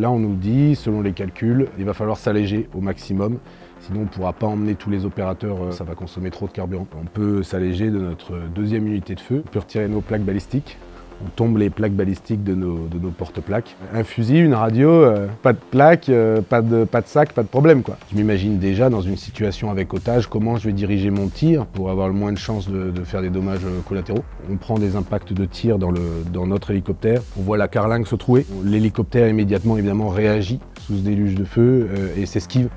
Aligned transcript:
Là, 0.00 0.10
on 0.10 0.18
nous 0.18 0.34
dit, 0.34 0.76
selon 0.76 1.02
les 1.02 1.12
calculs, 1.12 1.68
il 1.78 1.84
va 1.84 1.92
falloir 1.92 2.16
s'alléger 2.16 2.70
au 2.74 2.80
maximum. 2.80 3.36
Sinon, 3.80 4.00
on 4.00 4.02
ne 4.04 4.08
pourra 4.08 4.32
pas 4.32 4.46
emmener 4.46 4.74
tous 4.74 4.88
les 4.88 5.04
opérateurs, 5.04 5.62
euh, 5.62 5.70
ça 5.72 5.84
va 5.84 5.94
consommer 5.94 6.30
trop 6.30 6.46
de 6.46 6.52
carburant. 6.52 6.86
On 6.98 7.04
peut 7.04 7.42
s'alléger 7.42 7.90
de 7.90 7.98
notre 7.98 8.32
deuxième 8.54 8.86
unité 8.86 9.14
de 9.14 9.20
feu, 9.20 9.42
on 9.46 9.50
peut 9.50 9.58
retirer 9.58 9.88
nos 9.88 10.00
plaques 10.00 10.22
balistiques, 10.22 10.78
on 11.24 11.28
tombe 11.30 11.58
les 11.58 11.70
plaques 11.70 11.92
balistiques 11.92 12.42
de 12.44 12.54
nos, 12.54 12.86
de 12.88 12.98
nos 12.98 13.10
porte-plaques. 13.10 13.76
Un 13.92 14.04
fusil, 14.04 14.38
une 14.38 14.54
radio, 14.54 14.90
euh, 14.90 15.26
pas 15.42 15.52
de 15.52 15.58
plaque, 15.58 16.08
euh, 16.08 16.40
pas, 16.40 16.62
de, 16.62 16.84
pas 16.84 17.00
de 17.00 17.06
sac, 17.06 17.32
pas 17.32 17.42
de 17.42 17.48
problème 17.48 17.82
quoi. 17.82 17.98
Je 18.10 18.16
m'imagine 18.16 18.58
déjà 18.58 18.90
dans 18.90 19.00
une 19.00 19.16
situation 19.16 19.70
avec 19.70 19.92
otage 19.92 20.26
comment 20.26 20.56
je 20.56 20.66
vais 20.66 20.72
diriger 20.72 21.10
mon 21.10 21.28
tir 21.28 21.66
pour 21.66 21.90
avoir 21.90 22.08
le 22.08 22.14
moins 22.14 22.32
de 22.32 22.38
chances 22.38 22.68
de, 22.68 22.90
de 22.90 23.04
faire 23.04 23.22
des 23.22 23.30
dommages 23.30 23.64
euh, 23.64 23.80
collatéraux. 23.88 24.24
On 24.50 24.56
prend 24.56 24.78
des 24.78 24.96
impacts 24.96 25.32
de 25.32 25.44
tir 25.44 25.78
dans, 25.78 25.90
le, 25.90 26.00
dans 26.32 26.46
notre 26.46 26.70
hélicoptère, 26.70 27.22
on 27.38 27.42
voit 27.42 27.58
la 27.58 27.68
carlingue 27.68 28.06
se 28.06 28.16
trouer. 28.16 28.46
L'hélicoptère 28.64 29.28
immédiatement 29.28 29.76
évidemment 29.76 30.08
réagit 30.08 30.60
sous 30.80 30.96
ce 30.96 31.02
déluge 31.02 31.34
de 31.34 31.44
feu 31.44 31.88
et 32.16 32.26
s'esquive. 32.26 32.68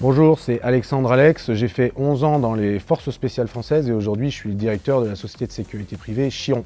Bonjour, 0.00 0.38
c'est 0.38 0.60
Alexandre 0.62 1.10
Alex. 1.10 1.54
J'ai 1.54 1.66
fait 1.66 1.92
11 1.96 2.22
ans 2.22 2.38
dans 2.38 2.54
les 2.54 2.78
forces 2.78 3.10
spéciales 3.10 3.48
françaises 3.48 3.88
et 3.88 3.92
aujourd'hui 3.92 4.30
je 4.30 4.36
suis 4.36 4.48
le 4.48 4.54
directeur 4.54 5.02
de 5.02 5.08
la 5.08 5.16
société 5.16 5.48
de 5.48 5.52
sécurité 5.52 5.96
privée 5.96 6.30
Chiron. 6.30 6.64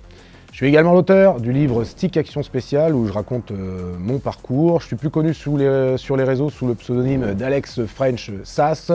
Je 0.52 0.59
suis 0.59 0.66
également 0.66 0.92
l'auteur 0.92 1.41
du 1.41 1.51
livre 1.51 1.83
Stick 1.83 2.15
Action 2.19 2.42
Spéciale 2.42 2.95
où 2.95 3.06
je 3.06 3.12
raconte 3.12 3.51
euh, 3.52 3.95
mon 3.98 4.19
parcours. 4.19 4.83
Je 4.83 4.87
suis 4.87 4.97
plus 4.97 5.09
connu 5.09 5.33
sur 5.33 5.56
les 5.56 6.24
réseaux 6.24 6.51
sous 6.51 6.66
le 6.66 6.74
pseudonyme 6.74 7.33
d'Alex 7.33 7.87
French 7.87 8.30
Sass. 8.45 8.93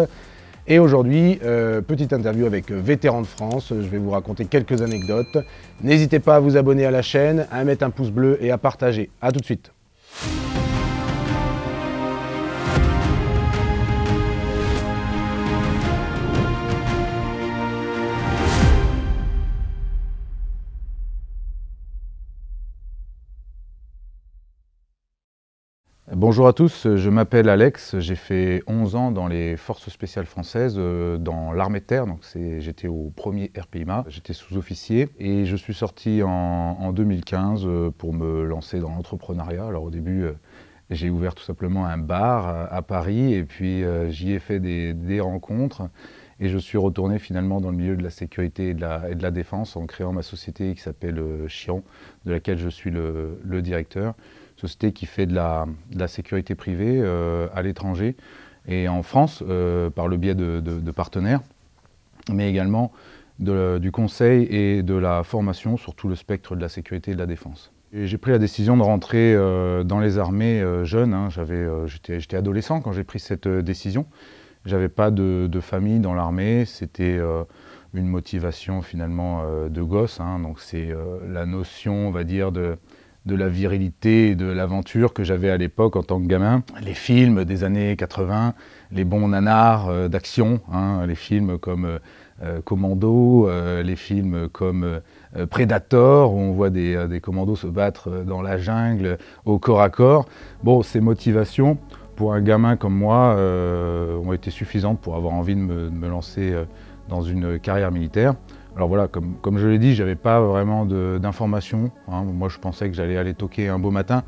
Et 0.68 0.78
aujourd'hui, 0.78 1.40
euh, 1.44 1.82
petite 1.82 2.14
interview 2.14 2.46
avec 2.46 2.70
Vétéran 2.70 3.22
de 3.22 3.26
France. 3.26 3.70
Je 3.72 3.88
vais 3.88 3.98
vous 3.98 4.12
raconter 4.12 4.46
quelques 4.46 4.84
anecdotes. 4.84 5.40
N'hésitez 5.82 6.20
pas 6.20 6.36
à 6.36 6.40
vous 6.40 6.58
abonner 6.58 6.86
à 6.86 6.92
la 6.92 7.02
chaîne, 7.02 7.48
à 7.52 7.64
mettre 7.64 7.84
un 7.84 7.90
pouce 7.90 8.12
bleu 8.12 8.38
et 8.40 8.52
à 8.52 8.60
partager. 8.60 9.10
A 9.20 9.32
tout 9.32 9.40
de 9.40 9.46
suite. 9.46 9.72
Bonjour 26.20 26.48
à 26.48 26.54
tous, 26.54 26.96
je 26.96 27.10
m'appelle 27.12 27.48
Alex, 27.48 28.00
j'ai 28.00 28.16
fait 28.16 28.64
11 28.66 28.96
ans 28.96 29.12
dans 29.12 29.28
les 29.28 29.56
forces 29.56 29.88
spéciales 29.90 30.26
françaises, 30.26 30.74
euh, 30.80 31.20
dans 31.20 31.52
l'armée 31.52 31.80
de 31.80 31.86
terre, 31.86 32.08
donc 32.08 32.22
j'étais 32.58 32.88
au 32.88 33.14
premier 33.16 33.52
RPIMA, 33.56 34.04
j'étais 34.08 34.34
sous-officier 34.34 35.10
et 35.20 35.46
je 35.46 35.56
suis 35.56 35.76
sorti 35.76 36.24
en, 36.24 36.92
2015 36.92 37.66
euh, 37.68 37.92
pour 37.96 38.16
me 38.16 38.46
lancer 38.46 38.80
dans 38.80 38.90
l'entrepreneuriat. 38.90 39.68
Alors 39.68 39.84
au 39.84 39.92
début, 39.92 40.24
euh, 40.24 40.32
j'ai 40.90 41.12
ouvert 41.12 41.36
tout 41.36 41.44
simplement 41.44 41.86
un 41.86 42.00
bar 42.00 42.74
à 42.74 42.82
Paris 42.82 43.36
et 43.36 43.44
puis 43.44 43.84
j'y 44.10 44.32
ai 44.32 44.40
fait 44.40 44.60
des, 44.60 45.20
rencontres 45.20 45.84
et 46.40 46.50
je 46.50 46.58
suis 46.58 46.80
retourné 46.80 47.20
finalement 47.20 47.62
dans 47.62 47.70
le 47.70 47.78
milieu 47.78 47.96
de 47.96 48.04
la 48.04 48.10
sécurité 48.10 48.70
et 48.70 48.74
de 48.74 48.82
la, 48.82 49.32
défense 49.32 49.76
en 49.76 49.86
créant 49.86 50.14
ma 50.14 50.24
société 50.24 50.74
qui 50.74 50.82
s'appelle 50.82 51.22
Chiron, 51.48 51.84
de 52.26 52.32
laquelle 52.32 52.58
je 52.58 52.70
suis 52.70 52.90
le 52.90 53.62
directeur 53.62 54.16
société 54.58 54.92
qui 54.92 55.06
fait 55.06 55.26
de 55.26 55.36
la, 55.36 56.08
sécurité 56.08 56.56
privée 56.56 57.00
euh, 57.00 57.48
à 57.54 57.62
l'étranger 57.62 58.16
et 58.68 58.88
en 58.88 59.04
France 59.04 59.44
euh, 59.48 59.90
par 59.90 60.08
le 60.08 60.18
biais 60.18 60.36
de, 60.36 60.92
partenaires, 60.92 61.42
mais 62.32 62.50
également 62.50 62.92
du 63.40 63.92
conseil 63.92 64.44
et 64.50 64.84
de 64.84 64.96
la 64.96 65.24
formation 65.24 65.78
sur 65.78 65.94
tout 65.94 66.08
le 66.08 66.16
spectre 66.16 66.56
de 66.56 66.62
la 66.62 66.70
sécurité 66.70 67.12
et 67.12 67.14
de 67.14 67.20
la 67.20 67.28
défense. 67.28 67.72
J'ai 67.94 68.18
pris 68.18 68.32
la 68.32 68.40
décision 68.40 68.76
de 68.76 68.82
rentrer 68.82 69.34
euh, 69.34 69.84
dans 69.84 70.00
les 70.00 70.18
armées 70.18 70.62
jeune. 70.84 71.14
Hein. 71.14 71.30
J'étais 71.86 72.36
adolescent 72.36 72.82
quand 72.82 72.92
j'ai 72.92 73.04
pris 73.04 73.20
cette 73.20 73.48
décision. 73.48 74.06
J'avais 74.66 74.90
pas 74.90 75.12
de, 75.12 75.60
famille 75.62 76.00
dans 76.00 76.14
l'armée. 76.14 76.66
C'était 76.66 77.20
une 77.94 78.08
motivation 78.08 78.82
finalement 78.82 79.44
de 79.70 79.82
gosse. 79.82 80.20
Hein. 80.20 80.40
Donc 80.40 80.60
c'est 80.60 80.90
la 81.30 81.46
notion, 81.46 82.08
on 82.08 82.12
va 82.12 82.26
dire, 82.26 82.52
de, 82.52 82.78
de 83.28 83.36
la 83.36 83.50
virilité 83.50 84.30
et 84.30 84.36
de 84.36 84.46
l'aventure 84.46 85.14
que 85.14 85.24
j'avais 85.24 85.50
à 85.50 85.58
l'époque 85.58 85.96
en 85.96 86.04
tant 86.04 86.20
que 86.20 86.26
gamin. 86.26 86.64
Les 86.82 86.94
films 86.94 87.44
des 87.44 87.64
années 87.64 87.96
80, 87.96 88.54
les 88.92 89.04
bons 89.04 89.28
nanars 89.28 89.90
euh, 89.90 90.08
d'action, 90.08 90.62
hein, 90.72 91.06
les 91.06 91.16
films 91.16 91.60
comme 91.60 91.86
euh, 91.86 92.00
euh, 92.42 92.62
Commando, 92.64 93.50
les 93.84 93.96
films 93.96 94.48
comme 94.50 95.02
Predator, 95.50 96.34
où 96.34 96.38
on 96.38 96.52
voit 96.52 96.70
des, 96.70 97.20
commandos 97.22 97.56
se 97.56 97.68
battre 97.68 98.24
dans 98.26 98.42
la 98.42 98.58
jungle 98.58 99.18
au 99.46 99.58
corps 99.58 99.82
à 99.82 99.90
corps. 99.90 100.26
Bon, 100.64 100.84
ces 100.84 101.02
motivations, 101.02 101.80
pour 102.16 102.34
un 102.34 102.42
gamin 102.42 102.76
comme 102.76 102.94
moi, 102.94 103.36
ont 104.24 104.34
été 104.34 104.52
suffisantes 104.52 105.02
pour 105.02 105.16
avoir 105.16 105.34
envie 105.34 105.56
de 105.56 105.60
me 105.60 106.08
lancer 106.08 106.54
dans 107.10 107.24
une 107.24 107.58
carrière 107.60 107.92
militaire. 107.92 108.36
Alors 108.78 108.90
voilà, 108.90 109.08
comme, 109.08 109.58
je 109.58 109.68
l'ai 109.68 109.80
dit, 109.80 109.96
je 109.96 110.04
n'avais 110.04 110.14
pas 110.14 110.40
vraiment 110.40 110.86
d'informations. 110.86 111.90
Hein. 112.12 112.26
Moi, 112.32 112.48
je 112.48 112.60
pensais 112.60 112.88
que 112.88 112.96
j'allais 112.96 113.18
aller 113.18 113.34
toquer 113.34 113.70
un 113.70 113.80
beau 113.80 113.90
matin 113.90 114.22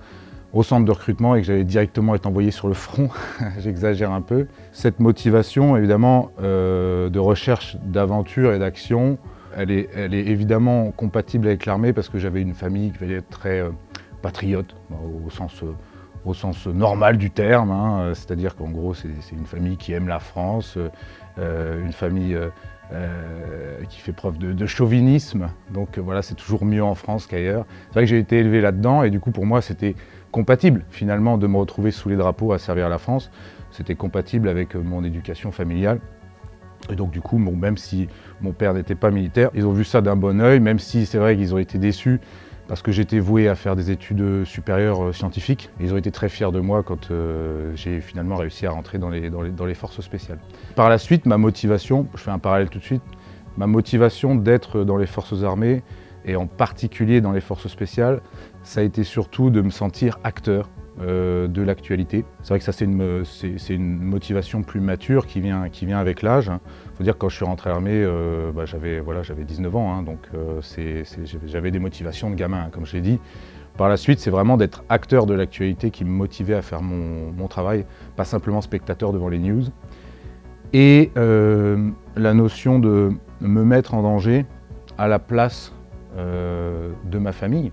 au 0.53 0.63
centre 0.63 0.85
de 0.85 0.91
recrutement 0.91 1.35
et 1.35 1.41
que 1.41 1.45
j'allais 1.45 1.63
directement 1.63 2.15
être 2.15 2.25
envoyé 2.25 2.49
sur 2.49 2.67
le 2.67 2.73
front. 2.73 3.09
J'exagère 3.59 4.11
un 4.11 4.21
peu. 4.21 4.47
Cette 4.71 4.99
motivation, 4.99 5.77
évidemment, 5.77 6.31
euh, 6.41 7.09
de 7.11 7.19
recherche 7.19 7.77
d'aventure 7.83 8.51
et 8.51 8.57
d'action, 8.57 9.19
elle 9.55 9.69
est, 9.69 9.87
évidemment 10.13 10.89
compatible 10.89 11.45
avec 11.45 11.67
l'armée 11.67 11.93
parce 11.93 12.09
que 12.09 12.17
j'avais 12.17 12.41
une 12.41 12.55
famille 12.55 12.91
qui 12.91 13.03
être 13.03 13.29
très 13.29 13.59
euh, 13.59 13.69
patriote, 14.23 14.75
au 14.91 15.29
sens, 15.29 15.63
au 16.25 16.33
sens 16.33 16.65
normal 16.65 17.19
du 17.19 17.29
terme. 17.29 17.69
Hein. 17.69 18.13
C'est-à-dire 18.15 18.55
qu'en 18.55 18.69
gros, 18.69 18.95
c'est 18.95 19.09
une 19.31 19.45
famille 19.45 19.77
qui 19.77 19.93
aime 19.93 20.07
la 20.07 20.19
France, 20.19 20.75
euh, 21.37 21.85
une 21.85 21.93
famille 21.93 22.35
euh, 22.91 23.83
qui 23.87 23.99
fait 23.99 24.13
preuve 24.13 24.39
de, 24.39 24.65
chauvinisme. 24.65 25.49
Donc 25.71 25.97
euh, 25.97 26.01
voilà, 26.01 26.23
c'est 26.23 26.33
toujours 26.33 26.65
mieux 26.65 26.83
en 26.83 26.95
France 26.95 27.27
qu'ailleurs. 27.27 27.65
C'est 27.87 27.93
vrai 27.93 28.03
que 28.03 28.09
j'ai 28.09 28.17
été 28.17 28.39
élevé 28.39 28.61
là-dedans 28.61 29.03
et 29.03 29.11
du 29.11 29.19
coup 29.19 29.29
pour 29.29 29.45
moi 29.45 29.61
c'était 29.61 29.95
compatible 30.31 30.83
finalement 30.89 31.37
de 31.37 31.45
me 31.45 31.57
retrouver 31.57 31.91
sous 31.91 32.09
les 32.09 32.15
drapeaux 32.15 32.51
à 32.51 32.57
servir 32.57 32.89
la 32.89 32.97
France. 32.97 33.29
C'était 33.69 33.93
compatible 33.93 34.49
avec 34.49 34.75
euh, 34.75 34.81
mon 34.81 35.03
éducation 35.03 35.51
familiale. 35.51 35.99
Et 36.89 36.95
donc 36.95 37.11
du 37.11 37.21
coup, 37.21 37.37
même 37.37 37.77
si 37.77 38.07
mon 38.41 38.53
père 38.53 38.73
n'était 38.73 38.95
pas 38.95 39.11
militaire, 39.11 39.51
ils 39.53 39.67
ont 39.67 39.73
vu 39.73 39.83
ça 39.83 40.01
d'un 40.01 40.15
bon 40.15 40.41
oeil, 40.41 40.59
même 40.59 40.79
si 40.79 41.05
c'est 41.05 41.19
vrai 41.19 41.35
qu'ils 41.35 41.53
ont 41.53 41.59
été 41.59 41.77
déçus 41.77 42.19
parce 42.69 42.83
que 42.83 42.91
j'étais 42.91 43.19
voué 43.19 43.49
à 43.49 43.55
faire 43.55 43.75
des 43.75 43.89
études 43.89 44.45
supérieures 44.45 45.05
euh, 45.05 45.11
scientifiques. 45.11 45.71
Ils 45.79 45.91
ont 45.91 45.97
été 45.97 46.11
très 46.11 46.29
fiers 46.29 46.51
de 46.51 46.59
moi 46.59 46.83
quand 46.83 47.09
euh, 47.09 47.71
j'ai 47.75 47.99
finalement 47.99 48.35
réussi 48.35 48.67
à 48.67 48.71
rentrer 48.71 48.99
dans 48.99 49.09
les, 49.09 49.73
forces 49.73 49.99
spéciales. 50.01 50.37
Par 50.75 50.87
la 50.87 50.99
suite, 50.99 51.25
ma 51.25 51.37
motivation, 51.37 52.07
je 52.13 52.21
fais 52.21 52.29
un 52.29 52.37
parallèle 52.37 52.69
tout 52.69 52.77
de 52.77 52.83
suite, 52.83 53.01
ma 53.57 53.65
motivation 53.65 54.35
d'être 54.35 54.83
dans 54.83 54.97
les 54.97 55.07
forces 55.07 55.43
armées, 55.43 55.81
et 56.25 56.35
en 56.35 56.45
particulier 56.45 57.21
dans 57.21 57.31
les 57.31 57.41
forces 57.41 57.67
spéciales, 57.67 58.21
ça 58.61 58.81
a 58.81 58.83
été 58.83 59.03
surtout 59.03 59.49
de 59.49 59.61
me 59.61 59.71
sentir 59.71 60.19
acteur 60.23 60.69
euh, 60.69 60.78
de 60.99 61.61
l'actualité. 61.61 62.25
C'est 62.41 62.49
vrai 62.49 62.59
que 62.59 62.65
ça 62.65 62.71
c'est 62.71 62.85
une, 62.85 63.99
motivation 63.99 64.63
plus 64.63 64.81
mature 64.81 65.27
qui 65.27 65.39
vient, 65.39 65.69
qui 65.69 65.85
vient 65.85 65.99
avec 65.99 66.21
l'âge. 66.21 66.51
Il 66.53 66.97
faut 66.97 67.03
dire 67.03 67.13
que 67.13 67.19
quand 67.19 67.29
je 67.29 67.37
suis 67.37 67.45
rentré 67.45 67.69
à 67.69 67.73
l'armée, 67.73 68.03
euh, 68.03 68.51
bah, 68.51 68.65
j'avais 68.65 68.99
voilà, 68.99 69.21
19 69.21 69.75
ans, 69.75 69.93
hein, 69.93 70.03
donc 70.03 70.19
euh, 70.33 70.61
j'avais 71.45 71.71
des 71.71 71.79
motivations 71.79 72.29
de 72.29 72.35
gamin, 72.35 72.63
hein, 72.63 72.69
comme 72.71 72.85
je 72.85 72.93
l'ai 72.93 73.01
dit. 73.01 73.19
Par 73.77 73.87
la 73.87 73.95
suite, 73.95 74.19
c'est 74.19 74.29
vraiment 74.29 74.57
d'être 74.57 74.83
acteur 74.89 75.25
de 75.25 75.33
l'actualité 75.33 75.89
qui 75.89 76.03
me 76.03 76.09
motivait 76.09 76.55
à 76.55 76.61
faire 76.61 76.81
mon, 76.81 77.31
mon, 77.31 77.47
travail, 77.47 77.85
pas 78.17 78.25
simplement 78.25 78.59
spectateur 78.59 79.13
devant 79.13 79.29
les 79.29 79.39
news. 79.39 79.63
Et 80.73 81.11
la 81.15 82.33
notion 82.33 82.77
de 82.79 83.11
me 83.39 83.63
mettre 83.63 83.93
en 83.93 84.03
danger 84.03 84.45
à 84.97 85.07
la 85.07 85.17
place 85.17 85.73
de 86.17 87.17
ma 87.17 87.31
famille. 87.31 87.71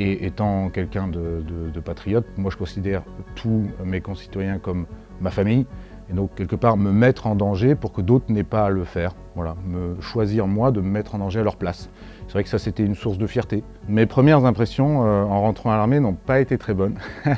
Et 0.00 0.26
étant 0.26 0.70
quelqu'un 0.70 1.08
de, 1.08 1.80
patriote, 1.84 2.24
moi 2.36 2.52
je 2.52 2.56
considère 2.56 3.02
tous 3.34 3.68
mes 3.84 4.00
concitoyens 4.00 4.58
comme 4.58 4.86
ma 5.20 5.30
famille. 5.30 5.66
Et 6.08 6.14
donc 6.14 6.34
quelque 6.36 6.56
part 6.56 6.76
me 6.76 6.92
mettre 6.92 7.26
en 7.26 7.34
danger 7.34 7.74
pour 7.74 7.92
que 7.92 8.00
d'autres 8.00 8.32
n'aient 8.32 8.44
pas 8.44 8.66
à 8.66 8.70
le 8.70 8.84
faire. 8.84 9.14
Voilà, 9.34 9.56
me 9.66 10.00
choisir 10.00 10.46
moi 10.46 10.70
de 10.70 10.80
me 10.80 10.88
mettre 10.88 11.16
en 11.16 11.18
danger 11.18 11.40
à 11.40 11.42
leur 11.42 11.56
place. 11.56 11.90
C'est 12.28 12.32
vrai 12.34 12.44
que 12.44 12.48
ça 12.48 12.58
c'était 12.58 12.84
une 12.84 12.94
source 12.94 13.18
de 13.18 13.26
fierté. 13.26 13.64
Mes 13.88 14.06
premières 14.06 14.44
impressions 14.44 15.04
euh, 15.04 15.24
en 15.24 15.40
rentrant 15.40 15.72
à 15.72 15.76
l'armée 15.76 15.98
n'ont 15.98 16.14
pas 16.14 16.40
été 16.40 16.58
très 16.58 16.74
bonnes. 16.74 16.94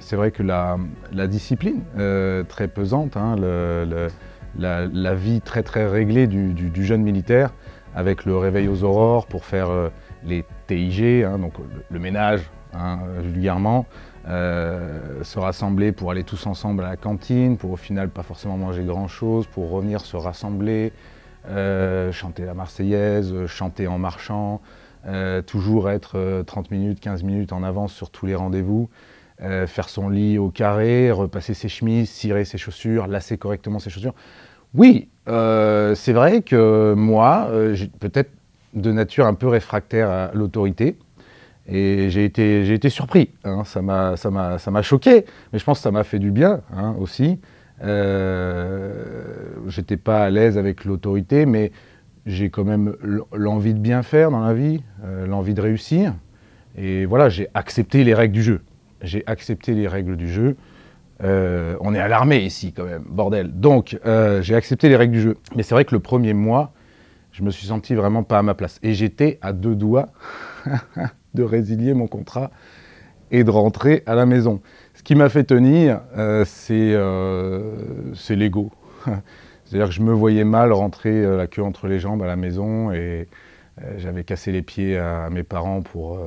C'est 0.00 0.16
vrai 0.16 0.32
que 0.32 0.42
la, 0.42 0.76
discipline 1.26 1.80
euh, 1.98 2.42
très 2.44 2.68
pesante, 2.68 3.16
hein, 3.16 3.36
la, 4.58 5.14
vie 5.14 5.40
très 5.40 5.62
très 5.62 5.86
réglée 5.88 6.26
du, 6.26 6.84
jeune 6.84 7.02
militaire, 7.02 7.54
avec 7.94 8.26
le 8.26 8.36
réveil 8.36 8.68
aux 8.68 8.84
aurores 8.84 9.26
pour 9.26 9.46
faire 9.46 9.70
euh, 9.70 9.88
les 10.26 10.44
TIG, 10.66 11.24
hein, 11.24 11.38
donc 11.38 11.54
le, 11.90 11.98
ménage 11.98 12.50
hein, 12.72 12.98
vulgairement, 13.20 13.86
euh, 14.26 15.22
se 15.22 15.38
rassembler 15.38 15.92
pour 15.92 16.10
aller 16.10 16.24
tous 16.24 16.46
ensemble 16.46 16.82
à 16.84 16.88
la 16.88 16.96
cantine, 16.96 17.58
pour 17.58 17.72
au 17.72 17.76
final 17.76 18.08
pas 18.08 18.22
forcément 18.22 18.56
manger 18.56 18.82
grand 18.84 19.08
chose, 19.08 19.46
pour 19.46 19.70
revenir 19.70 20.00
se 20.00 20.16
rassembler, 20.16 20.92
euh, 21.48 22.10
chanter 22.10 22.44
la 22.44 22.54
Marseillaise, 22.54 23.46
chanter 23.46 23.86
en 23.86 23.98
marchant, 23.98 24.62
euh, 25.06 25.42
toujours 25.42 25.90
être 25.90 26.42
30 26.46 26.70
minutes, 26.70 27.00
15 27.00 27.22
minutes 27.22 27.52
en 27.52 27.62
avance 27.62 27.92
sur 27.92 28.10
tous 28.10 28.26
les 28.26 28.34
rendez-vous. 28.34 28.88
faire 29.66 29.88
son 29.90 30.08
lit 30.08 30.38
au 30.38 30.48
carré, 30.48 31.10
repasser 31.10 31.52
ses 31.52 31.68
chemises, 31.68 32.08
cirer 32.08 32.46
ses 32.46 32.56
chaussures, 32.56 33.06
lasser 33.08 33.36
correctement 33.36 33.78
ses 33.78 33.90
chaussures. 33.90 34.14
Oui, 34.72 35.08
c'est 35.26 36.12
vrai 36.12 36.40
que 36.40 36.94
moi, 36.96 37.50
peut-être 38.00 38.30
de 38.74 38.92
nature 38.92 39.26
un 39.26 39.34
peu 39.34 39.48
réfractaire 39.48 40.10
à 40.10 40.30
l'autorité, 40.34 40.96
et 41.66 42.10
j'ai 42.10 42.24
été, 42.24 42.70
été 42.72 42.90
surpris, 42.90 43.30
hein. 43.44 43.62
ça 43.64 43.80
m'a 43.80 44.82
choqué, 44.82 45.24
mais 45.52 45.58
je 45.58 45.64
pense 45.64 45.78
que 45.78 45.82
ça 45.82 45.90
m'a 45.90 46.04
fait 46.04 46.18
du 46.18 46.30
bien 46.30 46.60
hein, 46.76 46.94
aussi. 46.98 47.40
Euh, 47.82 49.04
J'étais 49.68 49.96
pas 49.96 50.24
à 50.24 50.30
l'aise 50.30 50.58
avec 50.58 50.84
l'autorité, 50.84 51.46
mais 51.46 51.72
j'ai 52.26 52.50
quand 52.50 52.64
même 52.64 52.94
l'envie 53.32 53.72
de 53.72 53.78
bien 53.78 54.02
faire 54.02 54.30
dans 54.30 54.40
la 54.44 54.52
vie, 54.52 54.82
euh, 55.04 55.26
l'envie 55.26 55.54
de 55.54 55.60
réussir. 55.60 56.12
Et 56.76 57.06
voilà, 57.06 57.30
j'ai 57.30 57.48
accepté 57.54 58.04
les 58.04 58.14
règles 58.14 58.34
du 58.34 58.42
jeu. 58.42 58.60
J'ai 59.00 59.22
accepté 59.26 59.74
les 59.74 59.88
règles 59.88 60.16
du 60.16 60.28
jeu. 60.28 60.56
Euh, 61.22 61.76
on 61.80 61.94
est 61.94 61.98
à 61.98 62.08
l'armée 62.08 62.44
ici 62.44 62.72
quand 62.72 62.84
même, 62.84 63.04
bordel. 63.08 63.48
Donc 63.58 63.98
euh, 64.04 64.42
j'ai 64.42 64.54
accepté 64.54 64.88
les 64.88 64.96
règles 64.96 65.14
du 65.14 65.20
jeu. 65.20 65.36
Mais 65.56 65.62
c'est 65.62 65.74
vrai 65.74 65.86
que 65.86 65.94
le 65.94 66.00
premier 66.00 66.34
mois, 66.34 66.73
je 67.34 67.42
me 67.42 67.50
suis 67.50 67.66
senti 67.66 67.94
vraiment 67.94 68.22
pas 68.22 68.38
à 68.38 68.42
ma 68.42 68.54
place. 68.54 68.78
Et 68.82 68.94
j'étais 68.94 69.38
à 69.42 69.52
deux 69.52 69.74
doigts 69.74 70.08
de 71.34 71.42
résilier 71.42 71.92
mon 71.92 72.06
contrat 72.06 72.50
et 73.32 73.42
de 73.42 73.50
rentrer 73.50 74.04
à 74.06 74.14
la 74.14 74.24
maison. 74.24 74.60
Ce 74.94 75.02
qui 75.02 75.16
m'a 75.16 75.28
fait 75.28 75.42
tenir, 75.42 76.00
euh, 76.16 76.44
euh, 76.70 77.74
c'est 78.14 78.36
l'ego. 78.36 78.70
C'est-à-dire 79.64 79.88
que 79.88 79.94
je 79.94 80.02
me 80.02 80.12
voyais 80.12 80.44
mal 80.44 80.72
rentrer 80.72 81.24
euh, 81.24 81.36
la 81.36 81.48
queue 81.48 81.62
entre 81.62 81.88
les 81.88 81.98
jambes 81.98 82.22
à 82.22 82.26
la 82.26 82.36
maison 82.36 82.92
et 82.92 83.28
j'avais 83.96 84.22
cassé 84.22 84.52
les 84.52 84.62
pieds 84.62 84.96
à, 84.96 85.28
mes 85.30 85.42
parents 85.42 85.82
pour, 85.82 86.20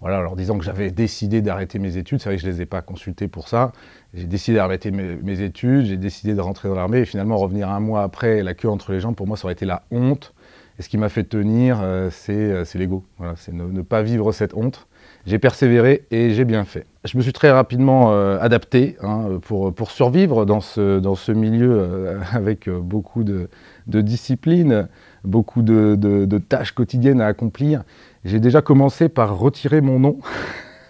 voilà, 0.00 0.20
leur 0.22 0.34
disant 0.34 0.58
que 0.58 0.64
j'avais 0.64 0.90
décidé 0.90 1.40
d'arrêter 1.40 1.78
mes 1.78 1.96
études. 1.96 2.18
C'est 2.20 2.28
vrai 2.28 2.34
que 2.34 2.42
je 2.42 2.48
ne 2.48 2.52
les 2.52 2.62
ai 2.62 2.66
pas 2.66 2.82
consultés 2.82 3.28
pour 3.28 3.46
ça. 3.46 3.70
J'ai 4.12 4.24
décidé 4.24 4.56
d'arrêter 4.56 4.90
mes, 4.90 5.40
études, 5.40 5.84
j'ai 5.84 5.96
décidé 5.96 6.34
de 6.34 6.40
rentrer 6.40 6.68
dans 6.68 6.74
l'armée 6.74 6.98
et 6.98 7.04
finalement 7.04 7.36
revenir 7.36 7.68
un 7.68 7.78
mois 7.78 8.02
après 8.02 8.42
la 8.42 8.54
queue 8.54 8.68
entre 8.68 8.90
les 8.90 8.98
jambes, 8.98 9.14
pour 9.14 9.28
moi 9.28 9.36
ça 9.36 9.44
aurait 9.44 9.52
été 9.52 9.66
la 9.66 9.84
honte 9.92 10.34
et 10.80 10.82
ce 10.82 10.88
qui 10.88 10.96
m'a 10.96 11.10
fait 11.10 11.24
tenir, 11.24 11.80
euh, 11.82 12.08
euh, 12.30 12.64
c'est 12.64 12.78
l'ego. 12.78 13.04
Voilà, 13.18 13.34
c'est 13.36 13.52
ne, 13.52 13.82
pas 13.82 14.00
vivre 14.00 14.32
cette 14.32 14.54
honte. 14.54 14.88
J'ai 15.26 15.38
persévéré 15.38 16.06
et 16.10 16.30
j'ai 16.30 16.46
bien 16.46 16.64
fait. 16.64 16.86
Je 17.04 17.18
me 17.18 17.22
suis 17.22 17.34
très 17.34 17.50
rapidement 17.50 18.12
euh, 18.12 18.38
adapté 18.40 18.96
hein, 19.02 19.40
pour, 19.42 19.90
survivre 19.90 20.46
dans 20.46 20.62
ce, 20.62 21.32
milieu 21.32 22.18
avec 22.32 22.70
beaucoup 22.70 23.24
de, 23.24 23.50
de, 23.88 24.00
discipline, 24.00 24.88
beaucoup 25.22 25.60
de, 25.60 25.96
de, 25.96 26.38
tâches 26.38 26.72
quotidiennes 26.72 27.20
à 27.20 27.26
accomplir. 27.26 27.82
J'ai 28.24 28.40
déjà 28.40 28.62
commencé 28.62 29.10
par 29.10 29.36
retirer 29.38 29.82
mon 29.82 29.98
nom 29.98 30.18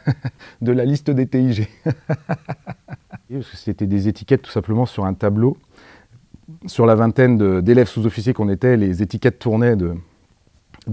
de 0.62 0.70
la 0.70 0.84
liste 0.84 1.10
des 1.10 1.26
TIG. 1.26 1.68
Parce 1.84 3.48
que 3.48 3.56
c'était 3.56 3.86
des 3.86 4.06
étiquettes 4.06 4.42
tout 4.42 4.52
simplement 4.52 4.86
sur 4.86 5.04
un 5.04 5.14
tableau 5.14 5.56
sur 6.66 6.86
la 6.86 6.94
vingtaine 6.94 7.60
d'élèves 7.60 7.88
sous-officiers 7.88 8.32
qu'on 8.32 8.48
était, 8.48 8.76
les 8.76 9.02
étiquettes 9.02 9.38
tournaient 9.38 9.76
de, 9.76 9.94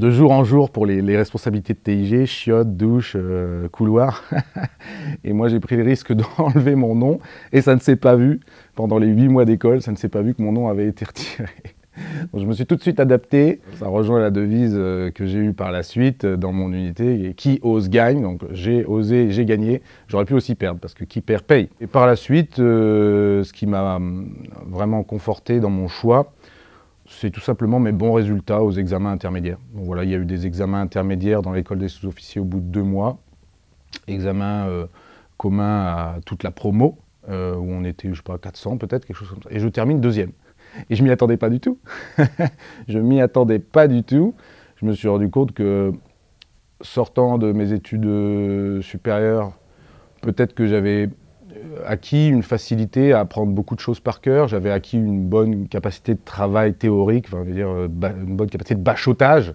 jour 0.09 0.31
en 0.31 0.43
jour 0.43 0.71
pour 0.71 0.85
les, 0.85 1.17
responsabilités 1.17 1.73
de 1.73 1.79
TIG, 1.79 2.25
chiottes, 2.25 2.75
douche, 2.77 3.13
euh, 3.15 3.67
couloir. 3.69 4.23
et 5.23 5.33
moi, 5.33 5.47
j'ai 5.47 5.59
pris 5.59 5.75
le 5.75 5.83
risque 5.83 6.13
d'enlever 6.37 6.75
mon 6.75 6.95
nom 6.95 7.19
et 7.51 7.61
ça 7.61 7.75
ne 7.75 7.79
s'est 7.79 7.95
pas 7.95 8.15
vu. 8.15 8.39
Pendant 8.75 8.97
les 8.97 9.07
huit 9.07 9.27
mois 9.27 9.45
d'école, 9.45 9.81
ça 9.81 9.91
ne 9.91 9.97
s'est 9.97 10.09
pas 10.09 10.21
vu 10.21 10.33
que 10.33 10.41
mon 10.41 10.51
nom 10.51 10.67
avait 10.67 10.87
été 10.87 11.05
retiré 11.05 11.49
je 12.33 12.45
me 12.45 12.53
suis 12.53 12.65
tout 12.65 12.75
de 12.75 12.81
suite 12.81 12.99
adapté. 12.99 13.61
Ça 13.75 13.87
rejoint 13.87 14.19
la 14.19 14.29
devise 14.29 14.75
euh, 14.75 15.11
que 15.11 15.25
j'ai 15.25 15.39
eue 15.39 15.53
par 15.53 15.71
la 15.71 15.83
suite 15.83 16.25
euh, 16.25 16.37
dans 16.37 16.51
mon 16.51 16.71
unité, 16.73 17.33
qui 17.35 17.59
ose 17.61 17.89
gagne. 17.89 18.21
Donc 18.21 18.41
j'ai 18.51 18.85
osé, 18.85 19.31
j'ai 19.31 19.45
gagné. 19.45 19.81
J'aurais 20.07 20.25
pu 20.25 20.33
aussi 20.33 20.55
perdre 20.55 20.79
parce 20.79 20.93
que 20.93 21.03
qui 21.03 21.21
perd 21.21 21.43
paye. 21.43 21.69
Et 21.81 21.87
par 21.87 22.07
la 22.07 22.15
suite, 22.15 22.59
euh, 22.59 23.43
ce 23.43 23.53
qui 23.53 23.65
m'a 23.65 23.99
vraiment 24.67 25.03
conforté 25.03 25.59
dans 25.59 25.69
mon 25.69 25.87
choix, 25.87 26.33
c'est 27.07 27.29
tout 27.29 27.41
simplement 27.41 27.79
mes 27.79 27.93
bons 27.93 28.13
résultats 28.13 28.61
aux 28.61 28.71
examens 28.71 29.11
intermédiaires. 29.11 29.59
Donc 29.73 29.85
voilà, 29.85 30.03
il 30.03 30.09
y 30.09 30.15
a 30.15 30.17
eu 30.17 30.25
des 30.25 30.45
examens 30.45 30.81
intermédiaires 30.81 31.41
dans 31.41 31.53
l'école 31.53 31.79
des 31.79 31.87
sous-officiers 31.87 32.41
au 32.41 32.45
bout 32.45 32.59
de 32.59 32.65
deux 32.65 32.83
mois. 32.83 33.17
Examen 34.07 34.87
commun 35.37 35.85
à 35.85 36.15
toute 36.25 36.43
la 36.43 36.51
promo, 36.51 36.97
où 37.29 37.31
on 37.33 37.85
était, 37.85 38.09
je 38.09 38.15
sais 38.15 38.21
pas, 38.21 38.37
400 38.37 38.77
peut-être, 38.77 39.05
quelque 39.05 39.15
chose 39.15 39.29
comme 39.29 39.43
ça. 39.43 39.49
Et 39.51 39.59
je 39.59 39.69
termine 39.69 40.01
deuxième. 40.01 40.31
Et 40.89 40.95
je 40.95 41.03
m'y 41.03 41.09
attendais 41.09 41.37
pas 41.37 41.49
du 41.49 41.59
tout. 41.59 41.79
je 42.87 42.99
m'y 42.99 43.21
attendais 43.21 43.59
pas 43.59 43.87
du 43.87 44.03
tout. 44.03 44.35
Je 44.77 44.85
me 44.85 44.93
suis 44.93 45.07
rendu 45.07 45.29
compte 45.29 45.53
que 45.53 45.91
sortant 46.81 47.37
de 47.37 47.51
mes 47.51 47.73
études 47.73 48.05
euh, 48.05 48.81
supérieures, 48.81 49.53
peut-être 50.21 50.53
que 50.53 50.67
j'avais 50.67 51.09
euh, 51.51 51.79
acquis 51.85 52.29
une 52.29 52.43
facilité 52.43 53.13
à 53.13 53.21
apprendre 53.21 53.51
beaucoup 53.51 53.75
de 53.75 53.79
choses 53.79 53.99
par 53.99 54.21
cœur, 54.21 54.47
j'avais 54.47 54.69
acquis 54.69 54.97
une 54.97 55.27
bonne 55.27 55.67
capacité 55.67 56.13
de 56.13 56.19
travail 56.23 56.73
théorique, 56.75 57.25
enfin, 57.27 57.43
dire, 57.45 57.69
euh, 57.69 57.87
une 57.87 58.35
bonne 58.35 58.49
capacité 58.49 58.75
de 58.75 58.83
bachotage. 58.83 59.53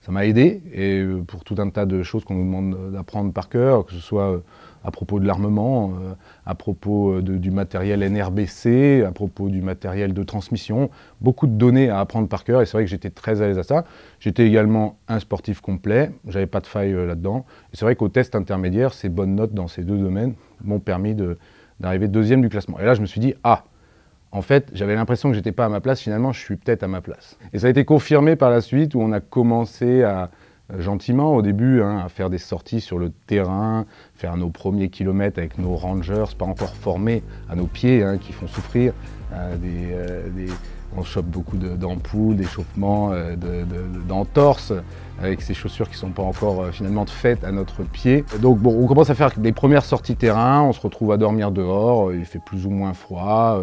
Ça 0.00 0.12
m'a 0.12 0.26
aidé, 0.26 0.62
et 0.74 1.02
pour 1.26 1.44
tout 1.44 1.54
un 1.58 1.70
tas 1.70 1.86
de 1.86 2.02
choses 2.02 2.24
qu'on 2.24 2.34
nous 2.34 2.44
demande 2.44 2.92
d'apprendre 2.92 3.32
par 3.32 3.48
cœur, 3.48 3.86
que 3.86 3.92
ce 3.92 4.00
soit 4.00 4.42
à 4.84 4.90
propos 4.90 5.18
de 5.18 5.26
l'armement, 5.26 5.92
euh, 6.02 6.14
à 6.46 6.54
propos 6.54 7.14
euh, 7.14 7.22
du 7.22 7.50
matériel 7.50 8.00
NRBC, 8.00 9.02
à 9.06 9.12
propos 9.12 9.48
du 9.48 9.62
matériel 9.62 10.12
de 10.12 10.22
transmission. 10.22 10.90
Beaucoup 11.20 11.46
de 11.46 11.52
données 11.52 11.88
à 11.88 12.00
apprendre 12.00 12.28
par 12.28 12.44
cœur 12.44 12.60
et 12.60 12.66
c'est 12.66 12.72
vrai 12.72 12.84
que 12.84 12.90
j'étais 12.90 13.10
très 13.10 13.40
à 13.40 13.46
l'aise 13.46 13.58
à 13.58 13.62
ça. 13.62 13.84
J'étais 14.20 14.46
également 14.46 14.98
un 15.08 15.18
sportif 15.18 15.60
complet, 15.60 16.12
j'avais 16.28 16.46
pas 16.46 16.60
de 16.60 16.66
faille 16.66 16.92
euh, 16.92 17.06
là-dedans. 17.06 17.46
Et 17.72 17.76
c'est 17.76 17.84
vrai 17.84 17.96
qu'au 17.96 18.08
test 18.08 18.34
intermédiaire, 18.34 18.92
ces 18.92 19.08
bonnes 19.08 19.34
notes 19.34 19.54
dans 19.54 19.68
ces 19.68 19.82
deux 19.82 19.98
domaines 19.98 20.34
m'ont 20.62 20.80
permis 20.80 21.16
d'arriver 21.80 22.08
deuxième 22.08 22.42
du 22.42 22.50
classement. 22.50 22.78
Et 22.78 22.84
là, 22.84 22.94
je 22.94 23.00
me 23.00 23.06
suis 23.06 23.20
dit, 23.20 23.34
ah, 23.42 23.64
en 24.32 24.42
fait, 24.42 24.70
j'avais 24.74 24.96
l'impression 24.96 25.30
que 25.30 25.34
j'étais 25.36 25.52
pas 25.52 25.64
à 25.64 25.68
ma 25.68 25.80
place, 25.80 26.00
finalement, 26.00 26.32
je 26.32 26.40
suis 26.40 26.56
peut-être 26.56 26.82
à 26.82 26.88
ma 26.88 27.00
place. 27.00 27.38
Et 27.52 27.60
ça 27.60 27.68
a 27.68 27.70
été 27.70 27.84
confirmé 27.84 28.34
par 28.34 28.50
la 28.50 28.60
suite 28.60 28.96
où 28.96 29.00
on 29.00 29.12
a 29.12 29.20
commencé 29.20 30.02
à, 30.02 30.30
gentiment 30.78 31.34
au 31.34 31.42
début, 31.42 31.82
hein, 31.82 32.02
à 32.04 32.08
faire 32.08 32.30
des 32.30 32.38
sorties 32.38 32.80
sur 32.80 32.98
le 32.98 33.10
terrain, 33.26 33.84
faire 34.14 34.36
nos 34.36 34.48
premiers 34.48 34.88
kilomètres 34.88 35.38
avec 35.38 35.58
nos 35.58 35.76
rangers, 35.76 36.24
pas 36.38 36.46
encore 36.46 36.74
formés 36.74 37.22
à 37.50 37.54
nos 37.54 37.66
pieds, 37.66 38.02
hein, 38.02 38.18
qui 38.18 38.32
font 38.32 38.46
souffrir. 38.46 38.92
Euh, 39.32 39.56
euh, 39.64 40.28
on 40.96 41.02
chope 41.02 41.26
beaucoup 41.26 41.56
d'ampoules, 41.56 42.36
d'échauffements, 42.36 43.10
euh, 43.12 43.34
d'entorses, 44.06 44.72
avec 45.20 45.42
ces 45.42 45.52
chaussures 45.52 45.88
qui 45.88 45.94
ne 45.94 45.98
sont 45.98 46.10
pas 46.10 46.22
encore 46.22 46.68
finalement 46.68 47.04
faites 47.06 47.42
à 47.42 47.50
notre 47.50 47.82
pied. 47.82 48.24
Donc 48.40 48.58
bon, 48.58 48.78
on 48.80 48.86
commence 48.86 49.10
à 49.10 49.14
faire 49.14 49.32
des 49.36 49.52
premières 49.52 49.84
sorties 49.84 50.14
terrain, 50.14 50.62
on 50.62 50.72
se 50.72 50.80
retrouve 50.80 51.10
à 51.10 51.16
dormir 51.16 51.50
dehors, 51.50 52.12
il 52.12 52.24
fait 52.24 52.38
plus 52.38 52.64
ou 52.64 52.70
moins 52.70 52.94
froid. 52.94 53.60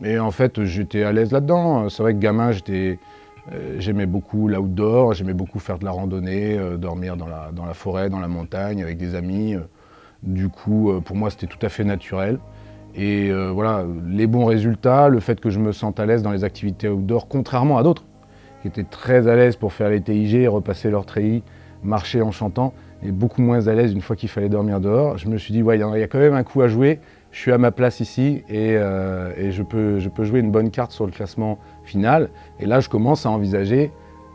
mais 0.00 0.18
en 0.18 0.30
fait, 0.30 0.64
j'étais 0.64 1.02
à 1.02 1.12
l'aise 1.12 1.30
là-dedans. 1.30 1.90
C'est 1.90 2.02
vrai 2.02 2.14
que 2.14 2.18
gamin, 2.18 2.52
j'étais 2.52 2.98
euh, 2.98 3.19
j'aimais 3.78 4.06
beaucoup 4.06 4.48
l'outdoor, 4.48 5.14
j'aimais 5.14 5.34
beaucoup 5.34 5.58
faire 5.58 5.78
de 5.78 5.84
la 5.84 5.90
randonnée, 5.90 6.58
euh, 6.58 6.76
dormir 6.76 7.16
dans 7.16 7.26
la, 7.26 7.74
forêt, 7.74 8.10
dans 8.10 8.20
la 8.20 8.28
montagne 8.28 8.82
avec 8.82 8.96
des 8.96 9.14
amis. 9.14 9.54
Euh. 9.54 9.60
du 10.22 10.48
coup, 10.48 10.92
pour 11.04 11.16
moi, 11.16 11.30
c'était 11.30 11.46
tout 11.46 11.64
à 11.64 11.68
fait 11.68 11.84
naturel. 11.84 12.38
Et 12.94 13.30
voilà, 13.32 13.84
les 14.08 14.26
bons 14.26 14.46
résultats, 14.46 15.08
le 15.08 15.20
fait 15.20 15.40
que 15.40 15.48
je 15.48 15.60
me 15.60 15.70
sente 15.72 16.00
à 16.00 16.06
l'aise 16.06 16.22
dans 16.22 16.32
les 16.32 16.42
activités 16.42 16.88
outdoor, 16.88 17.28
contrairement 17.28 17.78
à 17.78 17.84
d'autres, 17.84 18.04
qui 18.62 18.68
étaient 18.68 18.84
très 18.84 19.28
à 19.28 19.36
l'aise 19.36 19.56
pour 19.56 19.72
faire 19.72 19.90
les 19.90 20.00
TIG, 20.00 20.48
repasser 20.48 20.90
leur 20.90 21.06
treillis, 21.06 21.42
marcher 21.84 22.20
en 22.20 22.32
chantant, 22.32 22.74
et 23.02 23.12
beaucoup 23.12 23.42
moins 23.42 23.68
à 23.68 23.74
l'aise 23.74 23.92
une 23.92 24.00
fois 24.00 24.16
qu'il 24.16 24.28
fallait 24.28 24.48
dormir 24.48 24.80
dehors. 24.80 25.18
Je 25.18 25.28
me 25.28 25.38
suis 25.38 25.52
dit, 25.52 25.62
ouais, 25.62 25.78
il 25.78 25.80
y 25.80 26.02
a 26.02 26.08
quand 26.08 26.18
même 26.18 26.34
un 26.34 26.42
coup 26.42 26.62
à 26.62 26.68
jouer, 26.68 26.98
je 27.30 27.38
suis 27.38 27.52
à 27.52 27.58
ma 27.58 27.70
place 27.70 28.00
ici 28.00 28.42
et, 28.48 28.74
je 28.74 29.62
peux 29.62 30.24
jouer 30.24 30.40
une 30.40 30.50
bonne 30.50 30.70
carte 30.70 30.92
sur 30.92 31.06
le 31.06 31.12
classement 31.12 31.58
Et 31.96 32.66
là, 32.66 32.80
je 32.80 32.88
commence 32.88 33.26
à 33.26 33.30
envisager 33.30 33.90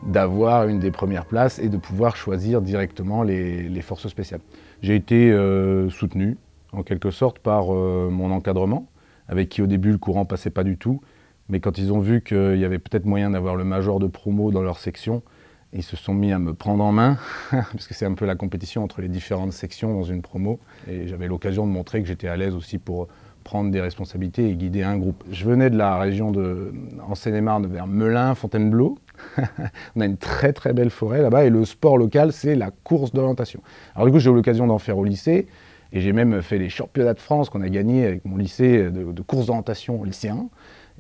d'avoir 0.06 0.68
une 0.68 0.80
des 0.80 0.92
premières 0.92 1.26
places 1.26 1.60
et 1.60 1.70
de 1.70 1.78
pouvoir 1.78 2.16
choisir 2.16 2.62
directement 2.62 3.24
les, 3.24 3.82
forces 3.82 4.08
spéciales. 4.08 4.42
J'ai 4.82 4.96
été 4.96 5.32
euh, 5.32 5.90
soutenu, 5.90 6.38
en 6.74 6.84
quelque 6.84 7.12
sorte, 7.12 7.40
par 7.40 7.74
euh, 7.74 8.10
mon 8.12 8.32
encadrement, 8.32 8.88
avec 9.28 9.50
qui 9.50 9.62
au 9.62 9.68
début 9.68 9.92
le 9.92 9.98
courant 9.98 10.26
passait 10.26 10.52
pas 10.52 10.64
du 10.64 10.78
tout. 10.78 11.02
Mais 11.50 11.60
quand 11.60 11.78
ils 11.78 11.94
ont 11.94 12.00
vu 12.00 12.22
qu'il 12.22 12.58
y 12.58 12.66
avait 12.66 12.80
peut-être 12.80 13.06
moyen 13.06 13.32
d'avoir 13.32 13.56
le 13.56 13.64
major 13.64 14.00
de 14.00 14.08
promo 14.08 14.52
dans 14.52 14.64
leur 14.64 14.80
section, 14.80 15.22
ils 15.74 15.84
se 15.84 15.96
sont 15.96 16.14
mis 16.14 16.32
à 16.32 16.40
me 16.40 16.54
prendre 16.54 16.84
en 16.84 16.92
main, 16.92 17.18
parce 17.52 17.88
que 17.88 17.94
c'est 17.94 18.06
un 18.06 18.14
peu 18.14 18.26
la 18.26 18.36
compétition 18.36 18.84
entre 18.84 19.02
les 19.02 19.10
différentes 19.10 19.54
sections 19.54 19.94
dans 19.94 20.04
une 20.04 20.22
promo. 20.22 20.60
Et 20.88 21.08
j'avais 21.08 21.28
l'occasion 21.28 21.68
de 21.68 21.72
montrer 21.72 22.02
que 22.02 22.08
j'étais 22.08 22.28
à 22.28 22.38
l'aise 22.38 22.56
aussi 22.56 22.78
pour 22.78 23.08
prendre 23.46 23.70
des 23.72 23.80
responsabilités 23.80 24.50
et 24.50 24.56
guider 24.56 24.82
un 24.84 24.98
groupe. 24.98 25.24
Je 25.32 25.46
venais 25.46 25.70
de 25.70 25.78
la 25.78 25.98
région 25.98 26.32
de, 26.32 26.74
en 27.08 27.14
Seine-et-Marne 27.14 27.68
vers 27.68 27.86
Melun, 27.88 28.34
Fontainebleau. 28.34 28.98
on 29.96 30.02
a 30.02 30.06
une 30.06 30.18
très 30.18 30.52
très 30.52 30.74
belle 30.74 30.90
forêt 30.90 31.22
là-bas 31.22 31.46
et 31.46 31.50
le 31.50 31.64
sport 31.64 31.98
local 31.98 32.34
c'est 32.34 32.56
la 32.56 32.72
course 32.72 33.14
d'orientation. 33.14 33.62
Alors 33.96 34.08
du 34.08 34.12
coup 34.12 34.20
j'ai 34.20 34.32
eu 34.32 34.34
l'occasion 34.34 34.68
d'en 34.68 34.80
faire 34.80 34.98
au 34.98 35.06
lycée 35.06 35.48
et 35.94 36.02
j'ai 36.02 36.12
même 36.12 36.42
fait 36.42 36.58
les 36.58 36.70
championnats 36.70 37.14
de 37.14 37.20
France 37.20 37.50
qu'on 37.50 37.62
a 37.62 37.70
gagnés 37.70 38.06
avec 38.06 38.26
mon 38.26 38.36
lycée 38.36 38.90
de, 38.90 39.22
course 39.22 39.46
d'orientation 39.46 40.04
lycéen. 40.04 40.50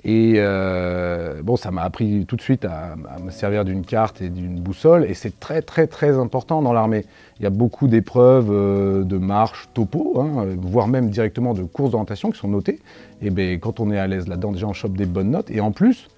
Et 0.03 0.35
euh, 0.37 1.41
bon, 1.41 1.55
ça 1.55 1.71
m'a 1.71 1.83
appris 1.83 2.25
tout 2.27 2.35
de 2.35 2.41
suite 2.41 2.65
à, 2.65 2.95
me 3.23 3.31
servir 3.31 3.65
d'une 3.65 3.83
carte 3.83 4.21
et 4.21 4.29
d'une 4.29 4.59
boussole. 4.59 5.05
Et 5.05 5.13
c'est 5.13 5.39
très, 5.39 5.61
très, 5.61 5.87
très 5.87 6.17
important 6.17 6.61
dans 6.61 6.73
l'armée. 6.73 7.05
Il 7.39 7.43
y 7.43 7.45
a 7.45 7.49
beaucoup 7.49 7.87
d'épreuves 7.87 8.49
euh, 8.51 9.03
de 9.03 9.17
marche, 9.17 9.69
topo, 9.73 10.19
hein, 10.19 10.45
voire 10.57 10.87
même 10.87 11.09
directement 11.09 11.53
de 11.53 11.63
courses 11.63 11.91
d'orientation 11.91 12.29
qui 12.29 12.39
sont 12.39 12.49
notées. 12.49 12.79
Et 13.21 13.29
bien, 13.29 13.57
quand 13.57 13.79
on 13.79 13.91
est 13.91 13.97
à 13.97 14.05
l'aise 14.05 14.27
là-dedans, 14.27 14.51
déjà, 14.51 14.67
on 14.67 14.73
chope 14.73 14.97
des 14.97 15.05
bonnes 15.05 15.31
notes. 15.31 15.49
Et 15.49 15.61
en 15.61 15.71
plus, 15.71 16.09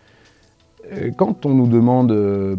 euh, 0.92 1.12
quand 1.16 1.46
on 1.46 1.54
nous 1.54 1.68
demande 1.68 2.58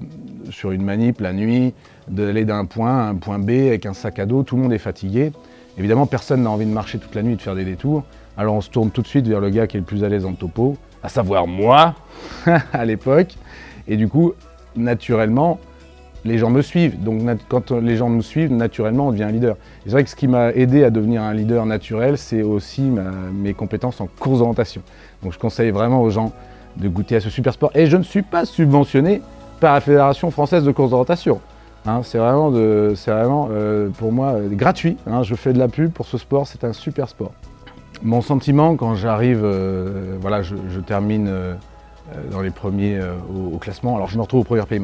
sur 0.50 0.70
une 0.70 0.82
manip 0.82 1.20
la 1.20 1.32
nuit 1.32 1.74
d'aller 2.08 2.44
d'un 2.44 2.64
point 2.64 2.96
à 2.96 3.08
un 3.08 3.16
point 3.16 3.38
B 3.38 3.50
avec 3.50 3.86
un 3.86 3.92
sac 3.92 4.18
à 4.18 4.24
dos, 4.24 4.44
tout 4.44 4.56
le 4.56 4.62
monde 4.62 4.72
est 4.72 4.78
fatigué. 4.78 5.32
Évidemment, 5.76 6.06
personne 6.06 6.42
n'a 6.42 6.50
envie 6.50 6.66
de 6.66 6.72
marcher 6.72 6.98
toute 6.98 7.14
la 7.14 7.22
nuit 7.22 7.34
et 7.34 7.36
de 7.36 7.42
faire 7.42 7.54
des 7.54 7.64
détours. 7.64 8.04
Alors 8.36 8.54
on 8.54 8.60
se 8.60 8.70
tourne 8.70 8.90
tout 8.90 9.02
de 9.02 9.06
suite 9.06 9.26
vers 9.26 9.40
le 9.40 9.50
gars 9.50 9.66
qui 9.66 9.76
est 9.76 9.80
le 9.80 9.86
plus 9.86 10.04
à 10.04 10.08
l'aise 10.08 10.24
en 10.24 10.32
topo, 10.32 10.76
à 11.02 11.08
savoir 11.08 11.46
moi, 11.46 11.94
à 12.72 12.84
l'époque. 12.84 13.36
Et 13.86 13.96
du 13.96 14.08
coup, 14.08 14.32
naturellement, 14.76 15.58
les 16.24 16.38
gens 16.38 16.50
me 16.50 16.62
suivent. 16.62 17.02
Donc 17.02 17.22
quand 17.48 17.70
les 17.72 17.96
gens 17.96 18.10
nous 18.10 18.22
suivent, 18.22 18.52
naturellement, 18.52 19.08
on 19.08 19.12
devient 19.12 19.24
un 19.24 19.32
leader. 19.32 19.56
C'est 19.84 19.92
vrai 19.92 20.04
que 20.04 20.10
ce 20.10 20.16
qui 20.16 20.28
m'a 20.28 20.52
aidé 20.52 20.84
à 20.84 20.90
devenir 20.90 21.22
un 21.22 21.32
leader 21.32 21.64
naturel, 21.66 22.18
c'est 22.18 22.42
aussi 22.42 22.82
mes 23.32 23.54
compétences 23.54 24.00
en 24.00 24.08
course 24.18 24.38
d'orientation. 24.38 24.82
Donc 25.22 25.32
je 25.32 25.38
conseille 25.38 25.70
vraiment 25.70 26.02
aux 26.02 26.10
gens 26.10 26.32
de 26.76 26.88
goûter 26.88 27.16
à 27.16 27.20
ce 27.20 27.30
super 27.30 27.52
sport. 27.52 27.70
Et 27.74 27.86
je 27.86 27.96
ne 27.96 28.02
suis 28.02 28.22
pas 28.22 28.44
subventionné 28.44 29.22
par 29.60 29.74
la 29.74 29.80
Fédération 29.80 30.30
française 30.30 30.64
de 30.64 30.70
course 30.70 30.90
d'orientation. 30.90 31.40
Hein, 31.86 32.00
c'est 32.02 32.18
vraiment, 32.18 32.50
vraiment 32.50 33.48
euh, 33.50 33.88
pour 33.90 34.12
moi 34.12 34.32
euh, 34.32 34.48
gratuit. 34.50 34.96
Hein. 35.06 35.22
je 35.22 35.34
fais 35.34 35.52
de 35.52 35.58
la 35.58 35.68
pub 35.68 35.90
pour 35.90 36.06
ce 36.06 36.18
sport, 36.18 36.46
c'est 36.46 36.64
un 36.64 36.72
super 36.72 37.08
sport. 37.08 37.32
Mon 38.02 38.20
sentiment 38.20 38.76
quand 38.76 38.94
j'arrive, 38.94 39.40
euh, 39.42 40.16
voilà, 40.20 40.42
je, 40.42 40.54
termine 40.80 41.30
dans 42.30 42.40
les 42.40 42.50
premiers 42.50 43.00
au, 43.52 43.58
classement. 43.58 43.96
Alors 43.96 44.08
je 44.08 44.16
me 44.16 44.22
retrouve 44.22 44.40
au 44.40 44.44
premier 44.44 44.62
pays. 44.62 44.80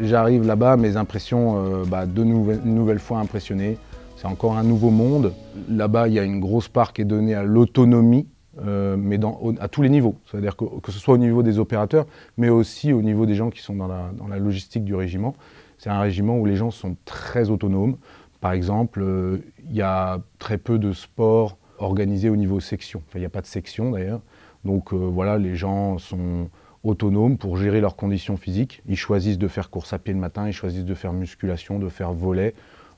J'arrive 0.00 0.46
là-bas, 0.46 0.76
mes 0.76 0.96
impressions, 0.96 1.84
bah, 1.86 2.06
de 2.06 2.24
nouvelles, 2.24 2.60
une 2.64 2.74
nouvelle 2.74 2.98
fois 2.98 3.18
impressionné. 3.18 3.76
C'est 4.16 4.26
encore 4.26 4.56
un 4.56 4.62
nouveau 4.62 4.90
monde. 4.90 5.32
Là-bas, 5.68 6.08
il 6.08 6.14
y 6.14 6.18
a 6.18 6.22
une 6.22 6.40
grosse 6.40 6.68
part 6.68 6.92
qui 6.92 7.02
est 7.02 7.06
donnée 7.06 7.34
à 7.34 7.42
l'autonomie. 7.42 8.26
mais 8.64 9.20
à 9.60 9.68
tous 9.68 9.82
les 9.82 9.90
niveaux. 9.90 10.16
C'est-à-dire 10.30 10.56
que, 10.56 10.90
ce 10.90 10.98
soit 10.98 11.14
au 11.14 11.18
niveau 11.18 11.42
des 11.42 11.58
opérateurs, 11.58 12.06
mais 12.38 12.48
aussi 12.48 12.92
au 12.92 13.02
niveau 13.02 13.26
des 13.26 13.34
gens 13.34 13.50
qui 13.50 13.60
sont 13.60 13.76
dans 13.76 13.88
la 14.28 14.38
logistique 14.38 14.84
du 14.84 14.94
régiment. 14.94 15.34
C'est 15.82 15.90
un 15.90 15.98
régiment 15.98 16.38
où 16.38 16.46
les 16.46 16.54
gens 16.54 16.70
sont 16.70 16.94
très 17.04 17.50
autonomes. 17.50 17.96
Par 18.40 18.52
exemple, 18.52 19.02
euh, 19.02 19.38
il 19.68 19.74
y 19.74 19.82
a 19.82 20.20
très 20.38 20.56
peu 20.56 20.78
de 20.78 20.92
sports 20.92 21.56
organisés 21.82 22.28
au 22.28 22.36
niveau 22.36 22.60
section. 22.60 23.02
il 23.14 23.20
n'y 23.20 23.26
a 23.26 23.30
pas 23.30 23.40
de 23.40 23.46
section 23.46 23.90
d'ailleurs. 23.90 24.20
Donc 24.64 24.92
euh, 24.92 24.96
voilà, 24.96 25.38
les 25.38 25.56
gens 25.56 25.98
sont 25.98 26.48
autonomes 26.84 27.38
pour 27.38 27.56
gérer 27.56 27.80
leurs 27.80 27.96
conditions 27.96 28.36
physiques. 28.36 28.82
Ils 28.88 28.96
choisissent 28.96 29.38
de 29.38 29.48
faire 29.48 29.70
course 29.70 29.92
à 29.92 29.98
pied 29.98 30.12
le 30.12 30.20
matin, 30.20 30.46
ils 30.46 30.52
choisissent 30.52 30.84
de 30.84 30.94
faire 30.94 31.12
musculation, 31.12 31.78
de 31.78 31.88
faire 31.88 32.12
volet, 32.12 32.54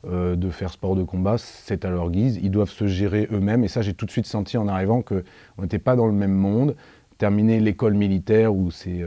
euh, 0.06 0.36
de 0.36 0.50
faire 0.50 0.70
sport 0.70 0.96
de 0.96 1.02
combat. 1.02 1.36
C'est 1.38 1.84
à 1.84 1.90
leur 1.90 2.10
guise. 2.10 2.38
Ils 2.42 2.50
doivent 2.50 2.70
se 2.70 2.86
gérer 2.86 3.28
eux-mêmes. 3.32 3.64
Et 3.64 3.68
ça, 3.68 3.82
j'ai 3.82 3.94
tout 3.94 4.06
de 4.06 4.10
suite 4.10 4.26
senti 4.26 4.56
en 4.56 4.68
arrivant 4.68 5.02
qu'on 5.02 5.22
n'était 5.62 5.78
pas 5.78 5.96
dans 5.96 6.06
le 6.06 6.12
même 6.12 6.34
monde. 6.34 6.76
Terminer 7.18 7.60
l'école 7.60 7.94
militaire 7.94 8.54
où 8.54 8.70
c'est 8.70 9.04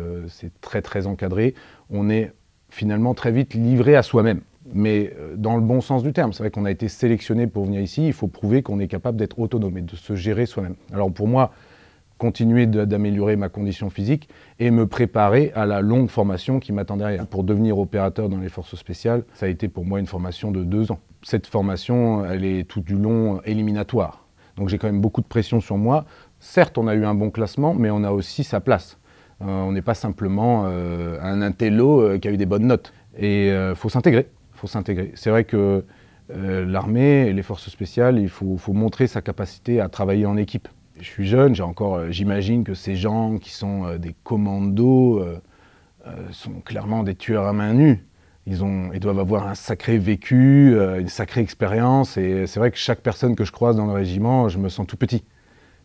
très 0.62 0.82
très 0.82 1.08
encadré, 1.08 1.56
on 1.90 2.10
est 2.10 2.32
finalement 2.70 3.14
très 3.14 3.32
vite 3.32 3.54
livré 3.54 3.96
à 3.96 4.04
soi-même. 4.04 4.42
Mais 4.74 5.14
euh, 5.18 5.36
dans 5.36 5.56
le 5.56 5.62
bon 5.62 5.82
sens 5.82 6.04
du 6.04 6.14
terme, 6.14 6.34
c'est 6.34 6.44
vrai 6.44 6.52
qu'on 6.52 6.66
a 6.66 6.72
été 6.72 6.88
sélectionné 6.88 7.48
pour 7.48 7.66
venir 7.66 7.82
ici, 7.82 8.08
il 8.08 8.14
faut 8.14 8.28
prouver 8.28 8.62
qu'on 8.62 8.80
est 8.80 8.88
capable 8.88 9.18
d'être 9.18 9.40
autonome 9.40 9.78
et 9.78 9.82
de 9.82 9.96
se 9.96 10.16
gérer 10.16 10.46
soi-même. 10.46 10.76
Alors 10.92 11.12
pour 11.12 11.28
moi, 11.28 11.52
continuer 12.18 12.66
d'améliorer 12.66 13.36
ma 13.36 13.50
condition 13.50 13.90
physique 13.90 14.28
et 14.60 14.72
me 14.72 14.88
préparer 14.88 15.52
à 15.56 15.66
la 15.66 15.82
longue 15.82 16.10
formation 16.10 16.60
qui 16.60 16.74
m'attend 16.74 16.98
derrière. 16.98 17.28
Pour 17.28 17.44
devenir 17.44 17.78
opérateur 17.78 18.28
dans 18.28 18.40
les 18.40 18.50
forces 18.50 18.76
spéciales, 18.76 19.24
ça 19.34 19.46
a 19.46 19.50
été 19.50 19.68
pour 19.68 19.86
moi 19.86 20.00
une 20.00 20.08
formation 20.08 20.52
de 20.52 20.64
deux 20.64 20.92
ans. 20.92 21.00
Cette 21.22 21.48
formation, 21.48 22.26
elle 22.26 22.44
est 22.44 22.68
tout 22.68 22.82
du 22.82 22.96
long 22.96 23.42
éliminatoire. 23.44 24.26
Donc 24.56 24.70
j'ai 24.70 24.80
quand 24.80 24.88
même 24.88 25.02
beaucoup 25.02 25.22
de 25.22 25.28
pression 25.28 25.62
sur 25.62 25.78
moi. 25.78 26.06
Certes, 26.40 26.78
on 26.78 26.88
a 26.88 26.96
eu 26.96 27.06
un 27.06 27.14
bon 27.14 27.30
classement, 27.30 27.76
mais 27.76 27.92
on 27.92 28.04
a 28.04 28.12
aussi 28.12 28.44
sa 28.44 28.60
place. 28.60 28.98
Euh, 29.42 29.46
on 29.46 29.72
n'est 29.72 29.84
pas 29.84 29.94
simplement 29.94 30.64
euh, 30.66 31.20
un 31.22 31.44
intello 31.44 32.18
qui 32.18 32.28
a 32.28 32.32
eu 32.32 32.38
des 32.38 32.48
bonnes 32.48 32.66
notes. 32.66 32.94
Et 33.20 33.50
il 33.50 33.76
faut 33.76 33.90
s'intégrer. 33.90 34.28
Faut 34.58 34.68
s'intégrer. 34.68 35.12
C'est 35.16 35.30
vrai 35.30 35.44
que 35.44 35.84
l'armée 36.30 37.28
et 37.28 37.34
les 37.34 37.44
forces 37.44 37.70
spéciales, 37.70 38.20
il 38.20 38.30
faut, 38.30 38.58
montrer 38.74 39.08
sa 39.08 39.22
capacité 39.22 39.80
à 39.80 39.88
travailler 39.88 40.26
en 40.26 40.36
équipe. 40.36 40.68
Je 41.00 41.06
suis 41.06 41.28
jeune, 41.28 41.56
j'ai 41.56 41.64
encore, 41.64 42.12
j'imagine 42.12 42.64
que 42.64 42.74
ces 42.74 42.96
gens 42.96 43.38
qui 43.38 43.52
sont 43.52 43.96
des 43.98 44.14
commandos 44.24 45.24
sont 46.32 46.60
clairement 46.66 47.04
des 47.04 47.16
tueurs 47.16 47.46
à 47.46 47.54
main 47.54 47.74
nue. 47.74 48.04
Ils, 48.46 48.64
ont, 48.64 48.92
ils 48.94 49.00
doivent 49.00 49.20
avoir 49.20 49.48
un 49.48 49.56
sacré 49.56 49.98
vécu, 49.98 50.76
une 51.00 51.08
sacrée 51.08 51.42
expérience. 51.42 52.18
Et 52.18 52.46
c'est 52.46 52.60
vrai 52.60 52.72
que 52.72 52.78
chaque 52.78 53.00
personne 53.00 53.36
que 53.36 53.46
je 53.46 53.52
croise 53.52 53.78
dans 53.78 53.86
le 53.86 53.94
régiment, 53.94 54.50
je 54.50 54.58
me 54.58 54.70
sens 54.70 54.86
tout 54.86 54.98
petit. 54.98 55.24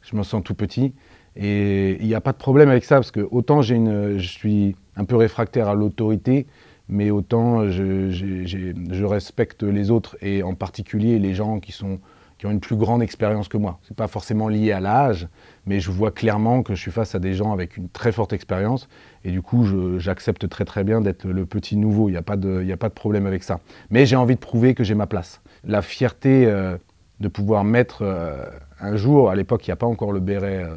Je 0.00 0.16
me 0.16 0.22
sens 0.24 0.42
tout 0.42 0.54
petit. 0.54 0.92
Et 1.36 1.96
il 2.00 2.06
n'y 2.06 2.14
a 2.14 2.20
pas 2.20 2.32
de 2.32 2.38
problème 2.38 2.68
avec 2.68 2.84
ça, 2.84 2.96
parce 2.96 3.10
que 3.10 3.26
autant 3.30 3.62
je 3.62 4.18
suis 4.18 4.76
un 4.96 5.04
peu 5.04 5.16
réfractaire 5.16 5.68
à 5.68 5.74
l'autorité, 5.74 6.46
mais 6.88 7.10
autant 7.10 7.68
je, 7.68 9.04
respecte 9.04 9.62
les 9.62 9.90
autres, 9.90 10.16
et 10.20 10.42
en 10.42 10.54
particulier 10.54 11.18
les 11.18 11.34
gens 11.34 11.60
qui, 11.60 11.72
sont, 11.72 12.00
qui 12.38 12.46
ont 12.46 12.50
une 12.50 12.60
plus 12.60 12.76
grande 12.76 13.02
expérience 13.02 13.48
que 13.48 13.56
moi. 13.56 13.78
Ce 13.82 13.92
n'est 13.92 13.96
pas 13.96 14.08
forcément 14.08 14.48
lié 14.48 14.72
à 14.72 14.80
l'âge, 14.80 15.28
mais 15.66 15.80
je 15.80 15.90
vois 15.90 16.10
clairement 16.10 16.62
que 16.62 16.74
je 16.74 16.80
suis 16.80 16.90
face 16.90 17.14
à 17.14 17.18
des 17.18 17.34
gens 17.34 17.52
avec 17.52 17.76
une 17.76 17.88
très 17.88 18.12
forte 18.12 18.32
expérience, 18.32 18.88
et 19.24 19.30
du 19.30 19.42
coup 19.42 19.66
j'accepte 19.98 20.48
très 20.48 20.64
très 20.64 20.84
bien 20.84 21.00
d'être 21.00 21.26
le 21.26 21.46
petit 21.46 21.76
nouveau, 21.76 22.08
il 22.08 22.12
n'y 22.12 22.18
a, 22.18 22.22
pas 22.22 22.36
de, 22.36 22.70
a 22.70 22.76
pas 22.76 22.88
de 22.88 22.94
problème 22.94 23.26
avec 23.26 23.42
ça. 23.42 23.60
Mais 23.90 24.06
j'ai 24.06 24.16
envie 24.16 24.34
de 24.34 24.40
prouver 24.40 24.74
que 24.74 24.84
j'ai 24.84 24.94
ma 24.94 25.06
place. 25.06 25.40
La 25.64 25.82
fierté... 25.82 26.46
Euh, 26.46 26.76
de 27.22 27.28
pouvoir 27.28 27.64
mettre 27.64 28.02
euh, 28.02 28.44
un 28.80 28.96
jour, 28.96 29.30
à 29.30 29.34
l'époque 29.34 29.66
il 29.66 29.70
n'y 29.70 29.72
a 29.72 29.76
pas 29.76 29.86
encore 29.86 30.12
le 30.12 30.20
béret 30.20 30.64
euh, 30.64 30.74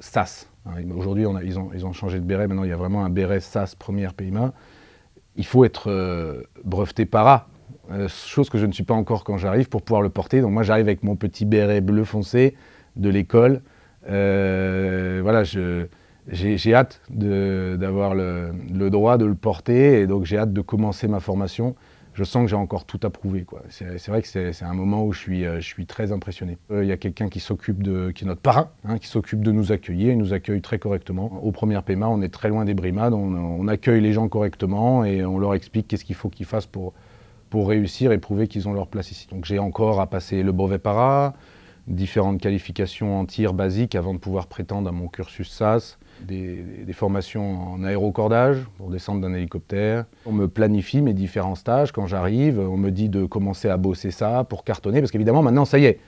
SAS, 0.00 0.48
hein. 0.64 0.72
aujourd'hui 0.96 1.26
ils, 1.42 1.58
ont, 1.58 1.70
ils 1.74 1.84
ont 1.84 1.92
changé 1.92 2.18
de 2.18 2.24
béret, 2.24 2.46
maintenant 2.46 2.64
il 2.64 2.70
y 2.70 2.72
a 2.72 2.76
vraiment 2.76 3.04
un 3.04 3.10
béret 3.10 3.40
SAS 3.40 3.74
première 3.74 4.14
PIMA, 4.14 4.54
il 5.36 5.46
faut 5.46 5.64
être 5.64 5.90
euh, 5.90 6.42
breveté 6.64 7.06
para, 7.06 7.48
chose 8.08 8.48
que 8.48 8.56
je 8.56 8.64
ne 8.64 8.72
suis 8.72 8.84
pas 8.84 8.94
encore 8.94 9.22
quand 9.22 9.36
j'arrive 9.36 9.68
pour 9.68 9.82
pouvoir 9.82 10.00
le 10.00 10.08
porter, 10.08 10.40
donc 10.40 10.52
moi 10.52 10.62
j'arrive 10.62 10.86
avec 10.86 11.02
mon 11.02 11.14
petit 11.14 11.44
béret 11.44 11.82
bleu 11.82 12.04
foncé 12.04 12.54
de 12.96 13.10
l'école, 13.10 13.60
voilà, 14.06 15.42
j'ai 15.44 16.74
hâte 16.74 17.02
d'avoir 17.10 18.14
le, 18.14 18.52
le, 18.72 18.88
droit 18.88 19.18
de 19.18 19.26
le 19.26 19.34
porter 19.34 20.00
et 20.00 20.06
donc 20.06 20.24
j'ai 20.24 20.38
hâte 20.38 20.54
de 20.54 20.60
commencer 20.62 21.06
ma 21.06 21.20
formation 21.20 21.74
je 22.14 22.24
sens 22.24 22.44
que 22.44 22.50
j'ai 22.50 22.56
encore 22.56 22.84
tout 22.84 23.00
à 23.02 23.10
prouver. 23.10 23.46
C'est 23.68 24.08
vrai 24.08 24.22
que 24.22 24.28
c'est 24.28 24.62
un 24.62 24.74
moment 24.74 25.04
où 25.04 25.12
je 25.12 25.18
suis, 25.18 25.44
euh, 25.46 25.60
très 25.88 26.12
impressionné. 26.12 26.58
Euh, 26.70 26.84
il 26.84 26.88
y 26.88 26.92
a 26.92 26.96
quelqu'un 26.96 27.28
qui 27.28 27.40
s'occupe 27.40 27.82
de, 27.82 28.10
qui 28.10 28.24
est 28.24 28.26
notre 28.26 28.40
parrain, 28.40 28.70
hein, 28.84 28.98
qui 28.98 29.06
s'occupe 29.06 29.42
de 29.42 29.50
nous 29.50 29.72
accueillir, 29.72 30.12
il 30.12 30.18
nous 30.18 30.32
accueille 30.32 30.60
très 30.60 30.78
correctement. 30.78 31.40
Au 31.42 31.52
premier 31.52 31.80
PMA, 31.80 32.08
on 32.08 32.20
est 32.20 32.28
très 32.28 32.48
loin 32.48 32.64
des 32.64 32.74
brimades, 32.74 33.14
on, 33.14 33.66
accueille 33.68 34.00
les 34.00 34.12
gens 34.12 34.28
correctement 34.28 35.04
et 35.04 35.24
on 35.24 35.38
leur 35.38 35.54
explique 35.54 35.88
qu'est-ce 35.88 36.04
qu'il 36.04 36.16
faut 36.16 36.28
qu'ils 36.28 36.46
fassent 36.46 36.66
pour, 36.66 36.92
pour 37.48 37.68
réussir 37.68 38.12
et 38.12 38.18
prouver 38.18 38.48
qu'ils 38.48 38.68
ont 38.68 38.74
leur 38.74 38.88
place 38.88 39.10
ici. 39.12 39.28
Donc 39.30 39.44
j'ai 39.44 39.58
encore 39.58 40.00
à 40.00 40.08
passer 40.08 40.42
le 40.42 40.52
brevet 40.52 40.78
para, 40.78 41.34
différentes 41.86 42.40
qualifications 42.40 43.18
en 43.20 43.24
tir 43.24 43.54
basique 43.54 43.94
avant 43.94 44.14
de 44.14 44.18
pouvoir 44.18 44.48
prétendre 44.48 44.88
à 44.88 44.92
mon 44.92 45.08
cursus 45.08 45.48
SAS 45.48 45.98
des, 46.26 46.92
formations 46.92 47.72
en 47.72 47.84
aérocordage 47.84 48.58
pour 48.76 48.90
descendre 48.90 49.20
d'un 49.20 49.34
hélicoptère. 49.34 50.04
On 50.26 50.32
me 50.32 50.46
planifie 50.46 51.00
mes 51.00 51.14
différents 51.14 51.54
stages 51.54 51.92
quand 51.92 52.06
j'arrive, 52.06 52.58
on 52.58 52.76
me 52.76 52.90
dit 52.90 53.08
de 53.08 53.24
commencer 53.24 53.68
à 53.68 53.76
bosser 53.76 54.10
ça 54.10 54.44
pour 54.44 54.64
cartonner, 54.64 55.00
parce 55.00 55.10
qu'évidemment 55.10 55.42
maintenant 55.42 55.64
ça 55.64 55.78
y 55.78 55.86
est, 55.86 56.00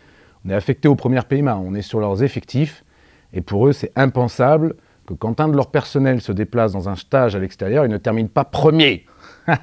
on 0.45 0.51
est 0.51 0.55
affecté 0.55 0.89
aux 0.89 0.95
premières 0.95 1.25
PMA, 1.25 1.57
on 1.57 1.75
est 1.75 1.83
sur 1.83 2.01
leurs 2.01 2.23
effectifs, 2.23 2.85
et 3.33 3.41
pour 3.41 3.67
eux 3.67 3.73
c'est 3.73 3.93
impensable 3.97 4.75
que 5.07 5.15
quand 5.15 5.41
un 5.41 5.49
de 5.49 5.57
leurs 5.57 5.71
personnels 5.71 6.21
se 6.21 6.33
déplace 6.33 6.73
dans 6.73 6.89
un 6.89 6.97
stage 6.97 7.35
à 7.37 7.39
l'extérieur, 7.39 7.85
il 7.85 7.91
ne 7.91 7.99
termine 7.99 8.29
pas 8.29 8.45
premier. 8.45 9.07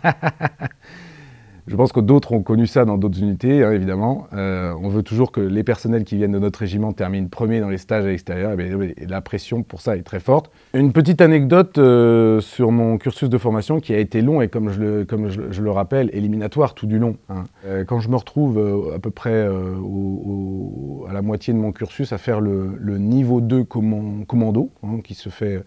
Je 1.71 1.77
pense 1.77 1.93
que 1.93 2.01
d'autres 2.01 2.33
ont 2.33 2.43
connu 2.43 2.67
ça 2.67 2.83
dans 2.83 2.97
d'autres 2.97 3.21
unités, 3.21 3.63
hein, 3.63 3.71
évidemment. 3.71 4.27
Euh, 4.33 4.73
on 4.81 4.89
veut 4.89 5.03
toujours 5.03 5.31
que 5.31 5.39
les 5.39 5.63
personnels 5.63 6.03
qui 6.03 6.17
viennent 6.17 6.33
de 6.33 6.37
notre 6.37 6.59
régiment 6.59 6.91
terminent 6.91 7.29
premiers 7.29 7.61
dans 7.61 7.69
les 7.69 7.77
stages 7.77 8.03
à 8.03 8.09
l'extérieur. 8.09 8.59
Et, 8.59 9.05
la 9.07 9.21
pression 9.21 9.63
pour 9.63 9.79
ça 9.79 9.95
est 9.95 10.01
très 10.01 10.19
forte. 10.19 10.51
Une 10.73 10.91
petite 10.91 11.21
anecdote 11.21 11.77
euh, 11.77 12.41
sur 12.41 12.73
mon 12.73 12.97
cursus 12.97 13.29
de 13.29 13.37
formation 13.37 13.79
qui 13.79 13.93
a 13.93 13.99
été 13.99 14.21
long 14.21 14.41
et 14.41 14.49
comme 14.49 14.69
je 14.69 14.81
le, 14.81 15.05
comme 15.05 15.29
je, 15.29 15.61
le 15.61 15.71
rappelle, 15.71 16.09
éliminatoire 16.11 16.73
tout 16.73 16.87
du 16.87 16.99
long. 16.99 17.15
Hein. 17.29 17.45
Euh, 17.65 17.85
quand 17.85 18.01
je 18.01 18.09
me 18.09 18.17
retrouve 18.17 18.91
à 18.93 18.99
peu 18.99 19.09
près 19.09 19.47
à 19.47 21.13
la 21.13 21.21
moitié 21.21 21.53
de 21.53 21.57
mon 21.57 21.71
cursus 21.71 22.11
à 22.11 22.17
faire 22.17 22.41
le, 22.41 22.97
niveau 22.97 23.39
2 23.39 23.63
commando, 23.63 24.71
hein, 24.83 24.99
qui 25.01 25.13
se 25.13 25.29
fait 25.29 25.63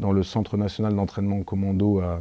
dans 0.00 0.10
le 0.10 0.24
Centre 0.24 0.56
national 0.56 0.96
d'entraînement 0.96 1.44
commando 1.44 2.00
à, 2.00 2.18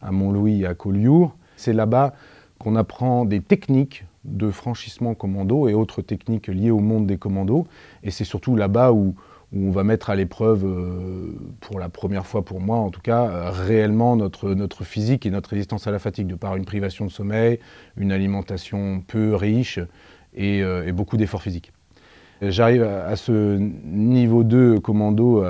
à 0.00 0.12
Montlouis 0.12 0.64
à 0.66 0.74
Collioure, 0.74 1.34
c'est 1.56 1.72
là-bas 1.72 2.14
qu'on 2.60 2.76
apprend 2.76 3.24
des 3.24 3.40
techniques 3.40 4.04
de 4.24 4.50
franchissement 4.50 5.14
commando 5.14 5.66
et 5.66 5.74
autres 5.74 6.02
techniques 6.02 6.46
liées 6.48 6.70
au 6.70 6.78
monde 6.78 7.06
des 7.06 7.16
commandos. 7.16 7.66
Et 8.04 8.10
c'est 8.10 8.24
surtout 8.24 8.54
là-bas 8.54 8.92
où, 8.92 9.14
on 9.52 9.72
va 9.72 9.82
mettre 9.82 10.10
à 10.10 10.14
l'épreuve, 10.14 10.64
euh, 10.64 11.32
pour 11.58 11.80
la 11.80 11.88
première 11.88 12.24
fois 12.24 12.44
pour 12.44 12.60
moi 12.60 12.76
en 12.76 12.90
tout 12.90 13.00
cas, 13.00 13.24
euh, 13.24 13.50
réellement 13.50 14.14
notre, 14.14 14.54
notre 14.54 14.84
physique 14.84 15.26
et 15.26 15.30
notre 15.30 15.50
résistance 15.50 15.88
à 15.88 15.90
la 15.90 15.98
fatigue, 15.98 16.28
de 16.28 16.36
par 16.36 16.54
une 16.54 16.64
privation 16.64 17.04
de 17.04 17.10
sommeil, 17.10 17.58
une 17.96 18.12
alimentation 18.12 19.02
peu 19.04 19.34
riche 19.34 19.80
et, 20.34 20.62
euh, 20.62 20.92
beaucoup 20.92 21.16
d'efforts 21.16 21.42
physiques. 21.42 21.72
J'arrive 22.42 22.84
à, 22.84 23.16
ce 23.16 23.58
niveau 23.58 24.44
2 24.44 24.78
commando 24.78 25.44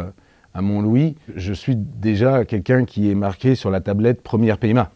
à 0.55 0.63
Mont-Louis, 0.63 1.15
je 1.37 1.53
suis 1.53 1.77
déjà 1.77 2.47
quelqu'un 2.47 2.85
qui 2.87 3.11
est 3.11 3.15
marqué 3.15 3.55
sur 3.55 3.71
la 3.71 3.81
tablette 3.81 4.23
première 4.23 4.57
PMA. 4.59 4.91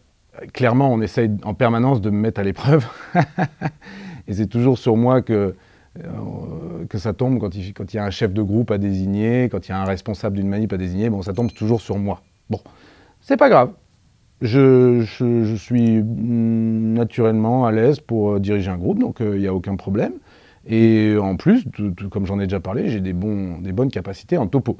Clairement, 0.53 0.91
on 0.91 1.01
essaye 1.01 1.31
en 1.43 1.53
permanence 1.53 2.01
de 2.01 2.09
me 2.09 2.17
mettre 2.17 2.39
à 2.39 2.43
l'épreuve. 2.43 2.85
et 4.27 4.33
c'est 4.33 4.47
toujours 4.47 4.77
sur 4.77 4.97
moi 4.97 5.21
que, 5.21 5.55
euh, 6.03 6.85
ça 6.95 7.13
tombe 7.13 7.39
quand 7.39 7.55
il, 7.55 7.73
y 7.93 7.97
a 7.97 8.03
un 8.03 8.09
chef 8.09 8.33
de 8.33 8.41
groupe 8.41 8.71
à 8.71 8.77
désigner, 8.77 9.49
quand 9.49 9.67
il 9.67 9.71
y 9.71 9.73
a 9.73 9.79
un 9.79 9.85
responsable 9.85 10.37
d'une 10.37 10.47
manip 10.47 10.71
à 10.73 10.77
désigner, 10.77 11.09
bon, 11.09 11.21
ça 11.21 11.33
tombe 11.33 11.51
toujours 11.53 11.81
sur 11.81 11.97
moi. 11.97 12.21
Bon, 12.49 12.59
c'est 13.21 13.37
pas 13.37 13.49
grave. 13.49 13.71
Je, 14.41 15.03
suis 15.57 16.03
naturellement 16.03 17.65
à 17.65 17.71
l'aise 17.71 17.99
pour 17.99 18.33
euh, 18.33 18.39
diriger 18.39 18.69
un 18.69 18.77
groupe, 18.77 18.99
donc 18.99 19.21
euh, 19.21 19.35
il 19.35 19.41
n'y 19.41 19.47
a 19.47 19.53
aucun 19.53 19.75
problème. 19.75 20.13
Et 20.67 21.15
en 21.19 21.37
plus, 21.37 21.63
comme 22.09 22.25
j'en 22.25 22.39
ai 22.39 22.43
déjà 22.45 22.59
parlé, 22.59 22.89
j'ai 22.89 22.99
des 22.99 23.13
bonnes 23.13 23.91
capacités 23.91 24.37
en 24.37 24.47
topo. 24.47 24.77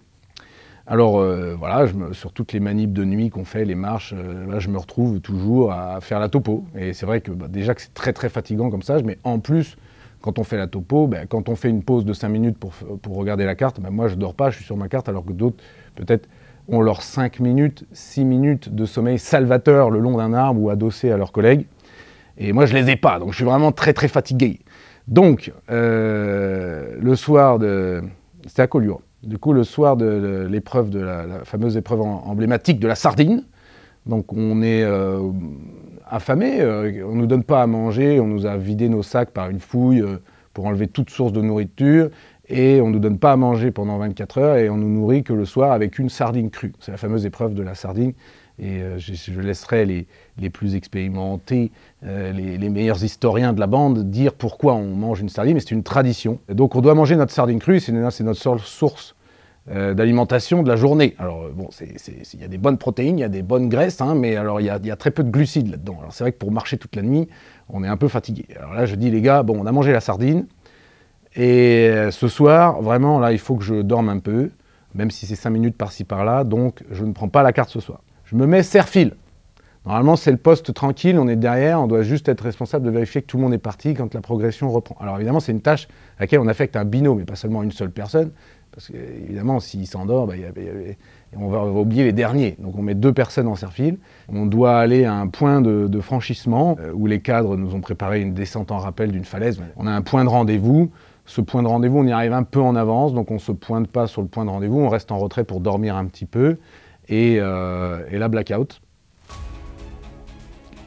Alors 0.87 1.23
voilà, 1.57 1.87
je 1.87 2.13
sur 2.13 2.31
toutes 2.31 2.53
les 2.53 2.59
manips 2.59 2.93
de 2.93 3.03
nuit 3.03 3.29
qu'on 3.29 3.43
fait, 3.43 3.65
les 3.65 3.73
marches, 3.73 4.13
là 4.13 4.59
je 4.59 4.69
me 4.69 4.77
retrouve 4.77 5.19
toujours 5.19 5.71
à 5.71 5.99
faire 5.99 6.19
la 6.19 6.29
topo. 6.29 6.65
Et 6.77 6.93
c'est 6.93 7.07
vrai 7.07 7.21
que 7.21 7.31
bah, 7.31 7.47
déjà 7.49 7.73
que 7.73 7.81
c'est 7.81 7.93
très 7.93 8.13
très 8.13 8.29
fatigant 8.29 8.69
comme 8.69 8.83
ça, 8.83 8.97
mais 9.03 9.17
en 9.23 9.39
plus 9.39 9.77
quand 10.25 10.39
on 10.39 10.43
fait 10.43 10.57
la 10.57 10.65
topo, 10.65 11.05
ben, 11.05 11.27
quand 11.27 11.49
on 11.49 11.55
fait 11.55 11.69
une 11.69 11.83
pause 11.83 12.03
de 12.03 12.11
5 12.11 12.29
minutes 12.29 12.57
pour, 12.57 12.73
regarder 13.15 13.45
la 13.45 13.53
carte, 13.53 13.79
ben, 13.79 13.91
moi 13.91 14.07
je 14.07 14.15
dors 14.15 14.33
pas, 14.33 14.49
je 14.49 14.55
suis 14.55 14.65
sur 14.65 14.75
ma 14.75 14.87
carte, 14.87 15.07
alors 15.07 15.23
que 15.23 15.31
d'autres 15.31 15.63
peut-être 15.93 16.27
ont 16.67 16.81
leurs 16.81 17.03
5 17.03 17.39
minutes, 17.39 17.85
6 17.91 18.25
minutes 18.25 18.73
de 18.73 18.85
sommeil 18.85 19.19
salvateur 19.19 19.91
le 19.91 19.99
long 19.99 20.17
d'un 20.17 20.33
arbre 20.33 20.59
ou 20.59 20.71
adossé 20.71 21.11
à 21.11 21.17
leurs 21.17 21.31
collègues. 21.31 21.67
Et 22.39 22.53
moi 22.53 22.65
je 22.65 22.73
les 22.73 22.89
ai 22.89 22.95
pas, 22.95 23.19
donc 23.19 23.31
je 23.31 23.35
suis 23.35 23.45
vraiment 23.45 23.71
très 23.71 23.93
très 23.93 24.07
fatigué. 24.07 24.61
Donc, 25.07 25.53
euh, 25.69 26.95
le 26.99 27.15
soir 27.15 27.59
de... 27.59 28.01
C'était 28.47 28.63
à 28.63 28.67
Collioure. 28.67 29.01
Du 29.25 29.39
coup, 29.39 29.53
le 29.53 29.63
soir 29.63 29.97
de 29.97 30.47
l'épreuve 30.49 30.91
de 30.91 30.99
la, 30.99 31.43
fameuse 31.45 31.77
épreuve 31.77 32.01
emblématique 32.01 32.79
de 32.79 32.87
la 32.87 32.95
sardine, 32.95 33.43
donc 34.05 34.31
on 34.33 34.61
est 34.61 34.83
euh, 34.83 35.19
affamés, 36.07 36.61
euh, 36.61 37.03
on 37.07 37.15
ne 37.15 37.21
nous 37.21 37.27
donne 37.27 37.43
pas 37.43 37.63
à 37.63 37.67
manger, 37.67 38.19
on 38.19 38.27
nous 38.27 38.45
a 38.45 38.57
vidé 38.57 38.89
nos 38.89 39.03
sacs 39.03 39.31
par 39.31 39.49
une 39.49 39.59
fouille 39.59 40.01
euh, 40.01 40.17
pour 40.53 40.65
enlever 40.65 40.87
toute 40.87 41.09
source 41.09 41.33
de 41.33 41.41
nourriture, 41.41 42.09
et 42.47 42.79
on 42.81 42.87
ne 42.87 42.93
nous 42.93 42.99
donne 42.99 43.17
pas 43.17 43.31
à 43.31 43.35
manger 43.35 43.71
pendant 43.71 43.97
24 43.97 44.37
heures, 44.37 44.57
et 44.57 44.69
on 44.69 44.77
nous 44.77 44.89
nourrit 44.89 45.23
que 45.23 45.33
le 45.33 45.45
soir 45.45 45.71
avec 45.71 45.97
une 45.97 46.09
sardine 46.09 46.51
crue. 46.51 46.73
C'est 46.79 46.91
la 46.91 46.97
fameuse 46.97 47.25
épreuve 47.25 47.55
de 47.55 47.63
la 47.63 47.73
sardine, 47.73 48.13
et 48.59 48.81
euh, 48.81 48.99
je, 48.99 49.41
laisserai 49.41 49.85
les, 49.85 50.05
les, 50.37 50.49
plus 50.51 50.75
expérimentés, 50.75 51.71
les, 52.03 52.69
meilleurs 52.69 53.03
historiens 53.03 53.53
de 53.53 53.59
la 53.59 53.67
bande 53.67 54.09
dire 54.09 54.33
pourquoi 54.33 54.75
on 54.75 54.95
mange 54.95 55.19
une 55.19 55.29
sardine, 55.29 55.55
mais 55.55 55.59
c'est 55.59 55.71
une 55.71 55.83
tradition. 55.83 56.39
donc 56.49 56.75
on 56.75 56.81
doit 56.81 56.93
manger 56.93 57.15
notre 57.15 57.33
sardine 57.33 57.59
crue, 57.59 57.79
c'est 57.79 57.91
notre 57.91 58.59
source 58.59 59.14
euh, 59.71 59.95
d'alimentation 59.95 60.61
de 60.61 60.69
la 60.69 60.75
journée. 60.75 61.15
Alors, 61.17 61.43
euh, 61.45 61.51
bon, 61.51 61.69
il 61.81 62.39
y 62.39 62.43
a 62.43 62.47
des 62.47 62.59
bonnes 62.59 62.77
protéines, 62.77 63.17
il 63.17 63.21
y 63.21 63.25
a 63.25 63.29
des 63.29 63.41
bonnes 63.41 63.67
graisses, 63.67 63.99
hein, 63.99 64.13
mais 64.13 64.35
alors 64.35 64.61
il 64.61 64.67
y, 64.67 64.69
a, 64.69 64.95
très 64.95 65.09
peu 65.09 65.23
de 65.23 65.31
glucides 65.31 65.71
là-dedans. 65.71 65.97
Alors, 65.99 66.13
c'est 66.13 66.23
vrai 66.23 66.31
que 66.31 66.37
pour 66.37 66.51
marcher 66.51 66.77
toute 66.77 66.95
la 66.95 67.01
nuit, 67.01 67.27
on 67.69 67.83
est 67.83 67.87
un 67.87 67.97
peu 67.97 68.07
fatigué. 68.07 68.45
Alors 68.59 68.73
là, 68.75 68.85
je 68.85 68.93
dis, 68.93 69.09
les 69.09 69.21
gars, 69.21 69.41
bon, 69.41 69.57
on 69.59 69.65
a 69.65 69.71
mangé 69.71 69.91
la 69.91 70.01
sardine, 70.01 70.45
et 71.35 71.89
euh, 71.89 72.11
ce 72.11 72.27
soir, 72.27 72.81
vraiment, 72.81 73.19
là, 73.19 73.31
il 73.31 73.39
faut 73.39 73.55
que 73.55 73.63
je 73.63 73.81
dorme 73.81 74.09
un 74.09 74.19
peu, 74.19 74.51
même 74.93 75.09
si 75.09 75.25
c'est 75.25 75.35
5 75.35 75.49
minutes 75.49 75.77
par-ci 75.77 76.03
par-là, 76.03 76.43
donc 76.43 76.83
je 76.91 77.03
ne 77.03 77.11
prends 77.11 77.29
pas 77.29 77.41
la 77.41 77.51
carte 77.51 77.71
ce 77.71 77.79
soir. 77.79 78.01
Je 78.23 78.35
me 78.35 78.45
mets 78.45 78.61
serre-fil. 78.61 79.15
Normalement, 79.85 80.15
c'est 80.15 80.31
le 80.31 80.37
poste 80.37 80.73
tranquille, 80.73 81.19
on 81.19 81.27
est 81.27 81.35
derrière, 81.35 81.79
on 81.79 81.87
doit 81.87 82.01
juste 82.01 82.27
être 82.27 82.41
responsable 82.41 82.85
de 82.85 82.91
vérifier 82.91 83.21
que 83.21 83.27
tout 83.27 83.37
le 83.37 83.43
monde 83.43 83.53
est 83.53 83.59
parti 83.59 83.93
quand 83.93 84.13
la 84.15 84.21
progression 84.21 84.71
reprend. 84.71 84.95
Alors 84.99 85.17
évidemment, 85.17 85.39
c'est 85.39 85.51
une 85.51 85.61
tâche 85.61 85.87
à 86.17 86.21
laquelle 86.21 86.39
on 86.39 86.47
affecte 86.47 86.75
un 86.75 86.85
binôme, 86.85 87.19
et 87.19 87.25
pas 87.25 87.35
seulement 87.35 87.61
une 87.61 87.71
seule 87.71 87.91
personne, 87.91 88.31
parce 88.75 88.89
qu'évidemment, 88.89 89.61
s'il 89.61 89.87
s'endort, 89.87 90.27
bah, 90.27 90.33
on, 91.37 91.47
va, 91.47 91.63
oublier 91.63 92.03
les 92.03 92.11
derniers. 92.11 92.57
Donc 92.59 92.77
on 92.77 92.81
met 92.81 92.93
deux 92.93 93.13
personnes 93.13 93.47
en 93.47 93.55
serre-fil. 93.55 93.97
On 94.27 94.45
doit 94.45 94.77
aller 94.77 95.05
à 95.05 95.13
un 95.13 95.27
point 95.27 95.61
de, 95.61 95.99
franchissement 96.01 96.77
euh, 96.81 96.91
où 96.93 97.07
les 97.07 97.21
cadres 97.21 97.55
nous 97.55 97.73
ont 97.73 97.79
préparé 97.79 98.21
une 98.21 98.33
descente 98.33 98.71
en 98.71 98.77
rappel 98.77 99.11
d'une 99.11 99.23
falaise. 99.23 99.61
On 99.77 99.87
a 99.87 99.91
un 99.91 100.01
point 100.01 100.25
de 100.25 100.29
rendez-vous. 100.29 100.91
Ce 101.25 101.41
point 101.41 101.63
de 101.63 101.67
rendez-vous, 101.67 101.99
on 101.99 102.05
y 102.05 102.11
arrive 102.11 102.33
un 102.33 102.43
peu 102.43 102.61
en 102.61 102.75
avance, 102.75 103.13
donc 103.13 103.31
on 103.31 103.35
ne 103.35 103.39
se 103.39 103.51
pointe 103.51 103.87
pas 103.87 104.05
sur 104.05 104.21
le 104.21 104.27
point 104.27 104.45
de 104.45 104.49
rendez-vous, 104.51 104.79
on 104.79 104.89
reste 104.89 105.11
en 105.11 105.17
retrait 105.17 105.43
pour 105.43 105.59
dormir 105.59 105.95
un 105.95 106.05
petit 106.05 106.25
peu. 106.25 106.57
Et, 107.07 107.37
euh, 107.39 108.03
et 108.11 108.19
là, 108.19 108.27
blackout. 108.27 108.81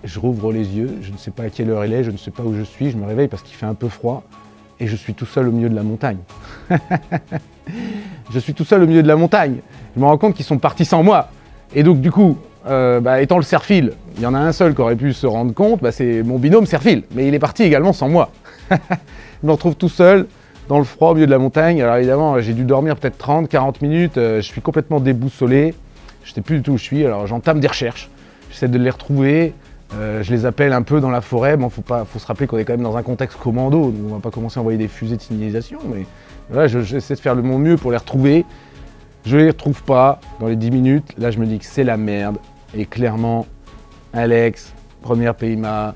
Je 0.04 0.20
rouvre 0.20 0.52
les 0.52 0.76
yeux, 0.76 0.98
je 1.00 1.10
ne 1.10 1.16
sais 1.16 1.32
pas 1.32 1.44
à 1.44 1.50
quelle 1.50 1.70
heure 1.70 1.84
il 1.84 1.92
est, 1.92 2.04
je 2.04 2.12
ne 2.12 2.16
sais 2.16 2.30
pas 2.30 2.44
où 2.44 2.54
je 2.54 2.62
suis, 2.62 2.90
je 2.90 2.96
me 2.96 3.04
réveille 3.04 3.26
parce 3.26 3.42
qu'il 3.42 3.56
fait 3.56 3.66
un 3.66 3.74
peu 3.74 3.88
froid 3.88 4.22
et 4.78 4.86
je 4.86 4.94
suis 4.94 5.14
tout 5.14 5.26
seul 5.26 5.48
au 5.48 5.52
milieu 5.52 5.68
de 5.68 5.74
la 5.74 5.82
montagne. 5.82 6.18
je 8.30 8.38
suis 8.38 8.54
tout 8.54 8.64
seul 8.64 8.82
au 8.82 8.86
milieu 8.86 9.02
de 9.02 9.08
la 9.08 9.16
montagne. 9.16 9.56
Je 9.94 10.00
me 10.00 10.06
rends 10.06 10.18
compte 10.18 10.34
qu'ils 10.34 10.44
sont 10.44 10.58
partis 10.58 10.84
sans 10.84 11.02
moi. 11.02 11.28
Et 11.74 11.82
donc 11.82 12.00
du 12.00 12.10
coup, 12.10 12.38
euh, 12.66 13.00
bah, 13.00 13.20
étant 13.22 13.36
le 13.36 13.42
Serfil, 13.42 13.92
il 14.16 14.22
y 14.22 14.26
en 14.26 14.34
a 14.34 14.38
un 14.38 14.52
seul 14.52 14.74
qui 14.74 14.80
aurait 14.80 14.96
pu 14.96 15.12
se 15.12 15.26
rendre 15.26 15.54
compte, 15.54 15.80
bah, 15.82 15.92
c'est 15.92 16.22
mon 16.22 16.38
binôme 16.38 16.66
Serfil. 16.66 17.04
Mais 17.14 17.28
il 17.28 17.34
est 17.34 17.38
parti 17.38 17.62
également 17.62 17.92
sans 17.92 18.08
moi. 18.08 18.30
je 18.70 19.46
me 19.46 19.52
retrouve 19.52 19.76
tout 19.76 19.88
seul 19.88 20.26
dans 20.68 20.78
le 20.78 20.84
froid 20.84 21.10
au 21.10 21.14
milieu 21.14 21.26
de 21.26 21.30
la 21.30 21.38
montagne. 21.38 21.82
Alors 21.82 21.96
évidemment, 21.96 22.40
j'ai 22.40 22.52
dû 22.52 22.64
dormir 22.64 22.96
peut-être 22.96 23.18
30, 23.18 23.48
40 23.48 23.82
minutes. 23.82 24.18
Euh, 24.18 24.40
je 24.40 24.46
suis 24.46 24.60
complètement 24.60 25.00
déboussolé. 25.00 25.74
Je 26.24 26.30
ne 26.30 26.34
sais 26.34 26.40
plus 26.42 26.58
du 26.58 26.62
tout 26.62 26.72
où 26.72 26.78
je 26.78 26.82
suis. 26.82 27.04
Alors 27.04 27.26
j'entame 27.26 27.60
des 27.60 27.68
recherches. 27.68 28.10
J'essaie 28.50 28.68
de 28.68 28.78
les 28.78 28.90
retrouver. 28.90 29.54
Euh, 29.94 30.22
je 30.22 30.30
les 30.32 30.44
appelle 30.44 30.74
un 30.74 30.82
peu 30.82 31.00
dans 31.00 31.10
la 31.10 31.22
forêt. 31.22 31.56
Bon, 31.56 31.70
faut, 31.70 31.80
pas, 31.80 32.04
faut 32.04 32.18
se 32.18 32.26
rappeler 32.26 32.46
qu'on 32.46 32.58
est 32.58 32.64
quand 32.64 32.74
même 32.74 32.82
dans 32.82 32.96
un 32.96 33.02
contexte 33.02 33.38
commando. 33.38 33.90
Donc 33.90 33.94
on 34.10 34.14
va 34.14 34.20
pas 34.20 34.30
commencer 34.30 34.58
à 34.58 34.60
envoyer 34.60 34.78
des 34.78 34.88
fusées 34.88 35.16
de 35.16 35.22
signalisation. 35.22 35.78
Mais 35.92 36.04
voilà, 36.50 36.66
j'essaie 36.66 37.14
de 37.14 37.20
faire 37.20 37.34
le 37.34 37.42
mon 37.42 37.58
mieux 37.58 37.76
pour 37.76 37.90
les 37.90 37.96
retrouver. 37.96 38.44
Je 39.26 39.36
les 39.36 39.48
retrouve 39.48 39.82
pas 39.82 40.20
dans 40.40 40.46
les 40.46 40.56
10 40.56 40.70
minutes. 40.70 41.14
Là, 41.18 41.30
je 41.30 41.38
me 41.38 41.46
dis 41.46 41.58
que 41.58 41.64
c'est 41.64 41.84
la 41.84 41.96
merde. 41.96 42.38
Et 42.74 42.86
clairement, 42.86 43.46
Alex, 44.12 44.72
première 45.02 45.34
PIMA, 45.34 45.94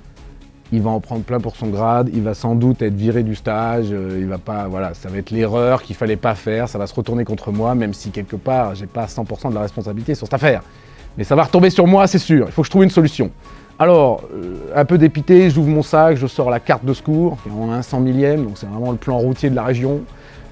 il 0.72 0.82
va 0.82 0.90
en 0.90 1.00
prendre 1.00 1.22
plein 1.22 1.40
pour 1.40 1.56
son 1.56 1.68
grade. 1.68 2.10
Il 2.12 2.22
va 2.22 2.34
sans 2.34 2.54
doute 2.54 2.82
être 2.82 2.94
viré 2.94 3.22
du 3.22 3.34
stage. 3.34 3.86
Euh, 3.90 4.18
il 4.18 4.26
va 4.26 4.38
pas, 4.38 4.68
voilà, 4.68 4.94
ça 4.94 5.08
va 5.08 5.18
être 5.18 5.30
l'erreur 5.30 5.82
qu'il 5.82 5.96
fallait 5.96 6.16
pas 6.16 6.34
faire. 6.34 6.68
Ça 6.68 6.78
va 6.78 6.86
se 6.86 6.94
retourner 6.94 7.24
contre 7.24 7.52
moi, 7.52 7.74
même 7.74 7.94
si 7.94 8.10
quelque 8.10 8.36
part, 8.36 8.74
j'ai 8.74 8.86
pas 8.86 9.06
100% 9.06 9.50
de 9.50 9.54
la 9.54 9.62
responsabilité 9.62 10.14
sur 10.14 10.26
cette 10.26 10.34
affaire. 10.34 10.62
Mais 11.16 11.24
ça 11.24 11.34
va 11.34 11.44
retomber 11.44 11.70
sur 11.70 11.86
moi, 11.86 12.06
c'est 12.06 12.18
sûr. 12.18 12.46
Il 12.48 12.52
faut 12.52 12.62
que 12.62 12.66
je 12.66 12.70
trouve 12.70 12.84
une 12.84 12.90
solution. 12.90 13.30
Alors, 13.78 14.22
euh, 14.34 14.56
un 14.74 14.84
peu 14.84 14.98
dépité, 14.98 15.50
j'ouvre 15.50 15.68
mon 15.68 15.82
sac, 15.82 16.16
je 16.16 16.26
sors 16.26 16.50
la 16.50 16.60
carte 16.60 16.84
de 16.84 16.94
secours, 16.94 17.38
qui 17.42 17.48
est 17.48 17.52
en 17.52 17.82
100 17.82 18.00
millième, 18.00 18.44
donc 18.44 18.52
c'est 18.56 18.66
vraiment 18.66 18.92
le 18.92 18.96
plan 18.96 19.18
routier 19.18 19.50
de 19.50 19.56
la 19.56 19.64
région. 19.64 20.02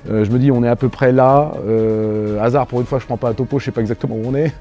Euh, 0.08 0.24
je 0.24 0.30
me 0.30 0.38
dis, 0.38 0.50
on 0.50 0.62
est 0.62 0.68
à 0.68 0.76
peu 0.76 0.88
près 0.88 1.12
là. 1.12 1.52
Euh, 1.66 2.40
hasard, 2.40 2.66
pour 2.66 2.80
une 2.80 2.86
fois, 2.86 2.98
je 2.98 3.06
prends 3.06 3.16
pas 3.16 3.30
un 3.30 3.34
topo, 3.34 3.58
je 3.58 3.66
sais 3.66 3.70
pas 3.70 3.80
exactement 3.80 4.16
où 4.16 4.22
on 4.24 4.34
est. 4.34 4.52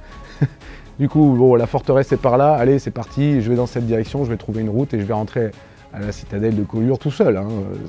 du 1.00 1.08
coup, 1.08 1.36
bon, 1.38 1.56
la 1.56 1.68
forteresse 1.68 2.12
est 2.12 2.18
par 2.18 2.38
là. 2.38 2.54
Allez, 2.54 2.80
c'est 2.80 2.92
parti, 2.92 3.42
je 3.42 3.50
vais 3.50 3.56
dans 3.56 3.68
cette 3.68 3.86
direction, 3.86 4.26
je 4.26 4.30
vais 4.30 4.38
trouver 4.38 4.62
une 4.62 4.70
route 4.70 4.94
et 4.94 5.00
je 5.00 5.06
vais 5.06 5.14
rentrer 5.14 5.52
à 5.94 6.00
la 6.00 6.12
citadelle 6.12 6.56
de 6.56 6.64
Collioure 6.64 7.00
tout 7.00 7.12
seul. 7.12 7.38
Hein. 7.38 7.48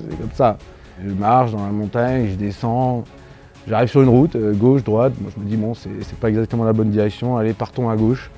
C'est 0.09 0.17
comme 0.17 0.31
ça. 0.33 0.57
Je 1.03 1.11
marche 1.13 1.51
dans 1.51 1.65
la 1.65 1.71
montagne, 1.71 2.29
je 2.31 2.35
descends. 2.35 3.03
J'arrive 3.67 3.89
sur 3.89 4.01
une 4.01 4.09
route, 4.09 4.35
gauche, 4.53 4.83
droite. 4.83 5.13
Moi, 5.19 5.31
je 5.35 5.41
me 5.41 5.47
dis, 5.47 5.57
bon, 5.57 5.73
c'est 5.73 6.19
pas 6.19 6.29
exactement 6.29 6.63
la 6.63 6.73
bonne 6.73 6.89
direction. 6.89 7.37
Allez, 7.37 7.53
partons 7.53 7.89
à 7.89 7.95
gauche. 7.95 8.31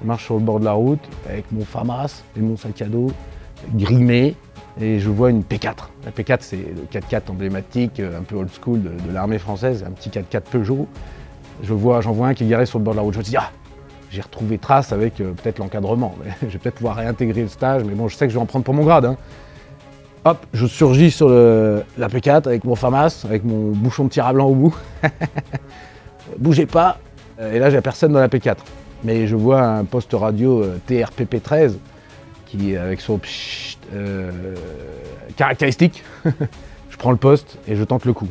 Je 0.00 0.06
marche 0.06 0.24
sur 0.24 0.34
le 0.34 0.40
bord 0.40 0.60
de 0.60 0.64
la 0.64 0.72
route 0.72 1.00
avec 1.28 1.50
mon 1.50 1.64
FAMAS 1.64 2.22
et 2.36 2.40
mon 2.40 2.56
sac 2.56 2.80
à 2.82 2.86
dos 2.86 3.10
grimé 3.74 4.36
et 4.80 4.98
je 4.98 5.08
vois 5.08 5.30
une 5.30 5.42
P4. 5.42 5.74
La 6.04 6.10
P4, 6.10 6.38
c'est 6.40 6.56
le 6.56 7.00
4x4 7.00 7.30
emblématique, 7.30 8.00
un 8.00 8.22
peu 8.22 8.36
old 8.36 8.50
school 8.50 8.82
de, 8.82 9.12
l'armée 9.12 9.38
française, 9.38 9.84
un 9.86 9.90
petit 9.90 10.10
4x4 10.10 10.42
Peugeot. 10.42 10.86
Je 11.62 11.72
vois, 11.74 12.00
j'en 12.00 12.12
vois 12.12 12.28
un 12.28 12.34
qui 12.34 12.44
est 12.44 12.48
garé 12.48 12.66
sur 12.66 12.78
le 12.78 12.84
bord 12.84 12.94
de 12.94 12.98
la 12.98 13.02
route. 13.02 13.14
Je 13.14 13.18
me 13.18 13.24
dis, 13.24 13.36
ah, 13.36 13.50
j'ai 14.10 14.20
retrouvé 14.20 14.58
trace 14.58 14.92
avec 14.92 15.20
euh, 15.20 15.32
peut-être 15.32 15.58
l'encadrement. 15.58 16.14
je 16.42 16.46
vais 16.46 16.58
peut-être 16.58 16.76
pouvoir 16.76 16.96
réintégrer 16.96 17.42
le 17.42 17.48
stage, 17.48 17.82
mais 17.84 17.94
bon, 17.94 18.08
je 18.08 18.16
sais 18.16 18.26
que 18.26 18.32
je 18.32 18.38
vais 18.38 18.42
en 18.42 18.46
prendre 18.46 18.64
pour 18.64 18.74
mon 18.74 18.84
grade. 18.84 19.04
Hein. 19.04 19.16
Hop, 20.24 20.46
je 20.52 20.66
surgis 20.66 21.10
sur 21.10 21.28
la 21.28 22.08
P4 22.08 22.46
avec 22.46 22.64
mon 22.64 22.74
FAMAS, 22.74 23.24
avec 23.24 23.44
mon 23.44 23.70
bouchon 23.70 24.04
de 24.04 24.10
tir 24.10 24.26
à 24.26 24.32
blanc 24.32 24.46
au 24.46 24.54
bout. 24.54 24.76
Bougez 26.38 26.66
pas. 26.66 26.98
Et 27.40 27.58
là, 27.58 27.70
j'ai 27.70 27.80
personne 27.80 28.12
dans 28.12 28.18
la 28.18 28.28
P4 28.28 28.56
mais 29.04 29.26
je 29.26 29.36
vois 29.36 29.62
un 29.62 29.84
poste 29.84 30.12
radio 30.12 30.62
euh, 30.62 30.78
TRPP13 30.88 31.74
qui, 32.48 32.76
avec 32.76 33.00
son 33.00 33.20
euh, 33.94 34.30
caractéristique, 35.36 36.02
je 36.90 36.96
prends 36.96 37.10
le 37.10 37.16
poste 37.16 37.58
et 37.68 37.76
je 37.76 37.84
tente 37.84 38.04
le 38.04 38.12
coup. 38.12 38.28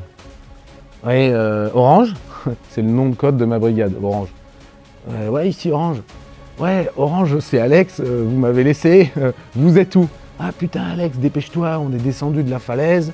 Oui, 1.06 1.14
euh, 1.14 1.70
Orange, 1.74 2.14
c'est 2.70 2.82
le 2.82 2.90
nom 2.90 3.10
de 3.10 3.16
code 3.16 3.38
de 3.38 3.46
ma 3.46 3.60
brigade, 3.60 3.94
Orange. 4.02 4.30
ouais, 5.30 5.48
ici 5.48 5.72
Orange. 5.72 6.02
Ouais, 6.60 6.90
Orange, 6.98 7.38
c'est 7.40 7.60
Alex, 7.60 8.02
vous 8.02 8.38
m'avez 8.38 8.64
laissé, 8.64 9.12
vous 9.56 9.78
êtes 9.78 9.96
où? 9.96 10.08
Ah 10.40 10.52
putain, 10.52 10.82
Alex, 10.82 11.18
dépêche-toi, 11.18 11.78
on 11.80 11.92
est 11.94 12.02
descendu 12.02 12.42
de 12.42 12.50
la 12.50 12.58
falaise, 12.58 13.14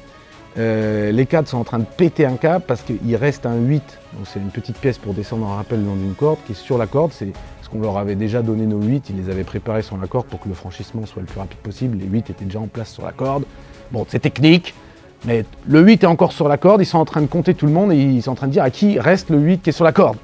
les 0.55 1.25
cadres 1.29 1.49
sont 1.49 1.57
en 1.57 1.65
train 1.65 1.79
de 1.79 1.85
péter 1.85 2.25
un 2.25 2.37
câble 2.37 2.63
parce 2.65 2.83
qu'il 2.83 3.15
reste 3.17 3.45
un 3.45 3.57
8, 3.57 3.83
donc 4.13 4.27
c'est 4.31 4.39
une 4.39 4.49
petite 4.49 4.77
pièce 4.77 4.97
pour 4.97 5.13
descendre 5.13 5.45
en 5.45 5.57
rappel 5.57 5.83
dans 5.83 5.95
une 5.95 6.13
corde 6.13 6.39
qui 6.45 6.53
est 6.53 6.55
sur 6.55 6.77
la 6.77 6.87
corde. 6.87 7.11
C'est 7.11 7.33
qu'on 7.73 7.81
leur 7.81 7.97
avait 7.97 8.15
déjà 8.15 8.41
donné 8.41 8.65
nos 8.65 8.81
8, 8.81 9.09
ils 9.09 9.17
les 9.17 9.29
avaient 9.29 9.43
préparés 9.43 9.81
sur 9.81 9.97
la 9.97 10.07
corde 10.07 10.27
pour 10.27 10.39
que 10.39 10.47
le 10.47 10.53
franchissement 10.53 11.05
soit 11.05 11.21
le 11.21 11.27
plus 11.27 11.39
rapide 11.39 11.57
possible. 11.57 11.97
Les 11.97 12.05
8 12.05 12.29
étaient 12.29 12.45
déjà 12.45 12.59
en 12.59 12.67
place 12.67 12.91
sur 12.91 13.03
la 13.03 13.11
corde. 13.11 13.43
Bon, 13.91 14.05
c'est 14.07 14.19
technique, 14.19 14.73
mais 15.25 15.43
le 15.67 15.81
8 15.81 16.03
est 16.03 16.07
encore 16.07 16.31
sur 16.31 16.47
la 16.47 16.57
corde, 16.57 16.81
ils 16.81 16.85
sont 16.85 16.99
en 16.99 17.05
train 17.05 17.21
de 17.21 17.27
compter 17.27 17.53
tout 17.53 17.65
le 17.65 17.71
monde 17.71 17.91
et 17.91 17.97
ils 17.97 18.21
sont 18.21 18.31
en 18.31 18.35
train 18.35 18.47
de 18.47 18.51
dire 18.51 18.63
à 18.63 18.69
qui 18.69 18.99
reste 18.99 19.29
le 19.29 19.39
8 19.39 19.63
qui 19.63 19.69
est 19.69 19.73
sur 19.73 19.85
la 19.85 19.91
corde. 19.91 20.17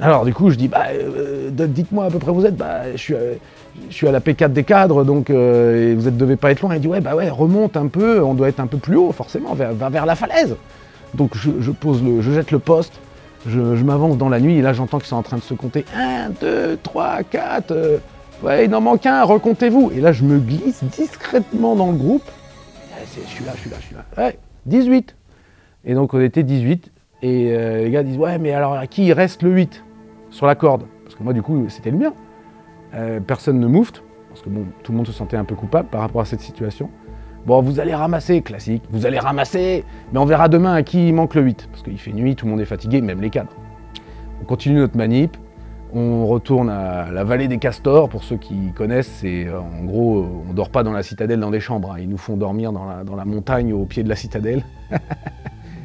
Alors 0.00 0.24
du 0.24 0.34
coup, 0.34 0.50
je 0.50 0.56
dis, 0.56 0.68
bah, 0.68 0.86
euh, 0.92 1.50
dites-moi 1.50 2.06
à 2.06 2.10
peu 2.10 2.18
près 2.18 2.32
où 2.32 2.34
vous 2.34 2.46
êtes. 2.46 2.56
Bah, 2.56 2.92
je 2.92 2.96
suis, 2.96 3.14
euh, 3.14 4.08
à 4.08 4.12
la 4.12 4.20
P4 4.20 4.52
des 4.52 4.64
cadres, 4.64 5.04
donc 5.04 5.30
euh, 5.30 5.94
vous 5.96 6.10
ne 6.10 6.16
devez 6.16 6.36
pas 6.36 6.50
être 6.50 6.62
loin. 6.62 6.74
Il 6.74 6.80
dit, 6.80 6.88
ouais, 6.88 7.00
bah 7.00 7.14
ouais, 7.14 7.30
remonte 7.30 7.76
un 7.76 7.86
peu, 7.86 8.22
on 8.22 8.34
doit 8.34 8.48
être 8.48 8.60
un 8.60 8.66
peu 8.66 8.78
plus 8.78 8.96
haut, 8.96 9.12
forcément, 9.12 9.54
vers, 9.54 9.72
vers 9.72 10.06
la 10.06 10.16
falaise. 10.16 10.56
Donc 11.14 11.36
je, 11.36 11.70
pose 11.70 12.02
je 12.20 12.32
jette 12.32 12.50
le 12.50 12.58
poste, 12.58 12.94
je, 13.46 13.84
m'avance 13.84 14.16
dans 14.16 14.28
la 14.28 14.40
nuit, 14.40 14.56
et 14.56 14.62
là 14.62 14.72
j'entends 14.72 14.98
qu'ils 14.98 15.08
sont 15.08 15.16
en 15.16 15.22
train 15.22 15.36
de 15.36 15.42
se 15.42 15.54
compter 15.54 15.84
1, 15.96 16.30
2, 16.40 16.78
3, 16.82 17.22
4, 17.24 18.00
ouais, 18.42 18.64
il 18.66 18.74
en 18.74 18.80
manque 18.80 19.06
un, 19.06 19.22
recomptez-vous. 19.22 19.92
Et 19.94 20.00
là 20.00 20.12
je 20.12 20.24
me 20.24 20.38
glisse 20.38 20.82
discrètement 20.84 21.76
dans 21.76 21.90
le 21.90 21.96
groupe. 21.96 22.24
Eh, 23.00 23.20
je 23.22 23.28
suis 23.28 23.44
là, 23.44 23.52
je 23.54 23.60
suis 23.60 23.70
là, 23.70 23.76
je 23.80 23.86
suis 23.86 23.94
là. 23.94 24.04
Ouais, 24.16 24.38
18. 24.66 25.14
Et 25.84 25.94
donc 25.94 26.14
on 26.14 26.20
était 26.20 26.42
18, 26.42 26.90
et 27.22 27.56
les 27.84 27.90
gars 27.90 28.02
disent, 28.02 28.18
ouais, 28.18 28.38
mais 28.38 28.52
alors 28.52 28.74
à 28.74 28.86
qui 28.86 29.06
il 29.06 29.12
reste 29.12 29.42
le 29.42 29.50
8 29.50 29.84
sur 30.30 30.46
la 30.46 30.54
corde, 30.54 30.84
parce 31.04 31.14
que 31.14 31.22
moi 31.22 31.32
du 31.32 31.42
coup 31.42 31.66
c'était 31.68 31.90
le 31.90 31.98
mien. 31.98 32.12
Euh, 32.94 33.18
personne 33.20 33.58
ne 33.58 33.66
moufte, 33.66 34.02
parce 34.28 34.42
que 34.42 34.48
bon, 34.48 34.66
tout 34.82 34.92
le 34.92 34.98
monde 34.98 35.06
se 35.06 35.12
sentait 35.12 35.36
un 35.36 35.44
peu 35.44 35.54
coupable 35.54 35.88
par 35.88 36.00
rapport 36.00 36.20
à 36.20 36.24
cette 36.24 36.40
situation. 36.40 36.90
Bon, 37.46 37.60
vous 37.60 37.78
allez 37.78 37.94
ramasser, 37.94 38.40
classique, 38.40 38.82
vous 38.90 39.04
allez 39.04 39.18
ramasser, 39.18 39.84
mais 40.12 40.18
on 40.18 40.24
verra 40.24 40.48
demain 40.48 40.72
à 40.72 40.82
qui 40.82 41.08
il 41.08 41.14
manque 41.14 41.34
le 41.34 41.42
8, 41.42 41.68
parce 41.70 41.82
qu'il 41.82 41.98
fait 41.98 42.12
nuit, 42.12 42.36
tout 42.36 42.46
le 42.46 42.52
monde 42.52 42.60
est 42.62 42.66
fatigué, 42.66 43.02
même 43.02 43.20
les 43.20 43.28
cadres. 43.28 43.52
On 44.40 44.46
continue 44.46 44.78
notre 44.78 44.96
manip, 44.96 45.36
on 45.92 46.26
retourne 46.26 46.70
à 46.70 47.10
la 47.10 47.22
vallée 47.22 47.46
des 47.46 47.58
castors, 47.58 48.08
pour 48.08 48.24
ceux 48.24 48.38
qui 48.38 48.72
connaissent, 48.74 49.18
c'est 49.20 49.46
euh, 49.46 49.60
en 49.60 49.84
gros, 49.84 50.26
on 50.48 50.54
dort 50.54 50.70
pas 50.70 50.82
dans 50.82 50.92
la 50.92 51.02
citadelle 51.02 51.38
dans 51.38 51.50
des 51.50 51.60
chambres, 51.60 51.92
hein. 51.92 51.96
ils 52.00 52.08
nous 52.08 52.16
font 52.16 52.38
dormir 52.38 52.72
dans 52.72 52.86
la, 53.14 53.24
montagne 53.26 53.74
au 53.74 53.84
pied 53.84 54.02
de 54.02 54.08
la 54.08 54.16
citadelle. 54.16 54.64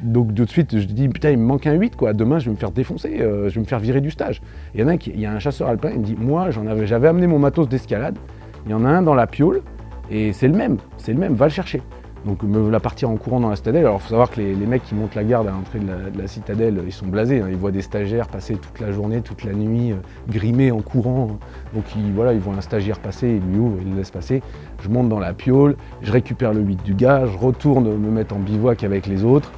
Donc 0.04 0.34
de 0.34 0.46
suite, 0.46 0.80
je 0.80 0.86
dis, 0.86 1.10
putain, 1.10 1.32
il 1.32 1.38
me 1.38 1.44
manque 1.44 1.68
un 1.68 1.74
8, 1.74 1.98
quoi. 1.98 2.14
Demain, 2.14 2.40
je 2.40 2.46
vais 2.46 2.52
me 2.52 2.56
faire 2.56 2.72
défoncer, 2.72 3.20
euh, 3.20 3.50
je 3.50 3.56
vais 3.56 3.60
me 3.60 3.66
faire 3.66 3.80
virer 3.80 4.00
du 4.00 4.12
stage. 4.12 4.42
Il 4.74 4.80
y 4.80 4.84
en 4.84 4.88
a 4.88 4.92
un, 4.92 4.98
qui, 4.98 5.10
il 5.10 5.20
y 5.20 5.26
a 5.26 5.32
un 5.34 5.40
chasseur 5.40 5.68
alpin, 5.68 5.90
il 5.92 6.00
me 6.00 6.06
dit, 6.06 6.16
moi, 6.18 6.52
j'avais 6.86 7.10
amené 7.10 7.28
mon 7.28 7.38
matos 7.38 7.68
d'escalade. 7.68 8.18
Il 8.66 8.72
y 8.72 8.74
en 8.74 8.86
a 8.86 8.90
un 8.90 9.02
dans 9.02 9.14
la 9.14 9.28
piole, 9.28 9.62
et 10.10 10.34
c'est 10.34 10.48
le 10.48 10.56
même, 10.56 10.78
c'est 10.98 11.14
le 11.14 11.20
même, 11.20 11.34
va 11.34 11.46
le 11.46 11.52
chercher. 11.52 11.82
Donc 12.26 12.44
me 12.44 12.70
la 12.70 12.80
partir 12.82 13.10
en 13.10 13.16
courant 13.16 13.40
dans 13.40 13.50
la 13.50 13.56
citadelle. 13.56 13.86
Alors 13.86 13.98
il 13.98 14.04
faut 14.04 14.10
savoir 14.10 14.30
que 14.30 14.42
les, 14.42 14.54
mecs 14.54 14.84
qui 14.84 14.94
montent 14.94 15.16
la 15.16 15.24
garde 15.24 15.48
à 15.48 15.52
l'entrée 15.52 15.80
de, 15.80 16.20
la, 16.20 16.28
citadelle, 16.28 16.82
ils 16.86 16.92
sont 16.92 17.08
blasés. 17.08 17.40
Hein. 17.40 17.48
Ils 17.50 17.56
voient 17.56 17.72
des 17.72 17.82
stagiaires 17.82 18.28
passer 18.28 18.56
toute 18.56 18.80
la 18.80 18.92
journée, 18.92 19.22
toute 19.22 19.44
la 19.46 19.54
nuit, 19.54 19.94
euh, 19.94 19.96
grimés 20.28 20.72
en 20.72 20.82
courant. 20.82 21.40
Donc 21.74 21.86
ils, 21.96 22.12
voilà, 22.12 22.34
ils 22.34 22.40
voient 22.40 22.56
un 22.56 22.62
stagiaire 22.62 23.00
passer, 23.00 23.40
ils 23.42 23.52
lui 23.52 23.60
ouvrent, 23.60 23.82
ils 23.82 23.92
le 23.92 23.98
laissent 23.98 24.12
passer. 24.12 24.42
Je 24.82 24.90
monte 24.90 25.08
dans 25.08 25.20
la 25.20 25.34
piole, 25.34 25.78
je 26.02 26.12
récupère 26.12 26.54
le 26.54 26.62
8 26.62 26.84
du 26.84 26.94
gars, 26.94 27.26
je 27.26 27.38
retourne 27.38 27.96
me 27.96 28.12
mettre 28.12 28.36
en 28.36 28.40
bivouac 28.40 28.84
avec 28.84 29.08
les 29.08 29.24
autres. 29.24 29.52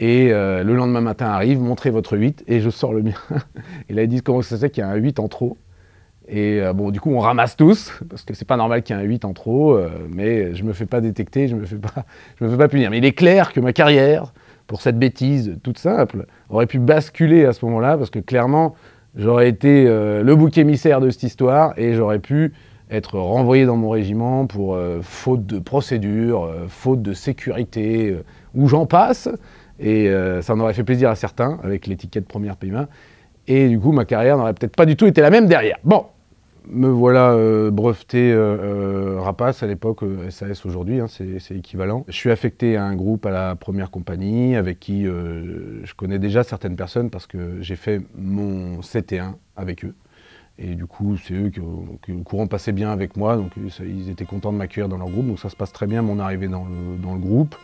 Et 0.00 0.32
euh, 0.32 0.62
le 0.64 0.74
lendemain 0.74 1.00
matin 1.00 1.26
arrive, 1.26 1.60
montrez 1.60 1.90
votre 1.90 2.16
8, 2.16 2.44
et 2.46 2.60
je 2.60 2.70
sors 2.70 2.92
le 2.92 3.02
mien. 3.02 3.14
et 3.88 3.94
là, 3.94 4.02
ils 4.02 4.08
disent 4.08 4.22
comment 4.22 4.42
ça 4.42 4.56
se 4.56 4.60
fait 4.60 4.70
qu'il 4.70 4.82
y 4.82 4.84
a 4.84 4.90
un 4.90 4.96
8 4.96 5.18
en 5.18 5.28
trop? 5.28 5.56
Et 6.28 6.60
euh, 6.60 6.72
bon, 6.72 6.90
du 6.90 7.00
coup, 7.00 7.12
on 7.12 7.18
ramasse 7.18 7.56
tous, 7.56 7.92
parce 8.08 8.22
que 8.24 8.34
c'est 8.34 8.46
pas 8.46 8.56
normal 8.56 8.82
qu'il 8.82 8.96
y 8.96 8.98
ait 8.98 9.02
un 9.02 9.06
8 9.06 9.24
en 9.24 9.32
trop, 9.32 9.74
euh, 9.74 9.90
mais 10.08 10.54
je 10.54 10.64
me 10.64 10.72
fais 10.72 10.86
pas 10.86 11.00
détecter, 11.00 11.48
je 11.48 11.56
me 11.56 11.66
fais 11.66 11.76
pas, 11.76 12.04
je 12.38 12.44
me 12.44 12.50
fais 12.50 12.56
pas 12.56 12.68
punir. 12.68 12.90
Mais 12.90 12.98
il 12.98 13.04
est 13.04 13.12
clair 13.12 13.52
que 13.52 13.60
ma 13.60 13.72
carrière, 13.72 14.32
pour 14.66 14.80
cette 14.80 14.98
bêtise 14.98 15.58
toute 15.62 15.78
simple, 15.78 16.26
aurait 16.48 16.66
pu 16.66 16.78
basculer 16.78 17.44
à 17.44 17.52
ce 17.52 17.64
moment-là, 17.66 17.98
parce 17.98 18.10
que 18.10 18.18
clairement, 18.18 18.74
j'aurais 19.14 19.48
été 19.48 19.84
le 19.84 20.34
bouc 20.34 20.56
émissaire 20.56 21.00
de 21.00 21.10
cette 21.10 21.24
histoire, 21.24 21.78
et 21.78 21.92
j'aurais 21.92 22.18
pu 22.18 22.54
être 22.90 23.18
renvoyé 23.18 23.66
dans 23.66 23.76
mon 23.76 23.90
régiment 23.90 24.46
pour 24.46 24.78
faute 25.02 25.44
de 25.44 25.58
procédure, 25.58 26.50
faute 26.68 27.02
de 27.02 27.12
sécurité, 27.12 28.16
où 28.54 28.68
j'en 28.68 28.86
passe. 28.86 29.28
Et 29.78 30.08
euh, 30.08 30.42
ça 30.42 30.54
en 30.54 30.60
aurait 30.60 30.74
fait 30.74 30.84
plaisir 30.84 31.10
à 31.10 31.14
certains 31.14 31.58
avec 31.62 31.86
l'étiquette 31.86 32.26
première 32.26 32.56
PMA. 32.56 32.88
Et 33.46 33.68
du 33.68 33.78
coup, 33.78 33.92
ma 33.92 34.04
carrière 34.04 34.38
n'aurait 34.38 34.54
peut-être 34.54 34.76
pas 34.76 34.86
du 34.86 34.96
tout 34.96 35.06
été 35.06 35.20
la 35.20 35.30
même 35.30 35.46
derrière. 35.46 35.76
Bon, 35.84 36.06
me 36.68 36.88
voilà 36.88 37.32
euh, 37.32 37.70
breveté 37.70 38.32
euh, 38.32 39.20
Rapace 39.20 39.62
à 39.62 39.66
l'époque, 39.66 40.00
SAS 40.30 40.64
aujourd'hui, 40.66 41.00
hein, 41.00 41.06
c'est 41.08 41.56
équivalent. 41.56 42.04
Je 42.08 42.16
suis 42.16 42.30
affecté 42.30 42.76
à 42.76 42.84
un 42.84 42.94
groupe 42.94 43.26
à 43.26 43.30
la 43.30 43.54
première 43.56 43.90
compagnie 43.90 44.56
avec 44.56 44.80
qui 44.80 45.04
je 45.04 45.94
connais 45.94 46.18
déjà 46.18 46.42
certaines 46.42 46.76
personnes 46.76 47.10
parce 47.10 47.26
que 47.26 47.60
j'ai 47.60 47.76
fait 47.76 48.02
mon 48.16 48.80
CT1 48.80 49.34
avec 49.56 49.84
eux. 49.84 49.94
Et 50.56 50.76
du 50.76 50.86
coup, 50.86 51.16
c'est 51.16 51.34
eux 51.34 51.50
qui, 51.50 51.60
le 52.12 52.22
courant 52.22 52.46
passait 52.46 52.72
bien 52.72 52.90
avec 52.92 53.16
moi, 53.16 53.36
donc 53.36 53.50
ils 53.56 54.08
étaient 54.08 54.24
contents 54.24 54.52
de 54.52 54.58
m'accueillir 54.58 54.88
dans 54.88 54.98
leur 54.98 55.08
groupe. 55.08 55.26
Donc 55.26 55.40
ça 55.40 55.48
se 55.48 55.56
passe 55.56 55.72
très 55.72 55.86
bien 55.86 56.02
mon 56.02 56.18
arrivée 56.18 56.48
dans 56.48 56.64
le 56.66 57.18
groupe. 57.18 57.56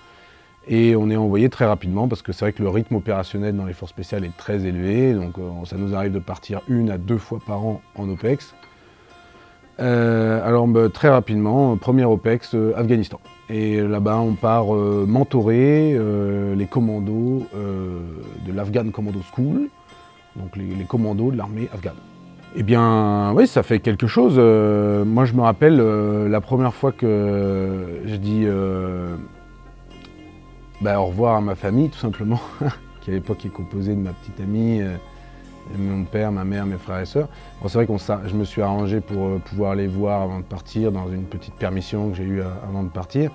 Et 0.69 0.95
on 0.95 1.11
est 1.11 1.17
envoyé 1.17 1.49
très 1.49 1.65
rapidement 1.65 2.07
parce 2.07 2.23
que 2.23 2.33
c'est 2.33 2.45
vrai 2.45 2.53
que 2.53 2.63
le 2.63 2.69
rythme 2.69 2.97
opérationnel 2.97 3.57
dans 3.57 3.65
les 3.65 3.73
forces 3.73 3.93
spéciales 3.93 4.25
est 4.25 4.37
très 4.37 4.67
élevé. 4.67 5.15
Donc 5.15 5.39
euh, 5.39 5.65
ça 5.65 5.77
nous 5.77 5.95
arrive 5.95 6.13
de 6.13 6.19
partir 6.19 6.61
une 6.69 6.91
à 6.91 6.99
deux 6.99 7.19
fois 7.19 7.41
par 7.45 7.65
an 7.65 7.81
en 7.95 8.09
OPEX. 8.09 8.55
Euh, 9.81 10.47
alors 10.47 10.66
bah, 10.66 10.88
très 10.93 11.09
rapidement, 11.09 11.77
premier 11.77 12.05
OPEX, 12.05 12.55
euh, 12.55 12.73
Afghanistan. 12.77 13.21
Et 13.49 13.81
là-bas, 13.81 14.19
on 14.19 14.35
part 14.35 14.66
mentorer 14.66 15.99
les 16.55 16.66
commandos 16.66 17.49
de 17.53 18.53
l'Afghan 18.53 18.90
Commando 18.93 19.19
School, 19.35 19.69
donc 20.37 20.57
les, 20.57 20.85
commandos 20.85 21.33
de 21.33 21.37
l'armée 21.37 21.69
afghane. 21.75 21.95
Eh 22.55 22.62
bien, 22.62 23.33
oui, 23.35 23.49
ça 23.49 23.64
fait 23.64 23.81
quelque 23.81 24.07
chose. 24.07 24.38
moi, 24.38 25.25
je 25.25 25.33
me 25.33 25.40
rappelle 25.40 25.79
la 26.29 26.40
première 26.40 26.75
fois 26.75 26.93
que 26.93 28.03
je 28.07 28.14
dis 28.14 28.47
bah, 30.81 30.99
au 30.99 31.07
revoir 31.07 31.37
à 31.37 31.40
ma 31.43 31.55
famille, 31.55 31.90
tout 31.90 31.99
simplement, 31.99 32.40
qui 33.01 33.11
à 33.11 33.12
l'époque 33.12 33.45
est 33.45 33.51
composée 33.51 33.95
de 33.95 34.01
ma 34.01 34.12
petite 34.12 34.40
amie, 34.40 34.81
euh, 34.81 34.97
mon 35.79 36.05
père, 36.05 36.33
ma 36.33 36.45
mère, 36.45 36.67
mes 36.67 36.79
frères 36.79 37.01
et 37.01 37.07
sœurs. 37.07 37.29
Bon, 37.61 37.69
c'est 37.69 37.79
vrai 37.83 37.87
que 37.87 37.93
je 38.29 38.35
me 38.35 38.45
suis 38.45 38.63
arrangé 38.63 39.01
pour 39.01 39.27
euh, 39.27 39.39
pouvoir 39.39 39.75
les 39.75 39.87
voir 39.87 40.23
avant 40.23 40.39
de 40.39 40.45
partir, 40.45 40.93
dans 40.93 41.09
une 41.11 41.25
petite 41.25 41.55
permission 41.55 42.11
que 42.11 42.17
j'ai 42.17 42.25
eue 42.25 42.43
avant 42.69 42.83
de 42.83 42.89
partir. 42.89 43.31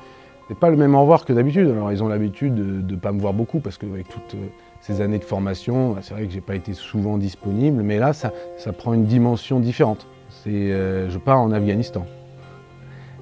C'est 0.47 0.57
pas 0.57 0.69
le 0.69 0.77
même 0.77 0.93
au 0.93 1.01
revoir 1.01 1.25
que 1.25 1.33
d'habitude. 1.33 1.69
Alors 1.69 1.91
ils 1.91 2.03
ont 2.03 2.07
l'habitude 2.07 2.55
de 2.55 2.93
ne 2.93 2.99
pas 2.99 3.11
me 3.11 3.19
voir 3.19 3.33
beaucoup 3.33 3.59
parce 3.59 3.77
qu'avec 3.77 4.07
toutes 4.07 4.35
euh, 4.35 4.47
ces 4.81 5.01
années 5.01 5.19
de 5.19 5.23
formation, 5.23 5.93
bah, 5.93 5.99
c'est 6.01 6.13
vrai 6.13 6.25
que 6.25 6.31
j'ai 6.31 6.41
pas 6.41 6.55
été 6.55 6.73
souvent 6.73 7.17
disponible, 7.17 7.81
mais 7.81 7.97
là 7.97 8.13
ça, 8.13 8.31
ça 8.57 8.71
prend 8.73 8.93
une 8.93 9.05
dimension 9.05 9.59
différente. 9.59 10.07
Je 10.45 11.17
pars 11.17 11.39
en 11.39 11.51
Afghanistan. 11.51 12.05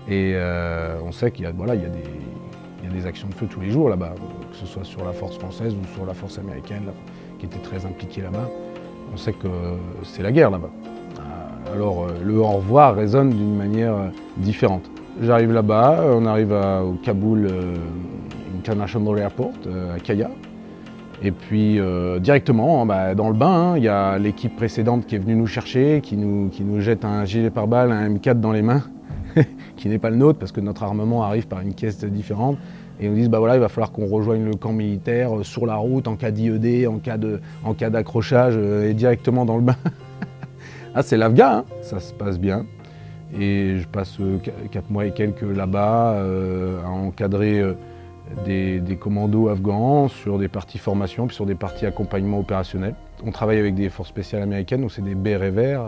Et 0.10 0.36
on 1.06 1.14
sait 1.14 1.32
qu'il 1.32 1.48
y 1.48 1.52
voilà, 1.54 1.76
il 1.76 1.82
y 1.82 1.86
y 2.84 2.88
a 2.88 2.90
des 2.90 3.06
actions 3.06 3.30
de 3.30 3.34
feu 3.34 3.48
tous 3.50 3.62
les 3.62 3.70
jours 3.70 3.90
là-bas, 3.90 4.14
que 4.52 4.58
ce 4.58 4.66
soit 4.66 4.84
sur 4.84 5.06
la 5.06 5.14
force 5.14 5.38
française 5.38 5.74
ou 5.74 5.96
sur 5.96 6.06
la 6.06 6.14
force 6.14 6.38
américaine, 6.38 6.84
qui 7.40 7.46
était 7.46 7.60
très 7.60 7.86
impliquée 7.86 8.22
là-bas. 8.22 8.50
On 9.14 9.18
sait 9.18 9.34
que 9.34 9.48
c'est 10.04 10.24
la 10.24 10.32
guerre 10.32 10.50
là-bas. 10.50 10.72
Euh, 11.20 11.76
alors 11.76 12.06
euh, 12.06 12.14
le 12.26 12.40
au 12.40 12.48
revoir 12.48 12.96
résonne 12.96 13.30
d'une 13.30 13.56
manière 13.56 13.94
euh, 13.94 14.08
différente. 14.38 14.90
J'arrive 15.22 15.54
là-bas, 15.54 16.04
on 16.12 16.26
arrive 16.26 16.52
au 16.52 16.94
Kaboul 17.04 17.48
International 18.58 19.20
Airport, 19.20 19.52
à 19.96 20.00
Kaya. 20.00 20.32
Et 21.22 21.30
puis 21.30 21.80
directement, 22.20 22.84
bah, 22.88 23.14
dans 23.14 23.28
le 23.28 23.36
bain, 23.36 23.74
hein, 23.74 23.78
il 23.78 23.84
y 23.84 23.88
a 23.88 24.18
l'équipe 24.18 24.56
précédente 24.56 25.06
qui 25.06 25.14
est 25.14 25.20
venue 25.20 25.36
nous 25.36 25.46
chercher, 25.46 26.02
qui 26.02 26.18
nous, 26.18 26.50
qui 26.50 26.64
nous 26.64 26.82
jette 26.82 27.06
un 27.06 27.26
gilet 27.26 27.52
pare-balles, 27.52 27.92
un 27.92 28.10
M4 28.10 28.40
dans 28.40 28.52
les 28.52 28.64
mains. 28.64 28.82
qui 29.78 29.88
n'est 29.88 30.00
pas 30.00 30.10
le 30.10 30.16
nôtre 30.16 30.40
parce 30.40 30.52
que 30.52 30.62
notre 30.62 30.82
armement 30.82 31.24
arrive 31.24 31.48
par 31.48 31.62
une 31.62 31.76
caisse 31.76 32.04
différente. 32.04 32.58
Et 33.00 33.10
on 33.10 33.14
dit 33.14 33.28
bah 33.28 33.40
voilà, 33.40 33.56
il 33.56 33.60
va 33.60 33.70
falloir 33.70 33.92
qu'on 33.92 34.08
rejoigne 34.08 34.46
le 34.46 34.56
camp 34.56 34.72
militaire 34.72 35.38
euh, 35.38 35.44
sur 35.44 35.66
la 35.66 35.76
route 35.76 36.08
en 36.08 36.16
cas 36.16 36.32
d'IED, 36.32 36.88
en 36.88 37.00
cas 37.00 37.90
d'accrochage 37.90 38.54
euh, 38.56 38.90
et 38.90 38.94
directement 38.94 39.46
dans 39.46 39.58
le 39.58 39.64
bain. 39.64 39.76
ah 40.96 41.02
c'est 41.02 41.18
l'Afghan, 41.18 41.46
hein. 41.46 41.66
ça 41.82 42.00
se 42.00 42.14
passe 42.14 42.40
bien. 42.40 42.66
Et 43.38 43.80
je 43.80 43.88
passe 43.88 44.18
4 44.44 44.78
euh, 44.78 44.82
mois 44.92 45.06
et 45.06 45.12
quelques 45.12 45.42
là-bas 45.42 46.24
à 46.86 46.88
encadrer 46.88 47.64
des, 48.46 48.98
commandos 49.00 49.48
afghans 49.48 50.08
sur 50.08 50.38
des 50.38 50.48
parties 50.48 50.78
formation 50.78 51.26
puis 51.26 51.36
sur 51.36 51.48
des 51.48 51.56
parties 51.56 51.88
accompagnement 51.88 52.40
opérationnel. 52.40 52.94
On 53.26 53.32
travaille 53.32 53.58
avec 53.58 53.74
des 53.74 53.90
forces 53.90 54.10
spéciales 54.10 54.44
américaines, 54.44 54.82
donc 54.82 54.92
c'est 54.92 55.02
des 55.02 55.16
bérets 55.16 55.50
verts, 55.50 55.86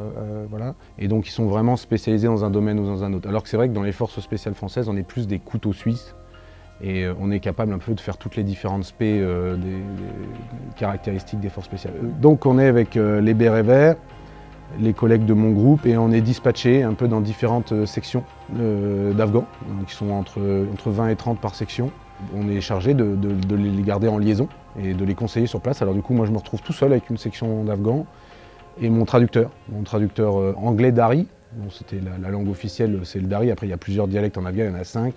voilà. 0.50 0.74
Et 0.98 1.08
donc 1.08 1.28
ils 1.28 1.32
sont 1.32 1.46
vraiment 1.46 1.76
spécialisés 1.76 2.28
dans 2.28 2.44
un 2.44 2.50
domaine 2.50 2.80
ou 2.80 2.86
dans 2.88 3.04
un 3.04 3.14
autre. 3.14 3.30
Alors 3.30 3.44
que 3.44 3.50
c'est 3.50 3.58
vrai 3.58 3.70
que 3.70 3.74
dans 3.74 3.84
les 3.84 3.92
forces 3.92 4.20
spéciales 4.20 4.56
françaises, 4.56 4.90
on 4.90 4.98
est 4.98 5.04
plus 5.04 5.28
des 5.28 5.38
couteaux 5.38 5.74
suisses. 5.74 6.16
Et 6.82 7.04
euh, 7.04 7.14
on 7.20 7.32
est 7.32 7.40
capable 7.40 7.74
un 7.74 7.78
peu 7.78 7.94
de 7.94 8.00
faire 8.00 8.18
toutes 8.18 8.36
les 8.36 8.44
différentes 8.44 8.84
spé 8.84 9.20
euh, 9.20 9.56
des, 9.56 9.78
caractéristiques 10.76 11.40
des 11.40 11.50
forces 11.50 11.68
spéciales. 11.68 11.94
Donc 12.22 12.46
on 12.46 12.60
est 12.60 12.68
avec 12.68 12.96
les 12.96 13.34
bérets 13.34 13.64
verts, 13.64 13.96
les 14.80 14.94
collègues 14.94 15.26
de 15.26 15.34
mon 15.34 15.52
groupe, 15.52 15.86
et 15.86 15.98
on 15.98 16.12
est 16.12 16.22
dispatché 16.22 16.84
un 16.84 16.94
peu 16.94 17.08
dans 17.08 17.22
différentes 17.22 17.86
sections 17.86 18.24
d'Afghans, 18.50 19.46
qui 19.88 19.96
sont 19.96 20.12
entre, 20.12 20.42
entre 20.74 20.90
20 20.90 21.10
et 21.10 21.16
30 21.16 21.40
par 21.40 21.56
section. 21.56 21.92
On 22.36 22.50
est 22.50 22.62
chargé 22.62 22.94
de, 22.94 23.16
les 23.56 23.84
garder 23.84 24.08
en 24.08 24.18
liaison 24.18 24.50
et 24.82 24.94
de 24.94 25.06
les 25.06 25.16
conseiller 25.16 25.48
sur 25.48 25.62
place. 25.62 25.82
Alors 25.82 25.94
du 25.94 26.02
coup, 26.02 26.14
moi 26.14 26.26
je 26.26 26.32
me 26.32 26.38
retrouve 26.38 26.62
tout 26.62 26.74
seul 26.74 26.92
avec 26.92 27.10
une 27.10 27.18
section 27.18 27.64
d'afghans 27.64 28.06
et 28.82 28.90
mon 28.90 29.06
traducteur, 29.06 29.52
mon 29.70 29.84
traducteur 29.84 30.40
euh, 30.40 30.54
anglais 30.58 30.92
Dari. 30.92 31.28
C'était 31.72 32.02
la, 32.22 32.30
langue 32.30 32.50
officielle, 32.50 33.00
c'est 33.06 33.20
le 33.20 33.28
Dari. 33.28 33.50
Après, 33.50 33.66
il 33.66 33.70
y 33.70 33.74
a 33.74 33.78
plusieurs 33.78 34.10
dialectes 34.10 34.38
en 34.38 34.46
afghan, 34.46 34.64
il 34.66 34.72
y 34.72 34.76
en 34.76 34.80
a 34.80 34.84
cinq. 34.84 35.14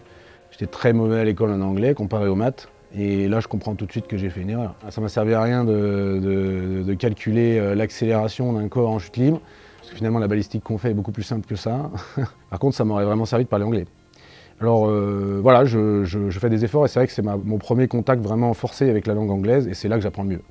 J'étais 0.58 0.72
très 0.72 0.92
mauvais 0.92 1.20
à 1.20 1.24
l'école 1.24 1.52
en 1.52 1.60
anglais 1.60 1.94
comparé 1.94 2.26
aux 2.26 2.34
maths. 2.34 2.68
Et 2.96 3.28
là, 3.28 3.38
je 3.38 3.46
comprends 3.46 3.76
tout 3.76 3.86
de 3.86 3.92
suite 3.92 4.08
que 4.08 4.16
j'ai 4.16 4.28
fait 4.28 4.40
une 4.40 4.50
erreur. 4.50 4.74
Ça 4.90 5.00
m'a 5.00 5.08
servi 5.08 5.32
à 5.34 5.42
rien 5.42 5.64
de, 5.64 6.94
calculer 6.98 7.58
euh, 7.58 7.74
l'accélération 7.76 8.54
d'un 8.54 8.66
corps 8.68 8.90
en 8.90 8.98
chute 8.98 9.16
libre, 9.18 9.40
parce 9.78 9.90
que 9.90 9.96
finalement, 9.96 10.18
la 10.18 10.26
balistique 10.26 10.64
qu'on 10.64 10.78
fait 10.78 10.90
est 10.90 10.94
beaucoup 10.94 11.12
plus 11.12 11.22
simple 11.22 11.46
que 11.46 11.54
ça. 11.54 11.90
Par 12.50 12.58
contre, 12.58 12.74
ça 12.76 12.84
m'aurait 12.84 13.04
vraiment 13.04 13.24
servi 13.24 13.44
de 13.44 13.48
parler 13.48 13.66
anglais. 13.66 13.84
Alors 14.60 14.88
euh, 14.88 15.38
voilà, 15.40 15.64
je, 15.64 16.04
fais 16.32 16.50
des 16.50 16.64
efforts 16.64 16.84
et 16.84 16.88
c'est 16.88 16.98
vrai 16.98 17.06
que 17.06 17.12
c'est 17.12 17.22
mon 17.22 17.58
premier 17.58 17.86
contact 17.86 18.20
vraiment 18.20 18.52
forcé 18.54 18.90
avec 18.90 19.06
la 19.06 19.14
langue 19.14 19.30
anglaise 19.30 19.68
et 19.68 19.74
c'est 19.74 19.86
là 19.86 19.94
que 19.94 20.02
j'apprends 20.02 20.24
mieux. 20.24 20.42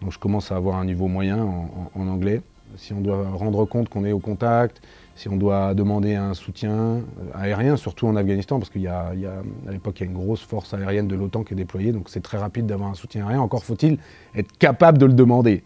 Donc 0.00 0.12
je 0.12 0.18
commence 0.18 0.50
à 0.50 0.56
avoir 0.56 0.76
un 0.76 0.86
niveau 0.86 1.06
moyen 1.06 1.46
en 1.94 2.08
anglais. 2.08 2.40
Si 2.76 2.94
on 2.94 3.02
doit 3.02 3.28
rendre 3.34 3.66
compte 3.66 3.90
qu'on 3.90 4.06
est 4.06 4.12
au 4.12 4.20
contact, 4.20 4.80
si 5.14 5.28
on 5.28 5.36
doit 5.36 5.74
demander 5.74 6.14
un 6.14 6.34
soutien 6.34 6.72
euh, 6.72 7.00
aérien, 7.34 7.76
surtout 7.76 8.06
en 8.06 8.16
Afghanistan, 8.16 8.58
parce 8.58 8.70
qu'il 8.70 8.82
y, 8.82 8.88
a, 8.88 9.08
à 9.08 9.70
l'époque 9.70 10.00
il 10.00 10.04
y 10.04 10.06
a 10.08 10.10
une 10.10 10.16
grosse 10.16 10.42
force 10.42 10.72
aérienne 10.74 11.08
de 11.08 11.16
l'OTAN 11.16 11.44
qui 11.44 11.54
est 11.54 11.56
déployée, 11.56 11.92
donc 11.92 12.08
c'est 12.08 12.22
très 12.22 12.38
rapide 12.38 12.66
d'avoir 12.66 12.90
un 12.90 12.94
soutien 12.94 13.26
aérien. 13.26 13.40
Encore 13.40 13.64
faut-il 13.64 13.98
être 14.34 14.56
capable 14.58 14.98
de 14.98 15.06
le 15.06 15.12
demander. 15.12 15.62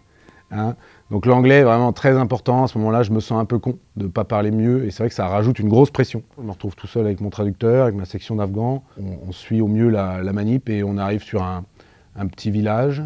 Hein. 0.50 0.76
Donc 1.10 1.26
l'anglais 1.26 1.56
est 1.56 1.64
vraiment 1.64 1.92
très 1.92 2.16
important. 2.16 2.64
À 2.64 2.68
ce 2.68 2.78
moment-là, 2.78 3.02
je 3.02 3.12
me 3.12 3.20
sens 3.20 3.40
un 3.40 3.44
peu 3.44 3.58
con 3.58 3.78
de 3.96 4.04
ne 4.04 4.08
pas 4.08 4.24
parler 4.24 4.50
mieux, 4.50 4.84
et 4.84 4.90
c'est 4.90 5.02
vrai 5.02 5.08
que 5.08 5.14
ça 5.14 5.26
rajoute 5.28 5.58
une 5.58 5.68
grosse 5.68 5.90
pression. 5.90 6.22
Je 6.38 6.42
me 6.42 6.50
retrouve 6.50 6.74
tout 6.74 6.86
seul 6.86 7.06
avec 7.06 7.20
mon 7.20 7.30
traducteur, 7.30 7.84
avec 7.84 7.94
ma 7.94 8.04
section 8.04 8.36
d'Afghan. 8.36 8.82
On, 8.98 9.32
suit 9.32 9.60
au 9.60 9.68
mieux 9.68 9.88
la, 9.88 10.20
manip 10.32 10.68
et 10.68 10.82
on 10.82 10.96
arrive 10.96 11.22
sur 11.22 11.42
un, 11.42 11.64
petit 12.28 12.50
village. 12.50 13.02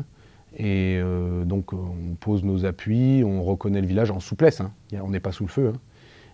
Et 0.57 0.99
euh, 0.99 1.45
donc 1.45 1.73
on 1.73 2.17
pose 2.19 2.43
nos 2.43 2.65
appuis, 2.65 3.23
on 3.25 3.43
reconnaît 3.43 3.81
le 3.81 3.87
village 3.87 4.11
en 4.11 4.19
souplesse. 4.19 4.61
Hein. 4.61 4.73
On 5.03 5.11
n'est 5.11 5.21
pas 5.21 5.33
sous 5.33 5.45
le 5.45 5.51
feu. 5.51 5.73
Hein 5.75 5.79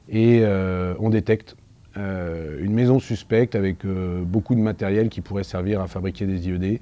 et 0.09 0.41
euh, 0.43 0.95
on 0.99 1.11
détecte 1.11 1.57
euh, 1.97 2.59
une 2.63 2.73
maison 2.73 2.99
suspecte 2.99 3.55
avec 3.55 3.85
euh, 3.85 4.23
beaucoup 4.23 4.55
de 4.55 4.61
matériel 4.61 5.09
qui 5.09 5.21
pourrait 5.21 5.45
servir 5.45 5.81
à 5.81 5.87
fabriquer 5.87 6.27
des 6.27 6.49
IED. 6.49 6.81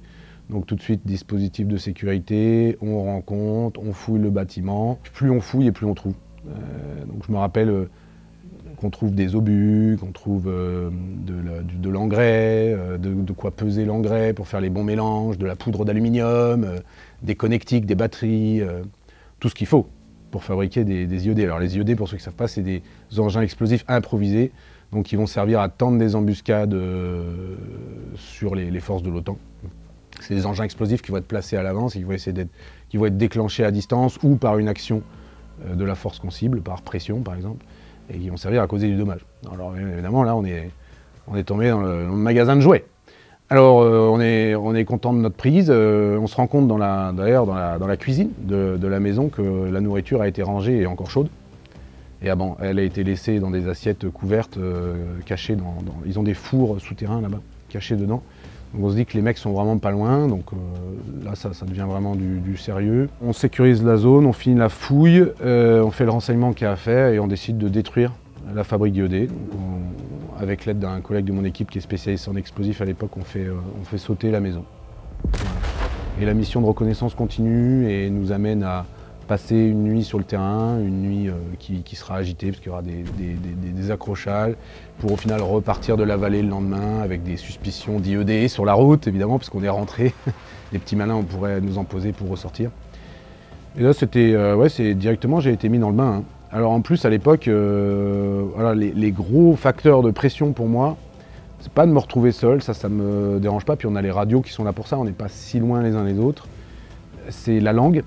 Donc 0.49 0.65
tout 0.65 0.75
de 0.75 0.81
suite, 0.81 1.01
dispositif 1.05 1.67
de 1.67 1.77
sécurité, 1.77 2.77
on 2.81 3.03
rend 3.03 3.21
compte, 3.21 3.77
on 3.77 3.93
fouille 3.93 4.19
le 4.19 4.29
bâtiment. 4.29 4.99
Plus 5.13 5.29
on 5.29 5.39
fouille 5.39 5.67
et 5.67 5.71
plus 5.71 5.85
on 5.85 5.93
trouve. 5.93 6.13
donc 6.45 7.25
je 7.25 7.31
me 7.31 7.37
rappelle 7.37 7.87
qu'on 8.75 8.89
trouve 8.89 9.15
des 9.15 9.35
obus, 9.35 9.97
qu'on 10.01 10.11
trouve 10.11 10.45
de 10.45 11.89
l'engrais, 11.89 12.75
de, 12.99 13.31
quoi 13.31 13.51
peser 13.51 13.85
l'engrais 13.85 14.33
pour 14.33 14.49
faire 14.49 14.59
les 14.59 14.69
bons 14.69 14.83
mélanges, 14.83 15.37
de 15.37 15.45
la 15.45 15.55
poudre 15.55 15.85
d'aluminium, 15.85 16.67
des 17.21 17.35
connectiques, 17.35 17.85
des 17.85 17.95
batteries, 17.95 18.61
tout 19.39 19.47
ce 19.47 19.55
qu'il 19.55 19.67
faut 19.67 19.87
pour 20.33 20.43
fabriquer 20.43 20.83
des, 20.83 21.05
des, 21.05 21.27
IED. 21.27 21.41
Alors 21.41 21.59
les 21.59 21.77
IED, 21.77 21.95
pour 21.95 22.09
ceux 22.09 22.17
qui 22.17 22.21
ne 22.21 22.25
savent 22.25 22.33
pas, 22.33 22.47
c'est 22.47 22.63
des 22.63 22.81
engins 23.19 23.41
explosifs 23.41 23.85
improvisés, 23.87 24.51
donc 24.91 25.05
qui 25.05 25.15
vont 25.15 25.27
servir 25.27 25.59
à 25.59 25.69
tendre 25.69 25.99
des 25.99 26.15
embuscades 26.15 26.73
euh, 26.73 27.55
sur 28.15 28.55
les, 28.55 28.79
forces 28.79 29.03
de 29.03 29.11
l'OTAN. 29.11 29.37
C'est 30.21 30.33
des 30.33 30.47
engins 30.47 30.63
explosifs 30.63 31.03
qui 31.03 31.11
vont 31.11 31.17
être 31.17 31.27
placés 31.27 31.55
à 31.55 31.61
l'avance 31.61 31.95
et 31.95 31.99
qui 31.99 32.03
vont, 32.03 32.13
essayer 32.13 32.33
d'être, 32.33 32.49
qui 32.89 32.97
vont 32.97 33.05
être 33.05 33.17
déclenchés 33.17 33.63
à 33.63 33.69
distance 33.69 34.17
ou 34.23 34.35
par 34.35 34.57
une 34.57 34.69
action 34.69 35.03
euh, 35.67 35.75
de 35.75 35.85
la 35.85 35.93
force 35.93 36.17
qu'on 36.17 36.31
cible, 36.31 36.61
par 36.61 36.81
pression 36.81 37.21
par 37.21 37.35
exemple, 37.35 37.63
et 38.09 38.17
qui 38.17 38.29
vont 38.29 38.37
servir 38.37 38.63
à 38.63 38.67
causer 38.67 38.87
du 38.87 38.95
dommage. 38.95 39.23
Alors 39.51 39.77
évidemment, 39.77 40.23
là, 40.23 40.35
on 40.35 40.43
est, 40.45 40.71
on 41.27 41.35
est 41.35 41.43
tombé 41.43 41.69
dans 41.69 41.81
le 41.81 42.07
magasin 42.07 42.55
de 42.55 42.61
jouets. 42.61 42.85
Alors, 43.49 43.81
euh, 43.81 44.09
on, 44.11 44.19
est, 44.19 44.55
on 44.55 44.73
est 44.73 44.85
content 44.85 45.13
de 45.13 45.19
notre 45.19 45.35
prise. 45.35 45.67
Euh, 45.69 46.17
on 46.17 46.27
se 46.27 46.35
rend 46.35 46.47
compte, 46.47 46.67
d'ailleurs, 46.67 47.45
dans 47.45 47.53
la, 47.87 47.97
cuisine 47.97 48.29
de, 48.39 48.87
la 48.87 48.99
maison, 48.99 49.29
que 49.29 49.69
la 49.71 49.81
nourriture 49.81 50.21
a 50.21 50.27
été 50.27 50.41
rangée 50.41 50.79
et 50.79 50.85
encore 50.87 51.09
chaude. 51.09 51.27
Et 52.23 52.29
ah 52.29 52.37
elle 52.61 52.79
a 52.79 52.83
été 52.83 53.03
laissée 53.03 53.39
dans 53.39 53.51
des 53.51 53.67
assiettes 53.67 54.09
couvertes, 54.09 54.57
euh, 54.57 54.95
cachées 55.25 55.57
dans, 55.57 55.75
Ils 56.05 56.17
ont 56.17 56.23
des 56.23 56.33
fours 56.33 56.79
souterrains 56.79 57.19
là-bas, 57.19 57.41
cachés 57.67 57.97
dedans. 57.97 58.23
Donc 58.73 58.85
on 58.85 58.89
se 58.89 58.95
dit 58.95 59.05
que 59.05 59.13
les 59.13 59.21
mecs 59.21 59.37
sont 59.37 59.51
vraiment 59.51 59.77
pas 59.77 59.91
loin, 59.91 60.29
donc 60.29 60.45
là 61.23 61.35
ça, 61.35 61.49
devient 61.65 61.85
vraiment 61.85 62.15
du, 62.15 62.55
sérieux. 62.55 63.09
On 63.21 63.33
sécurise 63.33 63.83
la 63.83 63.97
zone, 63.97 64.25
on 64.25 64.31
finit 64.31 64.57
la 64.57 64.69
fouille, 64.69 65.27
on 65.43 65.91
fait 65.91 66.05
le 66.05 66.11
renseignement 66.11 66.53
qu'il 66.53 66.63
y 66.63 66.67
a 66.67 66.71
à 66.71 66.75
faire 66.77 67.09
et 67.09 67.19
on 67.19 67.27
décide 67.27 67.57
de 67.57 67.67
détruire 67.67 68.13
la 68.53 68.63
fabrique 68.63 68.95
iodée 68.95 69.29
avec 70.39 70.65
l'aide 70.65 70.79
d'un 70.79 71.01
collègue 71.01 71.25
de 71.25 71.31
mon 71.31 71.45
équipe 71.45 71.71
qui 71.71 71.77
est 71.77 71.81
spécialiste 71.81 72.27
en 72.27 72.35
explosifs 72.35 72.81
à 72.81 72.85
l'époque, 72.85 73.15
on, 73.17 73.23
fait, 73.23 73.45
euh, 73.45 73.55
on 73.79 73.83
fait 73.83 73.97
sauter 73.97 74.31
la 74.31 74.39
maison. 74.39 74.65
Et 76.21 76.25
la 76.25 76.33
mission 76.33 76.61
de 76.61 76.65
reconnaissance 76.65 77.15
continue 77.15 77.89
et 77.89 78.09
nous 78.09 78.31
amène 78.31 78.63
à 78.63 78.85
passer 79.27 79.55
une 79.55 79.83
nuit 79.83 80.03
sur 80.03 80.17
le 80.17 80.25
terrain, 80.25 80.79
une 80.79 81.01
nuit 81.01 81.29
euh, 81.29 81.33
qui, 81.59 81.95
sera 81.95 82.17
agitée 82.17 82.47
parce 82.47 82.59
qu'il 82.59 82.67
y 82.67 82.71
aura 82.71 82.81
des, 82.81 83.91
accrochages, 83.91 84.53
pour 84.99 85.13
au 85.13 85.15
final 85.15 85.41
repartir 85.41 85.97
de 85.97 86.03
la 86.03 86.17
vallée 86.17 86.41
le 86.41 86.49
lendemain 86.49 86.99
avec 87.01 87.23
des 87.23 87.37
suspicions 87.37 87.99
d'IED 87.99 88.49
sur 88.49 88.65
la 88.65 88.73
route 88.73 89.07
évidemment 89.07 89.37
parce 89.37 89.49
qu'on 89.49 89.63
est 89.63 89.69
rentré. 89.69 90.13
Les 90.73 90.79
petits 90.79 90.95
malins 90.95 91.15
on 91.15 91.23
pourrait 91.23 91.61
nous 91.61 91.77
en 91.77 91.83
poser 91.83 92.13
pour 92.13 92.29
ressortir. 92.29 92.71
Et 93.77 93.83
là 93.83 93.93
c'était, 93.93 94.33
euh, 94.33 94.55
ouais 94.55 94.69
c'est 94.69 94.93
directement 94.93 95.39
j'ai 95.39 95.53
été 95.53 95.69
mis 95.69 95.79
dans 95.79 95.89
le 95.89 95.95
bain. 95.95 96.17
Hein. 96.17 96.23
Alors 96.53 96.71
en 96.71 96.81
plus 96.81 97.03
à 97.03 97.09
l'époque, 97.09 97.47
euh, 97.47 98.75
les, 98.75 99.11
gros 99.11 99.55
facteurs 99.55 100.03
de 100.03 100.11
pression 100.11 100.53
pour 100.53 100.67
moi, 100.67 100.97
c'est 101.59 101.71
pas 101.71 101.87
de 101.87 101.91
me 101.91 101.97
retrouver 101.97 102.31
seul, 102.31 102.61
ça 102.61 102.75
ça 102.75 102.89
me 102.89 103.39
dérange 103.39 103.65
pas. 103.65 103.75
Puis 103.75 103.87
on 103.87 103.95
a 103.95 104.03
les 104.03 104.11
radios 104.11 104.41
qui 104.41 104.53
sont 104.53 104.63
là 104.63 104.71
pour 104.71 104.87
ça, 104.87 104.99
on 104.99 105.03
n'est 105.03 105.13
pas 105.13 105.29
si 105.29 105.59
loin 105.59 105.81
les 105.81 105.95
uns 105.95 106.03
les 106.03 106.19
autres. 106.19 106.47
C'est 107.29 107.59
la 107.59 107.73
langue, 107.73 108.03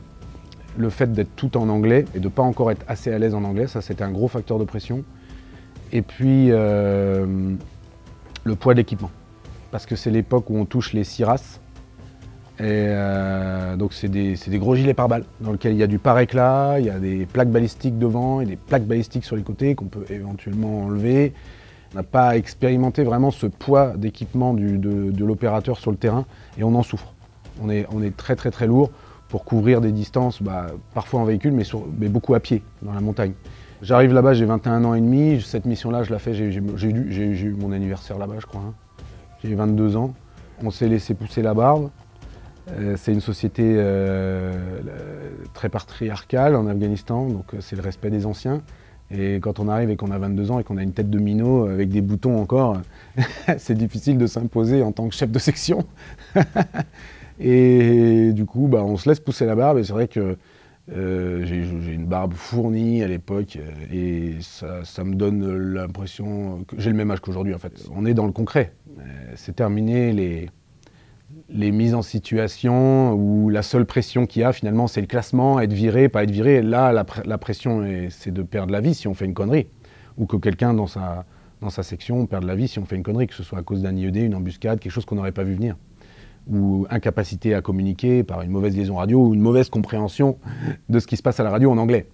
le 0.77 0.91
fait 0.91 1.13
d'être 1.13 1.35
tout 1.35 1.57
en 1.57 1.69
anglais 1.69 2.05
et 2.15 2.21
de 2.21 2.29
pas 2.29 2.45
encore 2.45 2.71
être 2.71 2.85
assez 2.87 3.13
à 3.13 3.19
l'aise 3.19 3.35
en 3.35 3.43
anglais, 3.43 3.67
ça 3.67 3.81
c'était 3.81 4.05
un 4.05 4.13
gros 4.13 4.29
facteur 4.29 4.61
de 4.61 4.65
pression. 4.65 5.03
Et 5.93 6.03
puis 6.03 6.53
euh, 6.53 7.27
le 8.45 8.55
poids 8.55 8.75
de 8.75 8.79
l'équipement, 8.79 9.11
parce 9.73 9.87
que 9.87 9.97
c'est 9.97 10.13
l'époque 10.13 10.51
où 10.51 10.57
on 10.57 10.67
touche 10.67 10.93
les 10.93 11.03
races. 11.25 11.61
Et 12.59 12.63
euh, 12.65 13.77
donc 13.77 13.93
c'est 13.93 14.09
des, 14.09 14.37
gros 14.59 14.75
gilets 14.75 14.95
pare-balles 14.95 15.25
dans 15.41 15.53
lesquels 15.53 15.73
il 15.73 15.79
y 15.79 15.83
a 15.83 15.87
du 15.87 15.99
pare-éclat, 15.99 16.77
il 16.79 16.87
y 16.87 16.91
a 16.91 16.99
des 16.99 17.27
plaques 17.27 17.51
balistiques 17.51 17.99
devant 17.99 18.41
et 18.41 18.47
des 18.47 18.57
plaques 18.57 18.87
balistiques 18.87 19.27
sur 19.27 19.37
les 19.37 19.43
côtés 19.43 19.75
qu'on 19.75 19.87
peut 19.87 20.07
éventuellement 20.09 20.85
enlever. 20.85 21.35
On 21.93 21.97
n'a 21.99 22.03
pas 22.03 22.37
expérimenté 22.37 23.05
vraiment 23.05 23.31
ce 23.31 23.47
poids 23.47 23.93
d'équipement 23.97 24.55
de, 24.55 25.23
l'opérateur 25.23 25.79
sur 25.79 25.91
le 25.91 25.99
terrain 25.99 26.25
et 26.59 26.65
on 26.65 26.75
en 26.75 26.83
souffre. 26.83 27.13
On 27.63 27.71
est, 27.71 28.17
très 28.17 28.37
très 28.37 28.51
très 28.51 28.67
lourd 28.67 28.91
pour 29.29 29.45
couvrir 29.45 29.81
des 29.81 29.93
distances, 29.93 30.43
bah, 30.43 30.67
parfois 30.95 31.21
en 31.21 31.25
véhicule, 31.25 31.53
mais, 31.53 32.09
beaucoup 32.09 32.35
à 32.35 32.41
pied, 32.41 32.63
dans 32.83 32.93
la 32.93 33.01
montagne. 33.01 33.33
J'arrive 33.83 34.15
là-bas, 34.15 34.33
j'ai 34.33 34.47
21 34.47 34.85
ans 34.85 34.95
et 34.95 35.01
demi, 35.01 35.43
cette 35.43 35.67
mission-là, 35.67 36.03
je 36.05 36.11
la 36.11 36.19
fais, 36.19 36.33
j'ai 36.33 36.45
eu 36.55 37.57
mon 37.59 37.73
anniversaire 37.73 38.19
là-bas, 38.19 38.37
je 38.39 38.47
crois. 38.47 38.63
Hein. 38.63 38.75
J'ai 39.45 39.55
22 39.55 39.97
ans. 39.97 40.15
On 40.63 40.71
s'est 40.71 40.89
laissé 40.89 41.15
pousser 41.15 41.43
la 41.43 41.53
barbe. 41.53 41.91
Euh, 42.73 42.97
c'est 42.97 43.13
une 43.13 43.21
société 43.21 43.63
euh, 43.65 44.53
très 45.55 45.69
patriarcale 45.69 46.57
en 46.57 46.67
Afghanistan, 46.67 47.29
donc 47.29 47.55
euh, 47.55 47.59
c'est 47.61 47.77
le 47.77 47.83
respect 47.83 48.11
des 48.11 48.27
anciens. 48.27 48.63
Et 49.13 49.37
quand 49.37 49.61
on 49.61 49.69
arrive 49.69 49.91
et 49.91 49.97
qu'on 49.97 50.11
a 50.11 50.19
22 50.19 50.51
ans 50.51 50.59
et 50.59 50.65
qu'on 50.65 50.79
a 50.79 50.83
une 50.83 50.93
tête 50.93 51.11
de 51.11 51.19
minot 51.21 51.67
avec 51.67 51.91
des 51.91 52.01
boutons 52.01 52.41
encore, 52.41 52.79
c'est 53.59 53.77
difficile 53.77 54.19
de 54.19 54.27
s'imposer 54.27 54.83
en 54.83 54.91
tant 54.91 55.09
que 55.09 55.15
chef 55.15 55.31
de 55.31 55.39
section. 55.39 55.85
et 57.41 58.33
du 58.33 58.47
coup, 58.47 58.67
bah, 58.67 58.83
on 58.83 58.97
se 58.97 59.09
laisse 59.09 59.21
pousser 59.21 59.47
la 59.47 59.55
barbe. 59.55 59.79
Et 59.79 59.85
c'est 59.85 59.93
vrai 59.93 60.09
que 60.09 60.37
j'ai 60.89 61.93
une 61.93 62.07
barbe 62.07 62.35
fournie 62.35 63.05
à 63.05 63.09
l'époque 63.09 63.59
et 63.93 64.37
ça, 64.41 64.85
ça, 64.85 65.03
me 65.05 65.15
donne 65.15 65.73
l'impression 65.73 66.65
que 66.67 66.81
j'ai 66.81 66.91
le 66.91 66.97
même 66.97 67.11
âge 67.11 67.21
qu'aujourd'hui 67.21 67.55
en 67.55 67.59
fait. 67.59 67.87
On 67.95 68.07
est 68.07 68.15
dans 68.15 68.27
le 68.27 68.33
concret. 68.33 68.73
c'est 69.35 69.55
terminé 69.55 70.13
les, 70.13 70.49
les 71.49 71.71
mises 71.71 71.95
en 71.95 72.03
situation 72.03 73.13
où 73.13 73.51
la 73.51 73.63
seule 73.63 73.85
pression 73.85 74.27
qu'il 74.27 74.43
y 74.43 74.45
a 74.45 74.53
finalement 74.53 74.87
c'est 74.87 75.01
le 75.01 75.07
classement, 75.07 75.61
être 75.61 75.73
viré, 75.73 76.09
pas 76.09 76.25
être 76.25 76.31
viré. 76.31 76.63
Là, 76.63 76.93
la, 76.93 77.39
pression 77.39 77.85
c'est 78.11 78.33
de 78.33 78.43
perdre 78.43 78.73
la 78.73 78.81
vie 78.81 78.95
si 78.95 79.09
on 79.09 79.15
fait 79.15 79.25
une 79.25 79.35
connerie. 79.35 79.67
Ou 80.19 80.27
que 80.27 80.37
quelqu'un 80.37 80.73
dans 80.73 80.87
sa, 80.87 81.25
section 81.83 82.27
perde 82.27 82.45
la 82.45 82.55
vie 82.55 82.69
si 82.69 82.79
on 82.79 82.85
fait 82.85 82.97
une 82.97 83.03
connerie, 83.03 83.27
que 83.27 83.35
ce 83.35 83.43
soit 83.43 83.59
à 83.59 83.63
cause 83.63 83.83
d'un 83.83 83.95
IED, 83.95 84.17
une 84.17 84.35
embuscade, 84.35 84.79
quelque 84.79 84.93
chose 84.93 85.05
qu'on 85.05 85.17
n'aurait 85.17 85.33
pas 85.33 85.45
vu 85.45 85.55
venir. 85.55 85.77
Ou 86.49 86.87
incapacité 86.91 87.55
à 87.55 87.61
communiquer 87.61 88.23
par 88.23 88.43
une 88.43 88.51
mauvaise 88.51 88.77
liaison 88.77 88.97
radio 88.97 89.27
ou 89.27 89.35
une 89.35 89.41
mauvaise 89.41 89.69
compréhension 89.69 90.39
de 90.89 90.99
ce 91.01 91.07
qui 91.07 91.17
se 91.17 91.23
passe 91.23 91.41
à 91.41 91.45
la 91.45 91.51
radio 91.51 91.71
en 91.71 91.79
anglais. 91.79 92.07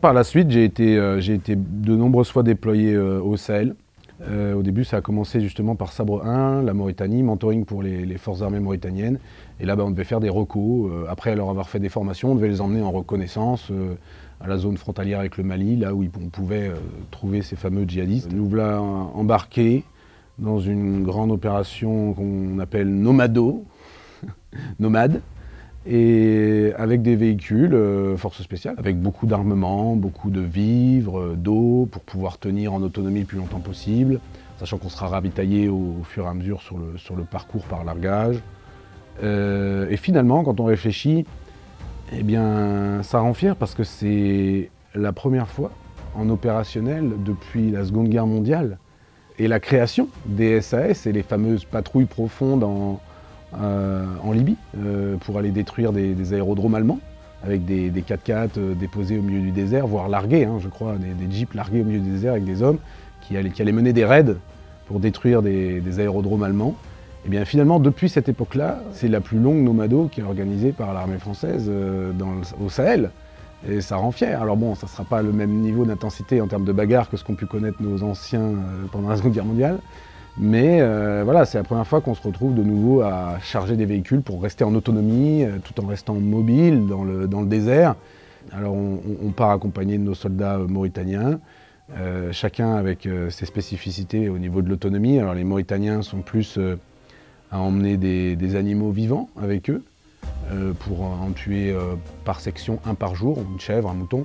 Par 0.00 0.12
la 0.12 0.24
suite, 0.24 0.50
j'ai 0.50 0.64
été, 0.64 0.96
euh, 0.96 1.20
été, 1.20 1.56
de 1.56 1.96
nombreuses 1.96 2.30
fois 2.30 2.44
déployé 2.44 2.94
euh, 2.94 3.20
au 3.20 3.36
Sahel. 3.36 3.74
Euh, 4.28 4.54
au 4.54 4.62
début, 4.62 4.84
ça 4.84 4.98
a 4.98 5.00
commencé 5.00 5.40
justement 5.40 5.76
par 5.76 5.92
Sabre 5.92 6.24
1, 6.24 6.62
la 6.62 6.74
Mauritanie, 6.74 7.22
mentoring 7.22 7.64
pour 7.64 7.82
les, 7.82 8.18
forces 8.18 8.42
armées 8.42 8.60
mauritaniennes. 8.60 9.18
Et 9.60 9.66
là, 9.66 9.76
bas 9.76 9.84
on 9.84 9.90
devait 9.90 10.04
faire 10.04 10.20
des 10.20 10.28
recos. 10.28 10.90
Euh, 10.90 11.04
après 11.08 11.34
leur 11.34 11.48
avoir 11.48 11.68
fait 11.68 11.78
des 11.78 11.88
formations, 11.88 12.32
on 12.32 12.34
devait 12.34 12.48
les 12.48 12.60
emmener 12.60 12.82
en 12.82 12.90
reconnaissance 12.90 13.68
euh, 13.70 13.94
à 14.40 14.48
la 14.48 14.58
zone 14.58 14.76
frontalière 14.76 15.20
avec 15.20 15.36
le 15.36 15.44
Mali, 15.44 15.76
là 15.76 15.94
où 15.94 16.04
on 16.04 16.28
pouvait 16.28 16.70
trouver 17.10 17.42
ces 17.42 17.56
fameux 17.56 17.84
djihadistes. 17.84 18.32
Nous 18.32 18.46
voilà 18.46 18.80
embarqués 18.80 19.84
dans 20.38 20.58
une 20.58 21.02
grande 21.02 21.30
opération 21.30 22.14
qu'on 22.14 22.58
appelle 22.58 22.88
Nomado, 22.88 23.64
Nomade, 24.80 25.20
et 25.86 26.72
avec 26.76 27.02
des 27.02 27.16
véhicules 27.16 27.74
euh, 27.74 28.16
force 28.16 28.42
spéciale, 28.42 28.74
avec 28.78 29.00
beaucoup 29.00 29.26
d'armement, 29.26 29.96
beaucoup 29.96 30.30
de 30.30 30.40
vivres, 30.40 31.20
euh, 31.20 31.34
d'eau, 31.36 31.88
pour 31.90 32.02
pouvoir 32.02 32.38
tenir 32.38 32.74
en 32.74 32.82
autonomie 32.82 33.20
le 33.20 33.26
plus 33.26 33.38
longtemps 33.38 33.60
possible, 33.60 34.20
sachant 34.58 34.76
qu'on 34.76 34.90
sera 34.90 35.08
ravitaillé 35.08 35.68
au, 35.68 35.96
fur 36.04 36.26
et 36.26 36.28
à 36.28 36.34
mesure 36.34 36.60
sur 36.60 36.76
le, 36.76 36.98
sur 36.98 37.16
le 37.16 37.24
parcours 37.24 37.64
par 37.64 37.84
largage. 37.84 38.40
Euh, 39.22 39.88
et 39.88 39.96
finalement, 39.96 40.44
quand 40.44 40.60
on 40.60 40.66
réfléchit, 40.66 41.24
eh 42.12 42.22
bien, 42.22 43.02
ça 43.02 43.20
rend 43.20 43.32
fier 43.32 43.56
parce 43.56 43.74
que 43.74 43.84
c'est 43.84 44.70
la 44.94 45.12
première 45.12 45.48
fois 45.48 45.70
en 46.14 46.28
opérationnel 46.28 47.10
depuis 47.24 47.70
la 47.70 47.84
Seconde 47.84 48.08
Guerre 48.08 48.26
mondiale 48.26 48.78
et 49.38 49.48
la 49.48 49.60
création 49.60 50.08
des 50.26 50.60
SAS 50.60 51.06
et 51.06 51.12
les 51.12 51.22
fameuses 51.22 51.64
patrouilles 51.64 52.06
profondes 52.06 52.64
en, 52.64 53.00
en 53.58 54.32
Libye 54.32 54.56
euh, 54.78 55.16
pour 55.16 55.38
aller 55.38 55.50
détruire 55.50 55.92
des, 55.92 56.32
aérodromes 56.32 56.74
allemands 56.74 57.00
avec 57.42 57.64
des, 57.64 57.90
4x4 57.90 58.50
euh, 58.58 58.74
déposés 58.74 59.18
au 59.18 59.22
milieu 59.22 59.40
du 59.40 59.50
désert, 59.50 59.86
voire 59.86 60.08
largués, 60.08 60.44
hein, 60.44 60.58
je 60.60 60.68
crois, 60.68 60.96
des, 60.96 61.36
jeeps 61.36 61.54
largués 61.54 61.80
au 61.80 61.84
milieu 61.84 62.00
du 62.00 62.10
désert 62.10 62.32
avec 62.32 62.44
des 62.44 62.62
hommes 62.62 62.78
qui 63.22 63.36
allaient, 63.36 63.72
mener 63.72 63.92
des 63.92 64.04
raids 64.04 64.36
pour 64.86 65.00
détruire 65.00 65.42
des, 65.42 66.00
aérodromes 66.00 66.42
allemands. 66.42 66.74
Et 67.26 67.28
bien 67.28 67.44
finalement, 67.44 67.80
depuis 67.80 68.08
cette 68.08 68.28
époque-là, 68.28 68.80
c'est 68.92 69.08
la 69.08 69.20
plus 69.20 69.38
longue 69.38 69.62
nomado 69.62 70.08
qui 70.10 70.20
est 70.20 70.24
organisée 70.24 70.72
par 70.72 70.94
l'armée 70.94 71.18
française 71.18 71.70
dans 72.18 72.32
au 72.64 72.70
Sahel. 72.70 73.10
Et 73.68 73.82
ça 73.82 73.96
rend 73.96 74.10
fier. 74.10 74.40
Alors 74.40 74.56
bon, 74.56 74.74
ça 74.74 74.86
ne 74.86 74.90
sera 74.90 75.04
pas 75.04 75.20
le 75.20 75.30
même 75.30 75.50
niveau 75.50 75.84
d'intensité 75.84 76.40
en 76.40 76.46
termes 76.46 76.64
de 76.64 76.72
bagarre 76.72 77.10
que 77.10 77.18
ce 77.18 77.24
qu'ont 77.24 77.34
pu 77.34 77.44
connaître 77.44 77.82
nos 77.82 78.02
anciens 78.02 78.54
pendant 78.90 79.10
la 79.10 79.16
Seconde 79.18 79.34
Guerre 79.34 79.44
mondiale. 79.44 79.78
Mais 80.38 80.80
euh, 80.80 81.22
voilà, 81.24 81.44
c'est 81.44 81.58
la 81.58 81.64
première 81.64 81.86
fois 81.86 82.00
qu'on 82.00 82.14
se 82.14 82.22
retrouve 82.22 82.54
de 82.54 82.62
nouveau 82.62 83.02
à 83.02 83.38
charger 83.40 83.76
des 83.76 83.84
véhicules 83.84 84.22
pour 84.22 84.42
rester 84.42 84.64
en 84.64 84.74
autonomie, 84.74 85.44
euh, 85.44 85.58
tout 85.62 85.78
en 85.82 85.86
restant 85.86 86.14
mobile 86.14 86.86
dans 86.86 87.04
le, 87.04 87.46
désert. 87.46 87.96
Alors 88.52 88.74
on, 88.74 89.30
part 89.30 89.50
accompagné 89.50 89.98
de 89.98 90.02
nos 90.02 90.14
soldats 90.14 90.58
mauritaniens, 90.58 91.40
euh, 91.96 92.32
chacun 92.32 92.74
avec 92.74 93.06
ses 93.28 93.44
spécificités 93.44 94.28
au 94.28 94.38
niveau 94.38 94.62
de 94.62 94.68
l'autonomie. 94.68 95.18
Alors 95.18 95.34
les 95.34 95.44
Mauritaniens 95.44 96.02
sont 96.02 96.22
plus 96.22 96.58
à 97.52 97.60
emmener 97.60 97.96
des, 97.96 98.56
animaux 98.56 98.90
vivants 98.90 99.28
avec 99.40 99.68
eux, 99.68 99.84
pour 100.80 101.02
en 101.02 101.30
tuer 101.32 101.74
par 102.24 102.40
section 102.40 102.80
un 102.86 102.94
par 102.94 103.14
jour, 103.14 103.38
une 103.52 103.60
chèvre, 103.60 103.90
un 103.90 103.94
mouton. 103.94 104.24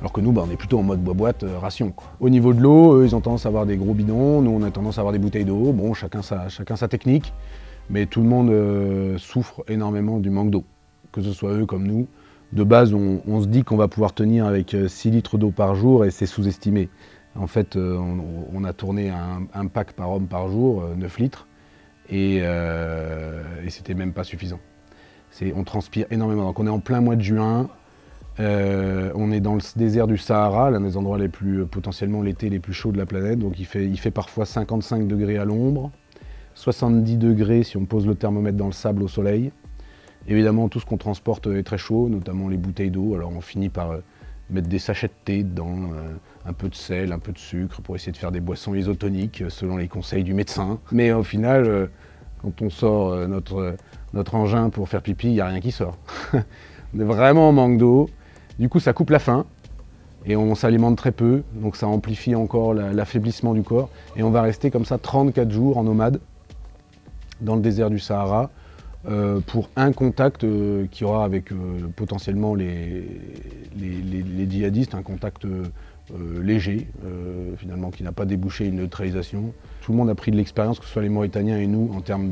Alors 0.00 0.12
que 0.12 0.20
nous, 0.20 0.32
bah, 0.32 0.42
on 0.46 0.50
est 0.50 0.56
plutôt 0.56 0.78
en 0.78 0.82
mode 0.82 1.02
boîte 1.02 1.42
euh, 1.42 1.58
ration. 1.58 1.94
Au 2.20 2.28
niveau 2.28 2.52
de 2.52 2.60
l'eau, 2.60 3.02
ils 3.02 3.16
ont 3.16 3.20
tendance 3.20 3.46
à 3.46 3.48
avoir 3.48 3.64
des 3.64 3.76
gros 3.76 3.94
bidons, 3.94 4.42
nous 4.42 4.50
on 4.50 4.62
a 4.62 4.70
tendance 4.70 4.98
à 4.98 5.00
avoir 5.00 5.12
des 5.12 5.18
bouteilles 5.18 5.44
d'eau. 5.44 5.72
Bon, 5.72 5.94
chacun 5.94 6.22
sa, 6.22 6.48
chacun 6.48 6.76
sa 6.76 6.88
technique, 6.88 7.32
mais 7.88 8.06
tout 8.06 8.20
le 8.20 8.28
monde 8.28 8.50
euh, 8.50 9.16
souffre 9.18 9.64
énormément 9.68 10.18
du 10.18 10.30
manque 10.30 10.50
d'eau, 10.50 10.64
que 11.12 11.22
ce 11.22 11.32
soit 11.32 11.52
eux 11.52 11.66
comme 11.66 11.86
nous. 11.86 12.06
De 12.52 12.62
base, 12.62 12.94
on, 12.94 13.40
se 13.40 13.48
dit 13.48 13.64
qu'on 13.64 13.76
va 13.76 13.88
pouvoir 13.88 14.12
tenir 14.12 14.46
avec 14.46 14.76
6 14.86 15.08
euh, 15.08 15.10
litres 15.10 15.38
d'eau 15.38 15.50
par 15.50 15.74
jour 15.74 16.04
et 16.04 16.10
c'est 16.10 16.26
sous-estimé. 16.26 16.88
En 17.34 17.46
fait, 17.46 17.76
on, 17.76 18.64
a 18.64 18.72
tourné 18.72 19.10
un, 19.10 19.66
pack 19.66 19.92
par 19.92 20.10
homme 20.10 20.26
par 20.26 20.48
jour, 20.48 20.82
9 20.96 21.18
litres, 21.18 21.46
et, 22.08 22.36
et 22.36 23.68
c'était 23.68 23.92
même 23.92 24.14
pas 24.14 24.24
suffisant. 24.24 24.58
On 25.54 25.62
transpire 25.62 26.06
énormément. 26.10 26.44
Donc 26.44 26.58
on 26.58 26.66
est 26.66 26.70
en 26.70 26.78
plein 26.78 27.02
mois 27.02 27.14
de 27.14 27.20
juin, 27.20 27.68
euh, 28.38 29.10
on 29.14 29.32
est 29.32 29.40
dans 29.40 29.54
le 29.54 29.60
désert 29.76 30.06
du 30.06 30.18
Sahara, 30.18 30.70
l'un 30.70 30.80
des 30.80 30.96
endroits 30.96 31.18
les 31.18 31.28
plus 31.28 31.62
euh, 31.62 31.64
potentiellement 31.64 32.20
l'été 32.20 32.50
les 32.50 32.58
plus 32.58 32.74
chauds 32.74 32.92
de 32.92 32.98
la 32.98 33.06
planète. 33.06 33.38
Donc 33.38 33.58
il 33.58 33.64
fait, 33.64 34.10
parfois 34.10 34.44
55 34.44 35.06
degrés 35.06 35.38
à 35.38 35.44
l'ombre, 35.44 35.90
70 36.54 37.16
degrés 37.16 37.62
si 37.62 37.76
on 37.76 37.86
pose 37.86 38.06
le 38.06 38.14
thermomètre 38.14 38.58
dans 38.58 38.66
le 38.66 38.72
sable 38.72 39.02
au 39.02 39.08
soleil. 39.08 39.52
Évidemment, 40.28 40.68
tout 40.68 40.80
ce 40.80 40.86
qu'on 40.86 40.96
transporte 40.98 41.46
est 41.46 41.62
très 41.62 41.78
chaud, 41.78 42.08
notamment 42.08 42.48
les 42.48 42.56
bouteilles 42.56 42.90
d'eau. 42.90 43.14
Alors 43.14 43.32
on 43.34 43.40
finit 43.40 43.68
par 43.70 43.92
euh, 43.92 43.98
mettre 44.50 44.68
des 44.68 44.80
sachets 44.80 45.08
de 45.08 45.12
thé 45.24 45.42
dedans, 45.42 45.90
un 46.44 46.52
peu 46.52 46.68
de 46.68 46.74
sel, 46.74 47.12
un 47.12 47.18
peu 47.18 47.32
de 47.32 47.38
sucre 47.38 47.80
pour 47.80 47.96
essayer 47.96 48.12
de 48.12 48.16
faire 48.16 48.30
des 48.30 48.40
boissons 48.40 48.74
isotoniques 48.74 49.42
selon 49.48 49.76
les 49.76 49.88
conseils 49.88 50.22
du 50.22 50.34
médecin. 50.34 50.78
Mais 50.92 51.10
au 51.10 51.24
final, 51.24 51.90
quand 52.42 52.62
on 52.62 52.70
sort 52.70 53.26
notre, 53.26 53.74
notre 54.14 54.36
engin 54.36 54.70
pour 54.70 54.88
faire 54.88 55.02
pipi, 55.02 55.26
il 55.26 55.32
n'y 55.32 55.40
a 55.40 55.46
rien 55.46 55.58
qui 55.58 55.72
sort. 55.72 55.98
on 56.32 56.38
est 57.00 57.04
vraiment 57.04 57.48
en 57.48 57.52
manque 57.52 57.78
d'eau. 57.78 58.08
Du 58.58 58.68
coup, 58.68 58.80
ça 58.80 58.92
coupe 58.92 59.10
la 59.10 59.18
faim 59.18 59.44
et 60.24 60.34
on 60.34 60.54
s'alimente 60.54 60.96
très 60.96 61.12
peu, 61.12 61.42
donc 61.54 61.76
ça 61.76 61.86
amplifie 61.86 62.34
encore 62.34 62.74
l'affaiblissement 62.74 63.54
du 63.54 63.62
corps. 63.62 63.90
Et 64.16 64.22
on 64.22 64.30
va 64.30 64.42
rester 64.42 64.70
comme 64.70 64.84
ça 64.84 64.98
34 64.98 65.50
jours 65.50 65.78
en 65.78 65.84
nomade 65.84 66.20
dans 67.40 67.54
le 67.54 67.62
désert 67.62 67.90
du 67.90 67.98
Sahara 67.98 68.50
euh, 69.08 69.40
pour 69.40 69.70
un 69.76 69.92
contact 69.92 70.42
euh, 70.42 70.86
qu'il 70.90 71.06
y 71.06 71.08
aura 71.08 71.24
avec 71.24 71.52
euh, 71.52 71.56
potentiellement 71.94 72.56
les, 72.56 73.04
les, 73.78 74.50
djihadistes, 74.50 74.94
un 74.94 75.02
contact 75.02 75.46
léger, 76.40 76.86
finalement, 77.58 77.90
qui 77.90 78.04
n'a 78.04 78.12
pas 78.12 78.24
débouché 78.24 78.66
une 78.66 78.76
neutralisation. 78.76 79.52
Tout 79.80 79.90
le 79.90 79.98
monde 79.98 80.08
a 80.08 80.14
pris 80.14 80.30
de 80.30 80.36
l'expérience, 80.36 80.78
que 80.78 80.84
ce 80.84 80.92
soit 80.92 81.02
les 81.02 81.08
Mauritaniens 81.08 81.58
et 81.58 81.66
nous, 81.66 81.90
en 81.94 82.00
termes 82.00 82.30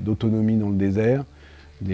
d'autonomie 0.00 0.56
dans 0.56 0.68
le 0.68 0.76
désert 0.76 1.24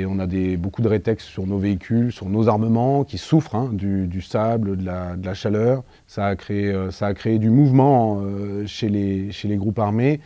on 0.07 0.19
a 0.19 0.27
beaucoup 0.57 0.83
de 0.83 0.89
rétex 0.89 1.25
sur 1.25 1.47
nos 1.47 1.59
véhicules, 1.59 2.13
sur 2.13 2.29
nos 2.29 2.49
armements 2.49 3.05
qui 3.05 3.19
souffrent 3.19 3.55
hein, 3.55 3.71
du, 3.73 4.21
sable, 4.21 4.77
de 4.77 4.85
la, 4.85 5.35
chaleur. 5.35 5.83
Ça 6.07 6.27
a, 6.27 6.37
créé, 6.37 6.73
euh, 6.73 7.39
du 7.39 7.51
mouvement 7.51 8.21
euh, 8.23 8.67
chez, 8.67 8.89
les, 8.89 9.57
groupes 9.57 9.79
armés 9.79 10.21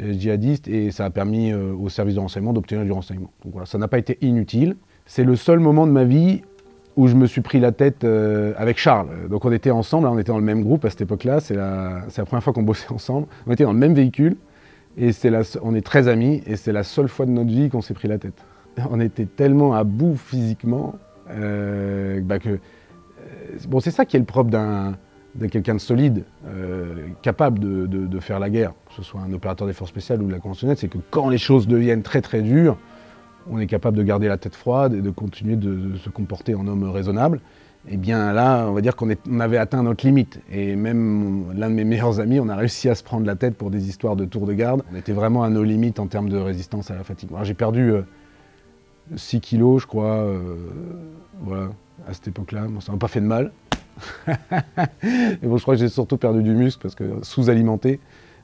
euh, 0.00 0.12
djihadistes 0.12 0.68
et 0.68 0.90
ça 0.90 1.06
a 1.06 1.10
permis 1.10 1.52
au 1.52 1.88
service 1.88 2.14
de 2.14 2.20
renseignement 2.20 2.52
d'obtenir 2.52 2.84
du 2.84 2.92
renseignement. 2.92 3.30
Donc 3.44 3.52
voilà, 3.52 3.66
ça 3.66 3.78
n'a 3.78 3.88
pas 3.88 3.98
été 3.98 4.18
inutile. 4.20 4.76
C'est 5.06 5.24
le 5.24 5.36
seul 5.36 5.58
moment 5.58 5.86
de 5.86 5.92
ma 5.92 6.04
vie 6.04 6.42
où 6.96 7.06
je 7.06 7.14
me 7.14 7.26
suis 7.26 7.40
pris 7.40 7.60
la 7.60 7.72
tête 7.72 8.04
avec 8.04 8.78
Charles. 8.78 9.28
Donc 9.28 9.44
on 9.44 9.52
était 9.52 9.70
ensemble, 9.70 10.06
on 10.06 10.18
était 10.18 10.32
dans 10.32 10.38
le 10.38 10.44
même 10.44 10.62
groupe 10.62 10.84
à 10.84 10.90
cette 10.90 11.00
époque-là, 11.00 11.40
c'est 11.40 11.54
la, 11.54 12.02
première 12.26 12.42
fois 12.42 12.52
qu'on 12.52 12.62
bossait 12.62 12.92
ensemble. 12.92 13.26
On 13.46 13.52
était 13.52 13.64
dans 13.64 13.72
le 13.72 13.78
même 13.78 13.94
véhicule 13.94 14.36
et 14.96 15.10
on 15.62 15.74
est 15.74 15.84
très 15.84 16.08
amis 16.08 16.42
et 16.46 16.56
c'est 16.56 16.72
la 16.72 16.82
seule 16.84 17.08
fois 17.08 17.26
de 17.26 17.30
notre 17.30 17.50
vie 17.50 17.70
qu'on 17.70 17.80
s'est 17.80 17.94
pris 17.94 18.08
la 18.08 18.18
tête 18.18 18.44
on 18.90 19.00
était 19.00 19.26
tellement 19.26 19.74
à 19.74 19.84
bout 19.84 20.16
physiquement 20.16 20.94
euh, 21.30 22.20
bah 22.20 22.38
que. 22.38 22.48
Euh, 22.48 22.58
bon, 23.68 23.80
c'est 23.80 23.90
ça 23.90 24.04
qui 24.04 24.16
est 24.16 24.20
le 24.20 24.26
propre 24.26 24.50
d'un 24.50 24.96
de 25.36 25.46
quelqu'un 25.46 25.74
de 25.74 25.80
solide, 25.80 26.24
euh, 26.46 27.06
capable 27.22 27.60
de, 27.60 28.20
faire 28.20 28.40
la 28.40 28.50
guerre, 28.50 28.72
que 28.88 28.94
ce 28.94 29.02
soit 29.02 29.20
un 29.20 29.32
opérateur 29.32 29.66
des 29.66 29.72
forces 29.72 29.90
spéciales 29.90 30.20
ou 30.22 30.26
de 30.26 30.32
la 30.32 30.40
conventionnelle, 30.40 30.76
c'est 30.76 30.88
que 30.88 30.98
quand 31.10 31.28
les 31.28 31.38
choses 31.38 31.68
deviennent 31.68 32.02
très 32.02 32.20
très 32.20 32.42
dures, 32.42 32.76
on 33.48 33.58
est 33.58 33.66
capable 33.66 33.96
de 33.96 34.02
garder 34.02 34.28
la 34.28 34.38
tête 34.38 34.54
froide 34.54 34.92
et 34.92 35.00
de 35.00 35.10
continuer 35.10 35.56
de, 35.56 35.96
se 35.96 36.10
comporter 36.10 36.54
en 36.54 36.66
homme 36.66 36.82
raisonnable. 36.84 37.40
Et 37.88 37.94
eh 37.94 37.96
bien 37.96 38.32
là, 38.34 38.66
on 38.68 38.72
va 38.72 38.82
dire 38.82 38.94
qu'on 38.94 39.08
avait 39.40 39.56
atteint 39.56 39.82
notre 39.82 40.04
limite. 40.04 40.40
Et 40.52 40.76
même 40.76 41.54
l'un 41.54 41.70
de 41.70 41.74
mes 41.74 41.84
meilleurs 41.84 42.20
amis, 42.20 42.38
on 42.38 42.48
a 42.50 42.56
réussi 42.56 42.90
à 42.90 42.94
se 42.94 43.02
prendre 43.02 43.24
la 43.24 43.36
tête 43.36 43.54
pour 43.54 43.70
des 43.70 43.88
histoires 43.88 44.16
de 44.16 44.26
tour 44.26 44.46
de 44.46 44.52
garde. 44.52 44.82
On 44.92 44.96
était 44.96 45.12
vraiment 45.12 45.44
à 45.44 45.48
nos 45.48 45.62
limites 45.62 45.98
en 45.98 46.06
termes 46.06 46.28
de 46.28 46.36
résistance 46.36 46.90
à 46.90 46.94
la 46.96 47.04
fatigue. 47.04 47.30
J'ai 47.42 47.54
perdu 47.54 47.94
6 49.16 49.40
kilos, 49.40 49.82
je 49.82 49.86
crois, 49.86 50.16
euh, 50.16 50.56
voilà, 51.40 51.68
à 52.06 52.14
cette 52.14 52.28
époque-là. 52.28 52.66
Ça 52.80 52.92
m'a 52.92 52.98
pas 52.98 53.08
fait 53.08 53.20
de 53.20 53.26
mal. 53.26 53.52
Bon, 55.42 55.56
je 55.56 55.62
crois 55.62 55.74
que 55.74 55.80
j'ai 55.80 55.88
surtout 55.88 56.16
perdu 56.16 56.42
du 56.42 56.54
muscle 56.54 56.80
parce 56.80 56.94
que 56.94 57.04
sous-alimenté. 57.22 58.00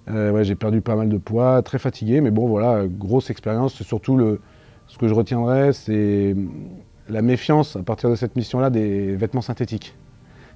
Euh, 0.09 0.42
j'ai 0.44 0.55
perdu 0.55 0.81
pas 0.81 0.94
mal 0.94 1.09
de 1.09 1.18
poids, 1.18 1.62
très 1.62 1.79
fatigué, 1.79 2.20
mais 2.20 2.31
bon, 2.31 2.46
voilà, 2.46 2.87
grosse 2.87 3.31
expérience. 3.31 3.83
Surtout, 3.83 4.16
le, 4.16 4.40
ce 4.87 4.98
que 4.98 5.09
je 5.09 5.14
retiendrai, 5.14 5.72
c'est 5.72 6.37
la 7.09 7.22
méfiance 7.22 7.76
à 7.76 7.83
partir 7.83 8.11
de 8.11 8.14
cette 8.14 8.37
mission-là 8.37 8.70
des 8.70 9.16
vêtements 9.16 9.40
synthétiques. 9.40 9.94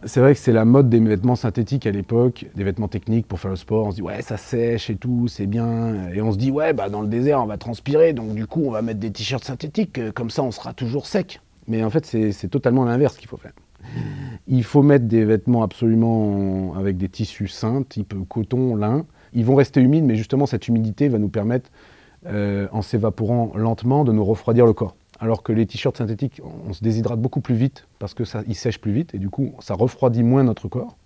C'est 0.05 0.21
vrai 0.21 0.33
que 0.33 0.41
c'est 0.41 0.53
la 0.53 0.65
mode 0.65 0.89
des 0.89 0.99
vêtements 0.99 1.37
synthétiques 1.37 1.87
à 1.87 1.91
l'époque, 1.91 2.47
des 2.55 2.65
vêtements 2.65 2.89
techniques 2.89 3.27
pour 3.27 3.39
faire 3.39 3.51
le 3.51 3.57
sport. 3.57 3.87
On 3.87 3.91
se 3.91 3.97
dit 3.97 4.03
ouais 4.03 4.23
ça 4.23 4.39
sèche 4.39 4.89
et 4.89 4.97
tout, 4.97 5.29
c'est 5.29 5.47
bien. 5.47 6.09
Et 6.15 6.23
on 6.23 6.33
se 6.33 6.39
dit 6.39 6.51
ouais 6.51 6.73
bah 6.73 6.89
dans 6.89 7.03
le 7.03 7.09
désert 7.09 7.43
on 7.43 7.47
va 7.47 7.59
transpirer, 7.59 8.15
donc 8.15 8.35
du 8.35 8.47
coup 8.47 8.63
on 8.65 8.71
va 8.71 8.81
mettre 8.81 8.99
des 8.99 9.11
t-shirts 9.11 9.45
synthétiques, 9.45 9.99
euh, 9.99 10.11
comme 10.11 10.31
ça 10.31 10.43
on 10.43 10.53
sera 10.53 10.73
toujours 10.73 11.07
sec. 11.07 11.41
Mais 11.69 11.85
en 11.85 11.91
fait 11.91 12.07
c'est 12.07 12.49
totalement 12.49 12.87
l'inverse 12.87 13.17
qu'il 13.19 13.29
faut 13.29 13.37
faire. 13.37 13.53
Il 14.49 14.65
faut 14.65 14.83
mettre 14.83 15.05
des 15.05 15.25
vêtements 15.25 15.63
absolument 15.63 16.75
avec 16.79 16.97
des 16.97 17.09
tissus 17.09 17.49
sains, 17.49 17.83
type 17.87 18.15
coton, 18.27 18.77
lin. 18.77 19.05
Ils 19.35 19.45
vont 19.45 19.55
rester 19.55 19.83
humides, 19.83 20.05
mais 20.05 20.17
justement 20.17 20.47
cette 20.47 20.67
humidité 20.67 21.09
va 21.09 21.19
nous 21.19 21.29
permettre, 21.29 21.71
euh, 22.27 22.69
en 22.73 22.81
s'évaporant 22.81 23.53
lentement, 23.55 24.05
de 24.05 24.13
nous 24.13 24.25
refroidir 24.25 24.65
le 24.65 24.73
corps 24.73 24.97
alors 25.21 25.43
que 25.43 25.53
les 25.53 25.67
t-shirts 25.67 25.99
synthétiques, 25.99 26.41
on 26.67 26.73
se 26.73 26.83
déshydrate 26.83 27.21
beaucoup 27.21 27.41
plus 27.41 27.55
vite 27.55 27.87
parce 27.99 28.15
que 28.15 28.25
ça, 28.25 28.43
sèchent 28.53 28.81
plus 28.81 28.93
vite 28.93 29.15
et 29.15 29.19
du 29.19 29.29
coup, 29.29 29.55
ça 29.61 29.75
refroidit 29.75 30.23
moins 30.23 30.43
notre 30.43 30.67
corps. 30.67 30.97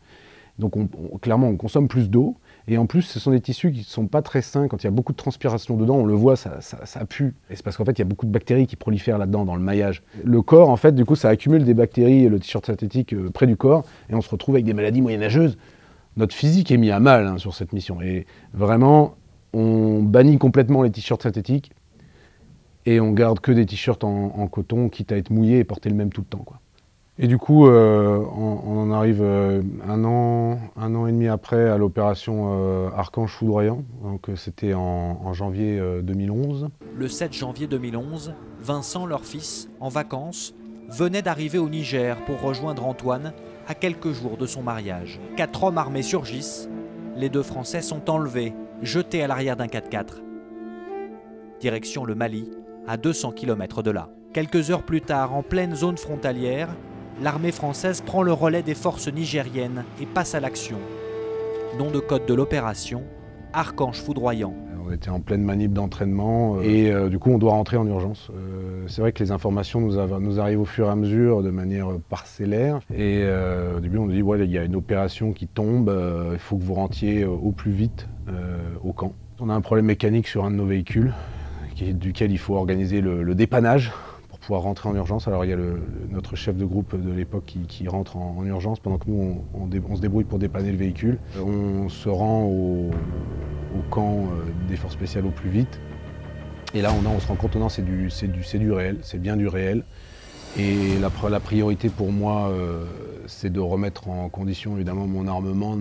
Donc, 0.61 0.75
clairement, 1.21 1.49
on 1.49 1.57
consomme 1.57 1.89
plus 1.89 2.09
d'eau. 2.09 2.37
Et 2.69 2.79
en 2.79 2.87
plus, 2.87 3.03
ce 3.03 3.19
sont 3.19 3.33
des 3.33 3.41
tissus 3.41 3.73
qui 3.73 3.81
ne 3.81 3.85
sont 3.85 4.07
pas 4.07 4.23
très 4.23 4.41
sains. 4.41 4.69
Quand 4.69 4.83
il 4.83 4.85
y 4.85 4.87
a 4.87 4.93
beaucoup 4.93 5.11
de 5.11 5.17
transpiration 5.17 5.77
dedans, 5.77 5.97
on 5.97 6.07
le 6.07 6.15
voit, 6.15 6.37
ça, 6.37 6.61
pue. 7.09 7.35
Et 7.51 7.57
c'est 7.57 7.65
parce 7.65 7.77
qu'en 7.77 7.85
fait, 7.85 7.93
il 7.93 7.99
y 7.99 8.03
a 8.03 8.07
beaucoup 8.07 8.25
de 8.25 8.31
bactéries 8.31 8.69
qui 8.69 8.77
prolifèrent 8.77 9.19
là-dedans, 9.19 9.45
dans 9.45 9.57
le 9.57 9.63
maillage. 9.63 10.05
Le 10.23 10.43
corps, 10.43 10.71
en 10.71 10.77
fait, 10.77 10.95
du 10.95 11.05
coup, 11.05 11.17
ça 11.17 11.29
accumule 11.29 11.65
des 11.65 11.75
bactéries, 11.75 12.29
le 12.29 12.39
t-shirt 12.39 12.65
synthétique, 12.65 13.13
euh, 13.15 13.31
près 13.31 13.49
du 13.49 13.57
corps. 13.57 13.85
Et 14.09 14.15
on 14.15 14.21
se 14.21 14.31
retrouve 14.31 14.55
avec 14.55 14.65
des 14.65 14.75
maladies 14.75 15.03
moyenâgeuses. 15.03 15.59
notre 16.17 16.35
physique 16.35 16.71
est 16.71 16.77
mis 16.77 16.93
à 16.93 17.01
mal 17.01 17.27
hein, 17.27 17.39
sur 17.39 17.53
cette 17.53 17.73
mission. 17.73 18.01
Et 18.01 18.25
vraiment, 18.53 19.17
on 19.53 20.03
bannit 20.03 20.39
complètement 20.39 20.83
les 20.83 20.91
t-shirts 20.91 21.25
synthétiques 21.25 21.73
et 22.87 23.01
on 23.01 23.13
garde 23.13 23.41
que 23.41 23.53
des 23.53 23.67
t-shirts 23.67 24.05
en, 24.05 24.47
coton, 24.49 24.89
quitte 24.89 25.13
à 25.13 25.17
être 25.17 25.31
mouillé 25.31 25.59
et 25.59 25.65
porter 25.65 25.89
le 25.89 25.95
même 25.95 26.11
tout 26.13 26.21
le 26.21 26.27
temps. 26.27 26.45
Quoi. 26.45 26.59
Et 27.19 27.29
du 27.29 27.39
coup, 27.39 27.69
euh, 27.69 28.19
on, 28.37 28.77
en 28.77 28.91
arrive 28.91 29.23
euh, 29.23 29.63
un, 29.89 30.05
an, 30.05 30.59
un 30.77 30.95
an 30.97 31.07
et 31.07 31.13
demi 31.13 31.29
après 31.29 31.69
à 31.71 31.79
l'opération 31.79 32.51
euh, 32.55 32.89
Archange 32.97 33.31
Foudroyant. 33.31 33.85
Donc 34.03 34.29
c'était 34.35 34.75
en, 34.75 35.21
en, 35.25 35.33
janvier 35.33 35.81
2011. 36.03 36.69
Le 36.97 37.09
7 37.09 37.33
janvier 37.33 37.69
2011, 37.69 38.35
Vincent, 38.61 39.07
leur 39.07 39.25
fils, 39.25 39.69
en 39.79 39.89
vacances, 39.89 40.55
venait 40.89 41.23
d'arriver 41.23 41.59
au 41.59 41.69
Niger 41.69 42.17
pour 42.25 42.41
rejoindre 42.41 42.85
Antoine 42.85 43.33
à 43.69 43.75
quelques 43.75 44.11
jours 44.11 44.37
de 44.37 44.47
son 44.47 44.63
mariage. 44.63 45.21
Quatre 45.37 45.63
hommes 45.63 45.79
armés 45.79 46.03
surgissent. 46.03 46.69
Les 47.17 47.29
deux 47.29 47.43
Français 47.45 47.81
sont 47.81 48.11
enlevés, 48.11 48.53
jetés 48.83 49.23
à 49.23 49.29
l'arrière 49.29 49.57
d'un 49.57 49.67
4x4. 49.67 50.21
Direction 51.61 52.05
le 52.05 52.17
Mali, 52.17 52.51
à 52.87 52.97
200 52.97 53.33
km 53.33 53.83
de 53.83 53.91
là. 53.91 54.09
Quelques 54.33 54.71
heures 54.71 54.83
plus 54.83 55.01
tard, 55.01 55.35
en 55.35 55.43
pleine 55.43 55.75
zone 55.75 55.97
frontalière, 55.97 56.69
l'armée 57.23 57.53
française 57.53 58.01
prend 58.01 58.23
le 58.23 58.33
relais 58.33 58.63
des 58.63 58.75
forces 58.75 59.09
nigériennes 59.09 59.85
et 60.01 60.07
passe 60.07 60.35
à 60.35 60.41
l'action. 60.41 60.79
Nom 61.79 61.91
de 61.91 62.01
code 62.01 62.27
de 62.27 62.35
l'opération, 62.35 63.03
Archange 63.53 64.01
foudroyant. 64.01 64.55
On 64.87 64.93
était 64.93 65.11
en 65.11 65.21
pleine 65.21 65.43
manip 65.43 65.73
d'entraînement 65.73 66.57
euh, 66.57 66.63
et 66.63 66.93
euh, 66.93 67.09
du 67.09 67.19
coup 67.19 67.31
on 67.31 67.39
doit 67.39 67.53
rentrer 67.53 67.77
en 67.77 67.87
urgence. 67.87 68.31
Euh, 68.35 68.85
c'est 68.87 69.01
vrai 69.01 69.13
que 69.13 69.23
les 69.23 69.31
informations 69.31 69.81
nous, 69.81 70.41
arrivent 70.41 70.61
au 70.61 70.67
fur 70.67 70.89
et 70.89 70.91
à 70.91 70.97
mesure 70.97 71.43
de 71.43 71.51
manière 71.51 71.89
parcellaire 72.11 72.81
et 72.95 73.25
au 73.77 73.81
début 73.81 73.99
on 73.99 74.07
nous 74.07 74.13
dit 74.13 74.45
il 74.45 74.51
y 74.51 74.59
a 74.59 74.65
une 74.65 74.77
opération 74.77 75.33
qui 75.33 75.47
tombe, 75.47 75.91
il 76.33 76.39
faut 76.39 76.57
que 76.57 76.63
vous 76.63 76.75
rentiez 76.75 77.25
au 77.25 77.53
plus 77.53 77.73
vite 77.73 78.09
au 78.83 78.93
camp. 78.93 79.15
On 79.41 79.49
a 79.49 79.55
un 79.55 79.61
problème 79.61 79.87
mécanique 79.87 80.27
sur 80.27 80.45
un 80.45 80.51
de 80.51 80.57
nos 80.57 80.67
véhicules 80.67 81.13
duquel 81.83 82.31
il 82.31 82.39
faut 82.39 82.55
organiser 82.57 83.01
le, 83.01 83.35
dépannage 83.35 83.93
pour 84.29 84.39
pouvoir 84.39 84.63
rentrer 84.63 84.89
en 84.89 84.95
urgence. 84.95 85.27
Alors 85.29 85.45
il 85.45 85.51
y 85.51 85.55
a 85.55 85.59
notre 86.11 86.37
chef 86.37 86.57
de 86.57 86.65
groupe 86.65 87.01
de 87.01 87.13
l'époque 87.13 87.57
qui, 87.69 87.89
rentre 87.89 88.17
en, 88.17 88.45
urgence 88.45 88.81
pendant 88.81 88.99
que 88.99 89.09
nous 89.09 89.43
on, 89.55 89.97
se 89.97 90.01
débrouille 90.01 90.25
pour 90.25 90.39
dépanner 90.39 90.71
le 90.71 90.79
véhicule. 90.79 91.19
On 91.45 91.89
se 91.89 92.09
rend 92.09 92.45
au, 92.45 92.91
camp 93.91 94.21
euh, 94.21 94.69
des 94.69 94.77
forces 94.77 94.95
spéciales 94.95 95.27
au 95.27 95.31
plus 95.31 95.51
vite. 95.51 95.81
Et 96.75 96.83
là 96.83 96.91
on, 96.93 97.21
se 97.21 97.27
rend 97.27 97.35
compte, 97.37 97.57
non, 97.57 97.69
c'est 97.69 97.83
du, 97.83 98.09
du, 98.09 98.73
réel, 98.73 98.99
c'est 99.03 99.21
bien 99.21 99.37
du 99.37 99.49
réel. 99.49 99.85
Et 100.57 100.99
la, 101.01 101.11
la 101.29 101.41
priorité 101.41 101.89
pour 101.89 102.13
moi, 102.13 102.49
euh, 102.49 102.85
c'est 103.27 103.53
de 103.53 103.59
remettre 103.59 104.09
en 104.09 104.29
condition 104.29 104.77
évidemment 104.77 105.07
mon 105.07 105.27
armement 105.27 105.77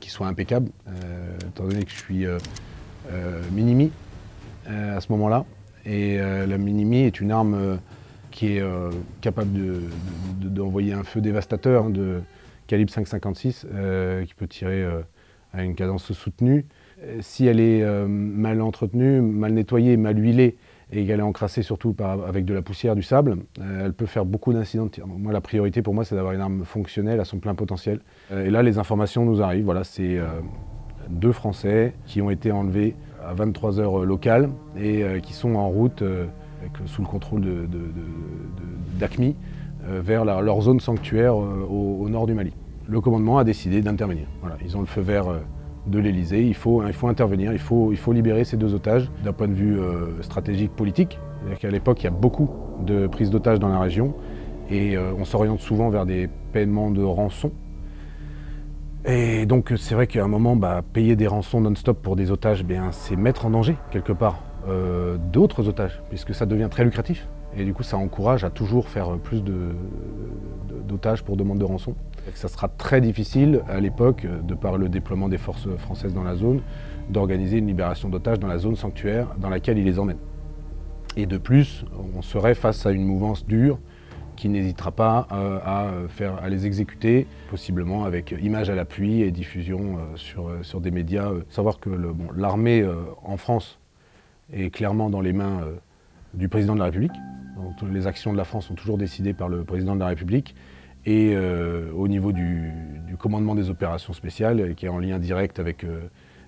qui 0.00 0.10
soit 0.10 0.26
impeccable, 0.26 0.70
euh, 0.88 1.36
étant 1.48 1.64
donné 1.64 1.84
que 1.84 1.90
je 1.90 1.96
suis 1.96 2.26
minimi. 3.52 3.92
Euh, 4.68 4.96
à 4.96 5.00
ce 5.00 5.10
moment-là. 5.12 5.44
Et 5.86 6.20
euh, 6.20 6.46
la 6.46 6.58
Minimi 6.58 6.98
est 6.98 7.20
une 7.20 7.32
arme 7.32 7.54
euh, 7.54 7.76
qui 8.30 8.58
est 8.58 8.62
capable 9.20 9.58
d'envoyer 10.40 10.92
un 10.92 11.02
feu 11.02 11.20
dévastateur 11.20 11.86
hein, 11.86 11.90
de 11.90 12.20
calibre 12.68 12.92
5,56 12.92 14.24
qui 14.24 14.34
peut 14.34 14.46
tirer 14.46 14.86
à 15.52 15.64
une 15.64 15.74
cadence 15.74 16.12
soutenue. 16.12 16.64
Si 17.22 17.48
elle 17.48 17.58
est 17.58 17.84
mal 18.06 18.60
entretenue, 18.62 19.20
mal 19.20 19.52
nettoyée, 19.52 19.96
mal 19.96 20.16
huilée, 20.16 20.58
et 20.92 21.04
qu'elle 21.04 21.18
est 21.18 21.24
encrassée 21.24 21.62
surtout 21.62 21.96
avec 22.24 22.44
de 22.44 22.54
la 22.54 22.62
poussière, 22.62 22.94
du 22.94 23.02
sable, 23.02 23.38
elle 23.60 23.94
peut 23.94 24.06
faire 24.06 24.24
beaucoup 24.24 24.52
d'incidents 24.52 24.86
de. 24.86 25.02
Moi, 25.04 25.32
la 25.32 25.40
priorité 25.40 25.82
pour 25.82 25.92
moi, 25.92 26.04
c'est 26.04 26.14
d'avoir 26.14 26.32
une 26.32 26.40
arme 26.40 26.64
fonctionnelle 26.64 27.18
à 27.18 27.24
son 27.24 27.40
plein 27.40 27.56
potentiel. 27.56 27.98
et 28.30 28.48
là, 28.48 28.62
les 28.62 28.78
informations 28.78 29.24
nous 29.24 29.42
arrivent. 29.42 29.64
Voilà, 29.64 29.82
c'est 29.82 30.20
deux 31.08 31.32
Français 31.32 31.94
qui 32.06 32.22
ont 32.22 32.30
été 32.30 32.52
enlevés 32.52 32.94
à 33.30 33.34
23 33.34 33.80
heures 33.80 34.04
locales 34.04 34.50
et 34.76 35.02
euh, 35.02 35.20
qui 35.20 35.32
sont 35.32 35.54
en 35.54 35.68
route 35.68 36.02
euh, 36.02 36.26
sous 36.86 37.02
le 37.02 37.06
contrôle 37.06 37.42
d'ACMI 38.98 39.36
euh, 39.88 40.00
vers 40.02 40.24
leur 40.24 40.60
zone 40.60 40.80
sanctuaire 40.80 41.36
au, 41.36 42.08
nord 42.08 42.26
du 42.26 42.34
Mali. 42.34 42.52
Le 42.88 43.00
commandement 43.00 43.38
a 43.38 43.44
décidé 43.44 43.82
d'intervenir. 43.82 44.26
ils 44.64 44.76
ont 44.76 44.80
le 44.80 44.86
feu 44.86 45.00
vert 45.00 45.26
de 45.86 45.98
l'Elysée, 45.98 46.42
il 46.42 46.54
faut, 46.54 46.82
intervenir, 47.04 47.52
il 47.52 47.58
faut, 47.58 48.12
libérer 48.12 48.44
ces 48.44 48.56
deux 48.56 48.74
otages 48.74 49.10
d'un 49.24 49.32
point 49.32 49.48
de 49.48 49.54
vue 49.54 49.78
stratégique 50.22 50.72
politique. 50.72 51.18
Qu'à 51.60 51.70
l'époque, 51.70 52.02
il 52.02 52.04
y 52.04 52.08
a 52.08 52.10
beaucoup 52.10 52.50
de 52.84 53.06
prises 53.06 53.30
d'otages 53.30 53.60
dans 53.60 53.68
la 53.68 53.78
région 53.78 54.12
et 54.70 54.98
on 54.98 55.24
s'oriente 55.24 55.60
souvent 55.60 55.88
vers 55.88 56.04
des 56.04 56.28
paiements 56.52 56.90
de 56.90 57.02
rançon 57.02 57.52
et 59.04 59.46
donc 59.46 59.72
c'est 59.76 59.94
vrai 59.94 60.06
qu'à 60.06 60.24
un 60.24 60.28
moment, 60.28 60.56
bah, 60.56 60.82
payer 60.92 61.16
des 61.16 61.26
rançons 61.26 61.60
non-stop 61.60 62.02
pour 62.02 62.16
des 62.16 62.30
otages, 62.30 62.64
ben, 62.64 62.92
c'est 62.92 63.16
mettre 63.16 63.46
en 63.46 63.50
danger 63.50 63.76
quelque 63.90 64.12
part 64.12 64.42
euh, 64.68 65.16
d'autres 65.32 65.68
otages, 65.68 66.02
puisque 66.10 66.34
ça 66.34 66.46
devient 66.46 66.68
très 66.70 66.84
lucratif. 66.84 67.26
Et 67.56 67.64
du 67.64 67.74
coup 67.74 67.82
ça 67.82 67.96
encourage 67.96 68.44
à 68.44 68.50
toujours 68.50 68.88
faire 68.88 69.18
plus 69.18 69.42
d'otages 70.86 71.24
pour 71.24 71.36
demande 71.36 71.58
de 71.58 71.64
rançon. 71.64 71.96
ça 72.34 72.46
sera 72.46 72.68
très 72.68 73.00
difficile 73.00 73.62
à 73.68 73.80
l'époque, 73.80 74.24
de 74.44 74.54
par 74.54 74.78
le 74.78 74.88
déploiement 74.88 75.28
des 75.28 75.38
forces 75.38 75.68
françaises 75.78 76.14
dans 76.14 76.22
la 76.22 76.36
zone, 76.36 76.60
d'organiser 77.08 77.58
une 77.58 77.66
libération 77.66 78.08
d'otages 78.08 78.38
dans 78.38 78.46
la 78.46 78.58
zone 78.58 78.76
sanctuaire 78.76 79.34
dans 79.38 79.48
laquelle 79.48 79.78
ils 79.78 79.84
les 79.84 79.98
emmènent. 79.98 80.20
Et 81.16 81.26
de 81.26 81.38
plus, 81.38 81.84
on 82.16 82.22
serait 82.22 82.54
face 82.54 82.86
à 82.86 82.92
une 82.92 83.04
mouvance 83.04 83.44
dure 83.44 83.80
qui 84.40 84.48
n'hésitera 84.48 84.90
pas 84.90 85.28
euh, 85.32 85.58
à, 85.62 86.08
faire, 86.08 86.42
à 86.42 86.48
les 86.48 86.64
exécuter, 86.64 87.26
possiblement 87.50 88.04
avec 88.04 88.34
image 88.40 88.70
à 88.70 88.74
l'appui 88.74 89.20
et 89.20 89.30
diffusion 89.30 89.98
euh, 89.98 90.16
sur, 90.16 90.48
euh, 90.48 90.62
sur 90.62 90.80
des 90.80 90.90
médias. 90.90 91.30
Savoir 91.50 91.78
que 91.78 91.90
l'armée 92.34 92.82
en 93.22 93.36
France 93.36 93.78
est 94.50 94.70
clairement 94.70 95.10
dans 95.10 95.20
les 95.20 95.34
mains 95.34 95.60
du 96.32 96.48
président 96.48 96.72
de 96.72 96.78
la 96.78 96.86
République. 96.86 97.12
Donc, 97.56 97.92
les 97.92 98.06
actions 98.06 98.32
de 98.32 98.38
la 98.38 98.44
France 98.44 98.68
sont 98.68 98.74
toujours 98.74 98.96
décidées 98.96 99.34
par 99.34 99.50
le 99.50 99.62
président 99.62 99.94
de 99.94 100.00
la 100.00 100.06
République. 100.06 100.54
Et 101.04 101.36
au 101.36 102.08
niveau 102.08 102.32
du, 102.32 102.72
du, 103.06 103.16
commandement 103.16 103.54
des 103.54 103.68
opérations 103.68 104.12
spéciales, 104.14 104.74
qui 104.74 104.86
est 104.86 104.88
en 104.88 104.98
lien 104.98 105.18
direct 105.18 105.58
avec 105.58 105.84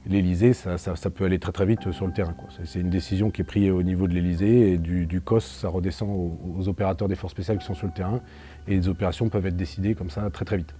l'Elysée, 0.06 0.52
ça, 0.52 0.76
peut 1.10 1.24
aller 1.24 1.38
très 1.38 1.52
très 1.52 1.66
vite 1.66 1.92
sur 1.92 2.06
le 2.06 2.12
terrain. 2.12 2.34
C'est 2.64 2.80
une 2.80 2.90
décision 2.90 3.30
qui 3.30 3.42
est 3.42 3.44
prise 3.44 3.70
au 3.70 3.82
niveau 3.82 4.08
de 4.08 4.14
l'Elysée 4.14 4.72
et 4.72 4.78
du, 4.78 5.20
COS, 5.20 5.44
ça 5.44 5.68
redescend 5.68 6.10
aux, 6.10 6.68
opérateurs 6.68 7.08
des 7.08 7.14
forces 7.14 7.32
spéciales 7.32 7.58
qui 7.58 7.66
sont 7.66 7.74
sur 7.74 7.86
le 7.86 7.92
terrain 7.92 8.20
et 8.66 8.76
les 8.76 8.88
opérations 8.88 9.28
peuvent 9.28 9.46
être 9.46 9.56
décidées 9.56 9.94
comme 9.94 10.10
ça 10.10 10.28
très 10.30 10.44
très 10.44 10.56
vite. 10.56 10.74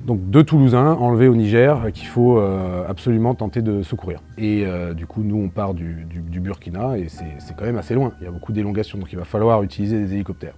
Donc 0.00 0.30
deux 0.30 0.44
Toulousains 0.44 0.92
enlevés 0.92 1.26
au 1.26 1.34
Niger 1.34 1.90
qu'il 1.92 2.06
faut 2.06 2.38
euh, 2.38 2.86
absolument 2.88 3.34
tenter 3.34 3.62
de 3.62 3.82
secourir. 3.82 4.22
Et 4.36 4.64
euh, 4.64 4.94
du 4.94 5.06
coup, 5.06 5.24
nous, 5.24 5.36
on 5.36 5.48
part 5.48 5.74
du, 5.74 6.06
Burkina 6.40 6.96
et 6.96 7.08
c'est 7.08 7.56
quand 7.56 7.64
même 7.64 7.78
assez 7.78 7.94
loin. 7.94 8.12
Il 8.20 8.24
y 8.24 8.28
a 8.28 8.30
beaucoup 8.30 8.52
d'élongation, 8.52 8.98
donc 8.98 9.12
il 9.12 9.18
va 9.18 9.24
falloir 9.24 9.62
utiliser 9.62 9.98
des 9.98 10.14
hélicoptères. 10.14 10.54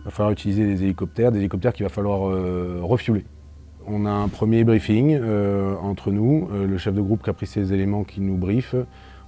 Il 0.00 0.04
va 0.04 0.10
falloir 0.10 0.32
utiliser 0.32 0.66
des 0.66 0.82
hélicoptères, 0.82 1.30
des 1.30 1.38
hélicoptères 1.38 1.72
qu'il 1.72 1.84
va 1.84 1.90
falloir 1.90 2.28
euh. 2.28 2.80
On 3.86 4.04
a 4.04 4.10
un 4.10 4.28
premier 4.28 4.64
briefing 4.64 5.18
euh, 5.20 5.74
entre 5.82 6.10
nous, 6.10 6.48
euh, 6.52 6.66
le 6.66 6.76
chef 6.76 6.94
de 6.94 7.00
groupe 7.00 7.22
qui 7.22 7.30
a 7.30 7.32
pris 7.32 7.46
ces 7.46 7.72
éléments 7.72 8.04
qui 8.04 8.20
nous. 8.20 8.38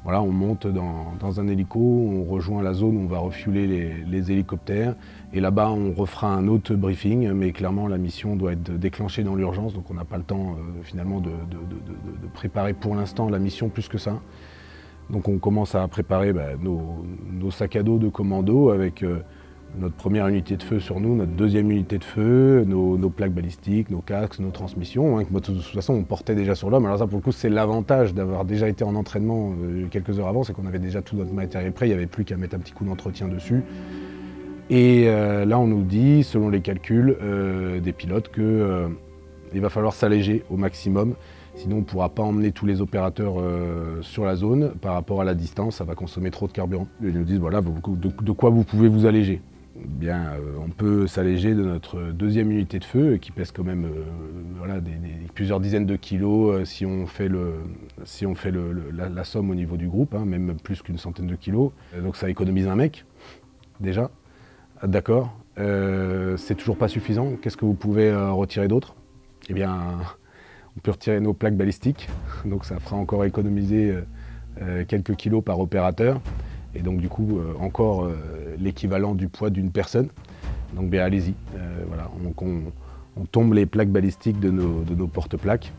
Voilà, 0.05 0.21
on 0.21 0.33
monte 0.33 0.67
dans, 0.67 1.41
un 1.41 1.47
hélico, 1.47 1.79
on 1.79 2.25
rejoint 2.25 2.63
la 2.63 2.75
zone 2.75 2.97
où 2.97 3.01
on 3.03 3.07
va 3.07 3.19
refueler 3.19 4.03
les, 4.05 4.33
hélicoptères. 4.33 4.97
Et 5.33 5.41
là-bas, 5.41 5.71
on 5.71 5.93
refera 5.93 6.35
un 6.35 6.49
autre 6.49 6.75
briefing, 6.75 7.31
mais 7.33 7.53
clairement, 7.53 7.87
la 7.87 7.99
mission 7.99 8.35
doit 8.35 8.53
être 8.53 8.73
déclenchée 8.73 9.23
dans 9.23 9.37
l'urgence, 9.37 9.75
donc 9.75 9.91
on 9.91 9.95
n'a 9.95 10.05
pas 10.05 10.17
le 10.17 10.25
temps 10.25 10.57
euh, 10.59 10.83
finalement 10.83 11.21
de, 11.21 11.31
préparer 12.35 12.75
pour 12.75 12.95
l'instant 12.97 13.29
la 13.29 13.39
mission 13.39 13.69
plus 13.69 13.89
que 13.89 13.99
ça. 13.99 14.21
Donc 15.09 15.29
on 15.29 15.39
commence 15.39 15.75
à 15.75 15.87
préparer 15.89 16.33
bah, 16.33 16.49
nos, 16.61 17.51
sacs 17.51 17.77
à 17.77 17.83
dos 17.83 17.99
de 17.99 18.09
commando 18.09 18.71
avec 18.71 19.05
notre 19.79 19.95
première 19.95 20.29
unité 20.29 20.57
de 20.57 20.63
feu 20.63 20.81
sur 20.81 21.01
nous, 21.01 21.17
notre 21.17 21.33
deuxième 21.33 21.71
unité 21.71 21.99
de 21.99 22.05
feu, 22.05 22.65
nos, 22.67 23.11
plaques 23.11 23.33
balistiques, 23.33 23.91
nos 23.91 24.01
casques, 24.01 24.39
nos 24.39 24.51
transmissions, 24.51 25.19
hein, 25.19 25.25
que 25.25 25.33
de 25.33 25.41
toute 25.41 25.63
façon 25.63 25.95
on 25.95 26.03
portait 26.03 26.35
déjà 26.35 26.55
sur 26.55 26.71
l'homme. 26.71 26.85
Alors 26.87 26.99
ça 26.99 27.07
pour 27.07 27.19
le 27.19 27.23
coup 27.23 27.33
c'est 27.33 27.49
l'avantage 27.49 28.15
d'avoir 28.15 28.45
déjà 28.45 28.69
été 28.69 28.85
en 28.85 28.95
entraînement 28.95 29.55
euh, 29.63 29.87
quelques 29.91 30.19
heures 30.19 30.29
avant, 30.29 30.43
c'est 30.43 30.53
qu'on 30.53 30.67
avait 30.67 30.79
déjà 30.79 31.01
tout 31.01 31.17
notre 31.17 31.33
matériel 31.33 31.73
prêt, 31.73 31.87
il 31.87 31.91
n'y 31.91 31.95
avait 31.95 32.07
plus 32.07 32.25
qu'à 32.25 32.37
mettre 32.37 32.55
un 32.55 32.59
petit 32.59 32.73
coup 32.73 32.85
d'entretien 32.85 33.29
dessus. 33.29 33.63
Et 34.71 35.05
euh, 35.09 35.45
là 35.45 35.59
on 35.59 35.67
nous 35.67 35.83
dit, 35.83 36.23
selon 36.23 36.51
les 36.51 36.61
calculs 36.61 37.17
euh, 37.23 37.81
des 37.81 37.93
pilotes, 37.93 38.31
qu'il 38.33 39.61
va 39.61 39.69
falloir 39.71 39.95
s'alléger 39.95 40.45
au 40.51 40.57
maximum. 40.57 41.15
Sinon, 41.55 41.77
on 41.77 41.81
ne 41.81 41.85
pourra 41.85 42.09
pas 42.09 42.23
emmener 42.23 42.51
tous 42.51 42.65
les 42.65 42.81
opérateurs 42.81 43.35
sur 44.01 44.25
la 44.25 44.37
zone. 44.37 44.73
Par 44.81 44.95
rapport 44.95 45.21
à 45.21 45.25
la 45.25 45.35
distance, 45.35 45.77
ça 45.77 45.85
va 45.85 45.95
consommer 45.95 46.31
trop 46.31 46.47
de 46.47 46.53
carburant. 46.53 46.89
Ils 47.03 47.13
nous 47.13 47.25
disent, 47.25 47.41
voilà, 47.41 47.61
de 47.61 48.33
quoi 48.33 48.49
vous 48.49 48.65
pouvez 48.65 48.89
vous 48.89 49.05
alléger 49.05 49.43
euh, 50.03 50.39
on 50.65 50.69
peut 50.69 51.07
s'alléger 51.07 51.55
de 51.55 51.63
notre 51.63 52.13
deuxième 52.13 52.51
unité 52.51 52.79
de 52.79 52.85
feu 52.85 53.17
qui 53.17 53.31
pèse 53.31 53.53
quand 53.53 53.65
même 53.65 53.85
euh, 53.85 54.81
plusieurs 55.35 55.61
dizaines 55.61 55.87
de 55.87 55.97
kilos 55.97 56.61
euh, 56.61 56.65
si 56.65 56.87
on 56.87 57.07
fait, 57.07 57.29
la, 57.29 59.25
somme 59.25 59.51
au 59.51 59.55
niveau 59.55 59.77
du 59.77 59.89
groupe, 59.89 60.15
hein, 60.15 60.25
même 60.25 60.57
plus 60.63 60.83
qu'une 60.83 60.99
centaine 60.99 61.27
de 61.27 61.37
kilos. 61.37 61.73
donc 62.01 62.17
ça 62.17 62.29
économise 62.29 62.67
un 62.69 62.77
mec, 62.77 63.05
déjà. 63.81 64.11
D'accord. 64.83 65.33
c'est 65.57 66.57
toujours 66.57 66.77
pas 66.77 66.89
suffisant. 66.89 67.37
Qu'est-ce 67.41 67.57
que 67.57 67.65
vous 67.65 67.75
pouvez 67.75 68.13
retirer 68.13 68.67
d'autre? 68.67 68.97
Eh 69.49 69.55
bien, 69.55 69.99
on 70.77 70.81
peut 70.81 70.91
retirer 70.91 71.21
nos 71.21 71.35
plaques 71.35 71.57
balistiques, 71.57 72.09
donc 72.45 72.65
ça 72.65 72.81
fera 72.81 72.97
encore 72.97 73.25
économiser 73.25 73.95
quelques 74.89 75.15
kilos 75.15 75.43
par 75.45 75.61
opérateur, 75.61 76.21
et 76.75 76.81
donc 76.81 76.99
du 76.99 77.09
coup 77.09 77.39
encore 77.61 78.09
l'équivalent 78.59 79.15
du 79.15 79.29
poids 79.29 79.51
d'une 79.51 79.71
personne. 79.71 80.09
Donc 80.75 80.89
bien 80.89 81.05
allez-y, 81.05 81.35
voilà, 81.87 82.11
on, 83.17 83.25
tombe 83.31 83.53
les 83.55 83.67
plaques 83.67 83.91
balistiques 83.91 84.41
de 84.41 84.51
nos, 84.51 84.83
de 84.83 84.95
nos 84.95 85.07
porte-plaques. 85.07 85.73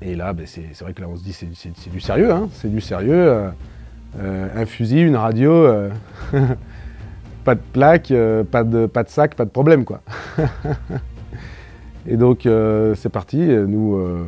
Et 0.00 0.14
là, 0.14 0.32
ben, 0.32 0.46
c'est 0.46 0.78
vrai 0.80 0.92
que 0.92 1.00
là 1.00 1.08
on 1.08 1.16
se 1.16 1.24
dit 1.24 1.32
c'est 1.32 1.90
du 1.90 2.00
sérieux, 2.00 2.32
hein, 2.32 2.48
c'est 2.52 2.70
du 2.70 2.80
sérieux. 2.80 3.50
un 4.20 4.66
fusil, 4.66 5.00
une 5.00 5.16
radio, 5.16 5.66
pas 7.48 7.54
de 7.54 7.60
plaque, 7.72 8.10
euh, 8.10 8.44
pas, 8.44 8.62
de, 8.62 8.84
pas 8.84 9.04
de 9.04 9.08
sac, 9.08 9.34
pas 9.34 9.46
de 9.46 9.50
problème 9.50 9.86
quoi. 9.86 10.02
et 12.06 12.18
donc 12.18 12.44
euh, 12.44 12.94
c'est 12.94 13.08
parti, 13.08 13.38
nous 13.38 13.96
euh, 13.96 14.26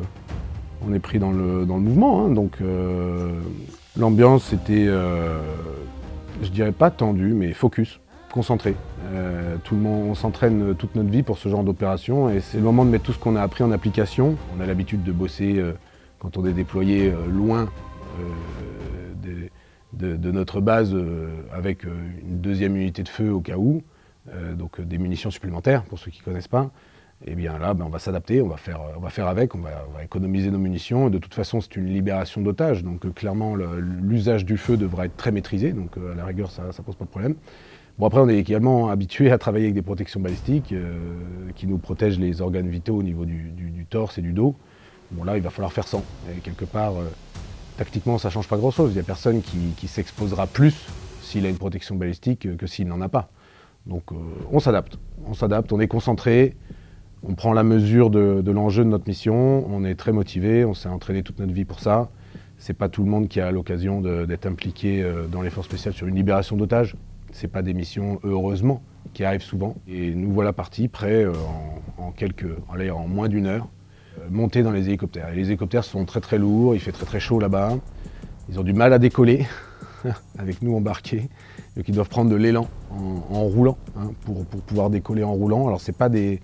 on 0.87 0.91
est 0.91 0.99
pris 0.99 1.19
dans 1.19 1.29
le, 1.29 1.63
mouvement. 1.65 2.25
Hein. 2.25 2.29
donc 2.29 2.57
l'ambiance 3.97 4.53
était, 4.53 4.85
je 4.85 6.49
dirais 6.51 6.71
pas 6.71 6.91
tendue, 6.91 7.33
mais 7.33 7.53
focus, 7.53 7.99
concentré. 8.31 8.75
tout 9.63 9.75
le 9.75 9.81
monde, 9.81 10.09
on 10.09 10.15
s'entraîne 10.15 10.75
toute 10.75 10.95
notre 10.95 11.09
vie 11.09 11.23
pour 11.23 11.37
ce 11.37 11.49
genre 11.49 11.63
d'opération 11.63 12.29
et 12.29 12.39
c'est 12.39 12.57
le 12.57 12.63
moment 12.63 12.85
de 12.85 12.89
mettre 12.89 13.03
tout 13.03 13.13
ce 13.13 13.19
qu'on 13.19 13.35
a 13.35 13.41
appris 13.41 13.63
en 13.63 13.71
application. 13.71 14.37
On 14.57 14.61
a 14.61 14.65
l'habitude 14.65 15.03
de 15.03 15.11
bosser 15.11 15.61
quand 16.19 16.37
on 16.37 16.45
est 16.45 16.53
déployé 16.53 17.13
loin 17.29 17.69
des, 19.21 19.51
de, 19.93 20.31
notre 20.31 20.61
base 20.61 20.93
euh, 20.93 21.29
avec 21.51 21.85
euh, 21.85 21.89
une 22.27 22.39
deuxième 22.39 22.75
unité 22.75 23.03
de 23.03 23.09
feu 23.09 23.31
au 23.31 23.41
cas 23.41 23.57
où, 23.57 23.83
euh, 24.33 24.53
donc 24.53 24.81
des 24.81 24.97
munitions 24.97 25.31
supplémentaires 25.31 25.83
pour 25.83 25.99
ceux 25.99 26.11
qui 26.11 26.19
ne 26.19 26.25
connaissent 26.25 26.47
pas. 26.47 26.71
Et 27.23 27.33
eh 27.33 27.35
bien 27.35 27.59
là, 27.59 27.75
ben, 27.75 27.85
on 27.85 27.89
va 27.89 27.99
s'adapter, 27.99 28.41
on, 28.41 28.47
va 28.47 28.57
faire, 28.57 28.81
on 28.97 28.99
va 28.99 29.11
faire 29.11 29.27
avec, 29.27 29.53
on 29.53 29.59
va, 29.59 30.03
économiser 30.03 30.49
nos 30.49 30.57
munitions. 30.57 31.11
de 31.11 31.19
toute 31.19 31.35
façon, 31.35 31.61
c'est 31.61 31.75
une 31.75 31.85
libération 31.85 32.41
d'otages, 32.41 32.83
donc 32.83 33.13
clairement, 33.13 33.55
l'usage 33.55 34.43
du 34.43 34.57
feu 34.57 34.75
devra 34.75 35.05
être 35.05 35.15
très 35.17 35.31
maîtrisé, 35.31 35.71
donc 35.71 35.91
à 35.97 36.15
la 36.15 36.25
rigueur, 36.25 36.49
ça 36.49 36.63
ne 36.63 36.83
pose 36.83 36.95
pas 36.95 37.05
de 37.05 37.09
problème. 37.09 37.35
Bon, 37.99 38.07
après, 38.07 38.19
on 38.21 38.27
est 38.27 38.37
également 38.37 38.89
habitué 38.89 39.31
à 39.31 39.37
travailler 39.37 39.65
avec 39.65 39.75
des 39.75 39.83
protections 39.83 40.19
balistiques 40.19 40.73
qui 41.55 41.67
nous 41.67 41.77
protègent 41.77 42.17
les 42.17 42.41
organes 42.41 42.69
vitaux 42.69 42.95
au 42.95 43.03
niveau 43.03 43.25
du, 43.25 43.85
torse 43.87 44.17
et 44.17 44.21
du 44.21 44.33
dos. 44.33 44.55
Bon, 45.11 45.23
là, 45.23 45.37
il 45.37 45.43
va 45.43 45.51
falloir 45.51 45.73
faire 45.73 45.87
sans. 45.87 46.03
Et 46.35 46.39
quelque 46.39 46.65
part, 46.65 46.93
tactiquement, 47.77 48.17
ça 48.17 48.29
ne 48.29 48.33
change 48.33 48.47
pas 48.47 48.57
grand-chose. 48.57 48.91
Il 48.91 48.95
n'y 48.95 48.99
a 48.99 49.03
personne 49.03 49.41
qui, 49.41 49.87
s'exposera 49.87 50.47
plus 50.47 50.87
s'il 51.21 51.45
a 51.45 51.49
une 51.49 51.57
protection 51.57 51.95
balistique 51.95 52.57
que 52.57 52.67
s'il 52.67 52.87
n'en 52.87 53.01
a 53.01 53.09
pas. 53.09 53.29
Donc 53.85 54.11
euh, 54.11 54.15
on 54.51 54.59
s'adapte, 54.59 54.97
on 55.25 55.33
s'adapte, 55.33 55.71
on 55.73 55.79
est 55.79 55.87
concentré, 55.87 56.55
on 57.23 57.35
prend 57.35 57.53
la 57.53 57.63
mesure 57.63 58.09
de, 58.09 58.51
l'enjeu 58.51 58.83
de 58.83 58.89
notre 58.89 59.07
mission, 59.07 59.65
on 59.69 59.85
est 59.85 59.95
très 59.95 60.11
motivé, 60.11 60.65
on 60.65 60.73
s'est 60.73 60.89
entraîné 60.89 61.21
toute 61.23 61.39
notre 61.39 61.53
vie 61.53 61.65
pour 61.65 61.79
ça. 61.79 62.09
C'est 62.57 62.73
pas 62.73 62.89
tout 62.89 63.03
le 63.03 63.09
monde 63.09 63.27
qui 63.27 63.39
a 63.39 63.51
l'occasion 63.51 64.01
d'être 64.01 64.45
impliqué 64.45 65.01
euh, 65.01 65.27
dans 65.27 65.41
l'effort 65.41 65.63
spécial 65.63 65.93
sur 65.93 66.07
une 66.07 66.15
libération 66.15 66.55
d'otages. 66.57 66.95
C'est 67.31 67.47
pas 67.47 67.61
des 67.61 67.73
missions, 67.73 68.19
heureusement, 68.23 68.83
qui 69.13 69.23
arrivent 69.23 69.43
souvent. 69.43 69.75
Et 69.87 70.13
nous 70.13 70.31
voilà 70.31 70.53
partis, 70.53 70.87
prêts 70.87 71.23
euh, 71.23 71.33
en, 71.97 72.11
quelques, 72.11 72.49
en 72.69 73.07
moins 73.07 73.29
d'une 73.29 73.47
heure, 73.47 73.67
euh, 74.19 74.27
monter 74.29 74.63
dans 74.63 74.71
les 74.71 74.87
hélicoptères. 74.87 75.31
les 75.33 75.47
hélicoptères 75.47 75.83
sont 75.83 76.05
très 76.05 76.21
très 76.21 76.37
lourds, 76.37 76.75
il 76.75 76.79
fait 76.79 76.91
très 76.91 77.05
très 77.05 77.19
chaud 77.19 77.39
là-bas. 77.39 77.77
Ils 78.49 78.59
ont 78.59 78.63
du 78.63 78.73
mal 78.73 78.93
à 78.93 78.99
décoller, 78.99 79.45
avec 80.37 80.61
nous 80.61 80.75
embarqués. 80.75 81.29
Donc 81.75 81.87
ils 81.87 81.95
doivent 81.95 82.09
prendre 82.09 82.29
de 82.29 82.35
l'élan 82.35 82.67
en, 82.91 83.43
roulant 83.43 83.77
hein, 83.97 84.11
pour, 84.25 84.43
pouvoir 84.45 84.89
décoller 84.89 85.23
en 85.23 85.33
roulant. 85.33 85.67
Alors 85.67 85.81
c'est 85.81 85.95
pas 85.95 86.09
des 86.09 86.41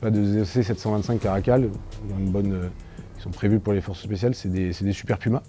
pas 0.00 0.10
des 0.10 0.38
EC 0.38 0.64
725 0.64 1.20
Caracal, 1.20 1.68
bonne, 2.18 2.52
euh, 2.52 2.68
sont 3.18 3.30
prévus 3.30 3.60
pour 3.60 3.72
les 3.72 3.80
forces 3.80 4.00
spéciales, 4.00 4.34
c'est 4.34 4.50
des, 4.50 4.72
super 4.92 5.18
Puma 5.18 5.42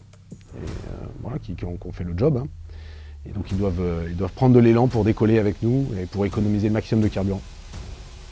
euh, 0.56 1.38
qui, 1.42 1.56
ont, 1.66 1.92
fait 1.92 2.04
le 2.04 2.14
job. 2.18 2.38
Hein. 2.38 2.48
Et 3.28 3.32
donc 3.32 3.52
ils 3.52 3.58
doivent, 3.58 3.82
ils 4.08 4.16
doivent 4.16 4.34
prendre 4.34 4.54
de 4.56 4.60
l'élan 4.60 4.88
pour 4.88 5.04
décoller 5.04 5.40
avec 5.40 5.62
nous 5.64 5.88
et 6.00 6.06
pour 6.06 6.26
économiser 6.26 6.68
le 6.68 6.74
maximum 6.74 7.04
de 7.04 7.10
carburant. 7.10 7.42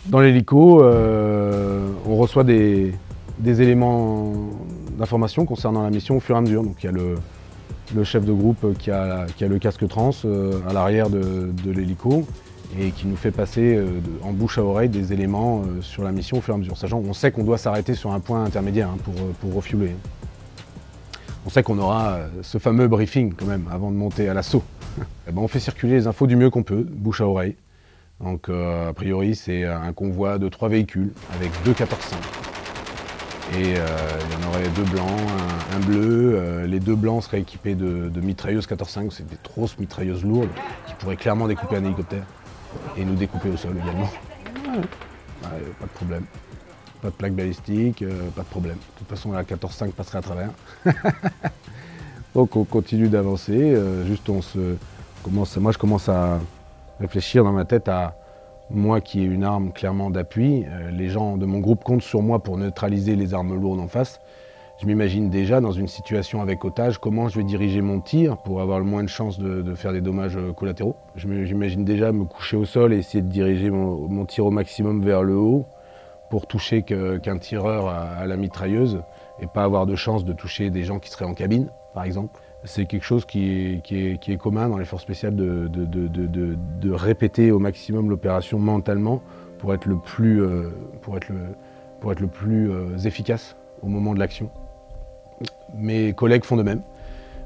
Dans 0.06 0.20
l'hélico, 0.20 0.84
on 0.84 2.16
reçoit 2.16 2.44
des, 2.44 2.94
éléments 3.44 4.34
d'information 4.98 5.46
concernant 5.46 5.84
la 5.84 5.90
mission 5.90 6.18
au 6.18 6.20
fur 6.20 6.36
et 6.36 6.38
à 6.38 6.42
mesure. 6.42 6.64
Donc 6.64 6.84
il 6.84 6.86
y 6.86 6.90
a 6.90 6.92
le, 6.92 8.04
chef 8.04 8.26
de 8.26 8.34
groupe 8.34 8.78
qui 8.78 8.92
a, 8.92 9.26
le 9.40 9.60
casque 9.60 9.88
trans 9.88 10.12
euh, 10.26 10.60
à 10.68 10.74
l'arrière 10.74 11.10
de, 11.10 11.52
l'hélico 11.66 12.26
et 12.80 12.92
qui 12.92 13.08
nous 13.08 13.16
fait 13.16 13.32
passer 13.32 13.76
euh, 13.76 13.88
en 14.24 14.32
bouche 14.32 14.58
à 14.58 14.64
oreille 14.64 14.90
des 14.90 15.14
éléments 15.14 15.62
euh, 15.62 15.82
sur 15.82 16.04
la 16.04 16.12
mission 16.12 16.38
au 16.38 16.42
fur 16.42 16.54
et 16.54 16.56
à 16.56 16.60
mesure. 16.60 16.78
Sachant 16.78 17.02
qu'on 17.02 17.14
sait 17.14 17.32
qu'on 17.32 17.44
doit 17.44 17.58
s'arrêter 17.58 17.96
sur 17.96 18.12
un 18.12 18.20
point 18.20 18.44
intermédiaire 18.44 18.90
hein, 18.90 18.98
pour, 19.04 19.14
pour 19.14 19.54
refueler. 19.54 19.96
On 21.46 21.50
sait 21.50 21.62
qu'on 21.62 21.78
aura 21.78 22.20
ce 22.42 22.58
fameux 22.58 22.88
briefing 22.88 23.34
quand 23.34 23.46
même 23.46 23.68
avant 23.72 23.92
de 23.92 23.98
monter 23.98 24.30
à 24.30 24.34
l'assaut. 24.34 24.64
Eh 25.28 25.32
ben, 25.32 25.42
on 25.42 25.48
fait 25.48 25.60
circuler 25.60 25.94
les 25.94 26.08
infos 26.08 26.28
du 26.28 26.36
mieux 26.36 26.50
qu'on 26.50 26.64
peut, 26.64 26.86
bouche 26.88 27.22
à 27.22 27.28
oreille. 27.28 27.56
Donc 28.24 28.50
a 28.50 28.94
priori 28.94 29.36
c'est 29.36 29.64
un 29.66 29.92
convoi 29.92 30.38
de 30.38 30.48
trois 30.50 30.70
véhicules 30.70 31.12
avec 31.34 31.52
deux 31.66 31.74
14 31.74 32.14
et 33.52 33.76
euh, 33.78 33.88
il 34.26 34.42
y 34.42 34.46
en 34.46 34.50
aurait 34.50 34.70
deux 34.70 34.84
blancs, 34.84 35.20
un, 35.76 35.80
bleu. 35.80 36.34
Euh, 36.36 36.66
les 36.66 36.80
deux 36.80 36.96
blancs 36.96 37.24
seraient 37.24 37.42
équipés 37.42 37.76
de, 37.76 38.10
mitrailleuses 38.20 38.68
14-5, 38.68 39.12
c'est 39.12 39.28
des 39.28 39.38
grosses 39.44 39.78
mitrailleuses 39.78 40.24
lourdes 40.24 40.50
qui 40.88 40.94
pourraient 40.96 41.18
clairement 41.18 41.48
découper 41.48 41.76
un 41.76 41.84
hélicoptère 41.84 42.24
et 42.98 43.06
nous 43.06 43.16
découper 43.16 43.50
au 43.50 43.58
sol 43.58 43.78
également. 43.82 44.10
pas 45.42 45.86
de 45.86 45.92
problème. 45.94 46.26
Pas 47.02 47.10
de 47.10 47.16
plaque 47.16 47.34
balistique, 47.34 48.02
euh, 48.02 48.30
pas 48.30 48.44
de 48.44 48.48
problème. 48.48 48.76
De 48.78 49.00
toute 49.00 49.10
façon, 49.10 49.32
la 49.32 49.44
14-5 49.44 49.92
passerait 49.92 50.20
à 50.20 50.22
travers. 50.22 50.50
Donc 52.34 52.56
on 52.56 52.64
continue 52.64 53.10
d'avancer. 53.10 53.78
juste 54.08 54.28
on 54.30 54.42
se 54.42 54.76
commence, 55.24 55.56
moi 55.58 55.72
je 55.72 55.78
commence 55.78 56.10
à 56.10 56.40
réfléchir 57.00 57.44
dans 57.44 57.52
ma 57.52 57.66
tête 57.66 57.88
à 57.88 58.16
moi 58.70 59.02
qui 59.02 59.22
ai 59.22 59.24
une 59.24 59.44
arme 59.44 59.72
clairement 59.72 60.10
d'appui, 60.10 60.66
euh, 60.68 60.90
les 60.92 61.10
gens 61.10 61.38
de 61.38 61.46
mon 61.46 61.60
groupe 61.60 61.84
comptent 61.84 62.02
sur 62.02 62.22
moi 62.22 62.42
pour 62.42 62.58
neutraliser 62.58 63.16
les 63.16 63.34
armes 63.34 63.60
lourdes 63.60 63.80
en 63.80 63.88
face. 63.88 64.20
Je 64.82 64.88
m'imagine 64.88 65.30
déjà 65.30 65.62
dans 65.62 65.72
une 65.72 65.88
situation 65.88 66.42
avec 66.42 66.66
otage 66.66 66.98
comment 66.98 67.30
je 67.30 67.38
vais 67.38 67.44
diriger 67.44 67.82
mon 67.82 68.02
tir 68.02 68.38
pour 68.38 68.62
avoir 68.62 68.80
le 68.80 68.86
moins 68.86 69.04
de 69.04 69.10
chances 69.10 69.40
de, 69.40 69.74
faire 69.76 69.94
des 69.94 70.02
dommages 70.02 70.36
euh, 70.36 70.52
collatéraux. 70.52 70.96
J'imagine 71.16 71.86
déjà 71.86 72.12
me 72.12 72.26
coucher 72.26 72.58
au 72.58 72.66
sol 72.66 72.94
et 72.94 72.98
essayer 72.98 73.22
de 73.22 73.30
diriger 73.30 73.70
mon, 73.70 74.26
tir 74.26 74.46
au 74.46 74.52
maximum 74.52 75.04
vers 75.04 75.24
le 75.24 75.36
haut 75.36 75.66
pour 76.30 76.48
toucher 76.48 76.82
qu'un 76.82 77.38
tireur 77.38 77.88
à 77.88 78.26
la 78.26 78.38
mitrailleuse 78.38 79.04
et 79.40 79.46
pas 79.46 79.64
avoir 79.64 79.86
de 79.86 79.96
chance 79.96 80.26
de 80.26 80.34
toucher 80.34 80.72
des 80.72 80.84
gens 80.84 80.98
qui 80.98 81.12
seraient 81.12 81.26
en 81.26 81.36
cabine, 81.36 81.70
par 81.94 82.06
exemple 82.06 82.40
c'est 82.66 82.86
quelque 82.86 83.04
chose 83.04 83.26
qui 83.26 83.82
est, 83.92 84.38
commun 84.38 84.70
dans 84.70 84.78
les 84.78 84.86
forces 84.86 85.04
spéciales 85.04 85.36
de, 85.36 86.92
répéter 86.92 87.52
au 87.52 87.60
maximum 87.60 88.10
l'opération 88.10 88.60
mentalement 88.60 89.22
pour 89.60 89.74
être 89.74 89.86
le 89.86 89.98
plus, 89.98 90.42
euh, 90.42 90.70
euh, 91.08 92.98
efficace 93.06 93.56
au 93.82 93.88
moment 93.88 94.14
de 94.14 94.20
l'action. 94.20 94.50
Mes 95.76 96.14
collègues 96.14 96.44
font 96.44 96.58
de 96.58 96.64
même. 96.64 96.82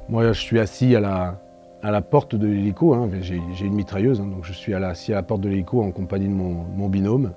Moi, 0.08 0.32
je 0.32 0.40
suis 0.40 0.58
assis 0.58 0.96
à 0.96 1.00
la, 1.00 1.38
à 1.82 1.90
la 1.90 2.02
porte 2.02 2.34
de 2.34 2.46
l'hélico, 2.46 2.94
hein. 2.94 3.08
j'ai 3.20 3.36
une 3.36 3.74
mitrailleuse, 3.74 4.20
hein, 4.20 4.26
donc 4.26 4.44
je 4.44 4.52
suis 4.52 4.74
assis 4.74 5.12
à 5.12 5.16
la 5.16 5.22
porte 5.22 5.40
de 5.40 5.48
l'hélico 5.48 5.82
en 5.82 5.90
compagnie 5.90 6.28
de 6.28 6.34
mon, 6.34 6.88
binôme. 6.88 7.32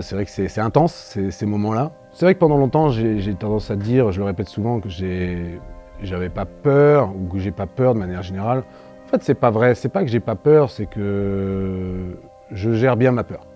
C'est 0.00 0.14
vrai 0.14 0.26
que 0.26 0.30
c'est 0.30 0.60
intense, 0.60 1.18
ces 1.30 1.46
moments-là. 1.46 1.92
C'est 2.12 2.26
vrai 2.26 2.34
que 2.34 2.38
pendant 2.38 2.58
longtemps, 2.58 2.90
j'ai 2.90 3.34
tendance 3.34 3.70
à 3.70 3.76
dire, 3.76 4.12
je 4.12 4.18
le 4.18 4.26
répète 4.26 4.48
souvent, 4.48 4.80
que 4.80 4.88
j'avais 4.90 6.28
pas 6.28 6.44
peur 6.44 7.10
ou 7.16 7.32
que 7.32 7.38
j'ai 7.38 7.52
pas 7.52 7.66
peur 7.66 7.94
de 7.94 7.98
manière 7.98 8.22
générale. 8.22 8.64
En 9.06 9.10
fait, 9.10 9.22
c'est 9.22 9.34
pas 9.34 9.50
vrai. 9.50 9.74
C'est 9.74 9.88
pas 9.88 10.02
que 10.02 10.10
j'ai 10.10 10.20
pas 10.20 10.34
peur, 10.34 10.70
c'est 10.70 10.84
que 10.84 12.18
je 12.52 12.72
gère 12.74 12.98
bien 12.98 13.12
ma 13.12 13.24
peur. 13.24 13.46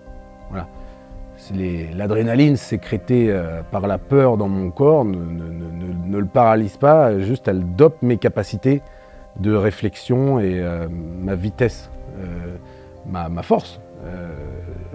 Voilà. 0.48 0.66
L'adrénaline 1.51 2.57
sécrétée 2.57 3.26
euh, 3.30 3.62
par 3.70 3.86
la 3.86 3.99
peur 3.99 4.36
dans 4.36 4.49
mon 4.49 4.70
corps 4.70 5.05
ne, 5.05 6.18
le 6.18 6.26
paralyse 6.26 6.76
pas, 6.76 7.18
juste 7.18 7.49
elle 7.49 7.64
dope 7.74 8.01
mes 8.03 8.16
capacités 8.16 8.82
de 9.40 9.55
réflexion 9.55 10.38
et 10.38 10.61
euh, 10.61 10.86
ma 10.90 11.34
vitesse, 11.34 11.90
euh, 12.20 12.57
ma, 13.07 13.43
force, 13.43 13.80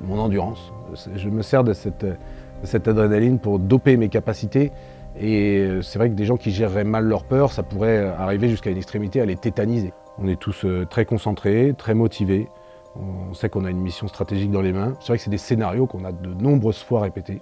mon 0.03 0.19
endurance. 0.19 0.71
Je 1.15 1.29
me 1.29 1.41
sers 1.41 1.63
de 1.63 1.73
cette, 1.73 2.05
de 2.05 2.15
cette 2.63 2.87
adrénaline 2.87 3.39
pour 3.39 3.59
doper 3.59 3.97
mes 3.97 4.09
capacités 4.09 4.71
et 5.19 5.67
c'est 5.81 5.97
vrai 5.99 6.09
que 6.09 6.15
des 6.15 6.25
gens 6.25 6.37
qui 6.37 6.51
géreraient 6.51 6.83
mal 6.83 7.05
leur 7.05 7.23
peur, 7.23 7.51
ça 7.51 7.63
pourrait 7.63 8.05
arriver 8.17 8.47
jusqu'à 8.47 8.69
une 8.69 8.77
extrémité 8.77 9.19
à 9.19 9.25
les 9.25 9.35
tétaniser. 9.35 9.91
On 10.19 10.27
est 10.27 10.39
tous 10.39 10.65
très 10.89 11.05
concentrés, 11.05 11.73
très 11.77 11.93
motivés. 11.93 12.47
On 12.99 13.33
sait 13.33 13.49
qu'on 13.49 13.65
a 13.65 13.69
une 13.69 13.81
mission 13.81 14.07
stratégique 14.07 14.51
dans 14.51 14.61
les 14.61 14.73
mains. 14.73 14.93
C'est 14.99 15.07
vrai 15.07 15.17
que 15.17 15.23
c'est 15.23 15.29
des 15.29 15.37
scénarios 15.37 15.87
qu'on 15.87 16.05
a 16.05 16.11
de 16.11 16.33
nombreuses 16.33 16.83
fois 16.83 17.01
répétés. 17.01 17.41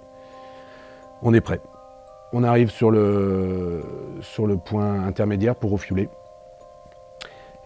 On 1.22 1.32
est 1.32 1.40
prêt. 1.40 1.60
On 2.32 2.42
arrive 2.42 2.70
sur 2.70 2.90
le, 2.90 3.82
point 4.64 5.04
intermédiaire 5.04 5.54
pour 5.54 5.70
refueler. 5.70 6.08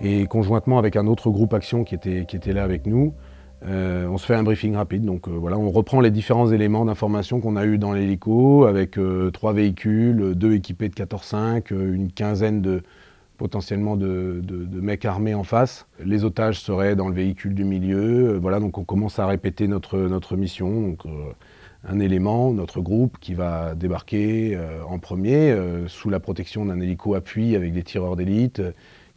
Et 0.01 0.27
conjointement 0.27 0.79
avec 0.79 0.97
un 0.97 1.07
autre 1.07 1.31
groupe 1.31 1.53
action 1.55 1.85
qui 1.85 1.95
était, 1.95 2.25
qui 2.27 2.37
était 2.37 2.53
là 2.53 2.63
avec 2.63 2.87
nous, 2.87 3.15
Euh, 3.67 4.07
on 4.09 4.17
se 4.17 4.25
fait 4.25 4.35
un 4.35 4.43
briefing 4.43 4.75
rapide, 4.75 5.05
donc 5.05 5.29
euh, 5.29 5.33
voilà, 5.33 5.59
on 5.59 5.71
reprend 5.71 6.01
les 6.01 6.11
différents 6.11 6.51
éléments 6.51 6.87
d'information 6.87 7.41
qu'on 7.41 7.57
a 7.57 7.67
eu 7.67 7.77
dans 7.77 7.93
l'hélico, 7.93 8.65
avec 8.65 8.97
euh, 8.99 9.31
trois 9.31 9.53
véhicules, 9.53 10.35
deux 10.35 10.55
équipés 10.55 10.89
de 10.89 10.95
14-5, 10.95 11.75
une 11.75 12.11
quinzaine 12.11 12.63
de 12.63 12.83
potentiellement 13.41 13.97
de, 13.97 14.43
mecs 14.71 15.05
armés 15.05 15.35
en 15.35 15.45
face. 15.45 15.87
Les 16.05 16.25
otages 16.25 16.61
seraient 16.61 16.95
dans 16.95 17.09
le 17.09 17.15
véhicule 17.15 17.55
du 17.55 17.65
milieu. 17.65 18.37
voilà, 18.37 18.61
donc 18.61 18.77
on 18.79 18.85
commence 18.85 19.19
à 19.19 19.27
répéter 19.27 19.67
notre, 19.67 20.37
mission. 20.37 20.83
Donc, 20.83 21.05
un 21.89 21.99
élément, 21.99 22.53
notre 22.53 22.83
groupe, 22.83 23.17
qui 23.19 23.33
va 23.33 23.75
débarquer 23.75 24.59
en 24.87 24.99
premier 24.99 25.57
sous 25.87 26.11
la 26.11 26.21
protection 26.21 26.67
d'un 26.67 26.79
hélico 26.81 27.15
appui 27.15 27.57
avec 27.57 27.73
des 27.73 27.83
tireurs 27.83 28.15
d'élite 28.15 28.61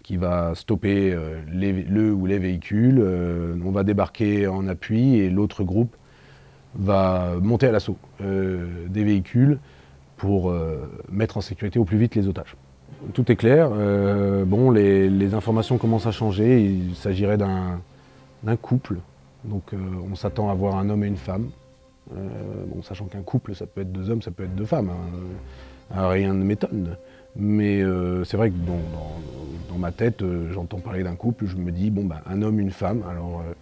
qui 0.04 0.18
va 0.18 0.54
stopper 0.54 1.14
euh, 1.14 1.42
le 1.48 2.14
ou 2.14 2.26
les 2.26 2.38
véhicules. 2.38 3.00
Euh, 3.02 3.56
on 3.66 3.72
va 3.72 3.84
débarquer 3.84 4.48
en 4.48 4.68
appui 4.68 5.16
et 5.16 5.30
l'autre 5.30 5.64
groupe 5.64 5.96
va 6.76 7.36
monter 7.42 7.68
à 7.68 7.72
l'assaut 7.72 7.98
euh, 8.22 8.88
des 8.90 9.04
véhicules 9.04 9.60
pour 10.18 10.56
mettre 11.12 11.36
en 11.36 11.42
sécurité 11.42 11.80
au 11.80 11.84
plus 11.84 11.98
vite 11.98 12.16
les 12.16 12.30
otages. 12.30 12.56
Tout 13.14 13.32
est 13.32 13.36
clair. 13.36 13.70
bon, 14.46 14.72
les, 14.72 15.34
informations 15.34 15.78
commencent 15.78 16.08
à 16.08 16.12
changer. 16.12 16.62
Il 16.62 16.96
s'agirait 16.96 17.38
d'un 17.38 18.56
couple. 18.62 18.98
Donc 19.44 19.74
on 19.74 20.16
s'attend 20.16 20.50
à 20.50 20.54
voir 20.54 20.78
un 20.78 20.90
homme 20.90 21.04
et 21.04 21.08
une 21.08 21.18
femme. 21.18 21.50
bon, 22.10 22.82
sachant 22.82 23.06
qu'un 23.06 23.22
couple, 23.22 23.56
ça 23.56 23.66
peut 23.66 23.82
être 23.82 23.92
deux 23.92 24.10
hommes, 24.10 24.22
ça 24.22 24.32
peut 24.32 24.44
être 24.44 24.56
deux 24.56 24.66
femmes. 24.66 24.90
Hein. 24.90 26.10
Rien 26.10 26.34
ne 26.34 26.44
m'étonne. 26.44 26.96
Mais 27.36 27.82
euh, 27.82 28.24
c'est 28.24 28.38
vrai 28.38 28.50
que 28.50 28.56
dans, 28.56 29.78
ma 29.78 29.92
tête, 29.92 30.22
euh, 30.22 30.52
j'entends 30.54 30.80
parler 30.80 31.04
d'un 31.04 31.16
couple, 31.16 31.48
je 31.48 31.56
me 31.56 31.72
dis, 31.72 31.90
bon, 31.90 32.06
bah, 32.06 32.22
un 32.28 32.42
homme, 32.44 32.60
une 32.60 32.72
femme. 32.72 33.04
Alors, 33.10 33.42
euh, 33.42 33.54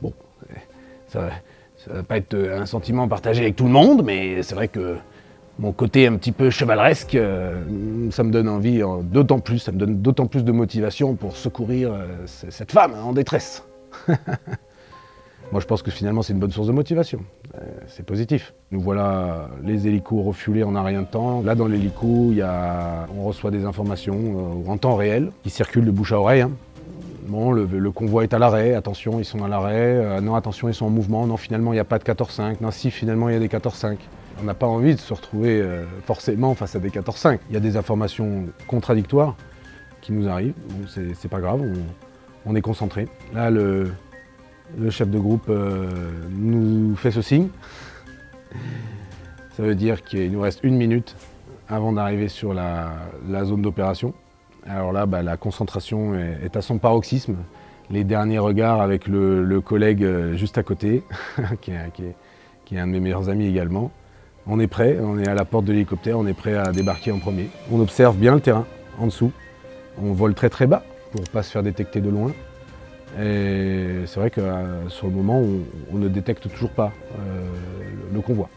bon, 0.00 0.12
ça, 1.08 1.28
ne 1.88 1.94
va 1.94 2.02
pas 2.02 2.16
être 2.16 2.34
un 2.34 2.66
sentiment 2.66 3.06
partagé 3.06 3.42
avec 3.42 3.56
tout 3.56 3.64
le 3.64 3.70
monde, 3.70 4.02
mais 4.04 4.42
c'est 4.42 4.54
vrai 4.54 4.68
que 4.68 4.96
mon 5.58 5.72
côté 5.72 6.06
un 6.06 6.16
petit 6.16 6.32
peu 6.32 6.50
chevaleresque, 6.50 7.16
ça 8.10 8.24
me 8.24 8.30
donne 8.30 8.48
envie, 8.48 8.82
d'autant 9.02 9.38
plus, 9.38 9.58
ça 9.58 9.72
me 9.72 9.78
donne 9.78 10.02
d'autant 10.02 10.26
plus 10.26 10.44
de 10.44 10.52
motivation 10.52 11.14
pour 11.14 11.36
secourir 11.36 11.92
cette 12.26 12.72
femme 12.72 12.94
en 12.94 13.12
détresse. 13.12 13.62
Moi, 15.52 15.60
je 15.60 15.66
pense 15.66 15.82
que 15.82 15.90
finalement, 15.90 16.22
c'est 16.22 16.32
une 16.32 16.38
bonne 16.38 16.50
source 16.50 16.66
de 16.66 16.72
motivation. 16.72 17.20
Euh, 17.54 17.60
c'est 17.86 18.04
positif. 18.04 18.54
Nous 18.72 18.80
voilà 18.80 19.48
les 19.62 19.86
hélicos 19.86 20.24
refuelés 20.24 20.64
en 20.64 20.74
un 20.74 20.82
rien 20.82 21.02
de 21.02 21.06
temps. 21.06 21.42
Là, 21.42 21.54
dans 21.54 21.66
l'hélico, 21.66 22.32
on 23.16 23.24
reçoit 23.24 23.50
des 23.50 23.64
informations 23.64 24.64
euh, 24.66 24.70
en 24.70 24.76
temps 24.78 24.96
réel 24.96 25.30
qui 25.42 25.50
circulent 25.50 25.84
de 25.84 25.90
bouche 25.90 26.12
à 26.12 26.18
oreille. 26.18 26.42
Hein. 26.42 26.50
Bon, 27.26 27.52
le, 27.52 27.90
convoi 27.90 28.24
est 28.24 28.34
à 28.34 28.38
l'arrêt, 28.38 28.74
attention, 28.74 29.18
ils 29.18 29.24
sont 29.24 29.44
à 29.44 29.48
l'arrêt. 29.48 29.74
Euh, 29.76 30.20
non, 30.20 30.34
attention, 30.34 30.68
ils 30.68 30.74
sont 30.74 30.86
en 30.86 30.90
mouvement. 30.90 31.26
Non, 31.26 31.36
finalement, 31.36 31.72
il 31.72 31.76
n'y 31.76 31.80
a 31.80 31.84
pas 31.84 31.98
de 31.98 32.04
14-5. 32.04 32.56
Non, 32.60 32.70
si, 32.70 32.90
finalement, 32.90 33.28
il 33.28 33.34
y 33.34 33.36
a 33.36 33.40
des 33.40 33.48
14-5. 33.48 33.96
On 34.40 34.44
n'a 34.44 34.54
pas 34.54 34.66
envie 34.66 34.94
de 34.94 35.00
se 35.00 35.14
retrouver 35.14 35.64
forcément 36.04 36.54
face 36.54 36.74
à 36.76 36.78
des 36.78 36.90
14-5. 36.90 37.38
Il 37.50 37.54
y 37.54 37.56
a 37.56 37.60
des 37.60 37.76
informations 37.76 38.46
contradictoires 38.66 39.36
qui 40.00 40.12
nous 40.12 40.28
arrivent. 40.28 40.54
C'est 40.86 41.28
pas 41.28 41.40
grave, 41.40 41.62
on, 42.44 42.54
est 42.54 42.60
concentré. 42.60 43.08
Là, 43.32 43.50
le, 43.50 43.90
le 44.78 44.90
chef 44.90 45.08
de 45.08 45.18
groupe 45.18 45.46
euh, 45.48 45.88
nous 46.30 46.96
fait 46.96 47.10
ce 47.10 47.22
signe. 47.22 47.48
Ça 49.56 49.62
veut 49.62 49.74
dire 49.74 50.02
qu'il 50.02 50.32
nous 50.32 50.40
reste 50.40 50.60
une 50.62 50.76
minute 50.76 51.16
avant 51.68 51.92
d'arriver 51.92 52.28
sur 52.28 52.54
la, 52.54 52.92
zone 53.44 53.62
d'opération. 53.62 54.14
Alors 54.66 54.92
là, 54.92 55.06
bah, 55.06 55.22
la 55.22 55.36
concentration 55.36 56.14
est, 56.14 56.56
à 56.56 56.62
son 56.62 56.78
paroxysme. 56.78 57.36
Les 57.90 58.04
derniers 58.04 58.38
regards 58.38 58.80
avec 58.80 59.06
le, 59.06 59.60
collègue 59.60 60.02
euh, 60.02 60.34
juste 60.34 60.58
à 60.58 60.62
côté, 60.62 61.02
qui, 61.60 61.70
est, 61.70 62.78
un 62.78 62.86
de 62.86 62.92
mes 62.92 63.00
meilleurs 63.00 63.28
amis 63.28 63.46
également. 63.46 63.90
On 64.46 64.60
est 64.60 64.66
prêt, 64.66 64.98
on 65.00 65.18
est 65.18 65.26
à 65.26 65.32
la 65.32 65.46
porte 65.46 65.64
de 65.64 65.72
l'hélicoptère, 65.72 66.18
on 66.18 66.26
est 66.26 66.34
prêt 66.34 66.54
à 66.54 66.70
débarquer 66.70 67.10
en 67.12 67.18
premier. 67.18 67.48
On 67.72 67.80
observe 67.80 68.16
bien 68.16 68.34
le 68.34 68.40
terrain 68.40 68.66
en 68.98 69.06
dessous. 69.06 69.32
On 70.02 70.12
vole 70.12 70.34
très 70.34 70.50
très 70.50 70.66
bas 70.66 70.82
pour 71.12 71.22
ne 71.22 71.26
pas 71.26 71.42
se 71.42 71.50
faire 71.50 71.62
détecter 71.62 72.02
de 72.02 72.10
loin. 72.10 72.30
Et 73.18 74.02
c'est 74.04 74.20
vrai 74.20 74.30
que 74.30 74.42
euh, 74.42 74.88
sur 74.90 75.06
le 75.06 75.14
moment, 75.14 75.40
on, 75.92 75.96
ne 75.96 76.08
détecte 76.08 76.50
toujours 76.50 76.70
pas 76.70 76.92
euh, 77.18 77.48
le 78.12 78.20
convoi. 78.20 78.50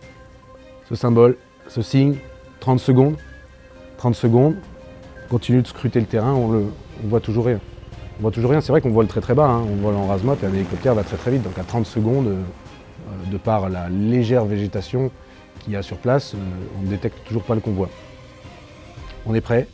Ce 0.90 0.96
symbole, 0.96 1.38
ce 1.70 1.82
signe, 1.82 2.18
30 2.60 2.80
secondes, 2.80 3.16
30 3.98 4.16
secondes, 4.16 4.56
on 5.26 5.30
continue 5.30 5.62
de 5.62 5.68
scruter 5.68 6.02
le 6.02 6.06
terrain, 6.06 6.34
on 6.34 6.50
ne 6.50 6.66
voit 7.04 7.22
toujours 7.22 7.46
rien. 7.46 7.62
On 8.20 8.24
voit 8.24 8.32
toujours 8.32 8.52
rien, 8.52 8.60
c'est 8.60 8.74
vrai 8.74 8.82
qu'on 8.82 8.90
vole 8.90 9.08
très 9.08 9.22
très 9.22 9.36
bas, 9.36 9.48
hein. 9.48 9.64
on 9.72 9.76
vole 9.76 9.96
en 9.96 10.08
rasmot 10.08 10.36
et 10.42 10.46
un 10.46 10.54
hélicoptère 10.54 10.96
va 10.96 11.04
très 11.04 11.18
très 11.18 11.32
vite, 11.32 11.44
donc 11.44 11.58
à 11.58 11.64
30 11.64 11.86
secondes, 11.86 12.28
euh, 12.28 13.32
de 13.32 13.38
par 13.38 13.70
la 13.70 13.90
légère 13.90 14.44
végétation 14.44 15.12
y 15.74 15.76
a 15.76 15.82
sur 15.82 15.98
place, 15.98 16.36
on 16.78 16.84
ne 16.84 16.88
détecte 16.88 17.18
toujours 17.26 17.44
pas 17.44 17.56
le 17.56 17.62
convoi. 17.62 17.90
On 19.26 19.34
est 19.34 19.42
prêt, 19.42 19.68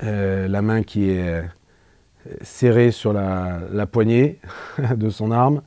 la 0.00 0.62
main 0.62 0.82
qui 0.82 1.10
est 1.10 1.42
serré 2.42 2.90
sur 2.90 3.12
la, 3.12 3.86
poignée 3.86 4.38
de 4.96 5.10
son 5.10 5.30
arme, 5.30 5.62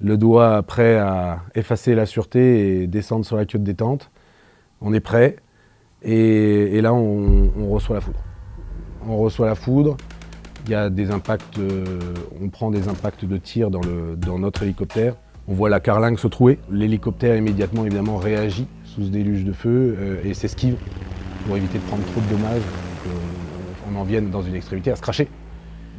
le 0.00 0.16
doigt 0.16 0.62
prêt 0.62 0.96
à 0.96 1.40
effacer 1.54 1.94
la 1.94 2.06
sûreté 2.06 2.82
et 2.82 2.86
descendre 2.86 3.24
sur 3.24 3.36
la 3.36 3.44
queue 3.44 3.58
de 3.58 3.64
détente. 3.64 4.10
On 4.80 4.92
est 4.92 5.00
prêt 5.00 5.36
et, 6.02 6.80
là 6.80 6.94
on, 6.94 7.68
reçoit 7.70 7.96
la 7.96 8.00
foudre. 8.00 8.20
On 9.06 9.16
reçoit 9.18 9.46
la 9.46 9.54
foudre, 9.54 9.96
il 10.66 10.72
y 10.72 10.74
a 10.74 10.90
des 10.90 11.10
impacts, 11.10 11.58
euh, 11.58 11.84
on 12.40 12.48
prend 12.48 12.70
des 12.70 12.88
impacts 12.88 13.24
de 13.24 13.36
tir 13.36 13.70
dans, 13.70 14.38
notre 14.38 14.62
hélicoptère. 14.62 15.14
On 15.48 15.54
voit 15.54 15.70
la 15.70 15.80
carlingue 15.80 16.18
se 16.18 16.28
trouer. 16.28 16.58
L'hélicoptère 16.70 17.34
immédiatement 17.36 17.84
évidemment 17.86 18.18
réagit 18.18 18.68
sous 18.98 19.04
ce 19.04 19.10
déluge 19.10 19.44
de 19.44 19.52
feu 19.52 19.96
euh, 19.98 20.16
et 20.24 20.34
s'esquive 20.34 20.74
pour 21.46 21.56
éviter 21.56 21.78
de 21.78 21.84
prendre 21.84 22.04
trop 22.06 22.20
de 22.20 22.36
dommages. 22.36 22.62
On 23.90 23.96
en 23.96 24.02
vienne 24.02 24.28
dans 24.28 24.42
une 24.42 24.54
extrémité 24.54 24.90
à 24.90 24.96
se 24.96 25.02
cracher 25.02 25.28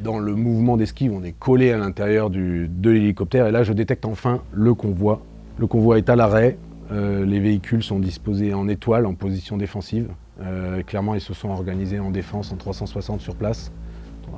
dans 0.04 0.18
le 0.18 0.34
mouvement 0.34 0.78
d'esquive, 0.78 1.12
on 1.12 1.24
est 1.24 1.34
collé 1.34 1.74
à 1.74 1.78
l'intérieur 1.78 2.30
de 2.30 2.90
l'hélicoptère 2.90 3.48
et 3.48 3.52
là 3.52 3.64
je 3.64 3.74
détecte 3.74 4.06
enfin 4.06 4.42
le 4.54 4.74
convoi. 4.74 5.22
Le 5.58 5.68
convoi 5.68 5.98
est 5.98 6.10
à 6.10 6.16
l'arrêt, 6.16 6.58
euh, 6.94 7.26
les 7.26 7.42
véhicules 7.42 7.84
sont 7.84 8.00
disposés 8.00 8.54
en 8.54 8.70
étoile, 8.70 9.06
en 9.06 9.14
position 9.14 9.58
défensive. 9.58 10.08
Euh, 10.42 10.84
clairement, 10.84 11.16
ils 11.16 11.22
se 11.22 11.34
sont 11.34 11.50
organisés 11.50 12.00
en 12.00 12.12
défense 12.12 12.54
en 12.54 12.56
360 12.56 13.20
sur 13.20 13.36
place. 13.36 13.74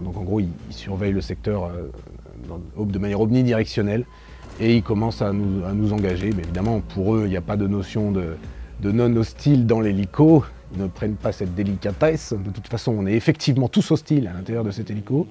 Donc 0.03 0.17
en 0.17 0.23
gros, 0.23 0.39
ils, 0.39 0.49
surveillent 0.71 1.11
le 1.11 1.21
secteur 1.21 1.69
de 2.79 2.97
manière 2.97 3.21
omnidirectionnelle 3.21 4.05
et 4.59 4.75
ils 4.75 4.83
commencent 4.83 5.21
à 5.21 5.31
nous, 5.33 5.93
engager. 5.93 6.31
Mais 6.35 6.43
évidemment, 6.43 6.81
pour 6.93 7.15
eux, 7.15 7.23
il 7.25 7.29
n'y 7.29 7.37
a 7.37 7.41
pas 7.41 7.57
de 7.57 7.67
notion 7.67 8.11
de, 8.11 8.35
de 8.81 8.91
non 8.91 9.15
hostile 9.15 9.65
dans 9.65 9.79
l'hélico 9.79 10.43
ne 10.77 10.87
prennent 10.87 11.15
pas 11.15 11.31
cette 11.31 11.55
délicatesse. 11.55 12.33
De 12.33 12.49
toute 12.49 12.67
façon, 12.67 12.95
on 12.97 13.05
est 13.05 13.13
effectivement 13.13 13.67
tous 13.67 13.91
hostiles 13.91 14.27
à 14.27 14.33
l'intérieur 14.33 14.63
de 14.63 14.71
cet 14.71 14.89
hélico 14.89 15.27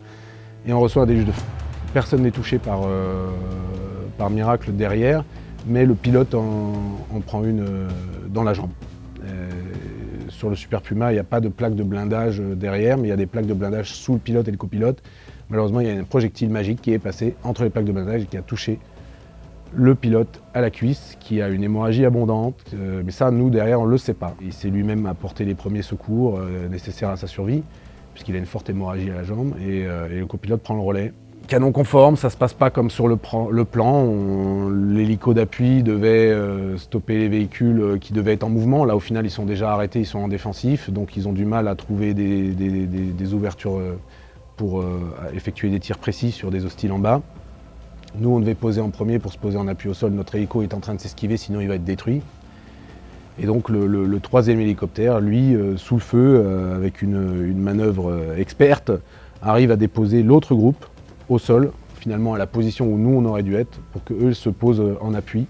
et 0.66 0.72
on 0.72 0.80
reçoit 0.80 1.06
des 1.06 1.16
juges 1.16 1.26
de 1.26 1.32
feu. 1.32 1.42
Personne 1.92 2.22
n'est 2.22 2.30
touché 2.30 2.58
par, 2.58 2.82
euh, 2.84 3.30
par 4.18 4.30
miracle 4.30 4.72
derrière, 4.72 5.24
mais 5.66 5.84
le 5.84 5.94
pilote 5.94 6.34
en, 6.34 6.72
prend 7.26 7.44
une 7.44 7.60
euh, 7.60 7.88
dans 8.28 8.42
la 8.42 8.54
jambe. 8.54 8.70
Euh, 9.24 9.48
sur 10.28 10.48
le 10.48 10.56
Super 10.56 10.80
Puma, 10.80 11.10
il 11.10 11.14
n'y 11.14 11.20
a 11.20 11.24
pas 11.24 11.40
de 11.40 11.48
plaque 11.48 11.74
de 11.74 11.82
blindage 11.82 12.40
derrière, 12.40 12.96
mais 12.96 13.08
il 13.08 13.10
y 13.10 13.14
a 13.14 13.16
des 13.16 13.26
plaques 13.26 13.46
de 13.46 13.54
blindage 13.54 13.92
sous 13.92 14.14
le 14.14 14.18
pilote 14.18 14.46
et 14.48 14.50
le 14.50 14.56
copilote. 14.56 15.02
Malheureusement, 15.50 15.80
il 15.80 15.88
y 15.88 15.90
a 15.90 15.94
un 15.94 16.04
projectile 16.04 16.48
magique 16.48 16.80
qui 16.80 16.92
est 16.92 16.98
passé 17.00 17.34
entre 17.42 17.64
les 17.64 17.70
plaques 17.70 17.84
de 17.84 17.92
blindage 17.92 18.22
et 18.22 18.26
qui 18.26 18.36
a 18.36 18.42
touché 18.42 18.78
le 19.74 19.94
pilote 19.94 20.40
à 20.54 20.60
la 20.60 20.70
cuisse 20.70 21.16
qui 21.20 21.40
a 21.40 21.48
une 21.48 21.62
hémorragie 21.62 22.04
abondante, 22.04 22.60
euh, 22.74 23.02
mais 23.04 23.12
ça 23.12 23.30
nous 23.30 23.50
derrière 23.50 23.80
on 23.80 23.86
ne 23.86 23.90
le 23.90 23.98
sait 23.98 24.14
pas. 24.14 24.34
Il 24.42 24.52
s'est 24.52 24.68
lui-même 24.68 25.06
apporté 25.06 25.44
les 25.44 25.54
premiers 25.54 25.82
secours 25.82 26.38
euh, 26.38 26.68
nécessaires 26.68 27.10
à 27.10 27.16
sa 27.16 27.26
survie, 27.26 27.62
puisqu'il 28.14 28.34
a 28.34 28.38
une 28.38 28.46
forte 28.46 28.68
hémorragie 28.70 29.10
à 29.10 29.14
la 29.14 29.24
jambe, 29.24 29.54
et, 29.60 29.84
euh, 29.86 30.08
le 30.08 30.26
copilote 30.26 30.60
prend 30.62 30.74
le 30.74 30.80
relais. 30.80 31.12
Canon 31.46 31.72
conforme, 31.72 32.16
ça 32.16 32.30
se 32.30 32.36
passe 32.36 32.54
pas 32.54 32.70
comme 32.70 32.90
sur 32.90 33.08
le, 33.08 33.16
plan. 33.16 34.68
L'hélico 34.68 35.34
d'appui 35.34 35.82
devait 35.82 36.32
stopper 36.76 37.18
les 37.18 37.28
véhicules 37.28 37.98
qui 38.00 38.12
devaient 38.12 38.34
être 38.34 38.44
en 38.44 38.50
mouvement. 38.50 38.84
Là, 38.84 38.94
au 38.94 39.00
final, 39.00 39.26
ils 39.26 39.32
sont 39.32 39.46
déjà 39.46 39.72
arrêtés, 39.72 39.98
ils 40.00 40.06
sont 40.06 40.20
en 40.20 40.28
défensif, 40.28 40.90
donc 40.90 41.16
ils 41.16 41.26
ont 41.26 41.32
du 41.32 41.44
mal 41.44 41.66
à 41.66 41.74
trouver 41.74 42.14
des 42.14 43.34
ouvertures 43.34 43.80
pour 44.56 44.84
effectuer 45.34 45.70
des 45.70 45.80
tirs 45.80 45.98
précis 45.98 46.30
sur 46.30 46.52
des 46.52 46.64
hostiles 46.64 46.92
en 46.92 47.00
bas. 47.00 47.20
Nous, 48.18 48.30
on 48.30 48.40
devait 48.40 48.54
poser 48.54 48.80
en 48.80 48.90
premier 48.90 49.18
pour 49.18 49.32
se 49.32 49.38
poser 49.38 49.56
en 49.56 49.68
appui 49.68 49.88
au 49.88 49.94
sol. 49.94 50.12
Notre 50.12 50.34
hélico 50.34 50.62
est 50.62 50.74
en 50.74 50.80
train 50.80 50.94
de 50.94 51.00
s'esquiver, 51.00 51.36
sinon 51.36 51.60
il 51.60 51.68
va 51.68 51.76
être 51.76 51.84
détruit. 51.84 52.22
Et 53.38 53.46
donc 53.46 53.68
le, 53.70 54.18
troisième 54.20 54.60
hélicoptère, 54.60 55.20
lui, 55.20 55.54
euh, 55.54 55.76
sous 55.76 55.94
le 55.94 56.00
feu, 56.00 56.42
euh, 56.44 56.76
avec 56.76 57.00
une, 57.00 57.54
manœuvre 57.54 58.10
euh, 58.10 58.36
experte, 58.36 58.90
arrive 59.40 59.70
à 59.70 59.76
déposer 59.76 60.22
l'autre 60.22 60.54
groupe 60.54 60.84
au 61.28 61.38
sol, 61.38 61.70
finalement 61.94 62.34
à 62.34 62.38
la 62.38 62.46
position 62.46 62.86
où 62.86 62.98
nous 62.98 63.10
on 63.10 63.24
aurait 63.24 63.42
dû 63.42 63.54
être, 63.54 63.78
pour 63.92 64.04
qu'eux 64.04 64.34
se 64.34 64.50
posent 64.50 64.84
en 65.00 65.14
appui. 65.14 65.46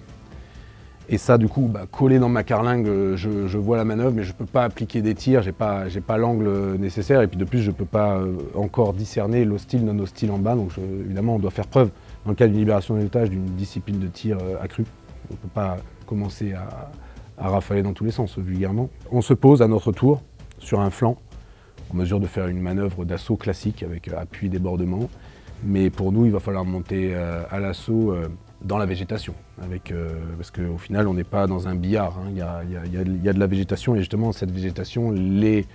Et 1.08 1.18
ça, 1.18 1.38
du 1.38 1.48
coup, 1.48 1.62
bah, 1.62 1.86
collé 1.90 2.20
dans 2.20 2.28
ma 2.28 2.44
carlingue, 2.44 2.86
je, 3.16 3.58
vois 3.58 3.76
la 3.76 3.84
manœuvre, 3.84 4.12
mais 4.14 4.22
je 4.22 4.28
ne 4.28 4.34
peux 4.34 4.46
pas 4.46 4.62
appliquer 4.62 5.00
des 5.00 5.16
tirs, 5.16 5.42
j'ai 5.42 5.50
pas, 5.50 5.86
pas 6.06 6.18
l'angle 6.18 6.76
nécessaire. 6.78 7.20
Et 7.22 7.26
puis 7.26 7.38
de 7.38 7.44
plus, 7.44 7.62
je 7.62 7.72
ne 7.72 7.74
peux 7.74 7.84
pas 7.84 8.20
encore 8.54 8.92
discerner 8.92 9.44
l'hostile, 9.44 9.84
non 9.84 9.98
hostile 9.98 10.30
en 10.30 10.38
bas. 10.38 10.54
Donc 10.54 10.70
évidemment, 11.04 11.34
on 11.34 11.38
doit 11.40 11.50
faire 11.50 11.66
preuve 11.66 11.90
dans 12.24 12.30
le 12.30 12.34
cas 12.34 12.46
d'une 12.46 12.58
libération 12.58 12.96
des 12.96 13.04
otages, 13.04 13.30
d'une 13.30 13.44
discipline 13.44 13.98
de 13.98 14.08
tir 14.08 14.38
accrue. 14.60 14.84
On 15.30 15.34
ne 15.34 15.38
peut 15.38 15.48
pas 15.48 15.78
commencer 16.06 16.52
à, 16.52 16.90
rafaler 17.38 17.82
dans 17.82 17.94
tous 17.94 18.04
les 18.04 18.10
sens, 18.10 18.38
vulgairement. 18.38 18.90
On 19.10 19.22
se 19.22 19.32
pose 19.32 19.62
à 19.62 19.68
notre 19.68 19.92
tour 19.92 20.22
sur 20.58 20.80
un 20.80 20.90
flanc, 20.90 21.16
en 21.90 21.96
mesure 21.96 22.20
de 22.20 22.26
faire 22.26 22.48
une 22.48 22.60
manœuvre 22.60 23.06
d'assaut 23.06 23.36
classique 23.36 23.82
avec 23.82 24.08
appui 24.08 24.50
débordement. 24.50 25.08
Mais 25.64 25.88
pour 25.88 26.12
nous, 26.12 26.26
il 26.26 26.32
va 26.32 26.40
falloir 26.40 26.64
monter 26.66 27.14
à 27.14 27.58
l'assaut 27.58 28.14
dans 28.62 28.78
la 28.78 28.86
végétation. 28.86 29.34
Parce 30.36 30.50
qu'au 30.50 30.78
final, 30.78 31.08
on 31.08 31.14
n'est 31.14 31.24
pas 31.24 31.46
dans 31.46 31.68
un 31.68 31.74
billard. 31.74 32.18
Il 32.30 32.36
y, 32.36 32.42
a, 32.42 33.32
de 33.32 33.38
la 33.38 33.46
végétation 33.46 33.94
et 33.94 33.98
justement, 34.00 34.32
cette 34.32 34.50
végétation, 34.50 35.10
les, 35.10 35.66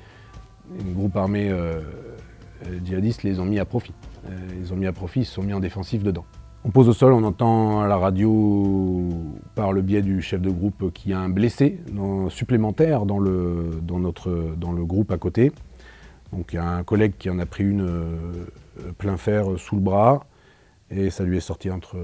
groupes 0.93 1.15
armés 1.15 1.51
djihadistes 2.83 3.23
les 3.23 3.39
ont 3.39 3.45
mis 3.45 3.59
à 3.59 3.65
profit. 3.65 3.93
Ils 4.59 4.73
ont 4.73 4.75
mis 4.75 4.87
à 4.87 4.93
profit, 4.93 5.21
ils 5.21 5.25
se 5.25 5.33
sont 5.33 5.43
mis 5.43 5.53
en 5.53 5.59
défensif 5.59 6.03
dedans. 6.03 6.25
On 6.67 6.71
pose 6.71 6.89
au 6.89 6.93
sol, 6.93 7.13
on 7.13 7.23
entend 7.23 7.81
à 7.81 7.87
la 7.87 7.95
radio 7.95 9.09
par 9.53 9.71
le 9.71 9.83
biais 9.83 10.01
du 10.01 10.23
chef 10.23 10.41
de 10.41 10.49
groupe 10.49 10.91
qu'il 10.93 11.11
y 11.11 11.13
a 11.13 11.19
un 11.19 11.29
blessé 11.29 11.79
supplémentaire 12.29 13.05
dans 13.05 13.19
le, 13.19 13.79
dans, 13.83 13.99
notre, 13.99 14.55
dans 14.57 14.71
le 14.71 14.83
groupe 14.83 15.11
à 15.11 15.17
côté. 15.17 15.51
Donc 16.33 16.53
il 16.53 16.55
y 16.55 16.59
a 16.59 16.67
un 16.67 16.83
collègue 16.83 17.13
qui 17.19 17.29
en 17.29 17.37
a 17.37 17.45
pris 17.45 17.63
une 17.63 17.87
euh, 17.87 18.17
plein 18.97 19.15
fer 19.15 19.45
sous 19.57 19.75
le 19.75 19.81
bras 19.81 20.25
et 20.89 21.11
ça 21.11 21.23
lui 21.23 21.37
est 21.37 21.41
sorti 21.41 21.69
entre, 21.69 21.97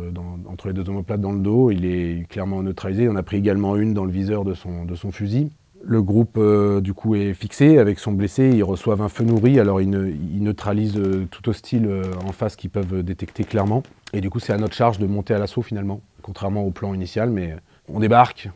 entre 0.48 0.68
les 0.68 0.74
deux 0.74 0.88
omoplates 0.90 1.22
dans 1.22 1.32
le 1.32 1.40
dos. 1.40 1.72
Il 1.72 1.86
est 1.86 2.28
clairement 2.30 2.62
neutralisé. 2.62 3.10
On 3.10 3.16
a 3.16 3.24
pris 3.24 3.38
également 3.38 3.76
une 3.78 3.96
dans 3.96 4.06
le 4.06 4.12
viseur 4.12 4.44
de 4.44 4.54
son, 4.54 4.86
de 4.86 4.94
son 4.94 5.12
fusil. 5.12 5.52
Le 5.84 6.02
groupe, 6.02 6.36
euh, 6.38 6.80
du 6.80 6.94
coup, 6.94 7.16
est 7.16 7.34
fixé 7.34 7.80
avec 7.80 7.98
son 8.00 8.12
blessé. 8.12 8.52
Ils 8.54 8.64
reçoivent 8.64 9.02
un 9.02 9.10
feu 9.10 9.24
nourri, 9.24 9.60
alors 9.60 9.82
ils, 9.82 9.90
neutralisent 9.90 10.98
euh, 10.98 11.28
tout 11.32 11.50
hostile 11.50 11.88
euh, 11.88 12.04
en 12.24 12.32
face 12.32 12.56
qu'ils 12.56 12.70
peuvent 12.70 13.02
détecter 13.04 13.44
clairement. 13.44 13.82
Et 14.14 14.22
du 14.22 14.30
coup, 14.30 14.40
c'est 14.40 14.54
à 14.54 14.58
notre 14.58 14.76
charge 14.76 15.00
de 15.00 15.08
monter 15.08 15.34
à 15.34 15.40
l'assaut 15.40 15.64
finalement, 15.64 16.02
contrairement 16.22 16.64
au 16.64 16.72
plan 16.72 16.94
initial. 16.94 17.32
Mais 17.32 17.56
on 17.88 18.00
débarque 18.00 18.50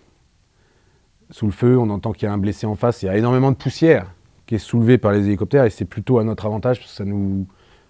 sous 1.31 1.47
le 1.47 1.51
feu, 1.51 1.77
on 1.79 1.89
entend 1.89 2.11
qu'il 2.13 2.27
y 2.27 2.29
a 2.29 2.33
un 2.33 2.37
blessé 2.37 2.67
en 2.67 2.75
face. 2.75 3.01
Il 3.01 3.07
y 3.07 3.09
a 3.09 3.17
énormément 3.17 3.51
de 3.51 3.57
poussière 3.57 4.13
qui 4.45 4.55
est 4.55 4.59
soulevée 4.59 4.99
par 4.99 5.11
les 5.11 5.25
hélicoptères 5.25 5.65
et 5.65 5.71
c'est 5.71 5.85
plutôt 5.85 6.19
à 6.19 6.23
notre 6.23 6.45
avantage 6.45 6.77
parce 6.77 6.91
que 6.91 6.97
ça 6.97 7.05
nous 7.05 7.47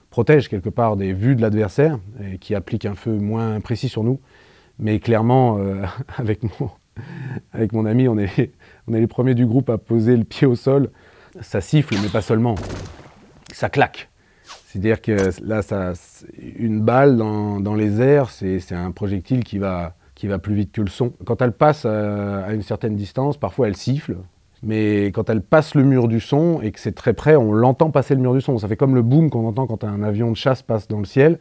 protège 0.10 0.48
quelque 0.48 0.70
part 0.70 0.96
des 0.96 1.12
vues 1.12 1.36
de 1.36 1.42
l'adversaire 1.42 2.00
qui 2.40 2.56
applique 2.56 2.86
un 2.86 2.96
feu 2.96 3.12
moins 3.12 3.60
précis 3.60 3.90
sur 3.90 4.06
nous. 4.06 4.22
Mais 4.80 5.00
clairement, 5.00 5.60
avec 6.18 6.44
mon 6.44 6.70
avec 7.52 7.74
mon 7.74 7.86
ami, 7.86 8.08
on 8.08 8.18
est, 8.18 8.52
on 8.88 8.94
est 8.94 9.00
les 9.00 9.08
premiers 9.08 9.36
du 9.36 9.46
groupe 9.46 9.70
à 9.70 9.78
poser 9.78 10.16
le 10.16 10.24
pied 10.24 10.48
au 10.48 10.56
sol. 10.56 10.90
Ça 11.42 11.62
siffle, 11.62 11.96
mais 12.02 12.10
pas 12.10 12.22
seulement. 12.22 12.56
Ça 13.52 13.70
claque. 13.70 14.10
C'est-à-dire 14.68 15.02
que 15.02 15.32
là, 15.44 15.62
ça, 15.62 15.94
une 16.58 16.82
balle 16.82 17.18
dans, 17.18 17.76
les 17.76 18.02
airs, 18.02 18.30
c'est 18.30 18.74
un 18.74 18.92
projectile 18.92 19.44
qui 19.44 19.58
va, 19.58 19.96
qui 20.14 20.28
va 20.28 20.40
plus 20.40 20.56
vite 20.56 20.72
que 20.72 20.82
le 20.82 20.88
son. 20.88 21.14
Quand 21.26 21.42
elle 21.42 21.54
passe 21.54 21.86
à, 21.86 22.54
une 22.54 22.62
certaine 22.62 22.96
distance, 22.96 23.38
parfois 23.38 23.68
elle 23.68 23.76
siffle. 23.76 24.18
Mais 24.64 25.08
quand 25.08 25.30
elle 25.30 25.42
passe 25.42 25.76
le 25.76 25.84
mur 25.84 26.08
du 26.08 26.20
son 26.20 26.62
et 26.62 26.72
que 26.72 26.80
c'est 26.80 26.96
très 26.96 27.14
près, 27.14 27.36
on 27.36 27.54
l'entend 27.54 27.92
passer 27.92 28.16
le 28.16 28.22
mur 28.22 28.34
du 28.34 28.42
son. 28.42 28.58
Ça 28.58 28.68
fait 28.68 28.78
comme 28.78 28.96
le 28.96 29.02
boom 29.02 29.30
qu'on 29.30 29.48
entend 29.48 29.68
quand 29.68 29.84
un 29.84 30.04
avion 30.04 30.32
de 30.32 30.36
chasse 30.38 30.62
passe 30.62 30.88
dans 30.88 31.00
le 31.00 31.06
ciel 31.06 31.40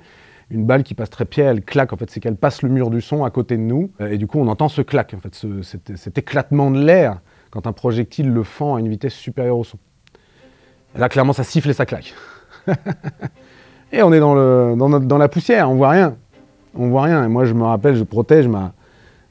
une 0.51 0.65
balle 0.65 0.83
qui 0.83 0.95
passe 0.95 1.11
très 1.11 1.25
pied, 1.25 1.43
elle 1.43 1.63
claque. 1.63 1.93
En 1.93 1.97
fait, 1.97 2.11
c'est 2.11 2.21
qu'elle 2.21 2.37
passe 2.37 2.63
le 2.63 2.69
mur 2.69 2.91
du 2.91 3.01
son 3.01 3.25
à 3.25 3.31
côté 3.31 3.57
de 3.57 3.63
nous. 3.63 3.91
Euh, 4.01 4.11
et 4.11 4.19
du 4.19 4.27
coup, 4.27 4.39
on 4.39 4.49
entend 4.49 4.69
ce 4.69 4.83
claque, 4.83 5.15
en 5.15 5.21
fait, 5.21 5.35
cet, 5.63 6.19
éclatement 6.19 6.71
de 6.71 6.83
l'air 6.83 7.21
quand 7.55 7.69
un 7.69 7.73
projectile 7.73 8.33
le 8.33 8.43
fend 8.43 8.75
à 8.75 8.81
une 8.81 8.89
vitesse 8.89 9.15
supérieure 9.15 9.57
au 9.57 9.63
son. 9.63 9.79
là, 10.97 11.09
clairement, 11.09 11.33
ça 11.33 11.45
siffle 11.45 11.71
et 11.71 11.73
ça 11.73 11.87
claque. 11.87 12.13
et 13.93 14.03
on 14.03 14.13
est 14.13 14.19
dans, 14.19 15.19
la 15.19 15.29
poussière, 15.29 15.71
on 15.71 15.77
voit 15.77 15.91
rien. 15.91 16.17
On 16.75 16.89
voit 16.89 17.03
rien. 17.03 17.25
Et 17.25 17.29
moi, 17.29 17.45
je 17.45 17.55
me 17.55 17.63
rappelle, 17.63 17.95
je 17.95 18.03
protège 18.03 18.49
ma, 18.49 18.73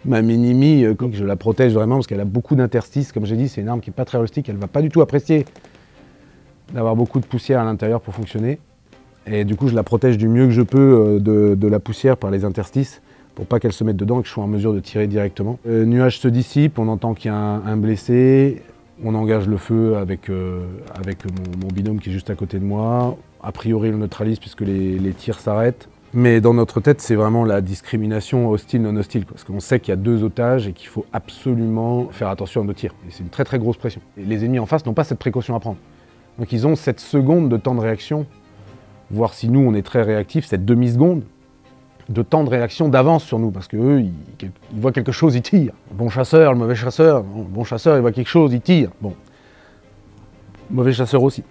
ma 0.05 0.21
mini-mi, 0.21 0.85
euh, 0.85 0.95
je 1.11 1.25
la 1.25 1.35
protège 1.35 1.73
vraiment 1.73 1.95
parce 1.95 2.07
qu'elle 2.07 2.21
a 2.21 2.25
beaucoup 2.25 2.55
d'interstices. 2.55 3.11
Comme 3.11 3.25
j'ai 3.25 3.35
dit, 3.35 3.49
c'est 3.49 3.59
une 3.59 3.67
arme 3.67 3.81
qui 3.81 3.89
n'est 3.89 3.95
pas 3.95 4.05
très 4.05 4.19
rustique. 4.19 4.47
Elle 4.47 4.55
ne 4.55 4.61
va 4.61 4.67
pas 4.67 4.81
du 4.81 4.87
tout 4.87 5.01
apprécier 5.01 5.43
d'avoir 6.73 6.95
beaucoup 6.95 7.19
de 7.19 7.25
poussière 7.25 7.59
à 7.59 7.65
l'intérieur 7.65 7.99
pour 7.99 8.13
fonctionner. 8.13 8.59
Et 9.27 9.43
du 9.43 9.57
coup, 9.57 9.67
je 9.67 9.75
la 9.75 9.83
protège 9.83 10.17
du 10.17 10.29
mieux 10.29 10.45
que 10.45 10.53
je 10.53 10.61
peux 10.61 11.19
euh, 11.27 11.55
de, 11.55 11.67
la 11.67 11.79
poussière 11.81 12.15
par 12.15 12.31
les 12.31 12.45
interstices 12.45 13.01
pour 13.35 13.45
pas 13.45 13.59
qu'elle 13.59 13.73
se 13.73 13.83
mette 13.83 13.97
dedans 13.97 14.19
et 14.19 14.21
que 14.21 14.27
je 14.27 14.33
sois 14.33 14.43
en 14.43 14.47
mesure 14.47 14.73
de 14.73 14.79
tirer 14.79 15.07
directement. 15.07 15.59
Le 15.65 15.85
nuage 15.85 16.19
se 16.19 16.27
dissipe, 16.27 16.79
on 16.79 16.87
entend 16.87 17.13
qu'il 17.13 17.31
y 17.31 17.33
a 17.33 17.37
un, 17.37 17.77
blessé, 17.77 18.61
on 19.03 19.15
engage 19.15 19.47
le 19.47 19.57
feu 19.57 19.97
avec, 19.97 20.29
euh, 20.29 20.65
avec 20.95 21.25
mon, 21.25 21.67
binôme 21.67 21.99
qui 21.99 22.09
est 22.09 22.13
juste 22.13 22.29
à 22.29 22.35
côté 22.35 22.59
de 22.59 22.65
moi. 22.65 23.17
A 23.41 23.51
priori, 23.51 23.91
on 23.93 23.97
neutralise 23.97 24.39
puisque 24.39 24.61
les, 24.61 25.13
tirs 25.17 25.39
s'arrêtent. 25.39 25.89
Mais 26.15 26.41
dans 26.41 26.53
notre 26.53 26.79
tête, 26.79 27.01
c'est 27.01 27.15
vraiment 27.15 27.43
la 27.43 27.61
discrimination 27.61 28.49
hostile-non 28.49 28.95
hostile. 28.97 29.25
Parce 29.25 29.43
qu'on 29.43 29.59
sait 29.59 29.79
qu'il 29.79 29.89
y 29.89 29.93
a 29.93 29.97
deux 29.97 30.23
otages 30.23 30.67
et 30.67 30.73
qu'il 30.73 30.87
faut 30.87 31.05
absolument 31.11 32.09
faire 32.11 32.29
attention 32.29 32.61
à 32.61 32.63
nos 32.63 32.73
tirs. 32.73 32.93
Et 33.07 33.11
c'est 33.11 33.23
une 33.23 33.29
très 33.29 33.43
très 33.43 33.57
grosse 33.57 33.77
pression. 33.77 34.01
Les 34.15 34.45
ennemis 34.45 34.59
en 34.59 34.67
face 34.67 34.85
n'ont 34.85 34.93
pas 34.93 35.03
cette 35.03 35.17
précaution 35.17 35.55
à 35.55 35.59
prendre. 35.59 35.77
Donc 36.37 36.51
ils 36.51 36.67
ont 36.67 36.75
cette 36.75 36.99
seconde 36.99 37.49
de 37.49 37.57
temps 37.57 37.73
de 37.73 37.79
réaction 37.79 38.27
voir 39.13 39.33
si 39.33 39.49
nous, 39.49 39.59
on 39.59 39.73
est 39.73 39.83
très 39.83 40.01
réactifs, 40.01 40.45
cette 40.45 40.65
demi-seconde 40.65 41.23
de 42.09 42.21
temps 42.21 42.43
de 42.43 42.49
réaction 42.49 42.89
d'avance 42.89 43.23
sur 43.23 43.39
nous, 43.39 43.51
parce 43.51 43.67
qu'eux, 43.67 44.01
ils, 44.01 44.51
voient 44.73 44.91
quelque 44.91 45.11
chose, 45.11 45.35
ils 45.35 45.41
tirent. 45.41 45.73
Bon 45.91 46.09
chasseur, 46.09 46.53
le 46.53 46.59
mauvais 46.59 46.75
chasseur, 46.75 47.23
bon 47.23 47.63
chasseur, 47.63 47.95
il 47.95 48.01
voit 48.01 48.11
quelque 48.11 48.29
chose, 48.29 48.53
il 48.53 48.61
tire. 48.61 48.89
Bon. 49.01 49.13
Mauvais 50.69 50.93
chasseur 50.93 51.23
aussi. 51.23 51.43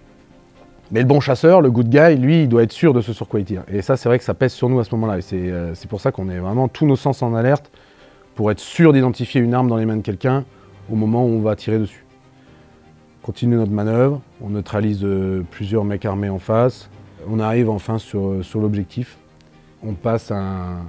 Mais 0.90 1.00
le 1.00 1.06
bon 1.06 1.20
chasseur, 1.20 1.62
le 1.62 1.70
good 1.70 1.88
guy, 1.88 2.16
lui, 2.16 2.42
il 2.42 2.48
doit 2.48 2.62
être 2.62 2.72
sûr 2.72 2.92
de 2.92 3.00
ce 3.00 3.14
sur 3.14 3.26
quoi 3.26 3.40
il 3.40 3.46
tire. 3.46 3.62
Et 3.72 3.80
ça, 3.80 3.96
c'est 3.96 4.10
vrai 4.10 4.18
que 4.18 4.24
ça 4.24 4.34
pèse 4.34 4.52
sur 4.52 4.68
nous 4.68 4.78
à 4.78 4.84
ce 4.84 4.94
moment-là. 4.94 5.18
Et 5.18 5.22
c'est 5.22 5.50
euh, 5.50 5.72
pour 5.88 6.02
ça 6.02 6.12
qu'on 6.12 6.28
est 6.28 6.38
vraiment 6.38 6.68
tous 6.68 6.84
nos 6.86 6.96
sens 6.96 7.22
en 7.22 7.34
alerte 7.34 7.70
pour 8.34 8.50
être 8.50 8.60
sûr 8.60 8.92
d'identifier 8.92 9.40
une 9.40 9.54
arme 9.54 9.68
dans 9.68 9.76
les 9.76 9.86
mains 9.86 9.96
de 9.96 10.02
quelqu'un 10.02 10.44
au 10.90 10.96
moment 10.96 11.24
où 11.24 11.28
on 11.28 11.40
va 11.40 11.56
tirer 11.56 11.78
dessus. 11.78 12.04
On 13.22 13.26
continue 13.26 13.56
notre 13.56 13.72
manœuvre, 13.72 14.20
on 14.42 14.50
neutralise 14.50 15.00
euh, 15.02 15.42
plusieurs 15.50 15.84
mecs 15.84 16.04
armés 16.04 16.28
en 16.28 16.38
face, 16.38 16.90
on 17.28 17.40
arrive 17.40 17.70
enfin 17.70 17.98
sur, 17.98 18.42
l'objectif. 18.56 19.16
On 19.84 19.94
passe 19.94 20.30
un, 20.30 20.84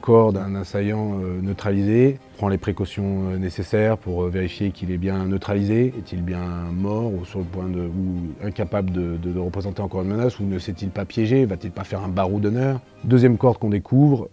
corps 0.00 0.32
d'un 0.32 0.54
assaillant 0.54 1.20
euh, 1.20 1.40
neutralisé, 1.42 2.18
prend 2.38 2.48
les 2.48 2.56
précautions 2.56 3.30
euh, 3.30 3.36
nécessaires 3.36 3.98
pour 3.98 4.22
euh, 4.22 4.30
vérifier 4.30 4.70
qu'il 4.70 4.90
est 4.90 4.98
bien 4.98 5.26
neutralisé, 5.26 5.92
est-il 5.98 6.22
bien 6.22 6.42
mort 6.72 7.12
ou 7.12 7.26
sur 7.26 7.40
le 7.40 7.44
point 7.44 7.68
de 7.68 7.80
ou 7.80 8.32
incapable 8.42 8.92
de, 8.92 9.38
représenter 9.38 9.82
encore 9.82 10.02
une 10.02 10.08
menace 10.08 10.38
ou 10.38 10.44
ne 10.44 10.58
s'est-il 10.58 10.88
pas 10.88 11.04
piégé, 11.04 11.44
va-t-il 11.44 11.70
pas 11.70 11.84
faire 11.84 12.02
un 12.02 12.08
barreau 12.08 12.40
d'honneur? 12.40 12.80
Deuxième 13.04 13.36
corps 13.36 13.58
qu'on 13.58 13.70
découvre, 13.70 14.30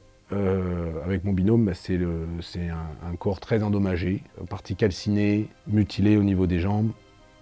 avec 1.05 1.23
mon 1.23 1.31
binôme, 1.31 1.65
bah, 1.65 1.71
c'est 1.73 1.97
un, 1.97 3.15
corps 3.17 3.39
très 3.39 3.63
endommagé, 3.63 4.23
partie 4.49 4.75
calcinée, 4.75 5.47
mutilé 5.67 6.17
au 6.17 6.23
niveau 6.23 6.47
des 6.47 6.59
jambes. 6.59 6.91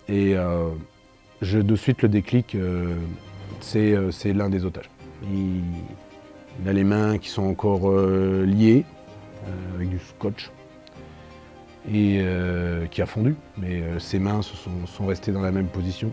Et 0.07 0.36
je 1.41 1.59
de 1.59 1.76
suite 1.76 2.03
le 2.03 2.09
déclic 2.09 2.55
c'est 3.61 4.34
l'un 4.34 4.49
des 4.49 4.66
otages. 4.66 4.89
A 6.68 6.74
les 6.74 6.84
mains 6.84 7.18
qui 7.18 7.30
sont 7.30 7.43
encore 7.43 7.89
euh, 7.89 8.45
liées 8.45 8.86
euh, 9.47 9.76
avec 9.76 9.89
du 9.89 9.99
scotch 9.99 10.51
et 11.91 12.26
qui 12.89 13.03
a 13.03 13.06
fondu, 13.06 13.36
mais 13.60 13.84
ses 13.99 14.18
mains 14.18 14.41
sont, 14.41 15.06
restées 15.06 15.32
dans 15.32 15.43
la 15.43 15.51
même 15.51 15.68
position. 15.68 16.12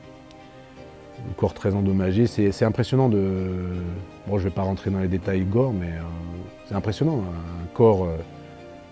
Le 1.26 1.32
corps 1.32 1.55
très 1.55 1.74
endommagé, 1.74 2.26
c'est 2.26 2.64
impressionnant 2.66 3.09
de... 3.09 3.70
Bon, 4.26 4.36
je 4.36 4.45
ne 4.45 4.51
vais 4.51 4.55
pas 4.55 4.64
rentrer 4.64 4.90
dans 4.90 4.99
les 4.99 5.09
détails 5.09 5.45
gore, 5.45 5.72
mais 5.72 5.88
c'est 6.66 6.74
impressionnant, 6.74 7.22
un 7.22 7.66
corps 7.72 8.07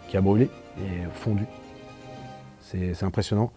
qui 0.09 0.16
a 0.16 0.22
brûlé 0.22 0.48
et 0.78 1.05
fondu. 1.12 1.44
C'est 2.62 3.03
impressionnant. 3.03 3.53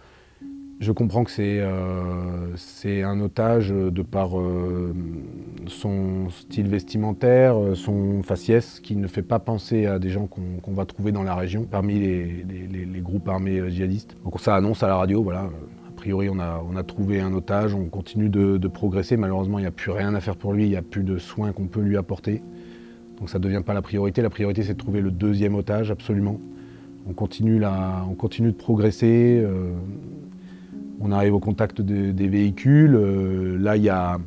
Je 0.83 0.91
comprends 0.91 1.23
que 1.23 1.31
c'est 1.31 1.59
euh, 1.61 3.05
un 3.05 3.21
otage 3.21 3.69
de 3.69 4.01
par 4.01 4.37
euh, 4.37 4.93
son 5.67 6.29
style 6.29 6.67
vestimentaire, 6.67 7.55
son 7.75 8.21
faciès, 8.21 8.81
qui 8.81 8.97
ne 8.97 9.07
fait 9.07 9.21
pas 9.21 9.39
penser 9.39 9.85
à 9.85 9.97
des 9.97 10.09
gens 10.09 10.27
qu'on 10.27 10.73
va 10.73 10.85
trouver 10.85 11.13
dans 11.13 11.23
la 11.23 11.35
région, 11.35 11.63
parmi 11.63 11.99
les, 11.99 12.99
groupes 13.01 13.29
armés 13.29 13.59
euh, 13.59 13.69
djihadistes. 13.69 14.17
Donc 14.25 14.41
ça 14.41 14.55
annonce 14.55 14.83
à 14.83 14.87
la 14.87 14.97
radio, 14.97 15.23
voilà. 15.23 15.49
A 15.87 15.91
priori, 15.95 16.27
on 16.29 16.37
a, 16.39 16.61
on 16.69 16.75
a 16.75 16.83
trouvé 16.83 17.21
un 17.21 17.33
otage, 17.33 17.73
on 17.73 17.85
continue 17.85 18.27
de, 18.27 18.67
progresser. 18.67 19.15
Malheureusement, 19.15 19.59
il 19.59 19.61
n'y 19.61 19.67
a 19.69 19.71
plus 19.71 19.91
rien 19.91 20.13
à 20.15 20.19
faire 20.19 20.35
pour 20.35 20.51
lui, 20.51 20.65
il 20.65 20.69
n'y 20.69 20.75
a 20.75 20.81
plus 20.81 21.03
de 21.03 21.17
soins 21.17 21.53
qu'on 21.53 21.67
peut 21.67 21.81
lui 21.81 21.95
apporter. 21.95 22.43
Donc 23.19 23.29
ça 23.29 23.39
ne 23.39 23.43
devient 23.45 23.61
pas 23.65 23.73
la 23.73 23.81
priorité. 23.81 24.21
La 24.21 24.29
priorité, 24.29 24.63
c'est 24.63 24.73
de 24.73 24.79
trouver 24.79 24.99
le 24.99 25.11
deuxième 25.11 25.55
otage, 25.55 25.91
absolument. 25.91 26.41
On 27.07 27.13
continue, 27.13 27.61
on 27.65 28.15
continue 28.15 28.51
de 28.51 28.57
progresser. 28.57 29.45
On 30.99 31.11
arrive 31.11 31.33
au 31.33 31.39
contact 31.39 31.81
des 31.81 32.27
véhicules. 32.27 32.95
Euh, 32.95 33.57
là, 33.57 33.77
il 33.77 33.83
y 33.83 33.89
a 33.89 34.19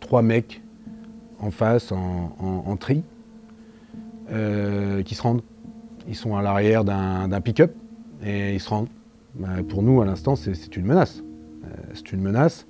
trois 0.00 0.22
mecs 0.22 0.62
en 1.40 1.50
face, 1.50 1.92
en, 1.92 2.76
tri, 2.76 3.02
euh, 4.30 5.02
qui 5.02 5.14
se 5.14 5.22
rendent. 5.22 5.42
Ils 6.08 6.14
sont 6.14 6.36
à 6.36 6.42
l'arrière 6.42 6.84
d'un 6.84 7.40
pick-up 7.40 7.74
et 8.24 8.54
ils 8.54 8.60
se 8.60 8.68
rendent. 8.68 8.88
Bah, 9.34 9.48
pour 9.68 9.82
nous, 9.82 10.00
à 10.00 10.04
l'instant, 10.04 10.36
c'est 10.36 10.76
une 10.76 10.86
menace. 10.86 11.22
Euh, 11.64 11.68
c'est 11.94 12.12
une 12.12 12.20
menace, 12.20 12.66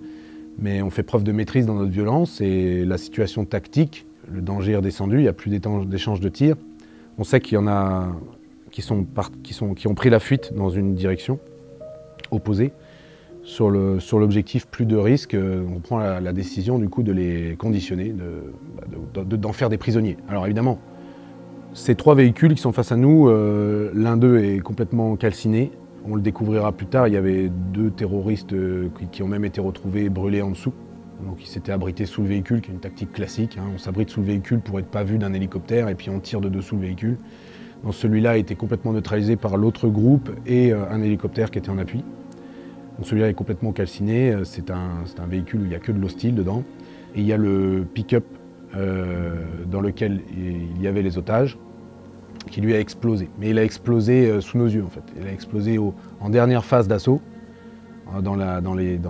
mais 0.59 0.83
on 0.83 0.91
fait 0.91 1.03
preuve 1.03 1.25
de 1.25 1.33
maîtrise 1.33 1.67
dans 1.67 1.75
notre 1.75 1.91
violence 1.91 2.41
et 2.41 2.85
la 2.85 2.97
situation 2.97 3.45
tactique 3.45 4.07
le 4.31 4.41
danger 4.41 4.73
est 4.73 4.77
redescendu, 4.77 5.19
il 5.19 5.23
n'y 5.23 5.29
a 5.29 5.33
plus 5.33 5.51
d'échange 5.51 6.21
de 6.21 6.29
tirs. 6.29 6.57
On 7.19 7.25
sait 7.25 7.41
qu'il 7.41 7.55
y 7.55 7.59
en 7.59 7.67
a 7.67 8.09
qui 8.71 8.83
ont 8.91 9.95
pris 9.95 10.11
la 10.11 10.19
fuite 10.19 10.53
dans 10.55 10.69
une 10.69 10.95
direction 10.95 11.39
opposée. 12.35 12.73
Sur 13.43 13.71
l'objectif 13.71 14.67
plus 14.67 14.87
de 14.87 14.97
risques, 14.97 15.37
on 15.37 15.81
prend 15.81 15.99
la, 15.99 16.33
décision 16.33 16.79
du 16.79 16.89
coup 16.89 17.03
de 17.03 17.13
les 17.13 17.57
conditionner, 17.59 18.15
d'en 19.13 19.23
de, 19.23 19.47
faire 19.53 19.69
des 19.69 19.77
prisonniers. 19.77 20.17
Alors 20.29 20.47
évidemment, 20.47 20.79
ces 21.75 21.97
trois 21.97 22.15
véhicules 22.15 22.55
qui 22.55 22.63
sont 22.63 22.71
face 22.71 22.93
à 22.93 22.97
nous, 22.97 23.29
euh, 23.29 23.91
l'un 23.95 24.17
d'eux 24.17 24.39
est 24.39 24.61
complètement 24.61 25.17
calciné. 25.17 25.73
On 26.07 26.15
le 26.15 26.23
découvrira 26.23 26.71
plus 26.71 26.87
tard, 26.87 27.09
il 27.09 27.15
y 27.15 27.17
avait 27.17 27.51
deux 27.73 27.91
terroristes 27.91 28.53
euh, 28.53 28.89
qui, 29.11 29.25
ont 29.25 29.29
même 29.29 29.45
été 29.45 29.61
retrouvés 29.61 30.09
brûlés 30.09 30.41
en 30.41 30.51
dessous. 30.51 30.73
Donc 31.27 31.43
ils 31.43 31.49
s'étaient 31.49 31.73
abrités 31.73 32.07
sous 32.07 32.23
le 32.23 32.29
véhicule, 32.29 32.61
qui 32.61 32.71
est 32.71 32.75
une 32.75 32.81
tactique 32.81 33.13
classique. 33.13 33.59
Hein. 33.59 33.65
On 33.75 33.79
s'abrite 33.79 34.11
sous 34.11 34.21
le 34.21 34.27
véhicule 34.27 34.61
pour 34.61 34.79
être 34.79 34.87
pas 34.87 35.03
vu 35.03 35.19
d'un 35.19 35.33
hélicoptère 35.33 35.89
et 35.89 35.97
puis 35.97 36.11
on 36.11 36.21
tire 36.21 36.41
de 36.41 36.49
dessous 36.49 36.77
le 36.77 36.83
véhicule. 36.83 37.19
celui-là 37.91 38.33
a 38.33 38.37
été 38.37 38.55
complètement 38.55 38.93
neutralisé 38.93 39.35
par 39.35 39.57
l'autre 39.57 39.89
groupe 39.89 40.31
et 40.47 40.73
euh, 40.73 40.89
un 40.89 41.03
hélicoptère 41.03 41.51
qui 41.51 41.59
était 41.59 41.71
en 41.71 41.79
appui. 41.79 42.05
Celui-là 43.03 43.29
est 43.29 43.35
complètement 43.35 43.73
calciné, 43.73 44.33
euh, 44.33 44.45
c'est 44.45 44.71
un, 44.71 45.27
véhicule 45.29 45.61
où 45.61 45.65
il 45.65 45.69
n'y 45.69 45.75
a 45.75 45.81
que 45.81 45.93
de 45.93 46.01
l'hostile 46.01 46.35
dedans. 46.35 46.63
Et 47.15 47.21
il 47.21 47.27
y 47.27 47.33
a 47.33 47.37
le 47.37 47.87
pick-up 47.93 48.25
euh, 48.77 49.35
dans 49.71 49.81
lequel 49.81 50.21
il 50.37 50.81
y 50.83 50.87
avait 50.87 51.03
les 51.03 51.19
otages 51.19 51.59
qui 52.51 52.61
lui 52.61 52.75
a 52.75 52.81
explosé. 52.81 53.29
Mais 53.39 53.51
il 53.51 53.59
a 53.59 53.65
explosé 53.65 54.41
sous 54.41 54.59
nos 54.59 54.67
yeux 54.67 54.85
en 54.85 54.91
fait. 54.91 55.03
Il 55.21 55.27
a 55.27 55.33
explosé 55.33 55.79
en 55.79 56.31
dernière 56.31 56.65
phase 56.65 56.89
d'assaut. 56.89 57.21
Hein, 58.13 58.21
dans, 58.23 58.35
les, 58.35 59.01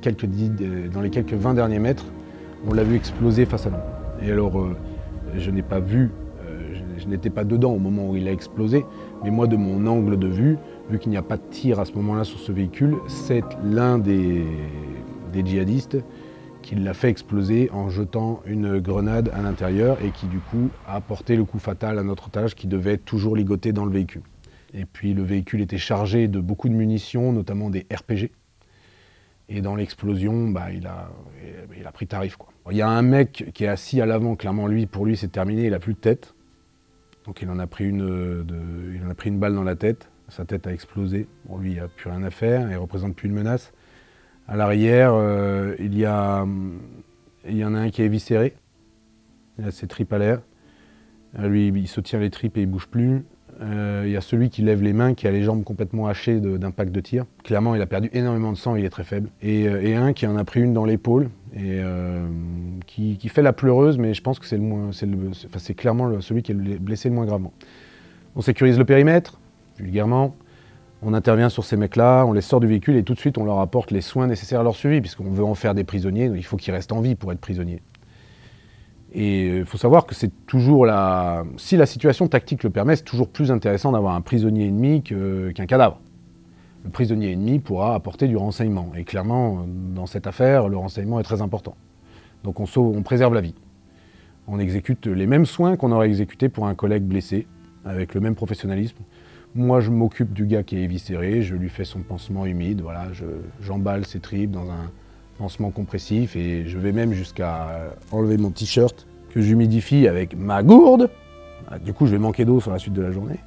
quelques 0.00 0.26
dans 0.92 1.00
les 1.00 1.10
quelques 1.10 1.34
20 1.34 1.54
derniers 1.54 1.78
mètres, 1.78 2.06
on 2.66 2.74
l'a 2.74 2.82
vu 2.82 2.96
exploser 2.96 3.46
face 3.46 3.66
à 3.66 3.70
nous. 3.70 4.26
Et 4.26 4.30
alors, 4.30 4.58
euh, 4.58 4.76
je 5.36 5.50
n'ai 5.50 5.62
pas 5.62 5.80
vu, 5.80 6.10
euh, 6.42 6.74
je, 6.98 7.06
n'étais 7.06 7.30
pas 7.30 7.44
dedans 7.44 7.72
au 7.72 7.78
moment 7.78 8.10
où 8.10 8.16
il 8.16 8.28
a 8.28 8.32
explosé, 8.32 8.84
mais 9.24 9.30
moi, 9.30 9.46
de 9.46 9.56
mon 9.56 9.86
angle 9.86 10.18
de 10.18 10.26
vue, 10.26 10.58
vu 10.90 10.98
qu'il 10.98 11.10
n'y 11.10 11.16
a 11.16 11.22
pas 11.22 11.36
de 11.36 11.42
tir 11.50 11.78
à 11.78 11.84
ce 11.84 11.92
moment-là 11.92 12.24
sur 12.24 12.40
ce 12.40 12.52
véhicule, 12.52 12.96
c'est 13.06 13.44
l'un 13.64 13.98
des, 13.98 14.44
djihadistes 15.32 15.98
qui 16.62 16.74
l'a 16.74 16.92
fait 16.92 17.08
exploser 17.08 17.70
en 17.72 17.88
jetant 17.88 18.42
une 18.44 18.80
grenade 18.80 19.30
à 19.32 19.40
l'intérieur 19.40 20.02
et 20.02 20.10
qui, 20.10 20.26
du 20.26 20.38
coup, 20.38 20.68
a 20.86 21.00
porté 21.00 21.36
le 21.36 21.44
coup 21.44 21.58
fatal 21.58 21.98
à 21.98 22.02
notre 22.02 22.26
otage 22.26 22.54
qui 22.54 22.66
devait 22.66 22.98
toujours 22.98 23.36
ligoté 23.36 23.72
dans 23.72 23.84
le 23.84 23.92
véhicule. 23.92 24.22
Et 24.74 24.84
puis 24.84 25.14
le 25.14 25.22
véhicule 25.22 25.62
était 25.62 25.78
chargé 25.78 26.28
de 26.28 26.40
beaucoup 26.40 26.68
de 26.68 26.74
munitions, 26.74 27.32
notamment 27.32 27.70
des 27.70 27.86
RPG. 27.92 28.30
Et 29.48 29.62
dans 29.62 29.74
l'explosion, 29.74 30.48
bah, 30.48 30.70
il, 30.72 30.86
a, 30.86 31.92
pris 31.92 32.06
tarif. 32.06 32.36
Il 32.70 32.76
y 32.76 32.82
a 32.82 32.88
un 32.88 33.02
mec 33.02 33.50
qui 33.54 33.64
est 33.64 33.68
assis 33.68 34.00
à 34.00 34.06
l'avant, 34.06 34.36
clairement 34.36 34.66
lui, 34.66 34.86
pour 34.86 35.06
lui 35.06 35.16
c'est 35.16 35.28
terminé, 35.28 35.64
il 35.64 35.70
n'a 35.70 35.80
plus 35.80 35.94
de 35.94 35.98
tête. 35.98 36.34
Donc 37.26 37.42
il 37.42 37.50
en, 37.50 37.58
a 37.58 37.66
pris 37.66 37.88
une 37.88 38.44
il 38.94 39.04
en 39.04 39.10
a 39.10 39.14
pris 39.14 39.28
une 39.28 39.38
balle 39.38 39.54
dans 39.54 39.64
la 39.64 39.76
tête, 39.76 40.09
sa 40.30 40.44
tête 40.44 40.66
a 40.66 40.72
explosé. 40.72 41.26
Bon, 41.46 41.58
lui, 41.58 41.72
il 41.72 41.76
n'a 41.76 41.88
plus 41.88 42.10
rien 42.10 42.22
à 42.22 42.30
faire, 42.30 42.62
il 42.62 42.72
ne 42.72 42.78
représente 42.78 43.14
plus 43.14 43.28
une 43.28 43.34
menace. 43.34 43.72
À 44.48 44.56
l'arrière, 44.56 45.12
euh, 45.14 45.76
il, 45.78 45.94
y 45.94 46.06
il 47.48 47.56
y 47.56 47.64
en 47.64 47.74
a 47.74 47.78
un 47.78 47.90
qui 47.90 48.02
est 48.02 48.06
éviscéré, 48.06 48.54
il 49.58 49.66
a 49.66 49.70
ses 49.70 49.86
tripes 49.86 50.12
à 50.12 50.18
l'air. 50.18 50.40
Lui, 51.38 51.68
il 51.68 51.86
se 51.86 52.00
tient 52.00 52.18
les 52.18 52.30
tripes 52.30 52.56
et 52.56 52.62
il 52.62 52.66
ne 52.66 52.72
bouge 52.72 52.88
plus. 52.88 53.22
Euh, 53.62 54.04
il 54.06 54.12
y 54.12 54.16
a 54.16 54.20
celui 54.20 54.48
qui 54.48 54.62
lève 54.62 54.82
les 54.82 54.92
mains, 54.92 55.14
qui 55.14 55.26
a 55.26 55.30
les 55.30 55.42
jambes 55.42 55.64
complètement 55.64 56.06
hachées 56.06 56.40
d'impact 56.40 56.92
de, 56.92 57.00
tir. 57.00 57.26
Clairement, 57.44 57.74
il 57.74 57.82
a 57.82 57.86
perdu 57.86 58.08
énormément 58.12 58.52
de 58.52 58.56
sang, 58.56 58.74
il 58.74 58.84
est 58.84 58.90
très 58.90 59.04
faible. 59.04 59.28
Et, 59.42 59.68
euh, 59.68 60.00
un 60.00 60.12
qui 60.12 60.26
en 60.26 60.36
a 60.36 60.44
pris 60.44 60.62
une 60.62 60.72
dans 60.72 60.84
l'épaule, 60.84 61.28
et 61.52 61.80
euh, 61.80 62.26
qui, 62.86 63.18
fait 63.28 63.42
la 63.42 63.52
pleureuse, 63.52 63.98
mais 63.98 64.14
je 64.14 64.22
pense 64.22 64.38
que 64.38 64.46
c'est 64.46 65.74
clairement 65.74 66.20
celui 66.20 66.42
qui 66.42 66.52
est 66.52 66.54
blessé 66.54 67.08
le 67.08 67.14
moins 67.14 67.26
gravement. 67.26 67.52
On 68.34 68.40
sécurise 68.40 68.78
le 68.78 68.84
périmètre, 68.84 69.39
vulgairement. 69.80 70.36
On 71.02 71.14
intervient 71.14 71.48
sur 71.48 71.64
ces 71.64 71.76
mecs-là, 71.76 72.24
on 72.26 72.32
les 72.32 72.42
sort 72.42 72.60
du 72.60 72.66
véhicule 72.66 72.96
et 72.96 73.02
tout 73.02 73.14
de 73.14 73.18
suite 73.18 73.38
on 73.38 73.44
leur 73.44 73.60
apporte 73.60 73.90
les 73.90 74.02
soins 74.02 74.26
nécessaires 74.26 74.60
à 74.60 74.62
leur 74.62 74.76
survie, 74.76 75.00
puisqu'on 75.00 75.30
veut 75.30 75.44
en 75.44 75.54
faire 75.54 75.74
des 75.74 75.84
prisonniers, 75.84 76.26
il 76.26 76.44
faut 76.44 76.56
qu'ils 76.56 76.74
restent 76.74 76.92
en 76.92 77.00
vie 77.00 77.14
pour 77.14 77.32
être 77.32 77.40
prisonniers. 77.40 77.82
Et 79.12 79.58
il 79.58 79.64
faut 79.64 79.78
savoir 79.78 80.06
que 80.06 80.14
c'est 80.14 80.30
toujours 80.46 80.86
la. 80.86 81.44
Si 81.56 81.76
la 81.76 81.86
situation 81.86 82.28
tactique 82.28 82.62
le 82.62 82.70
permet, 82.70 82.94
c'est 82.94 83.04
toujours 83.04 83.28
plus 83.28 83.50
intéressant 83.50 83.90
d'avoir 83.90 84.14
un 84.14 84.20
prisonnier 84.20 84.66
ennemi 84.66 85.02
qu'un 85.02 85.66
cadavre. 85.66 85.98
Le 86.84 86.90
prisonnier 86.90 87.32
ennemi 87.32 87.58
pourra 87.58 87.94
apporter 87.94 88.28
du 88.28 88.36
renseignement. 88.36 88.92
Et 88.96 89.02
clairement, 89.02 89.66
dans 89.66 90.06
cette 90.06 90.28
affaire, 90.28 90.68
le 90.68 90.76
renseignement 90.76 91.18
est 91.18 91.24
très 91.24 91.42
important. 91.42 91.74
Donc 92.44 92.60
on 92.60 93.02
préserve 93.02 93.34
la 93.34 93.40
vie. 93.40 93.54
On 94.46 94.58
exécute 94.60 95.06
les 95.06 95.26
mêmes 95.26 95.46
soins 95.46 95.76
qu'on 95.76 95.92
aurait 95.92 96.06
exécutés 96.06 96.48
pour 96.48 96.66
un 96.66 96.74
collègue 96.74 97.02
blessé, 97.02 97.46
avec 97.84 98.14
le 98.14 98.20
même 98.20 98.34
professionnalisme. 98.34 98.98
Moi, 99.54 99.80
je 99.80 99.90
m'occupe 99.90 100.32
du 100.32 100.46
gars 100.46 100.62
qui 100.62 100.76
est 100.76 100.82
éviscéré, 100.82 101.42
je 101.42 101.56
lui 101.56 101.68
fais 101.68 101.84
son 101.84 102.00
pansement 102.00 102.46
humide, 102.46 102.82
voilà, 102.82 103.08
j'emballe 103.60 104.06
ses 104.06 104.20
tripes 104.20 104.52
dans 104.52 104.70
un, 104.70 104.90
pansement 105.40 105.70
compressif 105.70 106.36
et 106.36 106.66
je 106.66 106.78
vais 106.78 106.92
même 106.92 107.14
jusqu'à 107.14 107.94
enlever 108.12 108.36
mon 108.36 108.50
t-shirt 108.50 109.06
que 109.30 109.40
j'humidifie 109.40 110.06
avec 110.06 110.36
ma 110.36 110.62
gourde. 110.62 111.08
Ah, 111.70 111.78
du 111.78 111.94
coup, 111.94 112.06
je 112.06 112.12
vais 112.12 112.18
manquer 112.18 112.44
d'eau 112.44 112.60
sur 112.60 112.70
la 112.70 112.78
suite 112.78 112.92
de 112.92 113.00
la 113.00 113.10
journée 113.10 113.40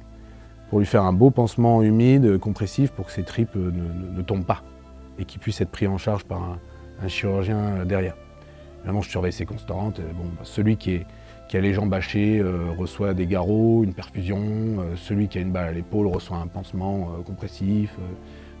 pour 0.70 0.80
lui 0.80 0.86
faire 0.86 1.04
un 1.04 1.12
beau 1.12 1.30
pansement 1.30 1.82
humide, 1.82 2.38
compressif, 2.38 2.90
pour 2.90 3.06
que 3.06 3.12
ses 3.12 3.22
tripes 3.22 3.54
ne, 3.54 4.22
tombent 4.22 4.44
pas 4.44 4.64
et 5.20 5.24
qu'il 5.24 5.40
puisse 5.40 5.60
être 5.60 5.70
pris 5.70 5.86
en 5.86 5.98
charge 5.98 6.24
par 6.24 6.42
un, 6.42 6.58
chirurgien 7.06 7.84
derrière. 7.84 8.16
Vraiment, 8.82 9.00
je 9.00 9.10
surveille 9.10 9.32
ses 9.32 9.46
constantes. 9.46 10.00
Bon, 10.16 10.24
bah, 10.24 10.42
celui 10.42 10.76
qui, 10.76 10.94
est, 10.94 11.06
qui, 11.48 11.56
a 11.56 11.60
les 11.60 11.72
jambes 11.72 11.90
bâchées 11.90 12.38
euh, 12.38 12.70
reçoit 12.76 13.14
des 13.14 13.26
garrots, 13.26 13.82
une 13.84 13.94
perfusion. 13.94 14.38
Euh, 14.40 14.96
celui 14.96 15.28
qui 15.28 15.38
a 15.38 15.40
une 15.40 15.52
balle 15.52 15.68
à 15.68 15.72
l'épaule 15.72 16.06
reçoit 16.06 16.38
un 16.38 16.46
pansement 16.46 17.10
euh, 17.18 17.22
compressif 17.22 17.96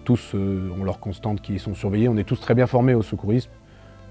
tous 0.04 0.34
ont 0.34 0.84
leurs 0.84 1.00
constantes 1.00 1.40
qui 1.40 1.58
sont 1.58 1.74
surveillées. 1.74 2.10
On 2.10 2.16
est 2.18 2.24
tous 2.24 2.38
très 2.38 2.54
bien 2.54 2.66
formés 2.66 2.92
au 2.92 3.00
secourisme. 3.00 3.50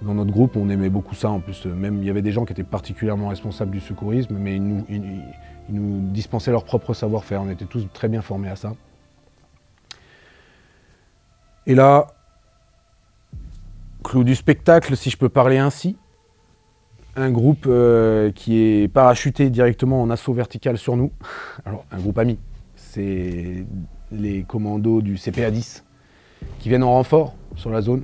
Dans 0.01 0.15
notre 0.15 0.31
groupe, 0.31 0.55
on 0.55 0.67
aimait 0.69 0.89
beaucoup 0.89 1.13
ça. 1.13 1.29
En 1.29 1.39
plus, 1.39 1.67
même 1.67 1.99
il 2.01 2.07
y 2.07 2.09
avait 2.09 2.23
des 2.23 2.31
gens 2.31 2.45
qui 2.45 2.51
étaient 2.51 2.63
particulièrement 2.63 3.27
responsables 3.27 3.69
du 3.69 3.79
secourisme, 3.79 4.35
mais 4.39 4.55
ils 4.55 5.23
nous 5.69 6.01
dispensaient 6.09 6.49
leur 6.49 6.63
propre 6.63 6.95
savoir-faire. 6.95 7.43
On 7.43 7.49
était 7.51 7.65
tous 7.65 7.85
très 7.93 8.07
bien 8.07 8.23
formés 8.23 8.49
à 8.49 8.55
ça. 8.55 8.73
Et 11.67 11.75
là, 11.75 12.07
clou 14.03 14.23
du 14.23 14.35
spectacle, 14.35 14.97
si 14.97 15.09
je 15.09 15.17
peux 15.17 15.29
parler 15.29 15.59
ainsi, 15.59 15.95
un 17.15 17.31
groupe 17.31 17.65
euh, 17.67 18.31
qui 18.31 18.59
est 18.59 18.87
parachuté 18.87 19.49
directement 19.49 20.01
en 20.01 20.09
assaut 20.09 20.33
vertical 20.33 20.77
sur 20.77 20.97
nous. 20.97 21.11
Alors, 21.65 21.85
un 21.91 21.99
groupe 21.99 22.17
ami. 22.17 22.39
C'est 22.75 23.65
les 24.11 24.43
commandos 24.43 25.01
du 25.01 25.15
CPA 25.15 25.51
10 25.51 25.83
qui 26.59 26.69
viennent 26.69 26.83
en 26.83 26.91
renfort 26.91 27.35
sur 27.55 27.69
la 27.69 27.81
zone. 27.81 28.03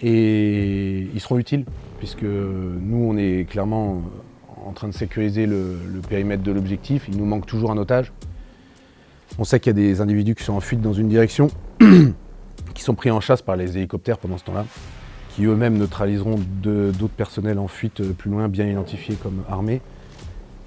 Et 0.00 1.08
ils 1.14 1.20
seront 1.20 1.38
utiles, 1.38 1.64
puisque 1.98 2.24
nous, 2.24 2.96
on 2.96 3.16
est 3.16 3.48
clairement 3.48 4.02
en 4.66 4.72
train 4.72 4.88
de 4.88 4.92
sécuriser 4.92 5.46
le, 5.46 5.76
périmètre 6.08 6.42
de 6.42 6.50
l'objectif. 6.50 7.04
Il 7.08 7.16
nous 7.16 7.24
manque 7.24 7.46
toujours 7.46 7.70
un 7.70 7.78
otage. 7.78 8.12
On 9.38 9.44
sait 9.44 9.60
qu'il 9.60 9.70
y 9.70 9.74
a 9.78 9.80
des 9.80 10.00
individus 10.00 10.34
qui 10.34 10.42
sont 10.42 10.54
en 10.54 10.60
fuite 10.60 10.80
dans 10.80 10.92
une 10.92 11.08
direction, 11.08 11.48
qui 12.74 12.82
sont 12.82 12.94
pris 12.94 13.10
en 13.10 13.20
chasse 13.20 13.42
par 13.42 13.56
les 13.56 13.76
hélicoptères 13.76 14.18
pendant 14.18 14.38
ce 14.38 14.44
temps-là, 14.44 14.66
qui 15.34 15.44
eux-mêmes 15.44 15.78
neutraliseront 15.78 16.38
d'autres 16.62 17.08
personnels 17.08 17.58
en 17.58 17.68
fuite 17.68 18.02
plus 18.12 18.30
loin, 18.30 18.48
bien 18.48 18.66
identifiés 18.66 19.16
comme 19.16 19.42
armés. 19.48 19.80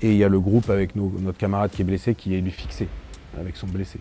Et 0.02 0.12
il 0.12 0.18
y 0.18 0.24
a 0.24 0.30
le 0.30 0.40
groupe 0.40 0.70
avec 0.70 0.96
notre 0.96 1.38
camarade 1.38 1.72
qui 1.72 1.82
est 1.82 1.86
blessé, 1.86 2.16
qui 2.16 2.36
est 2.36 2.42
lui 2.42 2.52
fixé 2.52 2.88
avec 3.40 3.56
son 3.58 3.68
blessé. 3.68 4.00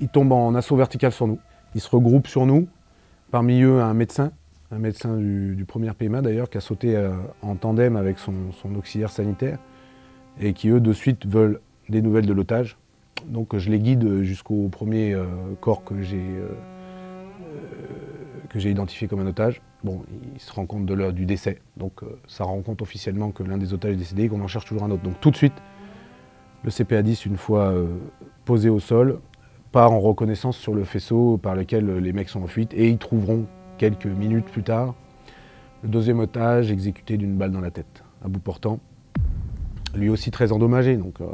Ils 0.00 0.08
tombent 0.08 0.32
en 0.32 0.54
assaut 0.54 0.76
vertical 0.76 1.12
sur 1.12 1.26
nous. 1.26 1.38
Ils 1.74 1.80
se 1.80 1.90
regroupent 1.90 2.28
sur 2.28 2.46
nous. 2.46 2.68
Parmi 3.30 3.62
eux, 3.62 3.80
un 3.80 3.94
médecin, 3.94 4.30
un 4.70 4.78
médecin 4.78 5.16
du, 5.16 5.64
premier 5.66 5.90
PMA 5.92 6.22
d'ailleurs, 6.22 6.48
qui 6.48 6.56
a 6.56 6.60
sauté 6.60 6.96
euh, 6.96 7.10
en 7.42 7.56
tandem 7.56 7.96
avec 7.96 8.18
son, 8.18 8.34
auxiliaire 8.76 9.10
sanitaire 9.10 9.58
et 10.40 10.52
qui, 10.52 10.68
eux, 10.68 10.80
de 10.80 10.92
suite 10.92 11.26
veulent 11.26 11.60
des 11.88 12.00
nouvelles 12.00 12.26
de 12.26 12.32
l'otage. 12.32 12.76
Donc 13.26 13.56
je 13.56 13.70
les 13.70 13.80
guide 13.80 14.22
jusqu'au 14.22 14.68
premier 14.68 15.12
euh, 15.12 15.24
corps 15.60 15.82
que 15.82 16.00
j'ai 16.00 16.16
euh, 16.16 16.48
que 18.48 18.58
j'ai 18.58 18.70
identifié 18.70 19.08
comme 19.08 19.20
un 19.20 19.26
otage. 19.26 19.60
Bon, 19.84 20.02
il 20.34 20.40
se 20.40 20.52
rend 20.52 20.66
compte 20.66 20.86
de 20.86 20.94
l'heure 20.94 21.12
du 21.12 21.24
décès, 21.24 21.60
donc 21.76 22.00
ça 22.26 22.44
rend 22.44 22.60
compte 22.62 22.82
officiellement 22.82 23.30
que 23.30 23.42
l'un 23.42 23.58
des 23.58 23.74
otages 23.74 23.92
est 23.92 23.96
décédé 23.96 24.24
et 24.24 24.28
qu'on 24.28 24.40
en 24.40 24.48
cherche 24.48 24.64
toujours 24.64 24.84
un 24.84 24.90
autre. 24.90 25.02
Donc 25.02 25.20
tout 25.20 25.30
de 25.30 25.36
suite, 25.36 25.52
le 26.64 26.70
CPA-10, 26.70 27.26
une 27.26 27.36
fois 27.36 27.72
posé 28.44 28.68
au 28.68 28.80
sol, 28.80 29.20
part 29.70 29.92
en 29.92 30.00
reconnaissance 30.00 30.56
sur 30.56 30.74
le 30.74 30.82
faisceau 30.82 31.38
par 31.38 31.54
lequel 31.54 31.98
les 31.98 32.12
mecs 32.12 32.28
sont 32.28 32.42
en 32.42 32.48
fuite 32.48 32.74
et 32.74 32.88
ils 32.88 32.98
trouveront 32.98 33.46
quelques 33.76 34.06
minutes 34.06 34.46
plus 34.46 34.64
tard 34.64 34.94
le 35.82 35.88
deuxième 35.88 36.18
otage 36.18 36.70
exécuté 36.70 37.16
d'une 37.16 37.36
balle 37.36 37.52
dans 37.52 37.60
la 37.60 37.70
tête, 37.70 38.02
à 38.24 38.28
bout 38.28 38.40
portant. 38.40 38.80
Lui 39.94 40.08
aussi 40.08 40.30
très 40.30 40.52
endommagé, 40.52 40.96
donc 40.96 41.20
euh, 41.20 41.26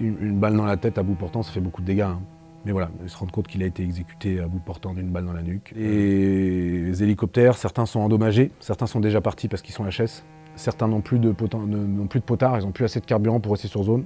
une, 0.00 0.38
balle 0.38 0.56
dans 0.56 0.64
la 0.64 0.76
tête 0.76 0.98
à 0.98 1.02
bout 1.02 1.14
portant, 1.14 1.42
ça 1.42 1.52
fait 1.52 1.60
beaucoup 1.60 1.80
de 1.80 1.86
dégâts. 1.86 2.02
Hein. 2.02 2.20
Mais 2.64 2.72
voilà, 2.72 2.90
ils 3.02 3.10
se 3.10 3.16
rendent 3.16 3.32
compte 3.32 3.48
qu'il 3.48 3.62
a 3.62 3.66
été 3.66 3.82
exécuté 3.82 4.40
à 4.40 4.46
bout 4.46 4.60
portant 4.60 4.94
d'une 4.94 5.08
balle 5.08 5.26
dans 5.26 5.32
la 5.32 5.42
nuque. 5.42 5.72
Et 5.76 6.78
les 6.84 7.02
hélicoptères, 7.02 7.56
certains 7.56 7.86
sont 7.86 8.00
endommagés, 8.00 8.52
certains 8.60 8.86
sont 8.86 9.00
déjà 9.00 9.20
partis 9.20 9.48
parce 9.48 9.62
qu'ils 9.62 9.74
sont 9.74 9.84
HS. 9.84 10.24
Certains 10.54 10.86
n'ont 10.86 11.00
plus, 11.00 11.18
de 11.18 11.32
plus 11.32 11.48
de 11.48 12.24
potard, 12.24 12.58
ils 12.58 12.64
n'ont 12.64 12.72
plus 12.72 12.84
assez 12.84 13.00
de 13.00 13.06
carburant 13.06 13.40
pour 13.40 13.52
rester 13.52 13.68
sur 13.68 13.82
zone. 13.82 14.04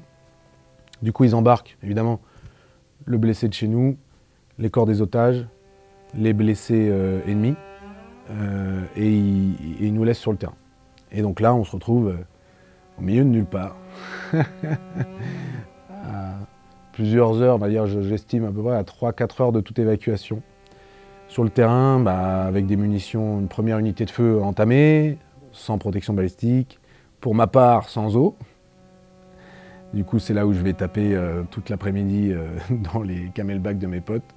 Du 1.03 1.13
coup, 1.13 1.25
ils 1.25 1.35
embarquent, 1.35 1.77
évidemment, 1.83 2.21
le 3.05 3.19
blessé 3.19 3.49
de 3.49 3.53
chez 3.53 3.69
nous, 3.69 3.99
les 4.59 4.71
corps 4.71 4.87
des 4.87 5.03
otages, 5.03 5.47
les 6.15 6.33
blessés 6.33 6.89
euh, 6.91 7.21
ennemis, 7.27 7.57
euh, 8.31 8.83
et, 8.97 9.11
ils, 9.11 9.93
nous 9.93 10.05
laissent 10.05 10.19
sur 10.19 10.33
le 10.33 10.39
terrain. 10.39 10.55
Et 11.13 11.21
donc 11.23 11.41
là, 11.41 11.55
on 11.55 11.65
se 11.65 11.73
retrouve 11.73 12.09
euh, 12.09 12.17
au 12.99 13.03
milieu 13.03 13.25
de 13.25 13.29
nulle 13.29 13.45
part. 13.45 13.77
plusieurs 16.97 17.43
heures, 17.43 17.59
dire, 17.69 17.87
j'estime 17.87 18.47
à 18.47 18.51
peu 18.51 18.63
près 18.63 18.75
à 18.75 18.83
3-4 18.83 19.43
heures 19.43 19.53
de 19.53 19.61
toute 19.61 19.79
évacuation. 19.79 20.41
Sur 21.29 21.45
le 21.45 21.51
terrain, 21.51 22.01
bah, 22.01 22.45
avec 22.45 22.65
des 22.65 22.77
munitions, 22.77 23.39
une 23.39 23.49
première 23.49 23.79
unité 23.79 24.07
de 24.07 24.11
feu 24.11 24.41
entamée, 24.43 25.19
sans 25.53 25.77
protection 25.77 26.15
balistique. 26.15 26.81
Pour 27.21 27.35
ma 27.35 27.49
part, 27.49 27.91
sans 27.91 28.17
eau. 28.17 28.35
Du 29.93 30.05
coup, 30.05 30.19
c'est 30.19 30.33
là 30.33 30.47
où 30.47 30.55
je 30.55 30.61
vais 30.61 30.73
taper 30.73 31.15
euh, 31.15 31.43
toute 31.51 31.69
l'après-midi 31.69 32.33
euh, 32.33 32.47
dans 32.95 33.03
les 33.03 33.31
camelbacks 33.35 33.79
de 33.79 33.87
mes 33.87 34.01
potes 34.01 34.35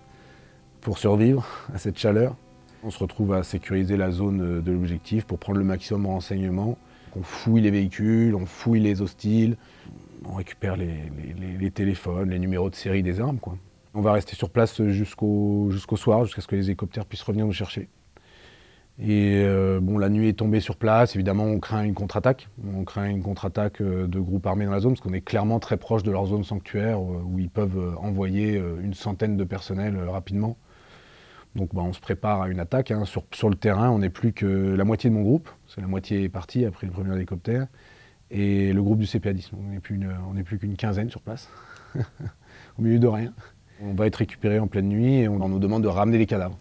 pour 0.81 0.97
survivre 0.97 1.47
à 1.73 1.77
cette 1.77 1.97
chaleur. 1.97 2.35
On 2.83 2.89
se 2.89 2.99
retrouve 2.99 3.33
à 3.33 3.43
sécuriser 3.43 3.95
la 3.95 4.11
zone 4.11 4.41
euh, 4.41 4.61
de 4.61 4.71
l'objectif 4.73 5.23
pour 5.23 5.39
prendre 5.39 5.59
le 5.59 5.65
maximum 5.65 6.03
de 6.03 6.07
renseignements. 6.07 6.77
On 7.15 7.23
fouille 7.23 7.61
les 7.61 7.71
véhicules, 7.71 8.35
on 8.35 8.45
fouille 8.45 8.81
les 8.81 9.01
hostiles, 9.01 9.55
on 10.25 10.35
récupère 10.35 10.75
les, 10.77 11.71
téléphones, 11.71 12.29
les 12.29 12.39
numéros 12.39 12.69
de 12.69 12.75
série 12.75 13.03
des 13.03 13.19
armes. 13.19 13.39
On 13.93 14.01
va 14.01 14.13
rester 14.13 14.35
sur 14.35 14.49
place 14.49 14.81
jusqu'au 14.83 15.69
soir, 15.95 16.25
jusqu'à 16.25 16.41
ce 16.41 16.47
que 16.47 16.55
les 16.55 16.65
hélicoptères 16.65 17.05
puissent 17.05 17.23
revenir 17.23 17.45
nous 17.45 17.53
chercher. 17.53 17.89
Et 19.01 19.43
euh, 19.45 19.79
bon, 19.81 19.97
la 19.97 20.09
nuit 20.09 20.27
est 20.27 20.33
tombée 20.33 20.59
sur 20.59 20.75
place. 20.75 21.15
Évidemment, 21.15 21.45
on 21.45 21.59
craint 21.59 21.83
une 21.83 21.93
contre-attaque. 21.93 22.49
On 22.75 22.83
craint 22.83 23.05
une 23.05 23.23
contre-attaque 23.23 23.81
euh, 23.81 24.07
de 24.07 24.19
groupes 24.19 24.45
armés 24.45 24.65
dans 24.65 24.71
la 24.71 24.81
zone, 24.81 24.91
parce 24.91 25.01
qu'on 25.01 25.13
est 25.13 25.21
clairement 25.21 25.59
très 25.59 25.77
proche 25.77 26.03
de 26.03 26.11
leur 26.11 26.25
zone 26.25 26.43
sanctuaire, 26.43 26.97
euh, 26.97 27.23
où 27.25 27.39
ils 27.39 27.49
peuvent 27.49 27.95
envoyer 28.01 28.61
une 28.81 28.93
centaine 28.93 29.37
de 29.37 29.43
personnels 29.45 29.97
rapidement. 29.97 30.57
Donc 31.55 31.73
bah, 31.73 31.81
on 31.83 31.93
se 31.93 32.01
prépare 32.01 32.41
à 32.41 32.49
une 32.49 32.59
attaque. 32.59 32.91
Hein. 32.91 33.05
Sur, 33.05 33.49
le 33.49 33.55
terrain, 33.55 33.89
on 33.89 33.99
n'est 33.99 34.09
plus 34.09 34.33
que 34.33 34.45
la 34.45 34.83
moitié 34.83 35.09
de 35.09 35.15
mon 35.15 35.21
groupe. 35.21 35.49
La 35.77 35.87
moitié 35.87 36.23
est 36.23 36.29
partie 36.29 36.65
après 36.65 36.85
le 36.85 36.91
premier 36.91 37.15
hélicoptère. 37.15 37.67
Et 38.31 38.73
le 38.73 38.83
groupe 38.83 38.99
du 38.99 39.05
CPA-10. 39.05 39.51
On 39.53 40.33
n'est 40.33 40.43
plus 40.43 40.59
qu'une 40.59 40.75
quinzaine 40.75 41.09
sur 41.09 41.21
place, 41.21 41.49
au 42.77 42.81
milieu 42.81 42.99
de 42.99 43.07
rien. 43.07 43.33
On 43.81 43.93
va 43.93 44.07
être 44.07 44.17
récupéré 44.17 44.59
en 44.59 44.67
pleine 44.67 44.89
nuit 44.89 45.15
et 45.15 45.27
on 45.27 45.47
nous 45.47 45.59
demande 45.59 45.83
de 45.83 45.87
ramener 45.87 46.17
les 46.17 46.25
cadavres. 46.25 46.57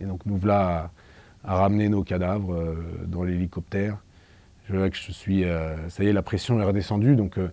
Et 0.00 0.04
donc 0.04 0.24
nous 0.26 0.36
voilà 0.36 0.90
à, 1.44 1.54
ramener 1.54 1.88
nos 1.88 2.02
cadavres 2.02 2.54
euh, 2.54 3.06
dans 3.06 3.24
l'hélicoptère. 3.24 3.98
Je 4.68 4.76
vois 4.76 4.90
que 4.90 4.96
je 4.96 5.10
suis... 5.10 5.44
Euh, 5.44 5.88
ça 5.88 6.04
y 6.04 6.08
est, 6.08 6.12
la 6.12 6.22
pression 6.22 6.60
est 6.60 6.64
redescendue, 6.64 7.16
donc 7.16 7.38
euh, 7.38 7.50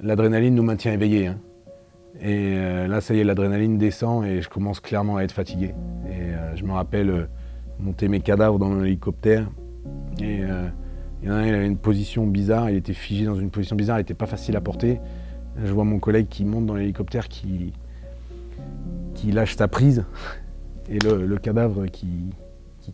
l'adrénaline 0.00 0.54
nous 0.54 0.62
maintient 0.62 0.92
éveillés. 0.92 1.28
Hein. 1.28 1.38
Et 2.20 2.54
là, 2.88 3.00
ça 3.00 3.14
y 3.14 3.20
est, 3.20 3.24
l'adrénaline 3.24 3.78
descend 3.78 4.26
et 4.26 4.42
je 4.42 4.48
commence 4.50 4.80
clairement 4.80 5.16
à 5.16 5.22
être 5.22 5.32
fatigué. 5.32 5.74
Et 6.10 6.56
je 6.56 6.62
me 6.62 6.72
rappelle 6.72 7.30
monter 7.80 8.06
mes 8.08 8.20
cadavres 8.20 8.58
dans 8.58 8.74
l'hélicoptère. 8.74 9.48
Et 10.20 10.42
il 11.22 11.28
y 11.28 11.30
en 11.30 11.34
a 11.34 11.38
un, 11.38 11.46
il 11.46 11.54
avait 11.54 11.66
une 11.66 11.76
position 11.76 12.26
bizarre, 12.26 12.68
il 12.70 12.76
était 12.76 12.94
figé 12.94 13.24
dans 13.24 13.36
une 13.36 13.50
position 13.50 13.76
bizarre, 13.76 13.98
il 13.98 14.00
n'était 14.00 14.14
pas 14.14 14.26
facile 14.26 14.56
à 14.56 14.60
porter. 14.60 15.00
Je 15.62 15.72
vois 15.72 15.84
mon 15.84 15.98
collègue 15.98 16.28
qui 16.28 16.44
monte 16.44 16.66
dans 16.66 16.74
l'hélicoptère, 16.74 17.28
qui, 17.28 17.72
lâche 19.30 19.56
sa 19.56 19.68
prise, 19.68 20.04
et 20.88 20.98
le, 20.98 21.36
cadavre 21.36 21.86
qui, 21.86 22.08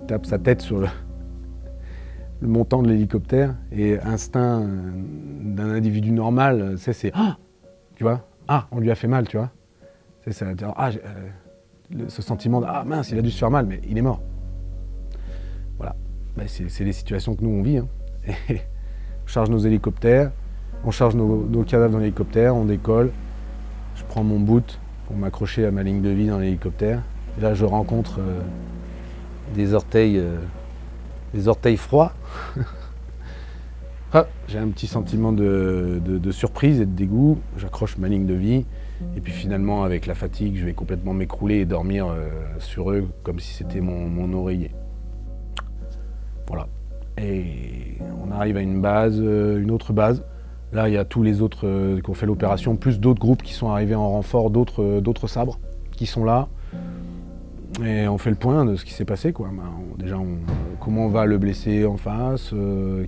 tape 0.06 0.26
sa 0.26 0.38
tête 0.38 0.60
sur 0.60 0.78
le, 0.78 0.88
montant 2.42 2.82
de 2.82 2.88
l'hélicoptère. 2.90 3.54
Et 3.72 3.98
instinct 4.00 4.66
d'un 5.40 5.70
individu 5.70 6.12
normal, 6.12 6.74
c'est 6.76 7.10
ah 7.14 7.38
tu 7.96 8.04
vois, 8.04 8.28
ah, 8.46 8.68
on 8.70 8.78
lui 8.78 8.90
a 8.90 8.94
fait 8.94 9.08
mal, 9.08 9.26
tu 9.26 9.38
vois. 9.38 9.50
Ah, 10.76 10.90
euh, 10.90 12.04
ce 12.08 12.20
sentiment 12.20 12.60
de 12.60 12.66
ah 12.68 12.84
mince, 12.84 13.10
il 13.10 13.18
a 13.18 13.22
dû 13.22 13.30
se 13.30 13.38
faire 13.38 13.50
mal, 13.50 13.66
mais 13.66 13.80
il 13.88 13.96
est 13.96 14.02
mort. 14.02 14.20
Voilà, 15.78 15.96
ben, 16.36 16.46
c'est 16.46 16.84
les 16.84 16.92
situations 16.92 17.34
que 17.34 17.42
nous 17.42 17.50
on 17.50 17.62
vit. 17.62 17.78
Hein 17.78 17.88
on 18.28 19.26
charge 19.26 19.50
nos 19.50 19.58
hélicoptères, 19.58 20.30
on 20.84 20.90
charge 20.90 21.14
nos, 21.14 21.64
cadavres 21.64 21.92
dans 21.92 21.98
l'hélicoptère, 21.98 22.54
on 22.54 22.64
décolle. 22.64 23.10
Je 23.96 24.04
prends 24.04 24.22
mon 24.22 24.38
boot 24.38 24.78
pour 25.06 25.16
m'accrocher 25.16 25.66
à 25.66 25.70
ma 25.70 25.82
ligne 25.82 26.02
de 26.02 26.10
vie 26.10 26.28
dans 26.28 26.38
l'hélicoptère. 26.38 27.02
Et 27.36 27.40
là, 27.40 27.54
je 27.54 27.64
rencontre 27.64 28.20
euh, 28.20 28.40
des 29.54 29.74
orteils, 29.74 30.18
euh, 30.18 30.38
des 31.34 31.48
orteils 31.48 31.76
froids. 31.76 32.12
Ah, 34.14 34.26
j'ai 34.46 34.56
un 34.58 34.68
petit 34.68 34.86
sentiment 34.86 35.32
de, 35.32 36.30
surprise 36.30 36.80
et 36.80 36.86
de 36.86 36.92
dégoût. 36.92 37.38
J'accroche 37.58 37.98
ma 37.98 38.08
ligne 38.08 38.24
de 38.24 38.32
vie. 38.32 38.64
Et 39.14 39.20
puis 39.20 39.34
finalement, 39.34 39.84
avec 39.84 40.06
la 40.06 40.14
fatigue, 40.14 40.56
je 40.56 40.64
vais 40.64 40.72
complètement 40.72 41.12
m'écrouler 41.12 41.56
et 41.56 41.66
dormir 41.66 42.06
euh, 42.06 42.30
sur 42.58 42.90
eux 42.90 43.06
comme 43.22 43.38
si 43.38 43.52
c'était 43.52 43.82
mon 43.82 44.32
oreiller. 44.32 44.70
Voilà. 46.46 46.68
Et 47.22 47.98
on 48.24 48.30
arrive 48.30 48.56
à 48.56 48.60
une 48.60 48.80
base, 48.80 49.18
euh, 49.20 49.60
une 49.60 49.70
autre 49.70 49.92
base. 49.92 50.22
Là, 50.72 50.88
il 50.88 50.94
y 50.94 50.98
a 50.98 51.04
tous 51.04 51.22
les 51.22 51.40
autres 51.40 51.66
euh, 51.66 52.00
qui 52.00 52.10
ont 52.10 52.14
fait 52.14 52.26
l'opération, 52.26 52.76
plus 52.76 53.00
d'autres 53.00 53.20
groupes 53.20 53.42
qui 53.42 53.54
sont 53.54 53.70
arrivés 53.70 53.94
en 53.94 54.08
renfort, 54.10 54.50
d'autres 54.50 54.82
euh, 54.82 55.26
sabres 55.26 55.58
qui 55.92 56.06
sont 56.06 56.24
là. 56.24 56.48
Et 57.84 58.08
on 58.08 58.18
fait 58.18 58.30
le 58.30 58.36
point 58.36 58.64
de 58.64 58.76
ce 58.76 58.84
qui 58.84 58.92
s'est 58.92 59.04
passé. 59.04 59.32
Quoi. 59.32 59.48
Ben, 59.52 59.62
déjà, 59.98 60.16
comment 60.80 61.08
va 61.08 61.26
le 61.26 61.38
blessé 61.38 61.86
en 61.86 61.96
face 61.96 62.52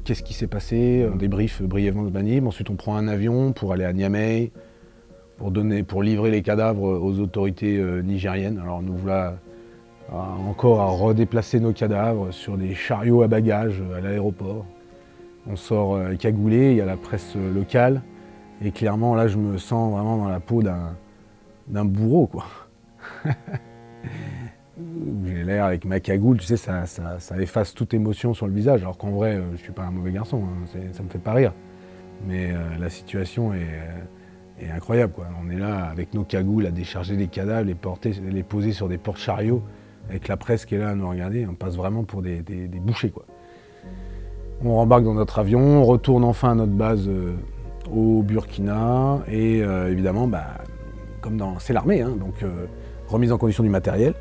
Qu'est-ce 0.04 0.22
qui 0.22 0.32
s'est 0.32 0.46
passé? 0.46 1.08
On 1.12 1.16
débriefe 1.16 1.62
brièvement 1.62 2.04
de 2.04 2.10
Banib. 2.10 2.46
Ensuite, 2.46 2.70
on 2.70 2.76
prend 2.76 2.96
un 2.96 3.08
avion 3.08 3.52
pour 3.52 3.72
aller 3.72 3.84
à 3.84 3.92
Niamey, 3.92 4.52
pour, 5.38 5.50
donner, 5.50 5.82
pour 5.82 6.02
livrer 6.02 6.30
les 6.30 6.42
cadavres 6.42 6.84
aux 6.84 7.18
autorités 7.18 7.82
nigériennes. 8.04 8.60
Alors, 8.62 8.80
nous 8.80 8.96
voilà 8.96 9.38
encore 10.12 10.80
à 10.80 10.86
redéplacer 10.86 11.60
nos 11.60 11.72
cadavres 11.72 12.32
sur 12.32 12.56
des 12.56 12.74
chariots 12.74 13.22
à 13.22 13.28
bagages 13.28 13.82
à 13.96 14.00
l'aéroport. 14.00 14.64
On 15.46 15.56
sort 15.56 15.94
euh, 15.94 16.14
cagoulé, 16.16 16.72
il 16.72 16.76
y 16.76 16.80
a 16.80 16.86
la 16.86 16.96
presse 16.96 17.34
locale, 17.36 18.02
et 18.62 18.72
clairement 18.72 19.14
là 19.14 19.28
je 19.28 19.38
me 19.38 19.58
sens 19.58 19.92
vraiment 19.92 20.18
dans 20.18 20.28
la 20.28 20.40
peau 20.40 20.62
d'un 20.62 21.84
bourreau 21.84 22.26
quoi. 22.26 22.44
J'ai 25.24 25.44
l'air 25.44 25.66
avec 25.66 25.84
ma 25.84 26.00
cagoule, 26.00 26.38
tu 26.38 26.46
sais, 26.46 26.56
ça, 26.56 26.84
efface 27.38 27.74
toute 27.74 27.92
émotion 27.92 28.32
sur 28.32 28.46
le 28.46 28.52
visage, 28.54 28.80
alors 28.82 28.96
qu'en 28.96 29.10
vrai, 29.10 29.36
euh, 29.36 29.52
je 29.52 29.58
suis 29.58 29.72
pas 29.72 29.82
un 29.82 29.90
mauvais 29.90 30.10
garçon, 30.10 30.42
hein, 30.42 30.78
ça 30.92 31.02
me 31.02 31.08
fait 31.08 31.18
pas 31.18 31.34
rire. 31.34 31.52
Mais 32.26 32.50
euh, 32.50 32.78
la 32.78 32.88
situation 32.88 33.52
est, 33.52 34.68
incroyable, 34.74 35.12
quoi. 35.12 35.26
On 35.42 35.50
est 35.50 35.58
là 35.58 35.84
avec 35.84 36.14
nos 36.14 36.24
cagoules 36.24 36.66
à 36.66 36.70
décharger 36.70 37.16
les 37.16 37.28
cadavres, 37.28 37.66
les, 37.66 37.74
porter, 37.74 38.12
les 38.12 38.42
poser 38.42 38.72
sur 38.72 38.88
des 38.88 38.98
portes-chariots 38.98 39.62
avec 40.10 40.26
la 40.26 40.36
presse 40.36 40.66
qui 40.66 40.74
est 40.74 40.78
là 40.78 40.90
à 40.90 40.94
nous 40.94 41.08
regarder, 41.08 41.46
on 41.46 41.54
passe 41.54 41.76
vraiment 41.76 42.02
pour 42.02 42.20
des, 42.20 42.42
bouchers. 42.82 43.10
Quoi. 43.10 43.24
On 44.64 44.74
rembarque 44.74 45.04
dans 45.04 45.14
notre 45.14 45.38
avion, 45.38 45.60
on 45.60 45.84
retourne 45.84 46.24
enfin 46.24 46.50
à 46.50 46.54
notre 46.56 46.72
base 46.72 47.08
euh, 47.08 47.36
au 47.90 48.22
Burkina, 48.22 49.20
et 49.28 49.62
euh, 49.62 49.90
évidemment, 49.90 50.26
bah, 50.26 50.46
comme 51.20 51.36
dans. 51.36 51.58
C'est 51.60 51.72
l'armée, 51.72 52.02
hein, 52.02 52.16
donc 52.18 52.42
euh, 52.42 52.66
remise 53.06 53.30
en 53.30 53.38
condition 53.38 53.62
du 53.62 53.70
matériel, 53.70 54.14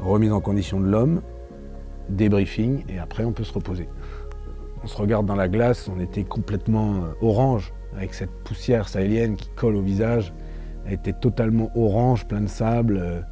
remise 0.00 0.32
en 0.32 0.40
condition 0.40 0.80
de 0.80 0.86
l'homme, 0.86 1.22
débriefing, 2.10 2.84
et 2.90 2.98
après 2.98 3.24
on 3.24 3.32
peut 3.32 3.44
se 3.44 3.52
reposer. 3.54 3.88
On 4.84 4.86
se 4.86 4.96
regarde 4.98 5.24
dans 5.24 5.34
la 5.34 5.48
glace, 5.48 5.88
on 5.88 5.98
était 5.98 6.24
complètement 6.24 7.04
orange, 7.22 7.72
avec 7.96 8.12
cette 8.12 8.30
poussière 8.44 8.86
sahélienne 8.86 9.36
qui 9.36 9.48
colle 9.56 9.76
au 9.76 9.82
visage. 9.82 10.34
Elle 10.86 10.92
était 10.92 11.14
totalement 11.14 11.70
orange, 11.74 12.28
plein 12.28 12.42
de 12.42 12.46
sable. 12.46 13.24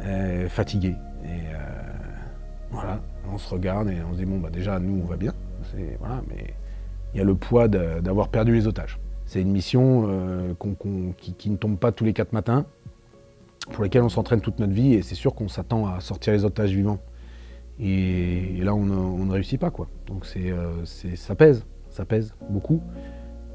Euh, 0.00 0.48
fatigué. 0.48 0.94
Et 1.24 1.28
euh, 1.28 1.58
voilà, 2.70 3.00
on 3.32 3.36
se 3.36 3.48
regarde 3.48 3.88
et 3.88 3.96
on 4.08 4.12
se 4.12 4.18
dit 4.18 4.26
bon 4.26 4.38
bah 4.38 4.50
déjà 4.50 4.78
nous 4.78 5.02
on 5.02 5.06
va 5.06 5.16
bien, 5.16 5.32
mais 5.74 6.54
il 7.12 7.18
y 7.18 7.20
a 7.20 7.24
le 7.24 7.34
poids 7.34 7.66
d'avoir 7.66 8.28
perdu 8.28 8.54
les 8.54 8.68
otages. 8.68 9.00
C'est 9.26 9.42
une 9.42 9.50
mission 9.50 10.06
euh, 10.08 10.54
qui, 11.16 11.50
ne 11.50 11.56
tombe 11.56 11.78
pas 11.78 11.90
tous 11.90 12.04
les 12.04 12.12
quatre 12.12 12.32
matins, 12.32 12.64
pour 13.72 13.82
laquelle 13.82 14.02
on 14.02 14.08
s'entraîne 14.08 14.40
toute 14.40 14.60
notre 14.60 14.72
vie 14.72 14.94
et 14.94 15.02
c'est 15.02 15.16
sûr 15.16 15.34
qu'on 15.34 15.48
s'attend 15.48 15.86
à 15.88 16.00
sortir 16.00 16.32
les 16.32 16.44
otages 16.44 16.70
vivants. 16.70 17.00
Et, 17.80 18.60
là 18.62 18.74
on, 18.74 18.84
ne 18.84 19.32
réussit 19.32 19.60
pas 19.60 19.70
quoi. 19.70 19.88
Donc 20.06 20.26
c'est, 20.26 20.54
ça 21.16 21.34
pèse, 21.34 21.66
ça 21.90 22.04
pèse 22.04 22.34
beaucoup. 22.48 22.80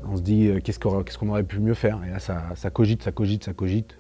On 0.06 0.18
se 0.18 0.22
dit 0.22 0.52
qu'est-ce 0.62 0.80
qu'on 0.80 1.30
aurait 1.30 1.44
pu 1.44 1.60
mieux 1.60 1.74
faire? 1.74 2.02
Et 2.06 2.10
là 2.10 2.20
ça 2.20 2.70
cogite, 2.70 3.02
ça 3.02 3.14
cogite, 3.14 3.46
ça 3.46 3.54
cogite. 3.54 3.96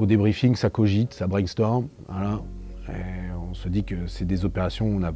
Au 0.00 0.06
débriefing, 0.06 0.56
ça 0.56 0.70
cogite, 0.70 1.12
ça 1.12 1.26
brainstorm. 1.26 1.88
on 2.08 3.52
se 3.52 3.68
dit 3.68 3.84
que 3.84 4.06
c'est 4.06 4.24
des 4.24 4.46
opérations 4.46 4.86
où 4.86 4.98
on 4.98 5.02
a 5.02 5.12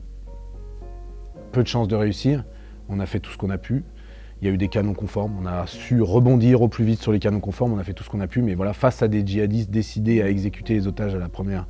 peu 1.53 1.63
de 1.63 1.69
chances 1.69 1.89
de 1.89 1.97
réussir. 1.97 2.45
On 2.91 3.01
a 3.01 3.07
fait 3.07 3.19
tout 3.19 3.31
ce 3.31 3.39
qu'on 3.39 3.49
a 3.49 3.57
pu. 3.57 3.83
Il 4.43 4.47
y 4.47 4.51
a 4.51 4.53
eu 4.53 4.59
des 4.59 4.69
canons 4.69 4.93
conformes, 4.93 5.39
on 5.41 5.47
a 5.47 5.67
su 5.67 6.03
rebondir 6.03 6.61
au 6.61 6.69
plus 6.69 6.85
vite 6.85 7.01
sur 7.01 7.13
les 7.13 7.19
canons 7.19 7.41
conformes, 7.41 7.73
on 7.73 7.79
a 7.79 7.83
fait 7.83 7.95
tout 7.95 8.05
ce 8.05 8.11
qu'on 8.11 8.21
a 8.21 8.27
pu, 8.27 8.43
mais 8.43 8.55
voilà, 8.55 8.75
face 8.75 9.01
à 9.01 9.09
des 9.09 9.27
djihadistes 9.27 9.71
décidés 9.71 10.21
à 10.21 10.29
exécuter 10.29 10.75
les 10.75 10.87
otages 10.87 11.15
à 11.15 11.19
la 11.19 11.31
première, 11.31 11.67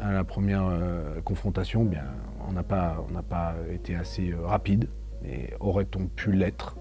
euh, 0.00 1.20
confrontation, 1.24 1.84
bien, 1.84 2.04
on 2.48 2.52
n'a 2.52 2.62
pas, 2.62 3.04
pas, 3.28 3.54
été 3.70 3.96
assez 3.96 4.30
euh, 4.30 4.46
rapide, 4.46 4.88
et 5.26 5.50
aurait-on 5.60 6.06
pu 6.06 6.32
l'être? 6.32 6.78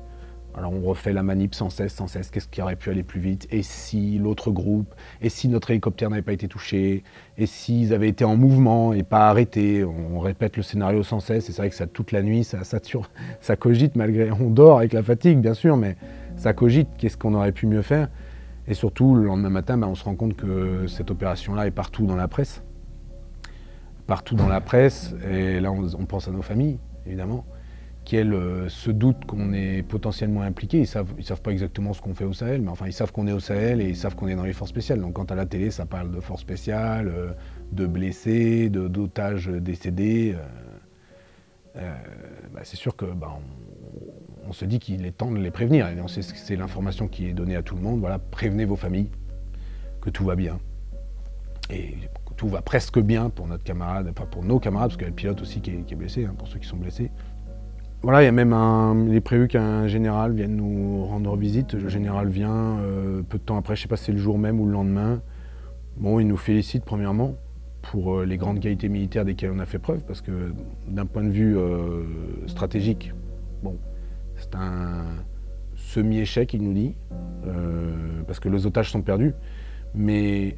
Alors 0.56 0.72
on 0.72 0.82
refait 0.82 1.14
la 1.14 1.24
manip 1.24 1.56
sans 1.56 1.70
cesse, 1.70 1.94
sans 1.94 2.08
cesse, 2.08 2.30
qu'est-ce 2.30 2.48
qui 2.48 2.62
aurait 2.62 2.76
pu 2.76 2.90
aller 2.90 3.04
plus 3.04 3.20
vite? 3.20 3.48
Et 3.52 3.64
si 3.64 4.20
l'autre 4.20 4.52
groupe 4.52 4.94
Et 5.22 5.30
si 5.30 5.48
notre 5.48 5.72
hélicoptère 5.72 6.10
n'avait 6.10 6.22
pas 6.22 6.34
été 6.34 6.48
touché? 6.48 7.04
Et 7.38 7.46
s'ils 7.46 7.94
avaient 7.94 8.10
été 8.10 8.24
en 8.24 8.36
mouvement 8.36 8.94
et 8.94 9.04
pas 9.04 9.30
arrêtés? 9.30 9.84
On 9.84 10.20
répète 10.20 10.56
le 10.58 10.64
scénario 10.64 11.04
sans 11.04 11.20
cesse, 11.20 11.50
et 11.50 11.52
c'est 11.52 11.62
vrai 11.62 11.70
que 11.70 11.76
ça 11.76 11.88
toute 11.88 12.12
la 12.12 12.22
nuit, 12.22 12.44
ça, 12.44 13.56
cogite 13.56 13.96
malgré... 13.96 14.32
On 14.32 14.50
dort 14.50 14.80
avec 14.80 14.94
la 14.94 15.02
fatigue 15.02 15.40
bien 15.40 15.54
sûr, 15.54 15.76
mais 15.76 15.96
ça 16.36 16.54
cogite, 16.54 16.90
qu'est-ce 16.98 17.18
qu'on 17.18 17.34
aurait 17.34 17.52
pu 17.52 17.66
mieux 17.66 17.82
faire? 17.82 18.10
Et 18.68 18.76
surtout, 18.76 19.16
le 19.16 19.26
lendemain 19.26 19.50
matin, 19.50 19.78
ben, 19.78 19.88
on 19.88 19.96
se 19.96 20.04
rend 20.04 20.16
compte 20.16 20.36
que 20.36 20.88
cette 20.88 21.12
opération-là 21.12 21.68
est 21.68 21.72
partout 21.72 22.06
dans 22.06 22.16
la 22.16 22.28
presse. 22.28 22.64
Partout 24.06 24.36
dans 24.36 24.48
la 24.48 24.62
presse, 24.62 25.16
et 25.30 25.60
là 25.60 25.72
on 25.72 26.06
pense 26.06 26.28
à 26.28 26.32
nos 26.32 26.42
familles, 26.42 26.78
évidemment 27.06 27.46
qui 28.06 28.18
elles 28.18 28.36
se 28.70 28.92
doutent 28.92 29.26
qu'on 29.26 29.54
est 29.54 29.82
potentiellement 29.84 30.42
impliqué. 30.42 30.80
Ils 30.80 30.88
savent, 30.88 31.14
ils 31.18 31.24
savent 31.24 31.42
pas 31.42 31.52
exactement 31.52 31.94
ce 31.94 32.02
qu'on 32.02 32.14
fait 32.14 32.26
au 32.26 32.34
Sahel, 32.34 32.62
mais 32.62 32.70
enfin 32.70 32.86
ils 32.88 32.94
savent 32.94 33.12
qu'on 33.12 33.28
est 33.28 33.32
au 33.32 33.40
Sahel 33.40 33.82
et 33.82 33.90
ils 33.90 33.96
savent 33.96 34.16
qu'on 34.16 34.28
est 34.28 34.36
dans 34.36 34.44
les 34.44 34.54
forces 34.54 34.72
spéciales. 34.72 35.00
Donc 35.00 35.14
quand 35.14 35.32
à 35.32 35.36
la 35.36 35.46
télé 35.46 35.72
ça 35.72 35.86
parle 35.86 36.12
de 36.12 36.20
forces 36.20 36.42
spéciales, 36.42 37.08
euh, 37.08 37.32
de 37.72 37.86
blessés, 37.86 38.70
d'otages 38.70 39.48
décédés, 39.48 40.36
euh, 40.36 40.44
euh, 41.76 41.96
bah, 42.54 42.62
c'est 42.64 42.76
sûr 42.76 42.96
que 42.96 43.06
bah, 43.06 43.40
on, 44.48 44.54
se 44.54 44.66
dit 44.66 44.80
qu'il 44.80 45.06
est 45.06 45.12
temps 45.12 45.32
de 45.32 45.40
les 45.40 45.52
prévenir. 45.52 45.88
C'est 46.08 46.56
l'information 46.56 47.08
qui 47.08 47.28
est 47.28 47.34
donnée 47.34 47.56
à 47.56 47.64
tout 47.64 47.76
le 47.76 47.82
monde. 47.82 48.00
Voilà, 48.00 48.20
prévenez 48.20 48.66
vos 48.66 48.76
familles 48.76 49.10
que 50.02 50.10
tout 50.10 50.24
va 50.24 50.36
bien. 50.36 50.60
Et 51.70 51.96
tout 52.38 52.48
va 52.48 52.62
presque 52.62 53.00
bien 53.00 53.30
pour 53.30 53.48
notre 53.48 53.64
camarade, 53.64 54.08
enfin 54.12 54.28
pour 54.30 54.44
nos 54.44 54.60
camarades, 54.60 54.90
parce 54.90 54.98
qu'il 54.98 55.06
y 55.06 55.08
a 55.08 55.10
le 55.10 55.16
pilote 55.16 55.42
aussi 55.42 55.62
qui 55.62 55.72
est, 55.72 55.96
blessé, 55.96 56.26
hein, 56.26 56.36
pour 56.38 56.48
ceux 56.48 56.60
qui 56.60 56.68
sont 56.68 56.78
blessés. 56.78 57.10
Voilà, 58.04 58.22
il 58.22 58.26
y 58.26 58.28
a 58.28 58.34
même 58.34 59.06
il 59.08 59.16
est 59.16 59.22
prévu 59.22 59.48
qu'un 59.48 59.88
général 59.88 60.34
vienne 60.34 60.58
nous 60.58 61.06
rendre 61.06 61.38
visite. 61.38 61.74
Le 61.74 61.88
général 61.88 62.28
vient 62.28 62.78
euh, 62.80 63.22
peu 63.22 63.38
de 63.38 63.44
temps 63.44 63.56
après, 63.56 63.78
je 63.78 63.80
ne 63.80 63.84
sais 63.84 63.88
pas 63.88 63.96
si 63.96 64.04
c'est 64.06 64.12
le 64.12 64.18
jour 64.18 64.38
même 64.38 64.60
ou 64.60 64.66
le 64.66 64.74
lendemain. 64.74 65.22
Bon, 65.96 66.20
il 66.20 66.28
nous 66.28 66.36
félicite 66.36 66.84
premièrement 66.84 67.36
pour 67.82 68.16
euh, 68.16 68.26
les 68.26 68.36
grandes 68.36 68.60
qualités 68.60 68.90
militaires 68.90 69.24
desquelles 69.24 69.52
on 69.56 69.60
a 69.60 69.66
fait 69.66 69.80
preuve, 69.80 70.02
parce 70.06 70.20
que 70.20 70.54
d'un 70.86 71.06
point 71.06 71.24
de 71.24 71.30
vue 71.30 71.58
euh, 71.58 72.04
stratégique, 72.48 73.14
bon, 73.64 73.78
c'est 74.36 74.54
un 74.54 75.06
semi-échec, 75.78 76.54
il 76.54 76.64
nous 76.64 76.74
dit, 76.74 76.96
parce 78.28 78.42
que 78.42 78.50
les 78.50 78.66
otages 78.66 78.92
sont 78.92 79.02
perdus, 79.02 79.34
mais 79.96 80.58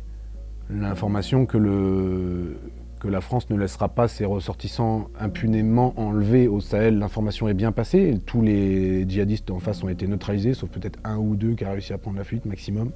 l'information 0.71 1.45
que 1.45 1.59
le, 1.59 2.57
que 2.99 3.07
la 3.07 3.21
France 3.21 3.49
ne 3.49 3.57
laissera 3.57 3.89
pas 3.89 4.07
ses 4.07 4.25
ressortissants 4.25 5.09
impunément 5.19 5.93
enlevés 5.97 6.47
au 6.47 6.59
Sahel. 6.59 6.97
L'information 6.97 7.47
est 7.47 7.53
bien 7.53 7.71
passée. 7.71 8.19
Tous 8.25 8.41
les 8.41 9.07
djihadistes 9.07 9.51
en 9.51 9.59
face 9.59 9.83
ont 9.83 9.89
été 9.89 10.07
neutralisés, 10.07 10.53
sauf 10.53 10.69
peut-être 10.69 10.99
un 11.03 11.17
ou 11.17 11.35
deux 11.35 11.53
qui 11.55 11.65
a 11.65 11.71
réussi 11.71 11.93
à 11.93 11.97
prendre 11.97 12.17
la 12.17 12.23
fuite 12.23 12.45
maximum. 12.45 12.91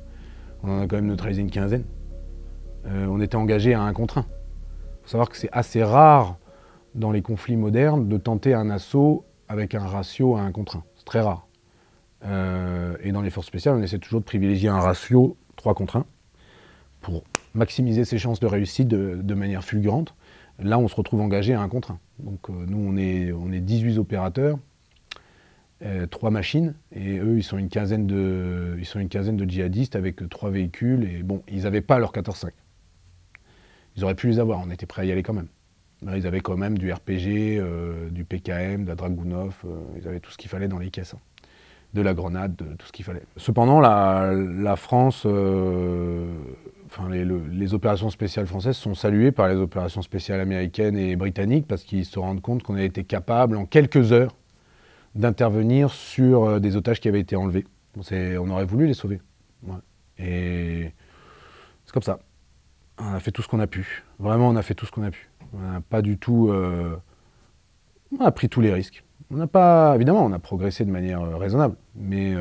On 0.64 0.70
en 0.72 0.82
a 0.82 0.88
quand 0.88 0.96
même 0.96 1.08
neutralisé 1.08 1.42
une 1.42 1.52
quinzaine. 1.52 1.86
Euh, 2.86 3.08
on 3.10 3.20
était 3.22 3.36
engagé 3.36 3.74
à 3.74 3.82
un 3.82 3.94
contre 3.94 4.20
un. 4.20 4.26
Il 4.30 5.04
faut 5.04 5.10
savoir 5.10 5.30
que 5.30 5.38
c'est 5.38 5.50
assez 5.52 5.84
rare 5.84 6.38
dans 6.96 7.12
les 7.12 7.22
conflits 7.22 7.58
modernes 7.58 8.08
de 8.08 8.18
tenter 8.18 8.54
un 8.54 8.70
assaut 8.70 9.26
avec 9.48 9.76
un 9.76 9.86
ratio 9.86 10.36
à 10.36 10.42
un 10.42 10.52
contre 10.52 10.78
un. 10.78 10.84
C'est 10.96 11.06
très 11.06 11.22
rare. 11.22 11.48
Euh, 12.26 12.96
et 13.04 13.12
dans 13.12 13.22
les 13.22 13.30
forces 13.30 13.48
spéciales, 13.48 13.76
on 13.76 13.82
essaie 13.82 14.00
toujours 14.00 14.20
de 14.20 14.26
privilégier 14.26 14.70
un 14.70 14.80
ratio 14.80 15.38
3 15.56 15.74
contre 15.74 15.98
1 15.98 16.00
pour 16.02 16.08
maximiser 17.54 18.06
ses 18.06 18.18
chances 18.18 18.40
de 18.40 18.48
réussite 18.48 18.88
de, 18.88 19.34
manière 19.34 19.64
fulgurante. 19.64 20.16
Là, 20.60 20.78
on 20.78 20.88
se 20.88 20.96
retrouve 20.96 21.22
engagé 21.22 21.54
à 21.54 21.62
un 21.62 21.70
contre 21.70 21.92
un. 21.92 22.00
Donc 22.20 22.50
euh, 22.50 22.54
nous, 22.68 22.78
on 22.78 22.98
est, 22.98 23.32
on 23.32 23.52
est 23.52 23.62
18 23.62 23.98
opérateurs, 23.98 24.60
euh, 25.86 26.06
3 26.06 26.32
machines, 26.32 26.74
et 26.94 27.20
eux, 27.20 27.38
ils 27.38 27.44
sont 27.44 27.58
une 27.58 27.70
quinzaine 27.70 28.06
de, 28.06 28.76
ils 28.78 28.86
sont 28.86 29.00
une 29.00 29.08
quinzaine 29.08 29.38
de 29.38 29.50
djihadistes 29.50 29.96
avec 29.96 30.28
3 30.28 30.52
véhicules, 30.52 31.06
et 31.06 31.24
bon, 31.24 31.42
ils 31.48 31.64
n'avaient 31.64 31.82
pas 31.82 32.00
leur 32.00 32.12
14-5. 32.12 32.50
Ils 33.96 34.04
auraient 34.04 34.16
pu 34.16 34.28
les 34.28 34.40
avoir, 34.40 34.60
on 34.60 34.70
était 34.70 34.86
prêts 34.86 35.04
à 35.04 35.06
y 35.06 35.12
aller 35.12 35.24
quand 35.24 35.34
même. 35.34 35.48
ils 36.16 36.28
avaient 36.28 36.42
quand 36.42 36.58
même 36.58 36.78
du 36.78 36.92
RPG, 36.92 37.58
euh, 37.60 38.10
du 38.10 38.26
PKM, 38.26 38.84
de 38.84 38.90
la 38.90 38.96
Dragunov, 38.96 39.56
euh, 39.66 39.80
ils 39.98 40.08
avaient 40.08 40.20
tout 40.20 40.32
ce 40.32 40.38
qu'il 40.38 40.50
fallait 40.50 40.68
dans 40.68 40.80
les 40.80 40.90
caisses. 40.90 41.14
Hein. 41.14 41.20
De 41.94 42.02
la 42.02 42.14
grenade, 42.14 42.56
de 42.56 42.76
tout 42.76 42.86
ce 42.86 42.92
qu'il 42.92 43.04
fallait. 43.04 43.24
Cependant, 43.38 43.80
la 43.80 44.76
France 44.76 45.26
les, 47.10 47.74
opérations 47.74 48.10
spéciales 48.10 48.48
françaises 48.48 48.76
sont 48.76 48.96
saluées 48.96 49.32
par 49.32 49.48
les 49.48 49.56
opérations 49.56 50.02
spéciales 50.02 50.40
américaines 50.40 50.98
et 50.98 51.16
britanniques 51.16 51.68
parce 51.68 51.84
qu'ils 51.84 52.06
se 52.06 52.20
rendent 52.20 52.42
compte 52.42 52.64
qu'on 52.64 52.76
a 52.76 52.84
été 52.84 53.04
capable 53.04 53.58
en 53.58 53.66
quelques 53.66 54.12
heures 54.12 54.36
d'intervenir 55.16 55.92
sur 55.92 56.44
euh, 56.46 56.60
des 56.60 56.76
otages 56.76 57.00
qui 57.00 57.08
avaient 57.08 57.20
été 57.20 57.36
enlevés. 57.36 57.66
On 57.96 58.50
aurait 58.50 58.66
voulu 58.66 58.88
les 58.88 58.94
sauver. 58.94 59.20
Et 60.18 60.92
c'est 61.86 61.94
comme 61.94 62.04
ça. 62.04 62.20
On 62.98 63.14
a 63.14 63.20
fait 63.20 63.32
tout 63.32 63.42
ce 63.42 63.48
qu'on 63.48 63.60
a 63.60 63.68
pu. 63.68 64.04
Vraiment, 64.20 64.50
on 64.50 64.56
a 64.56 64.62
fait 64.62 64.76
tout 64.76 64.86
ce 64.86 64.92
qu'on 64.92 65.04
a 65.04 65.12
pu. 65.12 65.30
On 65.54 65.60
n'a 65.60 65.82
pas 65.82 66.02
du 66.02 66.18
tout. 66.18 66.50
Euh, 66.50 66.96
on 68.18 68.24
a 68.24 68.32
pris 68.32 68.50
tous 68.50 68.62
les 68.62 68.72
risques. 68.72 69.04
On 69.32 69.38
n'a 69.38 69.48
pas. 69.48 69.96
Évidemment, 69.96 70.24
on 70.26 70.32
a 70.32 70.40
progressé 70.40 70.86
de 70.86 70.92
manière 70.92 71.22
euh, 71.22 71.36
raisonnable, 71.38 71.76
mais 71.96 72.36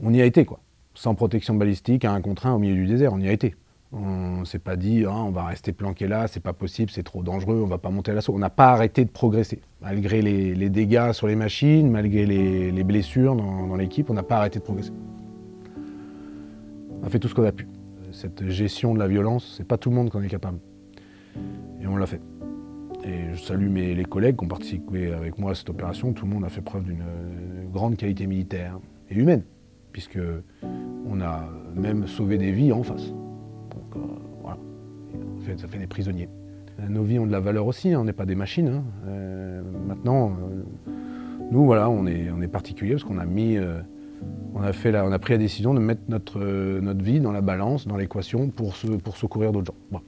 on 0.00 0.12
y 0.12 0.20
a 0.20 0.24
été, 0.24 0.44
quoi 0.44 0.60
sans 0.94 1.14
protection 1.14 1.54
balistique, 1.54 2.04
à 2.04 2.12
un 2.12 2.20
contre 2.20 2.46
un 2.46 2.54
au 2.54 2.58
milieu 2.58 2.74
du 2.74 2.86
désert. 2.86 3.12
On 3.12 3.20
y 3.20 3.28
a 3.28 3.32
été. 3.32 3.54
On 3.92 4.40
ne 4.40 4.44
s'est 4.44 4.58
pas 4.58 4.74
dit, 4.74 5.04
ah, 5.06 5.14
on 5.14 5.30
va 5.30 5.44
rester 5.44 5.72
planqué 5.72 6.08
là, 6.08 6.26
c'est 6.26 6.40
pas 6.40 6.52
possible, 6.52 6.90
c'est 6.90 7.04
trop 7.04 7.22
dangereux, 7.22 7.60
on 7.62 7.68
va 7.68 7.78
pas 7.78 7.90
monter 7.90 8.10
à 8.10 8.14
l'assaut. 8.14 8.32
On 8.34 8.40
n'a 8.40 8.50
pas 8.50 8.72
arrêté 8.72 9.04
de 9.04 9.10
progresser. 9.10 9.60
Malgré 9.82 10.20
les, 10.20 10.68
dégâts 10.68 11.12
sur 11.12 11.28
les 11.28 11.36
machines, 11.36 11.88
malgré 11.90 12.26
les, 12.26 12.84
blessures 12.84 13.36
dans, 13.36 13.76
l'équipe, 13.76 14.10
on 14.10 14.14
n'a 14.14 14.24
pas 14.24 14.38
arrêté 14.38 14.58
de 14.58 14.64
progresser. 14.64 14.92
On 17.02 17.06
a 17.06 17.10
fait 17.10 17.20
tout 17.20 17.28
ce 17.28 17.34
qu'on 17.34 17.44
a 17.44 17.52
pu. 17.52 17.68
Cette 18.10 18.48
gestion 18.48 18.94
de 18.94 18.98
la 18.98 19.06
violence, 19.06 19.54
c'est 19.56 19.66
pas 19.66 19.78
tout 19.78 19.90
le 19.90 19.96
monde 19.96 20.10
qui 20.10 20.16
en 20.16 20.22
est 20.22 20.28
capable. 20.28 20.58
Et 21.80 21.86
on 21.86 21.96
l'a 21.96 22.06
fait. 22.06 22.20
Et 23.04 23.34
je 23.34 23.42
salue 23.42 23.68
mes, 23.68 23.94
les 23.94 24.04
collègues 24.04 24.38
qui 24.38 24.44
ont 24.44 24.48
participé 24.48 25.12
avec 25.12 25.38
moi 25.38 25.52
à 25.52 25.54
cette 25.54 25.70
opération. 25.70 26.12
Tout 26.12 26.24
le 26.24 26.32
monde 26.32 26.44
a 26.44 26.48
fait 26.48 26.62
preuve 26.62 26.84
d'une 26.84 27.04
grande 27.72 27.96
qualité 27.96 28.26
militaire 28.26 28.78
et 29.08 29.14
humaine 29.14 29.44
puisque 29.94 30.18
on 31.08 31.20
a 31.20 31.48
même 31.74 32.06
sauvé 32.08 32.36
des 32.36 32.50
vies 32.50 32.72
en 32.72 32.82
face. 32.82 33.06
Donc 33.06 33.96
euh, 33.96 34.00
voilà, 34.42 34.58
ça 35.56 35.68
fait, 35.68 35.78
des 35.78 35.86
prisonniers. 35.86 36.28
Nos 36.90 37.04
vies 37.04 37.20
ont 37.20 37.26
de 37.26 37.32
la 37.32 37.38
valeur 37.38 37.66
aussi, 37.66 37.94
hein, 37.94 38.00
on 38.00 38.04
n'est 38.04 38.12
pas 38.12 38.26
des 38.26 38.34
machines. 38.34 38.68
Hein. 38.68 38.82
Euh, 39.06 39.62
maintenant, 39.86 40.32
euh, 40.32 40.64
nous 41.52 41.64
voilà, 41.64 41.88
on 41.88 42.06
est, 42.06 42.28
on 42.36 42.42
est 42.42 42.48
particulier 42.48 42.94
parce 42.94 43.04
qu'on 43.04 43.18
a 43.18 45.18
pris 45.18 45.32
la 45.32 45.38
décision 45.38 45.74
de 45.74 45.78
mettre 45.78 46.02
notre, 46.08 46.40
vie 47.00 47.20
dans 47.20 47.32
la 47.32 47.40
balance, 47.40 47.86
dans 47.86 47.96
l'équation 47.96 48.50
pour, 48.50 48.74
secourir 48.74 49.52
d'autres 49.52 49.72
gens. 49.92 50.02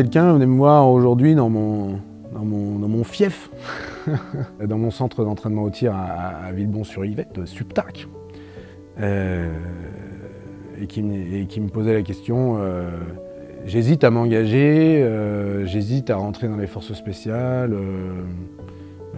Quelqu'un 0.00 0.32
venait 0.32 0.46
me 0.46 0.56
voir 0.56 0.88
aujourd'hui 0.88 1.34
dans 1.34 1.50
mon, 1.50 2.00
dans 2.32 2.42
mon, 2.42 3.04
fief, 3.04 3.50
dans 4.66 4.78
mon 4.78 4.90
centre 4.90 5.26
d'entraînement 5.26 5.64
au 5.64 5.68
tir 5.68 5.94
à, 5.94 6.50
Villebon-sur-Yvette, 6.52 7.38
de 7.38 7.44
Subtac, 7.44 8.08
euh, 8.98 9.52
et, 10.80 10.86
qui 10.86 11.02
me, 11.02 11.68
posait 11.68 11.92
la 11.92 12.00
question, 12.00 12.56
euh, 12.60 12.88
j'hésite 13.66 14.02
à 14.02 14.10
m'engager, 14.10 15.02
euh, 15.02 15.66
j'hésite 15.66 16.08
à 16.08 16.16
rentrer 16.16 16.48
dans 16.48 16.56
les 16.56 16.66
forces 16.66 16.94
spéciales, 16.94 17.76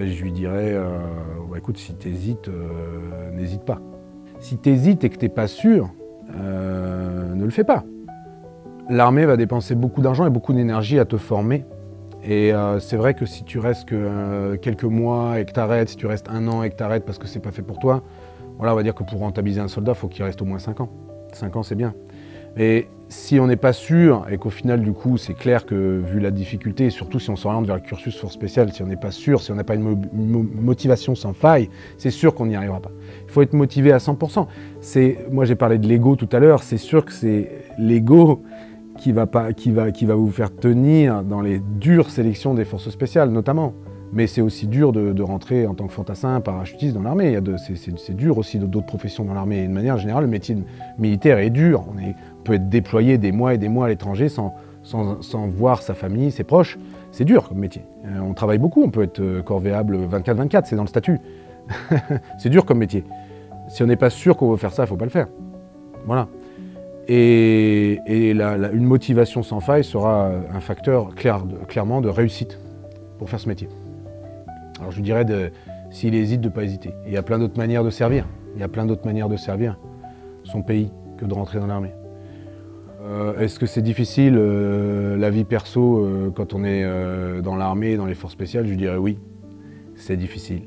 je 0.00 0.20
lui 0.20 0.32
dirais, 0.32 0.76
bah, 1.48 1.58
écoute, 1.58 1.78
si 1.78 1.94
tu 1.94 2.08
hésites, 2.08 2.50
n'hésite 3.36 3.62
pas. 3.62 3.80
Si 4.40 4.58
tu 4.58 4.70
hésites 4.70 5.04
et 5.04 5.10
que 5.10 5.16
tu 5.16 5.26
n'es 5.26 5.32
pas 5.32 5.46
sûr, 5.46 5.90
ne 6.34 7.44
le 7.44 7.50
fais 7.50 7.62
pas. 7.62 7.84
L'armée 8.88 9.26
va 9.26 9.36
dépenser 9.36 9.74
beaucoup 9.74 10.00
d'argent 10.00 10.26
et 10.26 10.30
beaucoup 10.30 10.52
d'énergie 10.52 10.98
à 10.98 11.04
te 11.04 11.16
former. 11.16 11.64
Et 12.24 12.52
euh, 12.52 12.78
c'est 12.78 12.96
vrai 12.96 13.14
que 13.14 13.26
si 13.26 13.44
tu 13.44 13.58
restes 13.58 13.92
euh, 13.92 14.56
quelques 14.56 14.84
mois 14.84 15.40
et 15.40 15.44
que 15.44 15.52
tu 15.52 15.60
arrêtes, 15.60 15.88
si 15.88 15.96
tu 15.96 16.06
restes 16.06 16.28
un 16.28 16.46
an 16.48 16.62
et 16.62 16.70
que 16.70 16.76
tu 16.76 16.82
arrêtes 16.82 17.04
parce 17.04 17.18
que 17.18 17.26
c'est 17.26 17.40
pas 17.40 17.50
fait 17.50 17.62
pour 17.62 17.78
toi, 17.78 18.02
voilà, 18.58 18.72
on 18.72 18.76
va 18.76 18.82
dire 18.82 18.94
que 18.94 19.02
pour 19.02 19.20
rentabiliser 19.20 19.60
un 19.60 19.68
soldat, 19.68 19.92
il 19.92 19.98
faut 19.98 20.08
qu'il 20.08 20.24
reste 20.24 20.42
au 20.42 20.44
moins 20.44 20.58
5 20.58 20.80
ans. 20.80 20.88
5 21.32 21.56
ans, 21.56 21.62
c'est 21.62 21.74
bien. 21.74 21.94
Mais 22.56 22.88
si 23.08 23.40
on 23.40 23.46
n'est 23.46 23.56
pas 23.56 23.72
sûr 23.72 24.26
et 24.30 24.36
qu'au 24.36 24.50
final, 24.50 24.82
du 24.82 24.92
coup, 24.92 25.16
c'est 25.16 25.34
clair 25.34 25.64
que 25.64 26.02
vu 26.04 26.20
la 26.20 26.30
difficulté, 26.30 26.86
et 26.86 26.90
surtout 26.90 27.18
si 27.18 27.30
on 27.30 27.36
s'oriente 27.36 27.66
vers 27.66 27.76
le 27.76 27.82
cursus 27.82 28.16
force 28.16 28.34
spéciale, 28.34 28.72
si 28.72 28.82
on 28.82 28.86
n'est 28.86 28.96
pas 28.96 29.10
sûr, 29.10 29.40
si 29.40 29.50
on 29.52 29.54
n'a 29.54 29.64
pas 29.64 29.74
une, 29.74 29.96
motivation 30.12 31.14
sans 31.14 31.32
faille, 31.32 31.70
c'est 31.98 32.10
sûr 32.10 32.34
qu'on 32.34 32.46
n'y 32.46 32.56
arrivera 32.56 32.80
pas. 32.80 32.90
Il 33.26 33.30
faut 33.30 33.42
être 33.42 33.54
motivé 33.54 33.92
à 33.92 33.98
100%. 33.98 34.46
Moi, 35.30 35.44
j'ai 35.44 35.54
parlé 35.54 35.78
de 35.78 35.86
l'ego 35.86 36.16
tout 36.16 36.28
à 36.32 36.38
l'heure, 36.38 36.62
c'est 36.62 36.78
sûr 36.78 37.04
que 37.04 37.12
c'est 37.12 37.50
l'ego 37.78 38.42
qui 39.02 39.10
va, 39.10 39.26
pas, 39.26 39.52
qui, 39.52 39.72
va, 39.72 39.90
qui 39.90 40.06
va 40.06 40.14
vous 40.14 40.30
faire 40.30 40.54
tenir 40.54 41.24
dans 41.24 41.40
les 41.40 41.58
dures 41.58 42.08
sélections 42.08 42.54
des 42.54 42.64
forces 42.64 42.88
spéciales, 42.88 43.30
notamment. 43.30 43.74
Mais 44.12 44.28
c'est 44.28 44.42
aussi 44.42 44.68
dur 44.68 44.92
de, 44.92 45.22
rentrer 45.22 45.66
en 45.66 45.74
tant 45.74 45.88
que 45.88 45.92
fantassin, 45.92 46.40
parachutiste 46.40 46.94
dans 46.94 47.02
l'armée. 47.02 47.36
C'est 47.96 48.14
dur 48.14 48.38
aussi 48.38 48.60
d'autres 48.60 48.86
professions 48.86 49.24
dans 49.24 49.34
l'armée. 49.34 49.66
De 49.66 49.72
manière 49.72 49.98
générale, 49.98 50.24
le 50.24 50.30
métier 50.30 50.56
militaire 50.98 51.38
est 51.38 51.50
dur. 51.50 51.84
On, 51.88 52.44
peut 52.44 52.54
être 52.54 52.68
déployé 52.68 53.18
des 53.18 53.32
mois 53.32 53.54
et 53.54 53.58
des 53.58 53.68
mois 53.68 53.86
à 53.86 53.88
l'étranger 53.88 54.28
sans, 54.28 54.54
sans, 54.84 55.48
voir 55.48 55.82
sa 55.82 55.94
famille, 55.94 56.30
ses 56.30 56.44
proches. 56.44 56.78
C'est 57.10 57.24
dur 57.24 57.48
comme 57.48 57.58
métier. 57.58 57.82
Euh, 58.06 58.20
on 58.20 58.34
travaille 58.34 58.58
beaucoup, 58.58 58.84
on 58.84 58.90
peut 58.90 59.02
être 59.02 59.20
euh, 59.20 59.42
corvéable 59.42 59.98
24-24, 60.06 60.62
c'est 60.66 60.76
dans 60.76 60.82
le 60.82 60.88
statut. 60.88 61.18
c'est 62.38 62.50
dur 62.50 62.64
comme 62.64 62.78
métier. 62.78 63.04
Si 63.68 63.82
on 63.82 63.86
n'est 63.86 63.96
pas 63.96 64.10
sûr 64.10 64.36
qu'on 64.36 64.50
veut 64.50 64.56
faire 64.56 64.72
ça, 64.72 64.82
il 64.82 64.86
ne 64.86 64.88
faut 64.88 64.96
pas 64.96 65.04
le 65.04 65.10
faire. 65.10 65.28
Voilà. 66.06 66.28
Et, 67.08 67.98
une 68.06 68.84
motivation 68.84 69.42
sans 69.42 69.60
faille 69.60 69.84
sera 69.84 70.30
un 70.52 70.60
facteur 70.60 71.14
clairement 71.14 72.00
de 72.00 72.08
réussite 72.08 72.58
pour 73.18 73.28
faire 73.28 73.40
ce 73.40 73.48
métier. 73.48 73.68
Alors 74.78 74.90
je 74.90 74.96
lui 74.96 75.02
dirais, 75.02 75.24
s'il 75.90 76.14
hésite, 76.14 76.40
de 76.40 76.48
ne 76.48 76.52
pas 76.52 76.64
hésiter. 76.64 76.90
il 77.06 77.12
y 77.12 77.16
a 77.16 77.22
plein 77.22 77.38
d'autres 77.38 77.58
manières 77.58 77.84
de 77.84 77.90
servir. 77.90 78.26
Il 78.54 78.60
y 78.60 78.64
a 78.64 78.68
plein 78.68 78.86
d'autres 78.86 79.06
manières 79.06 79.28
de 79.28 79.36
servir 79.36 79.78
son 80.44 80.62
pays 80.62 80.90
que 81.18 81.24
de 81.24 81.34
rentrer 81.34 81.58
dans 81.58 81.66
l'armée. 81.66 81.92
Euh, 83.04 83.38
est-ce 83.40 83.58
que 83.58 83.66
c'est 83.66 83.82
difficile, 83.82 84.34
euh, 84.36 85.16
la 85.16 85.30
vie 85.30 85.44
perso, 85.44 86.04
euh, 86.04 86.30
quand 86.30 86.54
on 86.54 86.64
est 86.64 86.84
dans 87.42 87.56
l'armée, 87.56 87.96
dans 87.96 88.06
les 88.06 88.14
forces 88.14 88.32
spéciales? 88.32 88.66
Je 88.66 88.74
dirais 88.74 88.96
oui, 88.96 89.18
c'est 89.94 90.16
difficile. 90.16 90.62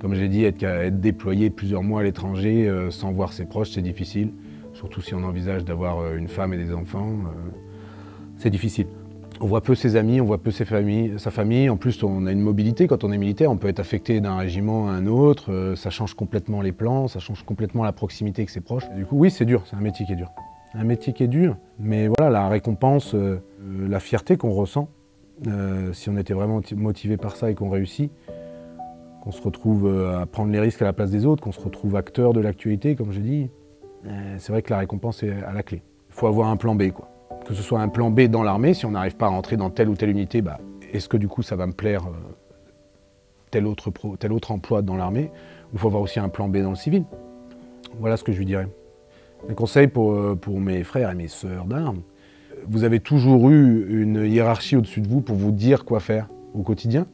Comme 0.00 0.14
j'ai 0.14 0.28
dit, 0.28 0.44
être, 0.44 1.00
déployé 1.00 1.50
plusieurs 1.50 1.82
mois 1.82 2.00
à 2.00 2.02
l'étranger 2.02 2.68
sans 2.90 3.12
voir 3.12 3.32
ses 3.32 3.44
proches, 3.44 3.70
c'est 3.70 3.82
difficile 3.82 4.32
surtout 4.82 5.00
si 5.00 5.14
on 5.14 5.22
envisage 5.22 5.64
d'avoir 5.64 6.00
euh, 6.00 6.16
une 6.16 6.26
femme 6.26 6.52
et 6.52 6.56
des 6.56 6.74
enfants, 6.74 7.06
euh, 7.08 7.50
c'est 8.36 8.50
difficile. 8.50 8.88
On 9.40 9.46
voit 9.46 9.60
peu 9.60 9.76
ses 9.76 9.94
amis, 9.94 10.20
on 10.20 10.24
voit 10.24 10.42
peu 10.42 10.50
sa 10.50 10.64
famille. 10.64 11.70
En 11.70 11.76
plus, 11.76 12.02
on 12.02 12.26
a 12.26 12.32
une 12.32 12.40
mobilité 12.40 12.88
quand 12.88 13.04
on 13.04 13.12
est 13.12 13.18
militaire. 13.18 13.50
On 13.50 13.56
peut 13.56 13.68
être 13.68 13.78
affecté 13.78 14.20
d'un 14.20 14.36
régiment 14.36 14.88
à 14.88 14.92
un 14.92 15.06
autre. 15.06 15.52
Euh, 15.52 15.76
ça 15.76 15.90
change 15.90 16.14
complètement 16.14 16.62
les 16.62 16.72
plans, 16.72 17.06
ça 17.06 17.20
change 17.20 17.44
complètement 17.44 17.84
la 17.84 17.92
proximité 17.92 18.42
avec 18.42 18.50
ses 18.50 18.60
proches. 18.60 18.90
Du 18.96 19.06
coup, 19.06 19.16
oui, 19.16 19.30
c'est 19.30 19.44
dur. 19.44 19.62
C'est 19.66 19.76
un 19.76 19.80
métier 19.80 20.04
qui 20.04 20.12
est 20.12 20.16
dur. 20.16 20.30
Un 20.74 20.84
métier 20.84 21.12
qui 21.12 21.22
est 21.22 21.28
dur, 21.28 21.56
mais 21.78 22.08
voilà, 22.08 22.30
la 22.30 22.48
récompense, 22.48 23.14
la 23.14 24.00
fierté 24.00 24.38
qu'on 24.38 24.52
ressent, 24.52 24.88
si 25.92 26.08
on 26.08 26.16
était 26.16 26.32
vraiment 26.32 26.62
motivé 26.74 27.18
par 27.18 27.36
ça 27.36 27.50
et 27.50 27.54
qu'on 27.54 27.68
réussit, 27.68 28.10
qu'on 29.22 29.32
se 29.32 29.42
retrouve 29.42 29.86
à 30.18 30.24
prendre 30.24 30.50
les 30.50 30.60
risques 30.60 30.80
à 30.80 30.86
la 30.86 30.94
place 30.94 31.10
des 31.10 31.26
autres, 31.26 31.42
qu'on 31.42 31.52
se 31.52 31.60
retrouve 31.60 31.94
acteur 31.94 32.32
de 32.32 32.40
l'actualité, 32.40 32.96
comme 32.96 33.12
j'ai 33.12 33.20
dit, 33.20 33.50
c'est 34.38 34.52
vrai 34.52 34.62
que 34.62 34.70
la 34.70 34.78
récompense 34.78 35.22
est 35.22 35.32
à 35.42 35.52
la 35.52 35.62
clé. 35.62 35.82
Il 36.08 36.14
faut 36.14 36.26
avoir 36.26 36.48
un 36.48 36.56
plan 36.56 36.74
B, 36.74 36.90
quoi. 36.90 37.08
Que 37.46 37.54
ce 37.54 37.62
soit 37.62 37.80
un 37.80 37.88
plan 37.88 38.10
B 38.10 38.22
dans 38.22 38.42
l'armée, 38.42 38.74
si 38.74 38.86
on 38.86 38.92
n'arrive 38.92 39.16
pas 39.16 39.26
à 39.26 39.30
rentrer 39.30 39.56
dans 39.56 39.70
telle 39.70 39.88
ou 39.88 39.94
telle 39.94 40.10
unité, 40.10 40.42
bah, 40.42 40.58
est-ce 40.92 41.08
que 41.08 41.16
du 41.16 41.28
coup 41.28 41.42
ça 41.42 41.56
va 41.56 41.66
me 41.66 41.72
plaire 41.72 42.06
euh, 42.06 42.12
tel, 43.50 43.66
autre 43.66 43.90
tel 44.18 44.32
autre 44.32 44.52
emploi 44.52 44.82
dans 44.82 44.96
l'armée 44.96 45.30
il 45.72 45.78
faut 45.78 45.88
avoir 45.88 46.02
aussi 46.02 46.20
un 46.20 46.28
plan 46.28 46.48
B 46.48 46.58
dans 46.58 46.70
le 46.70 46.76
civil? 46.76 47.04
Voilà 47.98 48.16
ce 48.16 48.24
que 48.24 48.32
je 48.32 48.38
lui 48.38 48.46
dirais. 48.46 48.68
Un 49.48 49.54
conseil 49.54 49.88
pour, 49.88 50.12
euh, 50.12 50.34
pour 50.34 50.60
mes 50.60 50.84
frères 50.84 51.10
et 51.10 51.14
mes 51.14 51.28
sœurs 51.28 51.64
d'armes. 51.64 52.02
Vous 52.68 52.84
avez 52.84 53.00
toujours 53.00 53.50
eu 53.50 54.02
une 54.02 54.24
hiérarchie 54.24 54.76
au-dessus 54.76 55.00
de 55.00 55.08
vous 55.08 55.20
pour 55.20 55.36
vous 55.36 55.50
dire 55.50 55.84
quoi 55.84 55.98
faire 55.98 56.28
au 56.54 56.62
quotidien. 56.62 57.06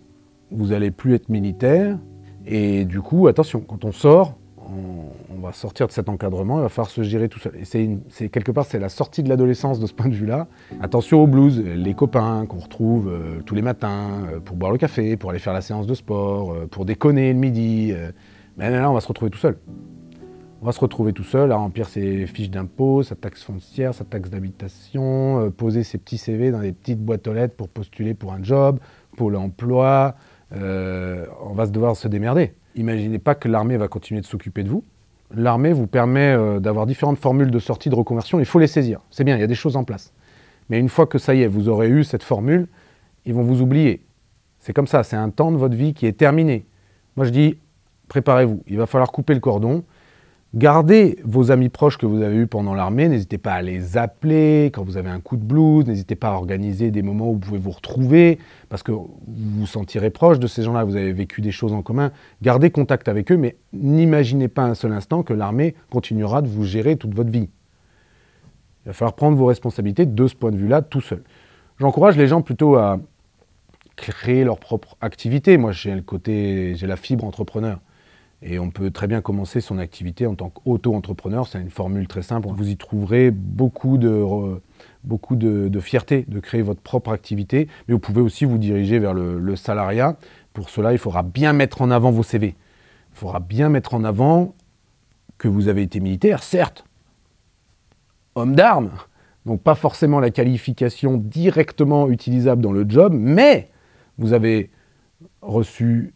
Vous 0.50 0.68
n'allez 0.68 0.90
plus 0.90 1.14
être 1.14 1.28
militaire. 1.28 1.98
Et 2.46 2.84
du 2.84 3.00
coup, 3.00 3.28
attention, 3.28 3.60
quand 3.60 3.84
on 3.84 3.92
sort, 3.92 4.36
on, 4.70 5.40
va 5.40 5.52
sortir 5.52 5.86
de 5.86 5.92
cet 5.92 6.08
encadrement, 6.08 6.58
il 6.58 6.62
va 6.62 6.68
falloir 6.68 6.90
se 6.90 7.02
gérer 7.02 7.28
tout 7.28 7.38
seul. 7.38 7.54
Et 7.56 7.64
c'est 7.64 8.28
quelque 8.28 8.52
part, 8.52 8.66
c'est 8.66 8.78
la 8.78 8.88
sortie 8.88 9.22
de 9.22 9.28
l'adolescence 9.28 9.80
de 9.80 9.86
ce 9.86 9.92
point 9.92 10.08
de 10.08 10.14
vue-là. 10.14 10.46
Attention 10.80 11.22
aux 11.22 11.26
blues, 11.26 11.62
les 11.64 11.94
copains 11.94 12.44
qu'on 12.46 12.58
retrouve 12.58 13.08
euh, 13.08 13.40
tous 13.44 13.54
les 13.54 13.62
matins 13.62 14.26
euh, 14.32 14.40
pour 14.40 14.56
boire 14.56 14.72
le 14.72 14.78
café, 14.78 15.16
pour 15.16 15.30
aller 15.30 15.38
faire 15.38 15.52
la 15.52 15.60
séance 15.60 15.86
de 15.86 15.94
sport, 15.94 16.52
euh, 16.52 16.66
pour 16.66 16.84
déconner 16.84 17.32
le 17.32 17.38
midi. 17.38 17.94
mais 18.56 18.70
là, 18.70 18.90
on 18.90 18.94
va 18.94 19.00
se 19.00 19.08
retrouver 19.08 19.30
tout 19.30 19.38
seul. 19.38 19.56
On 20.60 20.66
va 20.66 20.72
se 20.72 20.80
retrouver 20.80 21.12
tout 21.12 21.24
seul 21.24 21.52
à 21.52 21.56
remplir 21.56 21.88
ses 21.88 22.26
fiches 22.26 22.50
d'impôt, 22.50 23.04
sa 23.04 23.14
taxe 23.14 23.44
foncière, 23.44 23.94
sa 23.94 24.04
taxe 24.04 24.28
d'habitation, 24.28 25.52
poser 25.56 25.84
ses 25.84 25.98
petits 25.98 26.18
CV 26.18 26.50
dans 26.50 26.60
des 26.60 26.72
petites 26.72 27.00
boîtes 27.00 27.28
aux 27.28 27.32
lettres 27.32 27.54
pour 27.54 27.68
postuler 27.68 28.14
pour 28.14 28.32
un 28.32 28.42
job, 28.42 28.80
pour 29.16 29.30
l'emploi. 29.30 30.16
on 30.52 31.54
va 31.54 31.66
se 31.66 31.70
devoir 31.70 31.94
se 31.94 32.08
démerder. 32.08 32.54
Imaginez 32.78 33.18
pas 33.18 33.34
que 33.34 33.48
l'armée 33.48 33.76
va 33.76 33.88
continuer 33.88 34.20
de 34.20 34.26
s'occuper 34.26 34.62
de 34.62 34.68
vous. 34.68 34.84
L'armée 35.34 35.72
vous 35.72 35.88
permet 35.88 36.32
euh, 36.32 36.60
d'avoir 36.60 36.86
différentes 36.86 37.18
formules 37.18 37.50
de 37.50 37.58
sortie, 37.58 37.90
de 37.90 37.96
reconversion. 37.96 38.38
Il 38.38 38.46
faut 38.46 38.60
les 38.60 38.68
saisir. 38.68 39.00
C'est 39.10 39.24
bien, 39.24 39.36
il 39.36 39.40
y 39.40 39.42
a 39.42 39.48
des 39.48 39.56
choses 39.56 39.74
en 39.76 39.82
place. 39.82 40.12
Mais 40.70 40.78
une 40.78 40.88
fois 40.88 41.06
que 41.06 41.18
ça 41.18 41.34
y 41.34 41.42
est, 41.42 41.48
vous 41.48 41.68
aurez 41.68 41.88
eu 41.88 42.04
cette 42.04 42.22
formule, 42.22 42.68
ils 43.26 43.34
vont 43.34 43.42
vous 43.42 43.62
oublier. 43.62 44.06
C'est 44.60 44.72
comme 44.72 44.86
ça, 44.86 45.02
c'est 45.02 45.16
un 45.16 45.30
temps 45.30 45.50
de 45.50 45.56
votre 45.56 45.74
vie 45.74 45.92
qui 45.92 46.06
est 46.06 46.12
terminé. 46.12 46.66
Moi 47.16 47.26
je 47.26 47.30
dis, 47.30 47.58
préparez-vous. 48.06 48.62
Il 48.68 48.78
va 48.78 48.86
falloir 48.86 49.10
couper 49.10 49.34
le 49.34 49.40
cordon. 49.40 49.82
Gardez 50.54 51.18
vos 51.24 51.50
amis 51.50 51.68
proches 51.68 51.98
que 51.98 52.06
vous 52.06 52.22
avez 52.22 52.36
eus 52.36 52.46
pendant 52.46 52.72
l'armée, 52.72 53.06
n'hésitez 53.08 53.36
pas 53.36 53.52
à 53.52 53.60
les 53.60 53.98
appeler 53.98 54.70
quand 54.72 54.82
vous 54.82 54.96
avez 54.96 55.10
un 55.10 55.20
coup 55.20 55.36
de 55.36 55.44
blues, 55.44 55.86
n'hésitez 55.86 56.14
pas 56.14 56.28
à 56.28 56.32
organiser 56.32 56.90
des 56.90 57.02
moments 57.02 57.28
où 57.28 57.34
vous 57.34 57.38
pouvez 57.38 57.58
vous 57.58 57.70
retrouver, 57.70 58.38
parce 58.70 58.82
que 58.82 58.90
vous 58.90 59.10
vous 59.26 59.66
sentirez 59.66 60.08
proche 60.08 60.38
de 60.38 60.46
ces 60.46 60.62
gens-là, 60.62 60.84
vous 60.84 60.96
avez 60.96 61.12
vécu 61.12 61.42
des 61.42 61.50
choses 61.50 61.74
en 61.74 61.82
commun. 61.82 62.12
Gardez 62.40 62.70
contact 62.70 63.08
avec 63.08 63.30
eux, 63.30 63.36
mais 63.36 63.56
n'imaginez 63.74 64.48
pas 64.48 64.62
un 64.62 64.74
seul 64.74 64.92
instant 64.92 65.22
que 65.22 65.34
l'armée 65.34 65.74
continuera 65.90 66.40
de 66.40 66.48
vous 66.48 66.64
gérer 66.64 66.96
toute 66.96 67.14
votre 67.14 67.30
vie. 67.30 67.50
Il 68.84 68.88
va 68.88 68.92
falloir 68.94 69.16
prendre 69.16 69.36
vos 69.36 69.46
responsabilités 69.46 70.06
de 70.06 70.26
ce 70.26 70.34
point 70.34 70.50
de 70.50 70.56
vue-là 70.56 70.80
tout 70.80 71.02
seul. 71.02 71.24
J'encourage 71.78 72.16
les 72.16 72.26
gens 72.26 72.40
plutôt 72.40 72.76
à 72.76 72.98
créer 73.96 74.44
leur 74.44 74.58
propre 74.58 74.96
activité. 75.02 75.58
Moi, 75.58 75.72
j'ai 75.72 75.94
le 75.94 76.00
côté, 76.00 76.74
j'ai 76.74 76.86
la 76.86 76.96
fibre 76.96 77.26
entrepreneur. 77.26 77.80
Et 78.42 78.58
on 78.58 78.70
peut 78.70 78.90
très 78.90 79.08
bien 79.08 79.20
commencer 79.20 79.60
son 79.60 79.78
activité 79.78 80.26
en 80.26 80.34
tant 80.34 80.48
qu'auto-entrepreneur. 80.48 81.46
C'est 81.48 81.60
une 81.60 81.70
formule 81.70 82.06
très 82.06 82.22
simple. 82.22 82.48
Vous 82.48 82.68
y 82.68 82.76
trouverez 82.76 83.32
beaucoup 83.32 83.98
de, 83.98 84.60
beaucoup 85.02 85.34
de, 85.34 85.80
fierté 85.80 86.24
de 86.28 86.38
créer 86.38 86.62
votre 86.62 86.80
propre 86.80 87.10
activité. 87.10 87.68
Mais 87.86 87.94
vous 87.94 88.00
pouvez 88.00 88.20
aussi 88.20 88.44
vous 88.44 88.58
diriger 88.58 89.00
vers 89.00 89.12
le, 89.12 89.56
salariat. 89.56 90.16
Pour 90.52 90.70
cela, 90.70 90.92
il 90.92 90.98
faudra 90.98 91.22
bien 91.22 91.52
mettre 91.52 91.82
en 91.82 91.90
avant 91.90 92.12
vos 92.12 92.22
CV. 92.22 92.54
Il 93.12 93.18
faudra 93.18 93.40
bien 93.40 93.68
mettre 93.68 93.94
en 93.94 94.04
avant 94.04 94.54
que 95.36 95.48
vous 95.48 95.68
avez 95.68 95.82
été 95.82 96.00
militaire, 96.00 96.42
certes, 96.42 96.84
homme 98.34 98.56
d'armes, 98.56 98.90
donc 99.46 99.62
pas 99.62 99.76
forcément 99.76 100.18
la 100.18 100.30
qualification 100.30 101.16
directement 101.16 102.08
utilisable 102.08 102.60
dans 102.60 102.72
le 102.72 102.84
job, 102.88 103.12
mais 103.16 103.70
vous 104.18 104.32
avez 104.32 104.70
reçu 105.40 106.12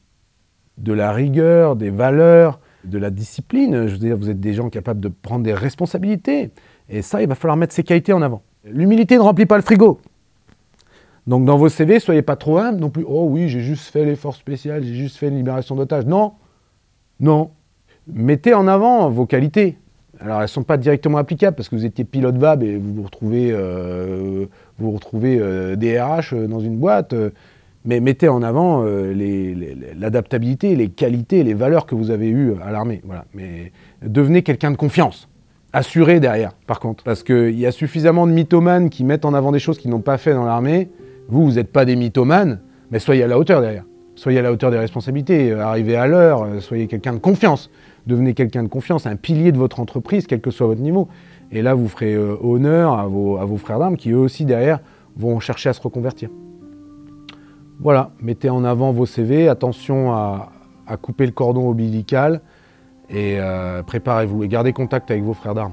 de 0.78 0.92
la 0.92 1.12
rigueur, 1.12 1.76
des 1.76 1.90
valeurs, 1.90 2.60
de 2.84 2.98
la 2.98 3.10
discipline. 3.10 3.86
Je 3.86 3.92
veux 3.92 3.98
dire, 3.98 4.16
vous 4.16 4.30
êtes 4.30 4.40
des 4.40 4.54
gens 4.54 4.70
capables 4.70 5.00
de 5.00 5.08
prendre 5.08 5.44
des 5.44 5.54
responsabilités. 5.54 6.50
Et 6.88 7.02
ça, 7.02 7.22
il 7.22 7.28
va 7.28 7.34
falloir 7.34 7.56
mettre 7.56 7.74
ces 7.74 7.84
qualités 7.84 8.12
en 8.12 8.22
avant. 8.22 8.42
L'humilité 8.64 9.16
ne 9.16 9.20
remplit 9.20 9.46
pas 9.46 9.56
le 9.56 9.62
frigo. 9.62 10.00
Donc 11.26 11.44
dans 11.44 11.56
vos 11.56 11.68
CV, 11.68 12.00
soyez 12.00 12.22
pas 12.22 12.36
trop 12.36 12.58
humble 12.58 12.80
non 12.80 12.90
plus. 12.90 13.04
Oh 13.06 13.26
oui, 13.28 13.48
j'ai 13.48 13.60
juste 13.60 13.90
fait 13.90 14.04
l'effort 14.04 14.34
spécial, 14.34 14.82
j'ai 14.82 14.94
juste 14.94 15.16
fait 15.16 15.28
une 15.28 15.36
libération 15.36 15.76
d'otages. 15.76 16.06
Non, 16.06 16.32
non. 17.20 17.50
Mettez 18.08 18.54
en 18.54 18.66
avant 18.66 19.08
vos 19.08 19.26
qualités. 19.26 19.78
Alors 20.20 20.38
elles 20.38 20.42
ne 20.42 20.48
sont 20.48 20.62
pas 20.64 20.76
directement 20.76 21.18
applicables 21.18 21.56
parce 21.56 21.68
que 21.68 21.76
vous 21.76 21.84
étiez 21.84 22.04
pilote 22.04 22.36
VAB 22.36 22.62
et 22.62 22.76
vous 22.76 22.94
vous 22.94 23.02
retrouvez, 23.02 23.50
euh, 23.52 24.46
vous 24.78 24.90
retrouvez 24.90 25.38
euh, 25.40 25.76
DRH 25.76 26.34
dans 26.34 26.60
une 26.60 26.76
boîte 26.76 27.14
mais 27.84 28.00
mettez 28.00 28.28
en 28.28 28.42
avant 28.42 28.84
euh, 28.84 29.12
l'adaptabilité, 29.96 30.76
les, 30.76 30.88
qualités, 30.88 31.42
les 31.42 31.54
valeurs 31.54 31.86
que 31.86 31.94
vous 31.94 32.10
avez 32.10 32.28
eues 32.28 32.54
à 32.64 32.70
l'armée. 32.70 33.02
Mais 33.34 33.72
devenez 34.04 34.42
quelqu'un 34.42 34.70
de 34.70 34.76
confiance. 34.76 35.28
Assuré 35.72 36.20
derrière, 36.20 36.52
par 36.66 36.80
contre. 36.80 37.02
Parce 37.02 37.22
qu'il 37.22 37.58
y 37.58 37.66
a 37.66 37.72
suffisamment 37.72 38.26
de 38.26 38.32
mythomanes 38.32 38.90
qui 38.90 39.04
mettent 39.04 39.24
en 39.24 39.32
avant 39.32 39.52
des 39.52 39.58
choses 39.58 39.78
qu'ils 39.78 39.90
n'ont 39.90 40.00
pas 40.00 40.18
fait 40.18 40.34
dans 40.34 40.44
l'armée. 40.44 40.90
Vous, 41.28 41.44
vous 41.44 41.52
n'êtes 41.52 41.72
pas 41.72 41.84
des 41.84 41.96
mythomanes, 41.96 42.60
mais 42.90 42.98
soyez 42.98 43.22
à 43.22 43.26
la 43.26 43.38
hauteur 43.38 43.62
derrière. 43.62 43.84
Soyez 44.14 44.38
à 44.38 44.42
la 44.42 44.52
hauteur 44.52 44.70
des 44.70 44.78
responsabilités, 44.78 45.50
euh, 45.50 45.64
arrivez 45.64 45.96
à 45.96 46.06
l'heure, 46.06 46.42
euh, 46.42 46.60
soyez 46.60 46.86
quelqu'un 46.86 47.14
de 47.14 47.18
confiance. 47.18 47.70
Devenez 48.06 48.34
quelqu'un 48.34 48.62
de 48.62 48.68
confiance, 48.68 49.06
un 49.06 49.16
pilier 49.16 49.52
de 49.52 49.58
votre 49.58 49.80
entreprise, 49.80 50.26
quel 50.26 50.40
que 50.40 50.50
soit 50.50 50.66
votre 50.66 50.82
niveau. 50.82 51.08
Et 51.50 51.62
là, 51.62 51.72
vous 51.74 51.88
ferez 51.88 52.14
euh, 52.14 52.36
honneur 52.42 52.98
à 52.98 53.06
vos 53.06 53.56
frères 53.56 53.78
d'armes 53.78 53.96
qui, 53.96 54.10
eux 54.10 54.18
aussi, 54.18 54.44
derrière, 54.44 54.80
vont 55.16 55.40
chercher 55.40 55.70
à 55.70 55.72
se 55.72 55.80
reconvertir. 55.80 56.28
Voilà, 57.82 58.12
mettez 58.20 58.48
en 58.48 58.62
avant 58.62 58.92
vos 58.92 59.06
CV, 59.06 59.48
attention 59.48 60.12
à, 60.12 60.50
couper 61.00 61.26
le 61.26 61.32
cordon 61.32 61.68
ombilical 61.68 62.42
et 63.08 63.38
euh, 63.40 63.82
préparez-vous 63.82 64.44
et 64.44 64.48
gardez 64.48 64.72
contact 64.72 65.10
avec 65.10 65.24
vos 65.24 65.32
frères 65.32 65.54
d'armes. 65.54 65.72